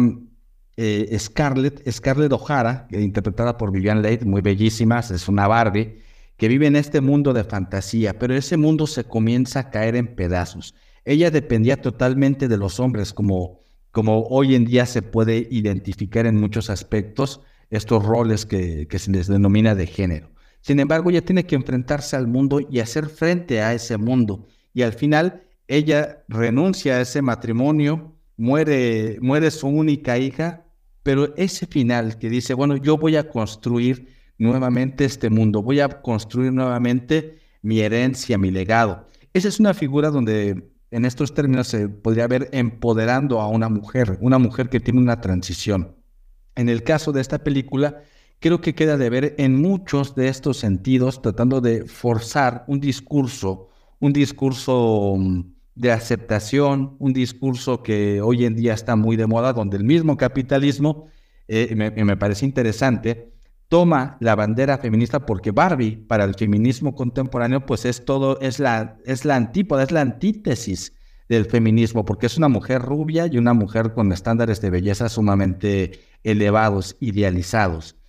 Eh, 0.77 1.17
Scarlett, 1.19 1.87
Scarlett 1.91 2.31
O'Hara, 2.31 2.87
interpretada 2.91 3.57
por 3.57 3.71
Vivian 3.71 4.01
Leigh, 4.01 4.23
muy 4.23 4.41
bellísima, 4.41 4.99
es 4.99 5.27
una 5.27 5.47
Barbie, 5.47 6.01
que 6.37 6.47
vive 6.47 6.67
en 6.67 6.75
este 6.75 7.01
mundo 7.01 7.33
de 7.33 7.43
fantasía, 7.43 8.17
pero 8.17 8.33
ese 8.35 8.57
mundo 8.57 8.87
se 8.87 9.03
comienza 9.03 9.59
a 9.59 9.69
caer 9.69 9.95
en 9.95 10.15
pedazos. 10.15 10.73
Ella 11.03 11.29
dependía 11.29 11.81
totalmente 11.81 12.47
de 12.47 12.57
los 12.57 12.79
hombres, 12.79 13.13
como, 13.13 13.59
como 13.91 14.23
hoy 14.27 14.55
en 14.55 14.65
día 14.65 14.85
se 14.85 15.01
puede 15.01 15.47
identificar 15.51 16.25
en 16.25 16.39
muchos 16.39 16.69
aspectos 16.69 17.41
estos 17.69 18.05
roles 18.05 18.45
que, 18.45 18.87
que 18.87 18.97
se 18.97 19.11
les 19.11 19.27
denomina 19.27 19.75
de 19.75 19.87
género. 19.87 20.31
Sin 20.61 20.79
embargo, 20.79 21.09
ella 21.09 21.23
tiene 21.23 21.45
que 21.45 21.55
enfrentarse 21.55 22.15
al 22.15 22.27
mundo 22.27 22.59
y 22.59 22.79
hacer 22.79 23.07
frente 23.07 23.61
a 23.61 23.73
ese 23.73 23.97
mundo. 23.97 24.47
Y 24.73 24.83
al 24.83 24.93
final, 24.93 25.43
ella 25.67 26.23
renuncia 26.27 26.95
a 26.95 27.01
ese 27.01 27.21
matrimonio, 27.21 28.15
muere, 28.37 29.17
muere 29.21 29.51
su 29.51 29.67
única 29.67 30.17
hija, 30.17 30.65
pero 31.03 31.35
ese 31.35 31.65
final 31.65 32.17
que 32.19 32.29
dice, 32.29 32.53
bueno, 32.53 32.77
yo 32.77 32.97
voy 32.97 33.15
a 33.15 33.29
construir 33.29 34.07
nuevamente 34.37 35.05
este 35.05 35.29
mundo, 35.29 35.61
voy 35.61 35.79
a 35.79 35.89
construir 36.01 36.51
nuevamente 36.51 37.39
mi 37.61 37.79
herencia, 37.79 38.37
mi 38.37 38.51
legado. 38.51 39.07
Esa 39.33 39.47
es 39.47 39.59
una 39.59 39.73
figura 39.73 40.09
donde 40.09 40.71
en 40.91 41.05
estos 41.05 41.33
términos 41.33 41.67
se 41.67 41.87
podría 41.87 42.27
ver 42.27 42.49
empoderando 42.51 43.39
a 43.39 43.47
una 43.47 43.69
mujer, 43.69 44.17
una 44.19 44.37
mujer 44.37 44.69
que 44.69 44.79
tiene 44.79 44.99
una 44.99 45.21
transición. 45.21 45.95
En 46.55 46.69
el 46.69 46.83
caso 46.83 47.11
de 47.11 47.21
esta 47.21 47.39
película, 47.39 48.03
creo 48.41 48.59
que 48.59 48.75
queda 48.75 48.97
de 48.97 49.09
ver 49.09 49.35
en 49.37 49.55
muchos 49.55 50.15
de 50.15 50.27
estos 50.27 50.57
sentidos, 50.57 51.21
tratando 51.21 51.61
de 51.61 51.85
forzar 51.85 52.65
un 52.67 52.79
discurso, 52.81 53.69
un 53.99 54.11
discurso 54.11 55.15
mm, 55.17 55.41
de 55.75 55.91
aceptación, 55.91 56.97
un 56.99 57.13
discurso 57.13 57.83
que 57.83 58.19
hoy 58.19 58.45
en 58.45 58.55
día 58.55 58.73
está 58.73 58.95
muy 58.95 59.15
de 59.15 59.27
moda, 59.27 59.53
donde 59.53 59.77
el 59.77 59.83
mismo 59.83 60.17
capitalismo, 60.17 61.07
eh, 61.47 61.73
me, 61.75 61.91
me 61.91 62.17
parece 62.17 62.45
interesante, 62.45 63.31
toma 63.69 64.17
la 64.19 64.35
bandera 64.35 64.79
feminista 64.79 65.25
porque 65.25 65.51
Barbie 65.51 65.95
para 65.95 66.23
el 66.23 66.33
feminismo 66.33 66.95
contemporáneo 66.95 67.65
pues 67.65 67.85
es 67.85 68.03
todo, 68.05 68.39
es 68.41 68.59
la, 68.59 68.97
es 69.05 69.23
la 69.23 69.35
antípoda, 69.35 69.83
es 69.83 69.91
la 69.91 70.01
antítesis 70.01 70.93
del 71.29 71.45
feminismo, 71.45 72.05
porque 72.05 72.25
es 72.25 72.37
una 72.37 72.49
mujer 72.49 72.81
rubia 72.81 73.27
y 73.27 73.37
una 73.37 73.53
mujer 73.53 73.93
con 73.93 74.11
estándares 74.11 74.61
de 74.61 74.71
belleza 74.71 75.07
sumamente 75.09 75.99
elevados, 76.23 76.97
idealizados. 76.99 78.00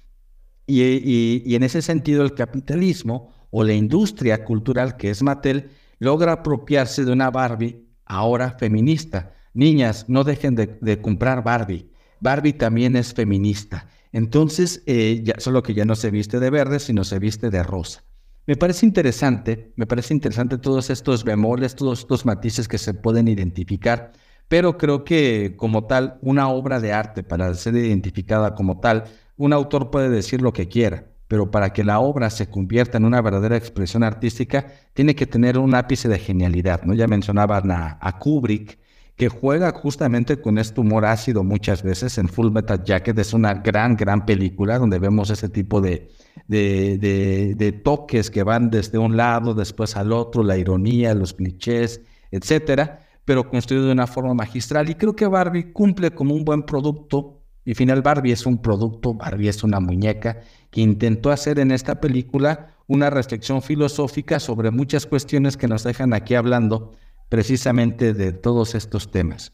Y, 0.75 1.55
en 1.55 1.63
ese 1.63 1.83
sentido 1.83 2.23
el 2.23 2.35
capitalismo 2.35 3.31
o 3.51 3.63
la 3.63 3.75
industria 3.75 4.45
cultural 4.45 4.97
que 4.97 5.11
es 5.11 5.23
Mattel 5.23 5.71
logra 5.99 6.33
apropiarse 6.33 7.05
de 7.05 7.13
una 7.13 7.31
Barbie 7.31 7.87
ahora 8.07 8.57
feminista. 8.59 9.35
Niñas, 9.53 10.07
no 10.09 10.25
dejen 10.25 10.55
de, 10.55 11.01
comprar 11.03 11.45
Barbie. 11.45 11.91
Barbie 12.21 12.55
también 12.55 12.97
es 12.97 13.13
feminista. 13.13 13.87
Entonces, 14.13 14.83
eh, 14.87 15.21
ya, 15.23 15.35
solo 15.39 15.63
que 15.63 15.75
ya 15.75 15.85
no 15.85 15.95
se 15.95 16.11
viste 16.11 16.41
de 16.41 16.51
verde, 16.51 16.79
sino 16.79 17.05
se 17.05 17.19
viste 17.19 17.51
de 17.51 17.63
rosa. 17.63 18.05
Me 18.47 18.57
parece 18.57 18.87
interesante, 18.87 19.73
me 19.77 19.87
parece 19.87 20.15
interesante 20.15 20.59
todos 20.59 20.91
estos 20.91 21.23
bemoles, 21.23 21.77
todos 21.77 22.01
estos 22.01 22.25
matices 22.25 22.67
que 22.67 22.79
se 22.79 22.95
pueden 22.95 23.29
identificar, 23.29 24.13
pero 24.49 24.79
creo 24.79 25.05
que 25.05 25.55
como 25.57 25.87
tal, 25.87 26.19
una 26.23 26.49
obra 26.49 26.81
de 26.81 26.93
arte, 26.93 27.23
para 27.23 27.55
ser 27.55 27.77
identificada 27.77 28.55
como 28.55 28.81
tal, 28.81 29.05
un 29.43 29.53
autor 29.53 29.91
puede 29.91 30.09
decir 30.09 30.41
lo 30.41 30.53
que 30.53 30.69
quiera, 30.69 31.05
pero 31.27 31.51
para 31.51 31.73
que 31.73 31.83
la 31.83 31.99
obra 31.99 32.31
se 32.31 32.49
convierta 32.49 32.99
en 32.99 33.05
una 33.05 33.21
verdadera 33.21 33.57
expresión 33.57 34.05
artística, 34.05 34.67
tiene 34.95 35.17
que 35.17 35.27
tener 35.27 35.59
un 35.59 35.75
ápice 35.75 36.09
de 36.09 36.21
genialidad. 36.21 36.83
¿no? 36.85 36.95
Ya 36.95 37.09
mencionaban 37.09 37.73
a, 37.73 38.19
Kubrick, 38.21 38.79
que 39.17 39.29
juega 39.29 39.73
justamente 39.73 40.41
con 40.41 40.59
este 40.59 40.81
humor 40.81 41.05
ácido 41.05 41.43
muchas 41.43 41.83
veces. 41.83 42.19
En 42.19 42.29
Full 42.29 42.53
Metal 42.53 42.85
Jacket 42.85 43.19
es 43.19 43.33
una 43.33 43.55
gran, 43.55 43.97
gran 43.97 44.25
película 44.25 44.79
donde 44.79 45.01
vemos 45.01 45.29
ese 45.31 45.49
tipo 45.49 45.81
de, 45.81 46.09
de, 46.47 47.57
de, 47.57 47.73
toques 47.73 48.31
que 48.31 48.45
van 48.45 48.71
desde 48.71 48.99
un 48.99 49.17
lado, 49.17 49.55
después 49.55 49.97
al 49.97 50.13
otro, 50.13 50.45
la 50.45 50.57
ironía, 50.57 51.15
los 51.15 51.33
clichés, 51.33 52.01
etcétera, 52.31 53.01
pero 53.25 53.51
construido 53.51 53.87
de 53.87 53.93
una 53.93 54.07
forma 54.07 54.35
magistral. 54.35 54.89
Y 54.89 54.95
creo 54.95 55.17
que 55.17 55.27
Barbie 55.27 55.73
cumple 55.73 56.13
como 56.13 56.33
un 56.33 56.45
buen 56.45 56.63
producto 56.63 57.42
y 57.65 57.75
final 57.75 58.03
Barbie 58.03 58.33
es 58.33 58.47
un 58.47 58.59
producto, 58.59 59.15
Barbie 59.15 59.49
es 59.49 59.63
una 59.63 59.81
muñeca 59.81 60.41
que 60.71 60.81
intentó 60.81 61.31
hacer 61.31 61.59
en 61.59 61.71
esta 61.71 62.01
película 62.01 62.69
una 62.87 63.11
reflexión 63.11 63.63
filosófica 63.63 64.41
sobre 64.41 64.71
muchas 64.71 65.07
cuestiones 65.07 65.57
que 65.57 65.69
nos 65.69 65.85
dejan 65.85 66.13
aquí 66.13 66.35
hablando 66.35 66.93
precisamente 67.29 68.15
de 68.15 68.33
todos 68.33 68.75
estos 68.75 69.11
temas. 69.11 69.53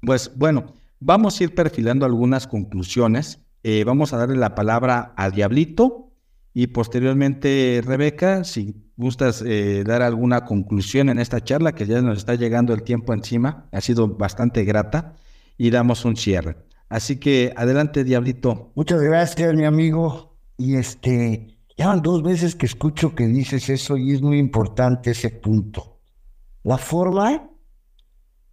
Pues 0.00 0.32
bueno, 0.36 0.74
vamos 0.98 1.38
a 1.40 1.44
ir 1.44 1.54
perfilando 1.54 2.06
algunas 2.06 2.46
conclusiones. 2.46 3.40
Eh, 3.62 3.84
vamos 3.84 4.12
a 4.12 4.16
darle 4.16 4.36
la 4.36 4.54
palabra 4.54 5.12
a 5.16 5.30
Diablito 5.30 6.12
y 6.54 6.68
posteriormente 6.68 7.82
Rebeca, 7.84 8.44
si 8.44 8.74
gustas 8.96 9.42
eh, 9.46 9.84
dar 9.84 10.02
alguna 10.02 10.44
conclusión 10.44 11.10
en 11.10 11.18
esta 11.18 11.44
charla, 11.44 11.74
que 11.74 11.86
ya 11.86 12.00
nos 12.00 12.18
está 12.18 12.34
llegando 12.34 12.72
el 12.72 12.82
tiempo 12.82 13.12
encima, 13.12 13.68
ha 13.72 13.80
sido 13.80 14.08
bastante 14.08 14.64
grata, 14.64 15.16
y 15.58 15.70
damos 15.70 16.04
un 16.04 16.16
cierre. 16.16 16.65
Así 16.88 17.16
que 17.18 17.52
adelante, 17.56 18.04
Diablito. 18.04 18.72
Muchas 18.74 19.00
gracias, 19.00 19.54
mi 19.54 19.64
amigo. 19.64 20.36
Y 20.56 20.76
este, 20.76 21.58
ya 21.76 21.88
van 21.88 22.02
dos 22.02 22.22
veces 22.22 22.54
que 22.54 22.66
escucho 22.66 23.14
que 23.14 23.26
dices 23.26 23.68
eso 23.68 23.96
y 23.96 24.12
es 24.12 24.22
muy 24.22 24.38
importante 24.38 25.10
ese 25.10 25.30
punto. 25.30 25.98
La 26.62 26.78
forma 26.78 27.50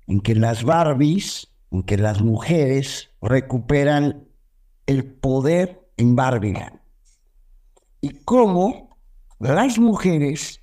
en 0.07 0.19
que 0.19 0.35
las 0.35 0.63
Barbies, 0.63 1.47
en 1.71 1.83
que 1.83 1.97
las 1.97 2.21
mujeres 2.21 3.11
recuperan 3.21 4.27
el 4.85 5.05
poder 5.05 5.87
en 5.97 6.15
Barbieland. 6.15 6.79
Y 8.01 8.09
cómo 8.25 8.97
las 9.39 9.79
mujeres 9.79 10.61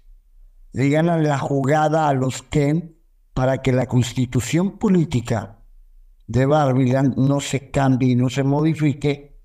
le 0.73 0.91
ganan 0.91 1.23
la 1.23 1.39
jugada 1.39 2.09
a 2.09 2.15
los 2.15 2.43
Ken 2.43 2.97
para 3.33 3.63
que 3.63 3.73
la 3.73 3.87
constitución 3.87 4.79
política 4.79 5.60
de 6.31 6.47
Barbiland 6.47 7.17
no 7.17 7.41
se 7.41 7.73
cambie 7.73 8.11
y 8.11 8.15
no 8.15 8.31
se 8.31 8.45
modifique 8.45 9.41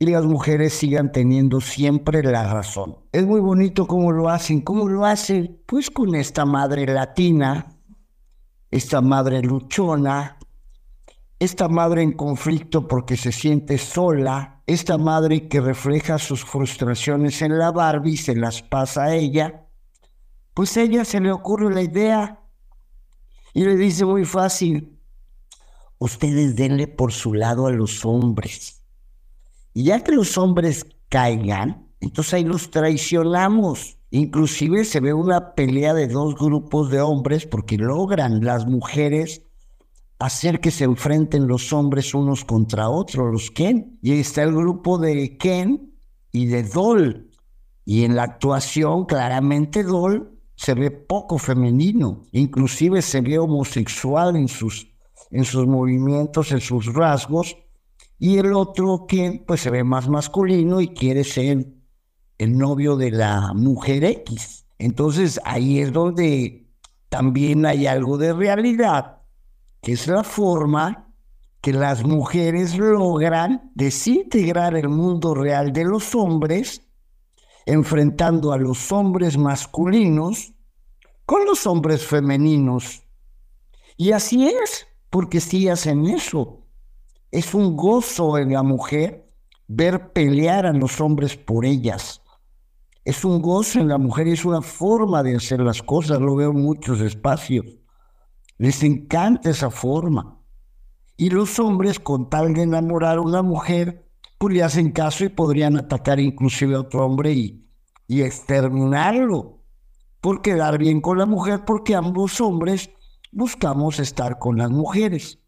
y 0.00 0.06
las 0.06 0.24
mujeres 0.24 0.72
sigan 0.72 1.12
teniendo 1.12 1.60
siempre 1.60 2.24
la 2.24 2.52
razón. 2.52 2.96
Es 3.12 3.24
muy 3.24 3.38
bonito 3.38 3.86
cómo 3.86 4.10
lo 4.10 4.28
hacen. 4.28 4.60
¿Cómo 4.62 4.88
lo 4.88 5.04
hacen? 5.04 5.62
Pues 5.64 5.90
con 5.90 6.16
esta 6.16 6.44
madre 6.44 6.86
latina, 6.86 7.78
esta 8.68 9.00
madre 9.00 9.42
luchona, 9.42 10.36
esta 11.38 11.68
madre 11.68 12.02
en 12.02 12.14
conflicto 12.14 12.88
porque 12.88 13.16
se 13.16 13.30
siente 13.30 13.78
sola, 13.78 14.60
esta 14.66 14.98
madre 14.98 15.46
que 15.46 15.60
refleja 15.60 16.18
sus 16.18 16.44
frustraciones 16.44 17.42
en 17.42 17.56
la 17.56 17.70
Barbie, 17.70 18.16
se 18.16 18.34
las 18.34 18.60
pasa 18.60 19.04
a 19.04 19.14
ella, 19.14 19.68
pues 20.52 20.76
ella 20.76 21.04
se 21.04 21.20
le 21.20 21.30
ocurre 21.30 21.72
la 21.72 21.82
idea 21.82 22.40
y 23.52 23.64
le 23.64 23.76
dice 23.76 24.04
muy 24.04 24.24
fácil, 24.24 24.93
ustedes 26.04 26.54
denle 26.54 26.86
por 26.86 27.12
su 27.12 27.32
lado 27.32 27.66
a 27.66 27.72
los 27.72 28.04
hombres. 28.04 28.82
Y 29.72 29.84
ya 29.84 30.04
que 30.04 30.12
los 30.12 30.36
hombres 30.36 30.86
caigan, 31.08 31.88
entonces 32.00 32.34
ahí 32.34 32.44
los 32.44 32.70
traicionamos. 32.70 33.98
Inclusive 34.10 34.84
se 34.84 35.00
ve 35.00 35.14
una 35.14 35.54
pelea 35.54 35.94
de 35.94 36.06
dos 36.06 36.34
grupos 36.36 36.90
de 36.90 37.00
hombres 37.00 37.46
porque 37.46 37.78
logran 37.78 38.44
las 38.44 38.66
mujeres 38.66 39.42
hacer 40.18 40.60
que 40.60 40.70
se 40.70 40.84
enfrenten 40.84 41.48
los 41.48 41.72
hombres 41.72 42.14
unos 42.14 42.44
contra 42.44 42.88
otros, 42.90 43.32
los 43.32 43.50
Ken. 43.50 43.98
Y 44.02 44.12
ahí 44.12 44.20
está 44.20 44.42
el 44.42 44.54
grupo 44.54 44.98
de 44.98 45.36
Ken 45.38 45.94
y 46.30 46.46
de 46.46 46.62
Doll. 46.62 47.30
Y 47.84 48.04
en 48.04 48.14
la 48.14 48.24
actuación, 48.24 49.06
claramente 49.06 49.82
Doll 49.82 50.38
se 50.54 50.74
ve 50.74 50.90
poco 50.90 51.38
femenino, 51.38 52.22
inclusive 52.30 53.02
se 53.02 53.20
ve 53.20 53.38
homosexual 53.38 54.36
en 54.36 54.46
sus 54.46 54.93
en 55.30 55.44
sus 55.44 55.66
movimientos, 55.66 56.52
en 56.52 56.60
sus 56.60 56.92
rasgos, 56.92 57.56
y 58.18 58.38
el 58.38 58.52
otro 58.52 59.06
que 59.08 59.42
pues 59.46 59.60
se 59.60 59.70
ve 59.70 59.84
más 59.84 60.08
masculino 60.08 60.80
y 60.80 60.88
quiere 60.88 61.24
ser 61.24 61.66
el 62.38 62.56
novio 62.56 62.96
de 62.96 63.10
la 63.10 63.52
mujer 63.54 64.04
X. 64.04 64.66
Entonces 64.78 65.40
ahí 65.44 65.80
es 65.80 65.92
donde 65.92 66.68
también 67.08 67.66
hay 67.66 67.86
algo 67.86 68.18
de 68.18 68.32
realidad, 68.32 69.22
que 69.82 69.92
es 69.92 70.06
la 70.06 70.24
forma 70.24 71.12
que 71.60 71.72
las 71.72 72.04
mujeres 72.04 72.76
logran 72.76 73.70
desintegrar 73.74 74.76
el 74.76 74.88
mundo 74.88 75.34
real 75.34 75.72
de 75.72 75.84
los 75.84 76.14
hombres, 76.14 76.82
enfrentando 77.66 78.52
a 78.52 78.58
los 78.58 78.92
hombres 78.92 79.38
masculinos 79.38 80.52
con 81.24 81.46
los 81.46 81.66
hombres 81.66 82.04
femeninos. 82.04 83.02
Y 83.96 84.12
así 84.12 84.46
es 84.46 84.86
porque 85.14 85.40
si 85.40 85.68
hacen 85.68 86.06
eso. 86.06 86.66
Es 87.30 87.54
un 87.54 87.76
gozo 87.76 88.36
en 88.36 88.52
la 88.52 88.64
mujer 88.64 89.30
ver 89.68 90.12
pelear 90.12 90.66
a 90.66 90.72
los 90.72 91.00
hombres 91.00 91.36
por 91.36 91.64
ellas. 91.64 92.20
es 93.04 93.24
un 93.24 93.40
gozo 93.40 93.78
en 93.78 93.86
la 93.86 93.96
mujer 93.96 94.26
es 94.26 94.44
una 94.44 94.60
forma 94.60 95.22
de 95.22 95.36
hacer 95.36 95.60
las 95.60 95.84
cosas. 95.84 96.20
Lo 96.20 96.34
veo 96.34 96.50
en 96.50 96.60
muchos 96.60 97.00
espacios. 97.00 97.64
Les 98.58 98.82
encanta 98.82 99.50
esa 99.50 99.70
forma. 99.70 100.40
Y 101.16 101.30
los 101.30 101.60
hombres, 101.60 102.00
con 102.00 102.28
tal 102.28 102.52
de 102.52 102.62
enamorar 102.62 103.18
a 103.18 103.20
una 103.20 103.42
mujer, 103.42 104.10
pues 104.36 104.52
le 104.52 104.64
hacen 104.64 104.90
caso 104.90 105.24
y 105.24 105.28
podrían 105.28 105.76
atacar 105.76 106.18
inclusive 106.18 106.74
a 106.74 106.80
otro 106.80 107.06
hombre 107.06 107.30
y, 107.34 107.68
y 108.08 108.22
exterminarlo. 108.22 109.60
Por 110.20 110.42
quedar 110.42 110.76
bien 110.76 111.00
con 111.00 111.18
la 111.18 111.26
mujer, 111.26 111.64
porque 111.64 111.94
ambos 111.94 112.40
hombres 112.40 112.90
buscamos 113.34 113.98
estar 113.98 114.38
con 114.38 114.58
las 114.58 114.70
mujeres. 114.70 115.40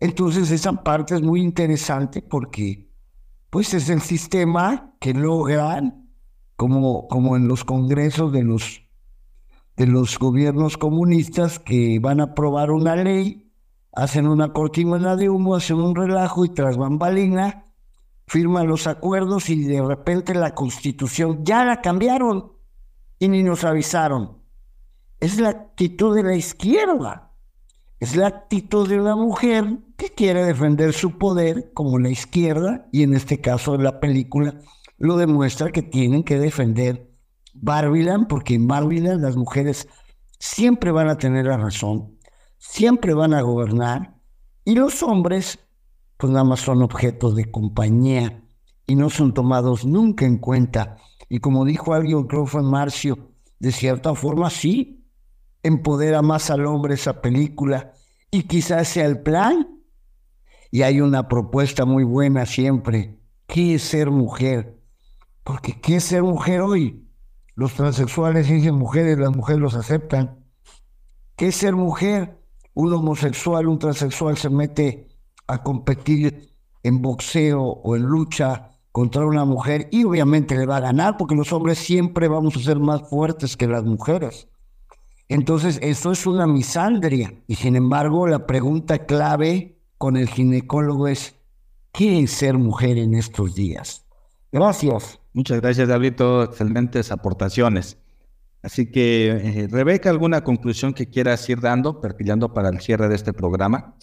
Entonces 0.00 0.50
esa 0.50 0.72
parte 0.82 1.14
es 1.14 1.22
muy 1.22 1.40
interesante 1.40 2.22
porque 2.22 2.90
pues 3.50 3.72
es 3.74 3.88
el 3.88 4.00
sistema 4.00 4.94
que 4.98 5.14
logran, 5.14 6.10
como, 6.56 7.06
como 7.08 7.36
en 7.36 7.46
los 7.46 7.64
congresos 7.64 8.32
de 8.32 8.42
los, 8.42 8.82
de 9.76 9.86
los 9.86 10.18
gobiernos 10.18 10.76
comunistas 10.76 11.58
que 11.60 11.98
van 12.00 12.20
a 12.20 12.24
aprobar 12.24 12.70
una 12.70 12.96
ley, 12.96 13.52
hacen 13.92 14.26
una 14.26 14.52
cortina 14.52 15.14
de 15.14 15.30
humo, 15.30 15.54
hacen 15.54 15.76
un 15.76 15.94
relajo 15.94 16.44
y 16.44 16.48
tras 16.48 16.76
bambalina 16.76 17.64
firman 18.26 18.66
los 18.66 18.86
acuerdos 18.86 19.50
y 19.50 19.62
de 19.64 19.82
repente 19.82 20.34
la 20.34 20.54
constitución 20.54 21.44
ya 21.44 21.64
la 21.64 21.80
cambiaron 21.80 22.52
y 23.18 23.28
ni 23.28 23.42
nos 23.42 23.64
avisaron. 23.64 24.43
Es 25.20 25.40
la 25.40 25.50
actitud 25.50 26.14
de 26.14 26.22
la 26.22 26.34
izquierda. 26.34 27.32
Es 28.00 28.16
la 28.16 28.26
actitud 28.26 28.88
de 28.88 29.00
una 29.00 29.16
mujer 29.16 29.78
que 29.96 30.10
quiere 30.10 30.44
defender 30.44 30.92
su 30.92 31.16
poder 31.16 31.72
como 31.72 31.98
la 31.98 32.10
izquierda 32.10 32.86
y 32.92 33.02
en 33.02 33.14
este 33.14 33.40
caso 33.40 33.78
la 33.78 34.00
película 34.00 34.60
lo 34.98 35.16
demuestra 35.16 35.70
que 35.70 35.82
tienen 35.82 36.22
que 36.22 36.38
defender 36.38 37.10
Barbiland 37.54 38.26
porque 38.26 38.54
en 38.54 38.66
Barbiland 38.66 39.22
las 39.22 39.36
mujeres 39.36 39.88
siempre 40.38 40.90
van 40.90 41.08
a 41.08 41.16
tener 41.16 41.46
la 41.46 41.56
razón, 41.56 42.18
siempre 42.58 43.14
van 43.14 43.32
a 43.32 43.40
gobernar 43.40 44.16
y 44.64 44.74
los 44.74 45.02
hombres 45.02 45.58
pues 46.16 46.32
nada 46.32 46.44
más 46.44 46.60
son 46.60 46.82
objetos 46.82 47.34
de 47.34 47.50
compañía 47.50 48.44
y 48.86 48.96
no 48.96 49.10
son 49.10 49.32
tomados 49.34 49.84
nunca 49.84 50.26
en 50.26 50.38
cuenta. 50.38 50.96
Y 51.28 51.38
como 51.38 51.64
dijo 51.64 51.94
alguien, 51.94 52.24
creo 52.24 52.46
fue 52.46 52.62
Marcio, 52.62 53.30
de 53.58 53.72
cierta 53.72 54.14
forma 54.14 54.50
sí, 54.50 55.03
empodera 55.64 56.22
más 56.22 56.50
al 56.50 56.66
hombre 56.66 56.94
esa 56.94 57.20
película 57.20 57.92
y 58.30 58.44
quizás 58.44 58.86
sea 58.86 59.06
el 59.06 59.20
plan. 59.20 59.80
Y 60.70 60.82
hay 60.82 61.00
una 61.00 61.28
propuesta 61.28 61.84
muy 61.84 62.04
buena 62.04 62.46
siempre. 62.46 63.18
¿Qué 63.46 63.74
es 63.74 63.82
ser 63.82 64.10
mujer? 64.10 64.80
Porque 65.42 65.80
¿qué 65.80 65.96
es 65.96 66.04
ser 66.04 66.22
mujer 66.22 66.60
hoy? 66.60 67.08
Los 67.54 67.74
transexuales 67.74 68.48
dicen 68.48 68.74
mujeres, 68.74 69.18
las 69.18 69.34
mujeres 69.34 69.60
los 69.60 69.74
aceptan. 69.74 70.44
¿Qué 71.36 71.48
es 71.48 71.56
ser 71.56 71.74
mujer? 71.74 72.40
Un 72.74 72.92
homosexual, 72.92 73.68
un 73.68 73.78
transexual 73.78 74.36
se 74.36 74.50
mete 74.50 75.08
a 75.46 75.62
competir 75.62 76.54
en 76.82 77.00
boxeo 77.00 77.62
o 77.62 77.96
en 77.96 78.02
lucha 78.02 78.70
contra 78.90 79.24
una 79.26 79.44
mujer 79.44 79.88
y 79.90 80.04
obviamente 80.04 80.56
le 80.56 80.66
va 80.66 80.76
a 80.76 80.80
ganar 80.80 81.16
porque 81.16 81.34
los 81.34 81.52
hombres 81.52 81.78
siempre 81.78 82.28
vamos 82.28 82.56
a 82.56 82.60
ser 82.60 82.78
más 82.78 83.08
fuertes 83.08 83.56
que 83.56 83.66
las 83.66 83.84
mujeres. 83.84 84.48
Entonces, 85.28 85.78
eso 85.82 86.12
es 86.12 86.26
una 86.26 86.46
misandria. 86.46 87.34
Y 87.46 87.54
sin 87.56 87.76
embargo, 87.76 88.26
la 88.26 88.46
pregunta 88.46 89.06
clave 89.06 89.78
con 89.98 90.16
el 90.16 90.28
ginecólogo 90.28 91.08
es, 91.08 91.34
¿qué 91.92 92.20
es 92.20 92.30
ser 92.30 92.58
mujer 92.58 92.98
en 92.98 93.14
estos 93.14 93.54
días? 93.54 94.04
Gracias. 94.52 95.18
Muchas 95.32 95.60
gracias, 95.60 95.88
David. 95.88 96.14
excelentes 96.44 97.10
aportaciones. 97.10 97.98
Así 98.62 98.90
que, 98.90 99.28
eh, 99.28 99.68
Rebeca, 99.70 100.10
¿alguna 100.10 100.42
conclusión 100.42 100.94
que 100.94 101.10
quieras 101.10 101.48
ir 101.50 101.60
dando, 101.60 102.00
perfilando 102.00 102.54
para 102.54 102.70
el 102.70 102.80
cierre 102.80 103.08
de 103.08 103.14
este 103.14 103.32
programa? 103.32 103.94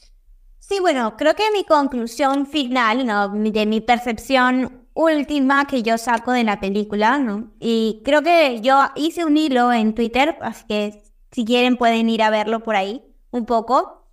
Sí, 0.60 0.80
bueno, 0.80 1.16
creo 1.18 1.34
que 1.36 1.44
mi 1.54 1.64
conclusión 1.64 2.46
final, 2.46 3.06
¿no? 3.06 3.30
de 3.30 3.66
mi 3.66 3.82
percepción 3.82 4.88
última 4.94 5.66
que 5.66 5.84
yo 5.84 5.98
saco 5.98 6.32
de 6.32 6.44
la 6.44 6.60
película, 6.60 7.18
¿no? 7.18 7.52
Y 7.60 8.02
creo 8.06 8.22
que 8.22 8.62
yo 8.62 8.80
hice 8.96 9.26
un 9.26 9.38
hilo 9.38 9.74
en 9.74 9.96
Twitter, 9.96 10.38
así 10.42 10.66
que 10.68 11.02
si 11.32 11.46
quieren 11.46 11.78
pueden 11.78 12.10
ir 12.10 12.24
a 12.24 12.30
verlo 12.30 12.62
por 12.62 12.76
ahí 12.76 13.04
un 13.32 13.46
poco. 13.46 14.08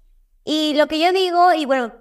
Y 0.44 0.74
lo 0.74 0.86
que 0.86 0.98
yo 0.98 1.12
digo, 1.12 1.52
y 1.52 1.66
bueno, 1.66 1.92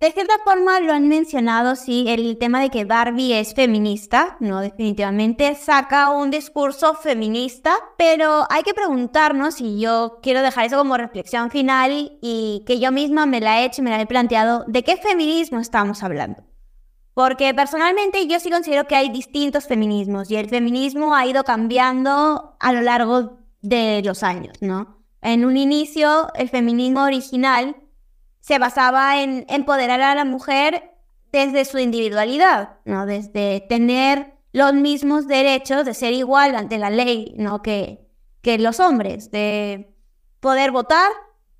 de 0.00 0.10
cierta 0.10 0.34
forma 0.44 0.80
lo 0.80 0.92
han 0.92 1.06
mencionado, 1.06 1.76
sí, 1.76 2.06
el 2.08 2.36
tema 2.36 2.60
de 2.60 2.70
que 2.70 2.84
Barbie 2.84 3.38
es 3.38 3.54
feminista, 3.54 4.36
no, 4.40 4.60
definitivamente 4.60 5.54
saca 5.54 6.10
un 6.10 6.32
discurso 6.32 6.94
feminista, 6.94 7.76
pero 7.96 8.44
hay 8.50 8.64
que 8.64 8.74
preguntarnos, 8.74 9.60
y 9.60 9.78
yo 9.78 10.18
quiero 10.20 10.42
dejar 10.42 10.66
eso 10.66 10.78
como 10.78 10.96
reflexión 10.96 11.52
final 11.52 12.18
y 12.20 12.64
que 12.66 12.80
yo 12.80 12.90
misma 12.90 13.26
me 13.26 13.40
la 13.40 13.60
he 13.60 13.66
hecho 13.66 13.82
me 13.82 13.90
la 13.90 14.00
he 14.00 14.06
planteado, 14.06 14.64
¿de 14.66 14.82
qué 14.82 14.96
feminismo 14.96 15.60
estamos 15.60 16.02
hablando? 16.02 16.42
Porque 17.14 17.54
personalmente 17.54 18.26
yo 18.26 18.40
sí 18.40 18.50
considero 18.50 18.88
que 18.88 18.96
hay 18.96 19.10
distintos 19.10 19.68
feminismos 19.68 20.30
y 20.32 20.36
el 20.36 20.48
feminismo 20.48 21.14
ha 21.14 21.26
ido 21.26 21.44
cambiando 21.44 22.56
a 22.58 22.72
lo 22.72 22.80
largo 22.80 23.41
de 23.62 24.02
los 24.04 24.22
años, 24.22 24.60
¿no? 24.60 25.02
En 25.22 25.44
un 25.44 25.56
inicio, 25.56 26.32
el 26.34 26.48
feminismo 26.48 27.04
original 27.04 27.76
se 28.40 28.58
basaba 28.58 29.22
en 29.22 29.46
empoderar 29.48 30.00
a 30.00 30.14
la 30.14 30.24
mujer 30.24 30.90
desde 31.30 31.64
su 31.64 31.78
individualidad, 31.78 32.80
¿no? 32.84 33.06
Desde 33.06 33.64
tener 33.68 34.34
los 34.52 34.74
mismos 34.74 35.26
derechos 35.26 35.84
de 35.84 35.94
ser 35.94 36.12
igual 36.12 36.54
ante 36.56 36.78
la 36.78 36.90
ley, 36.90 37.34
¿no? 37.38 37.62
Que, 37.62 38.06
que 38.42 38.58
los 38.58 38.80
hombres, 38.80 39.30
de 39.30 39.94
poder 40.40 40.72
votar, 40.72 41.10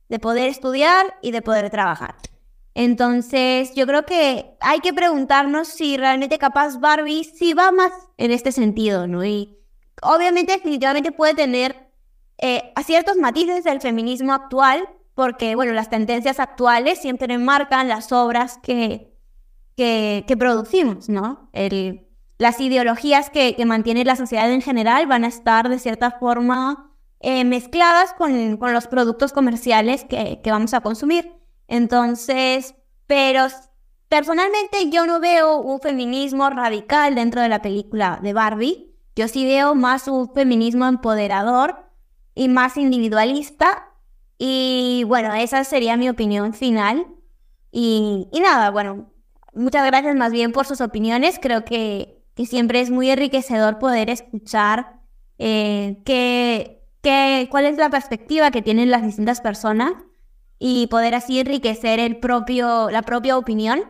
de 0.08 0.18
poder 0.18 0.48
estudiar 0.48 1.18
y 1.22 1.30
de 1.30 1.40
poder 1.40 1.70
trabajar. 1.70 2.16
Entonces, 2.74 3.74
yo 3.74 3.86
creo 3.86 4.04
que 4.04 4.56
hay 4.60 4.80
que 4.80 4.92
preguntarnos 4.92 5.68
si 5.68 5.96
realmente 5.96 6.38
capaz 6.38 6.78
Barbie 6.80 7.24
sí 7.24 7.54
va 7.54 7.70
más 7.70 7.92
en 8.16 8.30
este 8.30 8.50
sentido, 8.50 9.06
¿no? 9.06 9.24
Y 9.24 9.58
obviamente 10.02 10.52
definitivamente 10.52 11.12
puede 11.12 11.34
tener 11.34 11.91
eh, 12.44 12.72
a 12.74 12.82
ciertos 12.82 13.18
matices 13.18 13.62
del 13.62 13.80
feminismo 13.80 14.32
actual, 14.32 14.88
porque, 15.14 15.54
bueno, 15.54 15.72
las 15.74 15.90
tendencias 15.90 16.40
actuales 16.40 17.00
siempre 17.00 17.38
marcan 17.38 17.86
las 17.86 18.10
obras 18.10 18.58
que, 18.64 19.16
que, 19.76 20.36
producimos, 20.36 21.08
¿no? 21.08 21.48
El, 21.52 22.08
las 22.38 22.60
ideologías 22.60 23.30
que, 23.30 23.54
que, 23.54 23.64
mantiene 23.64 24.04
la 24.04 24.16
sociedad 24.16 24.50
en 24.50 24.60
general 24.60 25.06
van 25.06 25.22
a 25.22 25.28
estar 25.28 25.68
de 25.68 25.78
cierta 25.78 26.10
forma 26.10 26.92
eh, 27.20 27.44
mezcladas 27.44 28.12
con, 28.14 28.56
con, 28.56 28.72
los 28.72 28.88
productos 28.88 29.32
comerciales 29.32 30.02
que, 30.02 30.40
que 30.42 30.50
vamos 30.50 30.74
a 30.74 30.80
consumir. 30.80 31.32
Entonces, 31.68 32.74
pero 33.06 33.46
personalmente 34.08 34.90
yo 34.90 35.06
no 35.06 35.20
veo 35.20 35.60
un 35.60 35.78
feminismo 35.78 36.50
radical 36.50 37.14
dentro 37.14 37.40
de 37.40 37.48
la 37.48 37.62
película 37.62 38.18
de 38.20 38.32
Barbie. 38.32 38.96
Yo 39.14 39.28
sí 39.28 39.44
veo 39.44 39.76
más 39.76 40.08
un 40.08 40.34
feminismo 40.34 40.86
empoderador 40.86 41.91
y 42.34 42.48
más 42.48 42.76
individualista. 42.76 43.88
Y 44.38 45.04
bueno, 45.06 45.32
esa 45.34 45.64
sería 45.64 45.96
mi 45.96 46.08
opinión 46.08 46.54
final. 46.54 47.06
Y, 47.70 48.28
nada, 48.32 48.70
bueno, 48.70 49.10
muchas 49.54 49.86
gracias 49.86 50.16
más 50.16 50.32
bien 50.32 50.52
por 50.52 50.66
sus 50.66 50.80
opiniones. 50.80 51.38
Creo 51.40 51.64
que, 51.64 52.22
que 52.34 52.46
siempre 52.46 52.80
es 52.80 52.90
muy 52.90 53.10
enriquecedor 53.10 53.78
poder 53.78 54.10
escuchar 54.10 55.02
eh, 55.38 56.00
que, 56.04 57.48
cuál 57.50 57.64
es 57.64 57.76
la 57.76 57.90
perspectiva 57.90 58.50
que 58.50 58.62
tienen 58.62 58.90
las 58.90 59.02
distintas 59.02 59.40
personas 59.40 59.92
y 60.58 60.86
poder 60.86 61.16
así 61.16 61.40
enriquecer 61.40 61.98
el 61.98 62.18
propio, 62.18 62.90
la 62.90 63.02
propia 63.02 63.36
opinión. 63.36 63.82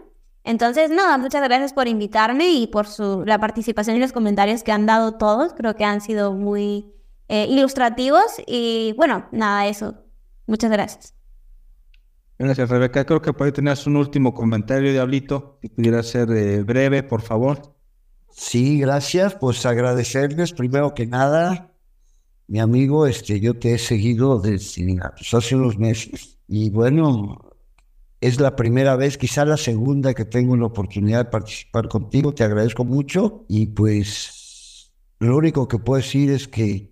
Entonces, 0.45 0.91
nada, 0.91 1.19
muchas 1.19 1.43
gracias 1.43 1.73
por 1.73 1.89
invitarme 1.89 2.49
y 2.51 2.67
por 2.67 2.87
su, 2.87 3.25
la 3.27 3.39
participación 3.39 3.97
y 3.97 4.01
los 4.01 4.13
comentarios 4.13 4.63
que 4.63 4.73
han 4.73 4.87
dado 4.87 5.13
todos. 5.19 5.53
Creo 5.53 5.77
que 5.77 5.85
han 5.85 6.01
sido 6.01 6.33
muy, 6.33 6.93
eh, 7.33 7.47
ilustrativos 7.49 8.43
y 8.47 8.93
bueno, 8.99 9.27
nada, 9.33 9.67
eso. 9.67 9.95
Muchas 10.47 10.71
gracias. 10.71 11.15
Gracias, 12.39 12.69
Rebeca. 12.69 13.07
Creo 13.07 13.23
que 13.23 13.33
puede 13.33 13.53
tener 13.53 13.79
un 13.87 13.97
último 13.97 14.35
comentario, 14.35 14.93
Diablito, 14.93 15.59
si 15.63 15.71
pudiera 15.71 16.03
ser 16.03 16.31
eh, 16.31 16.63
breve, 16.63 17.03
por 17.03 17.23
favor. 17.23 17.75
Sí, 18.31 18.81
gracias. 18.81 19.35
Pues 19.35 19.65
agradecerles 19.65 20.53
primero 20.53 20.93
que 20.93 21.07
nada, 21.07 21.73
mi 22.49 22.61
amigo, 22.61 23.07
este, 23.07 23.41
yo 23.41 23.59
te 23.59 23.73
he 23.73 23.79
seguido 23.79 24.39
desde 24.39 24.99
pues, 25.17 25.33
hace 25.33 25.57
unos 25.57 25.79
meses 25.79 26.39
y 26.47 26.69
bueno, 26.69 27.39
es 28.21 28.39
la 28.41 28.57
primera 28.57 28.95
vez, 28.97 29.17
quizá 29.17 29.47
la 29.47 29.57
segunda 29.57 30.13
que 30.13 30.27
tengo 30.27 30.55
la 30.55 30.67
oportunidad 30.67 31.25
de 31.25 31.31
participar 31.31 31.89
contigo. 31.89 32.35
Te 32.35 32.45
agradezco 32.45 32.85
mucho 32.85 33.47
y 33.49 33.69
pues 33.69 34.93
lo 35.19 35.35
único 35.35 35.67
que 35.67 35.79
puedo 35.79 35.97
decir 35.97 36.31
es 36.31 36.47
que 36.47 36.92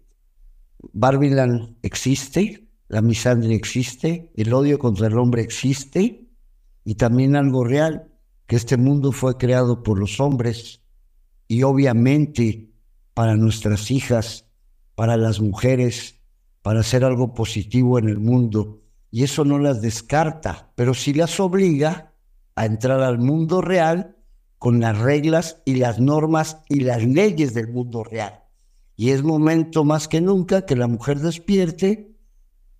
Barbiland 0.93 1.77
existe, 1.83 2.69
la 2.89 3.03
misandria 3.03 3.55
existe, 3.57 4.31
el 4.35 4.53
odio 4.53 4.79
contra 4.79 5.07
el 5.07 5.19
hombre 5.19 5.43
existe 5.43 6.29
y 6.85 6.95
también 6.95 7.37
algo 7.37 7.65
real, 7.65 8.09
que 8.47 8.57
este 8.57 8.77
mundo 8.77 9.13
fue 9.13 9.37
creado 9.37 9.83
por 9.83 9.99
los 9.99 10.19
hombres 10.19 10.81
y 11.47 11.63
obviamente 11.63 12.71
para 13.15 13.37
nuestras 13.37 13.91
hijas, 13.91 14.47
para 14.95 15.17
las 15.17 15.41
mujeres, 15.41 16.21
para 16.63 16.81
hacer 16.81 17.05
algo 17.05 17.35
positivo 17.35 17.99
en 17.99 18.09
el 18.09 18.19
mundo. 18.19 18.81
Y 19.11 19.25
eso 19.25 19.45
no 19.45 19.59
las 19.59 19.83
descarta, 19.83 20.73
pero 20.75 20.95
sí 20.95 21.15
las 21.15 21.39
obliga 21.41 22.13
a 22.55 22.67
entrar 22.67 23.01
al 23.03 23.19
mundo 23.19 23.61
real 23.61 24.17
con 24.59 24.81
las 24.81 24.99
reglas 24.99 25.63
y 25.65 25.77
las 25.77 26.01
normas 26.01 26.59
y 26.69 26.81
las 26.81 27.05
leyes 27.05 27.55
del 27.55 27.69
mundo 27.69 28.05
real. 28.05 28.45
Y 29.01 29.13
es 29.13 29.23
momento 29.23 29.83
más 29.83 30.09
que 30.09 30.21
nunca 30.21 30.67
que 30.67 30.77
la 30.77 30.87
mujer 30.87 31.21
despierte, 31.21 32.19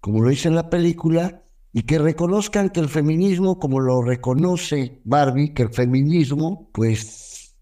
como 0.03 0.21
lo 0.21 0.29
dice 0.29 0.49
en 0.49 0.55
la 0.55 0.69
película, 0.69 1.45
y 1.73 1.85
que 1.85 1.99
reconozcan 1.99 2.69
que 2.69 2.81
el 2.81 2.91
feminismo, 2.91 3.59
como 3.59 3.81
lo 3.81 4.03
reconoce 4.03 5.01
Barbie, 5.05 5.55
que 5.55 5.63
el 5.63 5.71
feminismo, 5.71 6.69
pues 6.75 7.57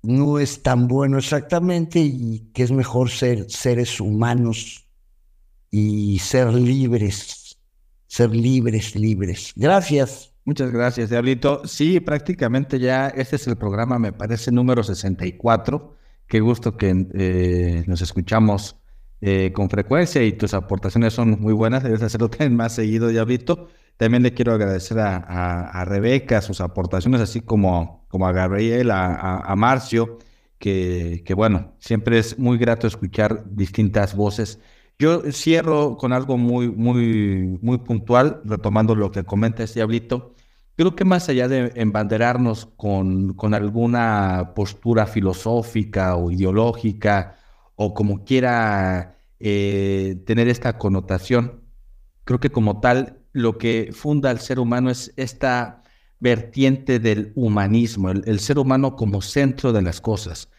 no 0.00 0.38
es 0.38 0.62
tan 0.62 0.88
bueno 0.88 1.18
exactamente 1.18 1.98
y 1.98 2.50
que 2.54 2.62
es 2.62 2.72
mejor 2.72 3.10
ser 3.10 3.50
seres 3.50 4.00
humanos 4.00 4.88
y 5.70 6.18
ser 6.20 6.54
libres, 6.54 7.58
ser 8.06 8.34
libres, 8.34 8.96
libres. 8.96 9.52
Gracias. 9.54 10.32
Muchas 10.46 10.70
gracias, 10.70 11.10
Diablito. 11.10 11.60
Sí, 11.66 12.00
prácticamente 12.00 12.78
ya 12.78 13.08
este 13.08 13.36
es 13.36 13.46
el 13.46 13.58
programa, 13.58 13.98
me 13.98 14.14
parece, 14.14 14.50
número 14.50 14.82
64. 14.82 15.96
Qué 16.28 16.40
gusto 16.40 16.76
que 16.76 17.06
eh, 17.14 17.84
nos 17.86 18.02
escuchamos 18.02 18.76
eh, 19.20 19.52
con 19.52 19.70
frecuencia 19.70 20.22
y 20.22 20.32
tus 20.32 20.54
aportaciones 20.54 21.14
son 21.14 21.40
muy 21.40 21.52
buenas. 21.52 21.82
Debes 21.82 22.02
hacerlo 22.02 22.30
más 22.50 22.74
seguido, 22.74 23.08
Diablito. 23.08 23.68
También 23.96 24.22
le 24.22 24.34
quiero 24.34 24.52
agradecer 24.52 24.98
a, 24.98 25.84
Rebeca 25.86 26.42
sus 26.42 26.60
aportaciones, 26.60 27.20
así 27.20 27.40
como, 27.40 28.04
como 28.08 28.26
a 28.26 28.32
Gabriel, 28.32 28.90
a, 28.90 29.54
Marcio, 29.56 30.18
que, 30.58 31.22
que, 31.24 31.32
bueno, 31.32 31.74
siempre 31.78 32.18
es 32.18 32.38
muy 32.38 32.58
grato 32.58 32.86
escuchar 32.86 33.44
distintas 33.48 34.14
voces. 34.14 34.60
Yo 34.98 35.22
cierro 35.32 35.96
con 35.96 36.12
algo 36.12 36.36
muy, 36.36 36.70
muy, 36.70 37.58
muy 37.62 37.78
puntual, 37.78 38.42
retomando 38.44 38.94
lo 38.94 39.10
que 39.10 39.24
comenta 39.24 39.62
este 39.62 39.80
Diablito. 39.80 40.35
Creo 40.76 40.94
que 40.94 41.06
más 41.06 41.28
allá 41.30 41.48
de 41.48 41.72
embanderarnos 41.74 42.66
con, 42.76 43.32
con 43.32 43.54
alguna 43.54 44.52
postura 44.54 45.06
filosófica 45.06 46.16
o 46.16 46.30
ideológica 46.30 47.36
o 47.76 47.94
como 47.94 48.24
quiera 48.24 49.18
eh, 49.40 50.22
tener 50.26 50.48
esta 50.48 50.76
connotación, 50.76 51.62
creo 52.24 52.40
que 52.40 52.50
como 52.50 52.80
tal 52.80 53.22
lo 53.32 53.56
que 53.56 53.90
funda 53.92 54.30
al 54.30 54.40
ser 54.40 54.58
humano 54.58 54.90
es 54.90 55.14
esta 55.16 55.82
vertiente 56.20 56.98
del 56.98 57.32
humanismo, 57.36 58.10
el, 58.10 58.40
ser 58.40 58.58
humano 58.58 58.96
como 58.96 59.22
centro 59.22 59.72
de 59.72 59.82
las 59.82 60.00
cosas. 60.00 60.50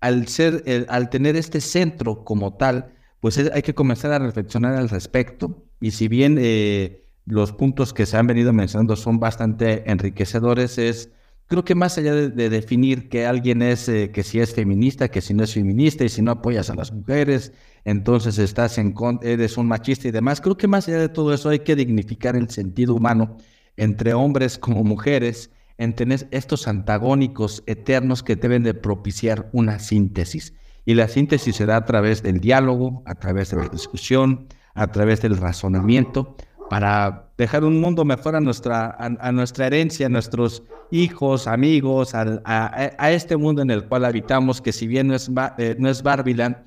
Al, 0.00 0.28
ser, 0.28 0.86
al 0.88 1.10
tener 1.10 1.36
este 1.36 1.60
centro 1.60 2.24
como 2.24 2.54
tal, 2.56 2.94
pues 3.20 3.38
hay 3.38 3.62
que 3.62 3.74
comenzar 3.74 4.12
a 4.12 4.18
reflexionar 4.18 4.74
al 4.74 4.88
respecto. 4.88 5.64
Y 5.80 5.90
si 5.92 6.08
bien 6.08 6.38
eh, 6.40 6.99
los 7.26 7.52
puntos 7.52 7.92
que 7.92 8.06
se 8.06 8.16
han 8.16 8.26
venido 8.26 8.52
mencionando 8.52 8.96
son 8.96 9.20
bastante 9.20 9.90
enriquecedores, 9.90 10.78
es 10.78 11.10
creo 11.50 11.64
que 11.64 11.74
más 11.74 11.98
allá 11.98 12.14
de, 12.14 12.48
definir 12.48 13.08
que 13.08 13.26
alguien 13.26 13.60
es, 13.60 13.88
eh, 13.88 14.12
que 14.12 14.22
si 14.22 14.38
es 14.38 14.54
feminista, 14.54 15.08
que 15.08 15.20
si 15.20 15.34
no 15.34 15.42
es 15.42 15.52
feminista 15.52 16.04
y 16.04 16.08
si 16.08 16.22
no 16.22 16.30
apoyas 16.30 16.70
a 16.70 16.76
las 16.76 16.92
mujeres, 16.92 17.52
entonces 17.84 18.38
estás 18.38 18.78
en 18.78 18.94
eres 19.22 19.56
un 19.56 19.66
machista 19.66 20.06
y 20.06 20.12
demás, 20.12 20.40
creo 20.40 20.56
que 20.56 20.68
más 20.68 20.86
allá 20.86 21.00
de 21.00 21.08
todo 21.08 21.34
eso 21.34 21.48
hay 21.48 21.58
que 21.58 21.74
dignificar 21.74 22.36
el 22.36 22.48
sentido 22.50 22.94
humano 22.94 23.36
entre 23.76 24.14
hombres 24.14 24.58
como 24.58 24.84
mujeres, 24.84 25.50
en 25.76 25.94
tener 25.94 26.28
estos 26.30 26.68
antagónicos 26.68 27.64
eternos 27.66 28.22
que 28.22 28.36
deben 28.36 28.62
de 28.62 28.74
propiciar 28.74 29.48
una 29.52 29.80
síntesis. 29.80 30.54
Y 30.84 30.94
la 30.94 31.08
síntesis 31.08 31.56
será 31.56 31.76
a 31.76 31.84
través 31.84 32.22
del 32.22 32.38
diálogo, 32.38 33.02
a 33.06 33.14
través 33.16 33.50
de 33.50 33.56
la 33.56 33.68
discusión, 33.68 34.46
a 34.74 34.92
través 34.92 35.20
del 35.20 35.36
razonamiento, 35.36 36.36
para 36.70 37.32
dejar 37.36 37.64
un 37.64 37.80
mundo 37.80 38.04
mejor 38.04 38.36
a 38.36 38.40
nuestra, 38.40 38.96
a, 38.96 39.32
nuestra 39.32 39.66
herencia, 39.66 40.06
a 40.06 40.08
nuestros 40.08 40.62
hijos, 40.92 41.48
amigos, 41.48 42.12
a, 42.14 43.10
este 43.10 43.36
mundo 43.36 43.60
en 43.60 43.72
el 43.72 43.88
cual 43.88 44.04
habitamos, 44.04 44.60
que 44.60 44.70
si 44.70 44.86
bien 44.86 45.08
no 45.08 45.16
es, 45.16 45.28
eh, 45.58 45.74
no 45.80 45.90
es 45.90 46.04
Barbiland, 46.04 46.58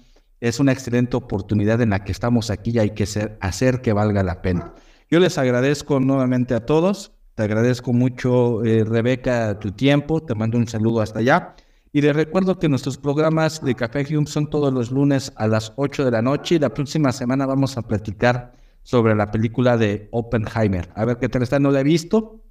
es 0.42 0.60
una 0.60 0.74
excelente 0.74 1.16
oportunidad 1.16 1.80
en 1.80 1.92
la 1.92 2.04
que 2.04 2.12
estamos 2.12 2.50
aquí 2.50 2.72
y 2.72 2.80
hay 2.80 2.90
que 2.90 3.06
hacer 3.40 3.82
que 3.82 3.94
valga 3.94 4.24
la 4.24 4.42
pena. 4.42 4.74
Yo 5.10 5.22
les 5.22 5.38
agradezco 5.38 6.02
nuevamente 6.02 6.54
a 6.54 6.66
todos, 6.66 7.14
te 7.36 7.44
agradezco 7.44 7.94
mucho, 7.94 8.62
eh, 8.66 8.84
Rebeca, 8.84 9.58
tu 9.58 9.72
tiempo, 9.72 10.22
te 10.22 10.36
mando 10.36 10.58
un 10.58 10.68
saludo 10.68 11.00
hasta 11.00 11.20
allá. 11.20 11.56
Y 11.94 12.02
les 12.02 12.14
recuerdo 12.14 12.60
que 12.60 12.68
nuestros 12.68 12.98
programas 12.98 13.64
de 13.64 13.74
Café 13.74 14.06
Hume 14.14 14.28
son 14.28 14.50
todos 14.50 14.74
los 14.74 14.92
lunes 14.92 15.32
a 15.38 15.48
las 15.48 15.72
8 15.78 16.04
de 16.04 16.12
la 16.12 16.22
noche 16.22 16.56
y 16.56 16.60
la 16.60 16.74
próxima 16.74 17.14
semana 17.14 17.46
vamos 17.46 17.78
a 17.78 17.84
platicar 17.84 18.63
sobre 18.84 19.16
la 19.16 19.32
película 19.32 19.78
de 19.78 20.10
Oppenheimer. 20.12 20.90
A 20.96 21.06
ver 21.06 21.18
qué 21.18 21.30
tal 21.30 21.42
está, 21.42 21.60
no 21.60 21.72
la 21.72 21.80
he 21.80 21.84
visto. 21.84 22.42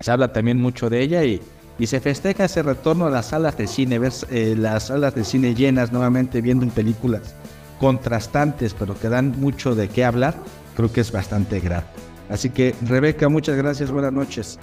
Se 0.00 0.10
habla 0.10 0.32
también 0.32 0.60
mucho 0.60 0.90
de 0.90 1.00
ella 1.00 1.24
y, 1.24 1.40
y 1.78 1.86
se 1.86 2.00
festeja 2.00 2.44
ese 2.44 2.62
retorno 2.62 3.06
a 3.06 3.10
las 3.10 3.26
salas 3.26 3.56
de 3.56 3.66
cine, 3.66 3.98
ver 3.98 4.12
eh, 4.30 4.54
las 4.58 4.88
salas 4.88 5.14
de 5.14 5.24
cine 5.24 5.54
llenas 5.54 5.92
nuevamente 5.92 6.40
viendo 6.40 6.66
películas 6.68 7.34
contrastantes, 7.78 8.74
pero 8.74 8.98
que 8.98 9.08
dan 9.08 9.38
mucho 9.40 9.74
de 9.74 9.88
qué 9.88 10.04
hablar. 10.04 10.34
Creo 10.76 10.92
que 10.92 11.00
es 11.00 11.12
bastante 11.12 11.60
grato. 11.60 11.88
Así 12.28 12.50
que, 12.50 12.74
Rebeca, 12.82 13.28
muchas 13.28 13.56
gracias, 13.56 13.90
buenas 13.90 14.12
noches. 14.12 14.58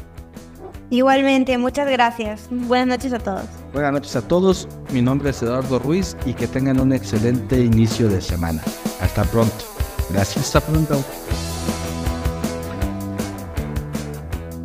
Igualmente, 0.90 1.58
muchas 1.58 1.90
gracias. 1.90 2.48
Buenas 2.52 2.88
noches 2.88 3.14
a 3.14 3.20
todos. 3.20 3.46
Buenas 3.74 3.94
noches 3.94 4.16
a 4.16 4.22
todos. 4.22 4.68
Mi 4.92 5.02
nombre 5.02 5.32
es 5.32 5.42
Eduardo 5.42 5.80
Ruiz 5.80 6.16
y 6.26 6.34
que 6.34 6.46
tengan 6.46 6.80
un 6.80 6.94
excelente 6.94 7.60
inicio 7.60 8.10
de 8.10 8.22
semana. 8.22 8.62
Hasta 9.02 9.24
pronto. 9.24 9.73
Gracias, 10.10 10.46
hasta 10.46 10.62
pronto. 10.62 11.04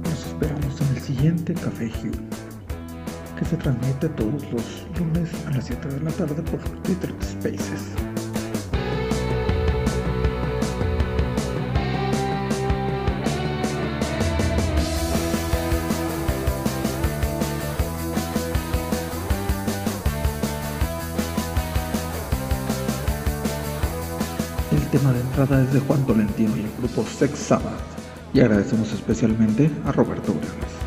Nos 0.05 0.27
esperamos 0.27 0.81
en 0.81 0.97
el 0.97 1.03
siguiente 1.03 1.55
Café 1.55 1.87
Hugh, 1.87 3.39
que 3.39 3.45
se 3.45 3.57
transmite 3.57 4.09
todos 4.11 4.43
los 4.53 4.87
lunes 4.99 5.31
a 5.47 5.51
las 5.51 5.67
7 5.67 5.89
de 5.89 6.01
la 6.01 6.11
tarde 6.11 6.43
por 6.43 6.61
Twitter 6.83 7.15
Spaces. 7.23 8.08
Tema 25.39 25.47
de 25.47 25.55
entrada 25.55 25.63
es 25.63 25.73
de 25.73 25.81
Juan 25.81 26.07
Tolentino 26.07 26.57
y 26.57 26.61
el 26.61 26.73
grupo 26.79 27.05
Sex 27.05 27.39
Sabbath. 27.39 27.79
Y 28.33 28.41
agradecemos 28.41 28.93
especialmente 28.93 29.71
a 29.85 29.93
Roberto 29.93 30.33
Brenes. 30.33 30.78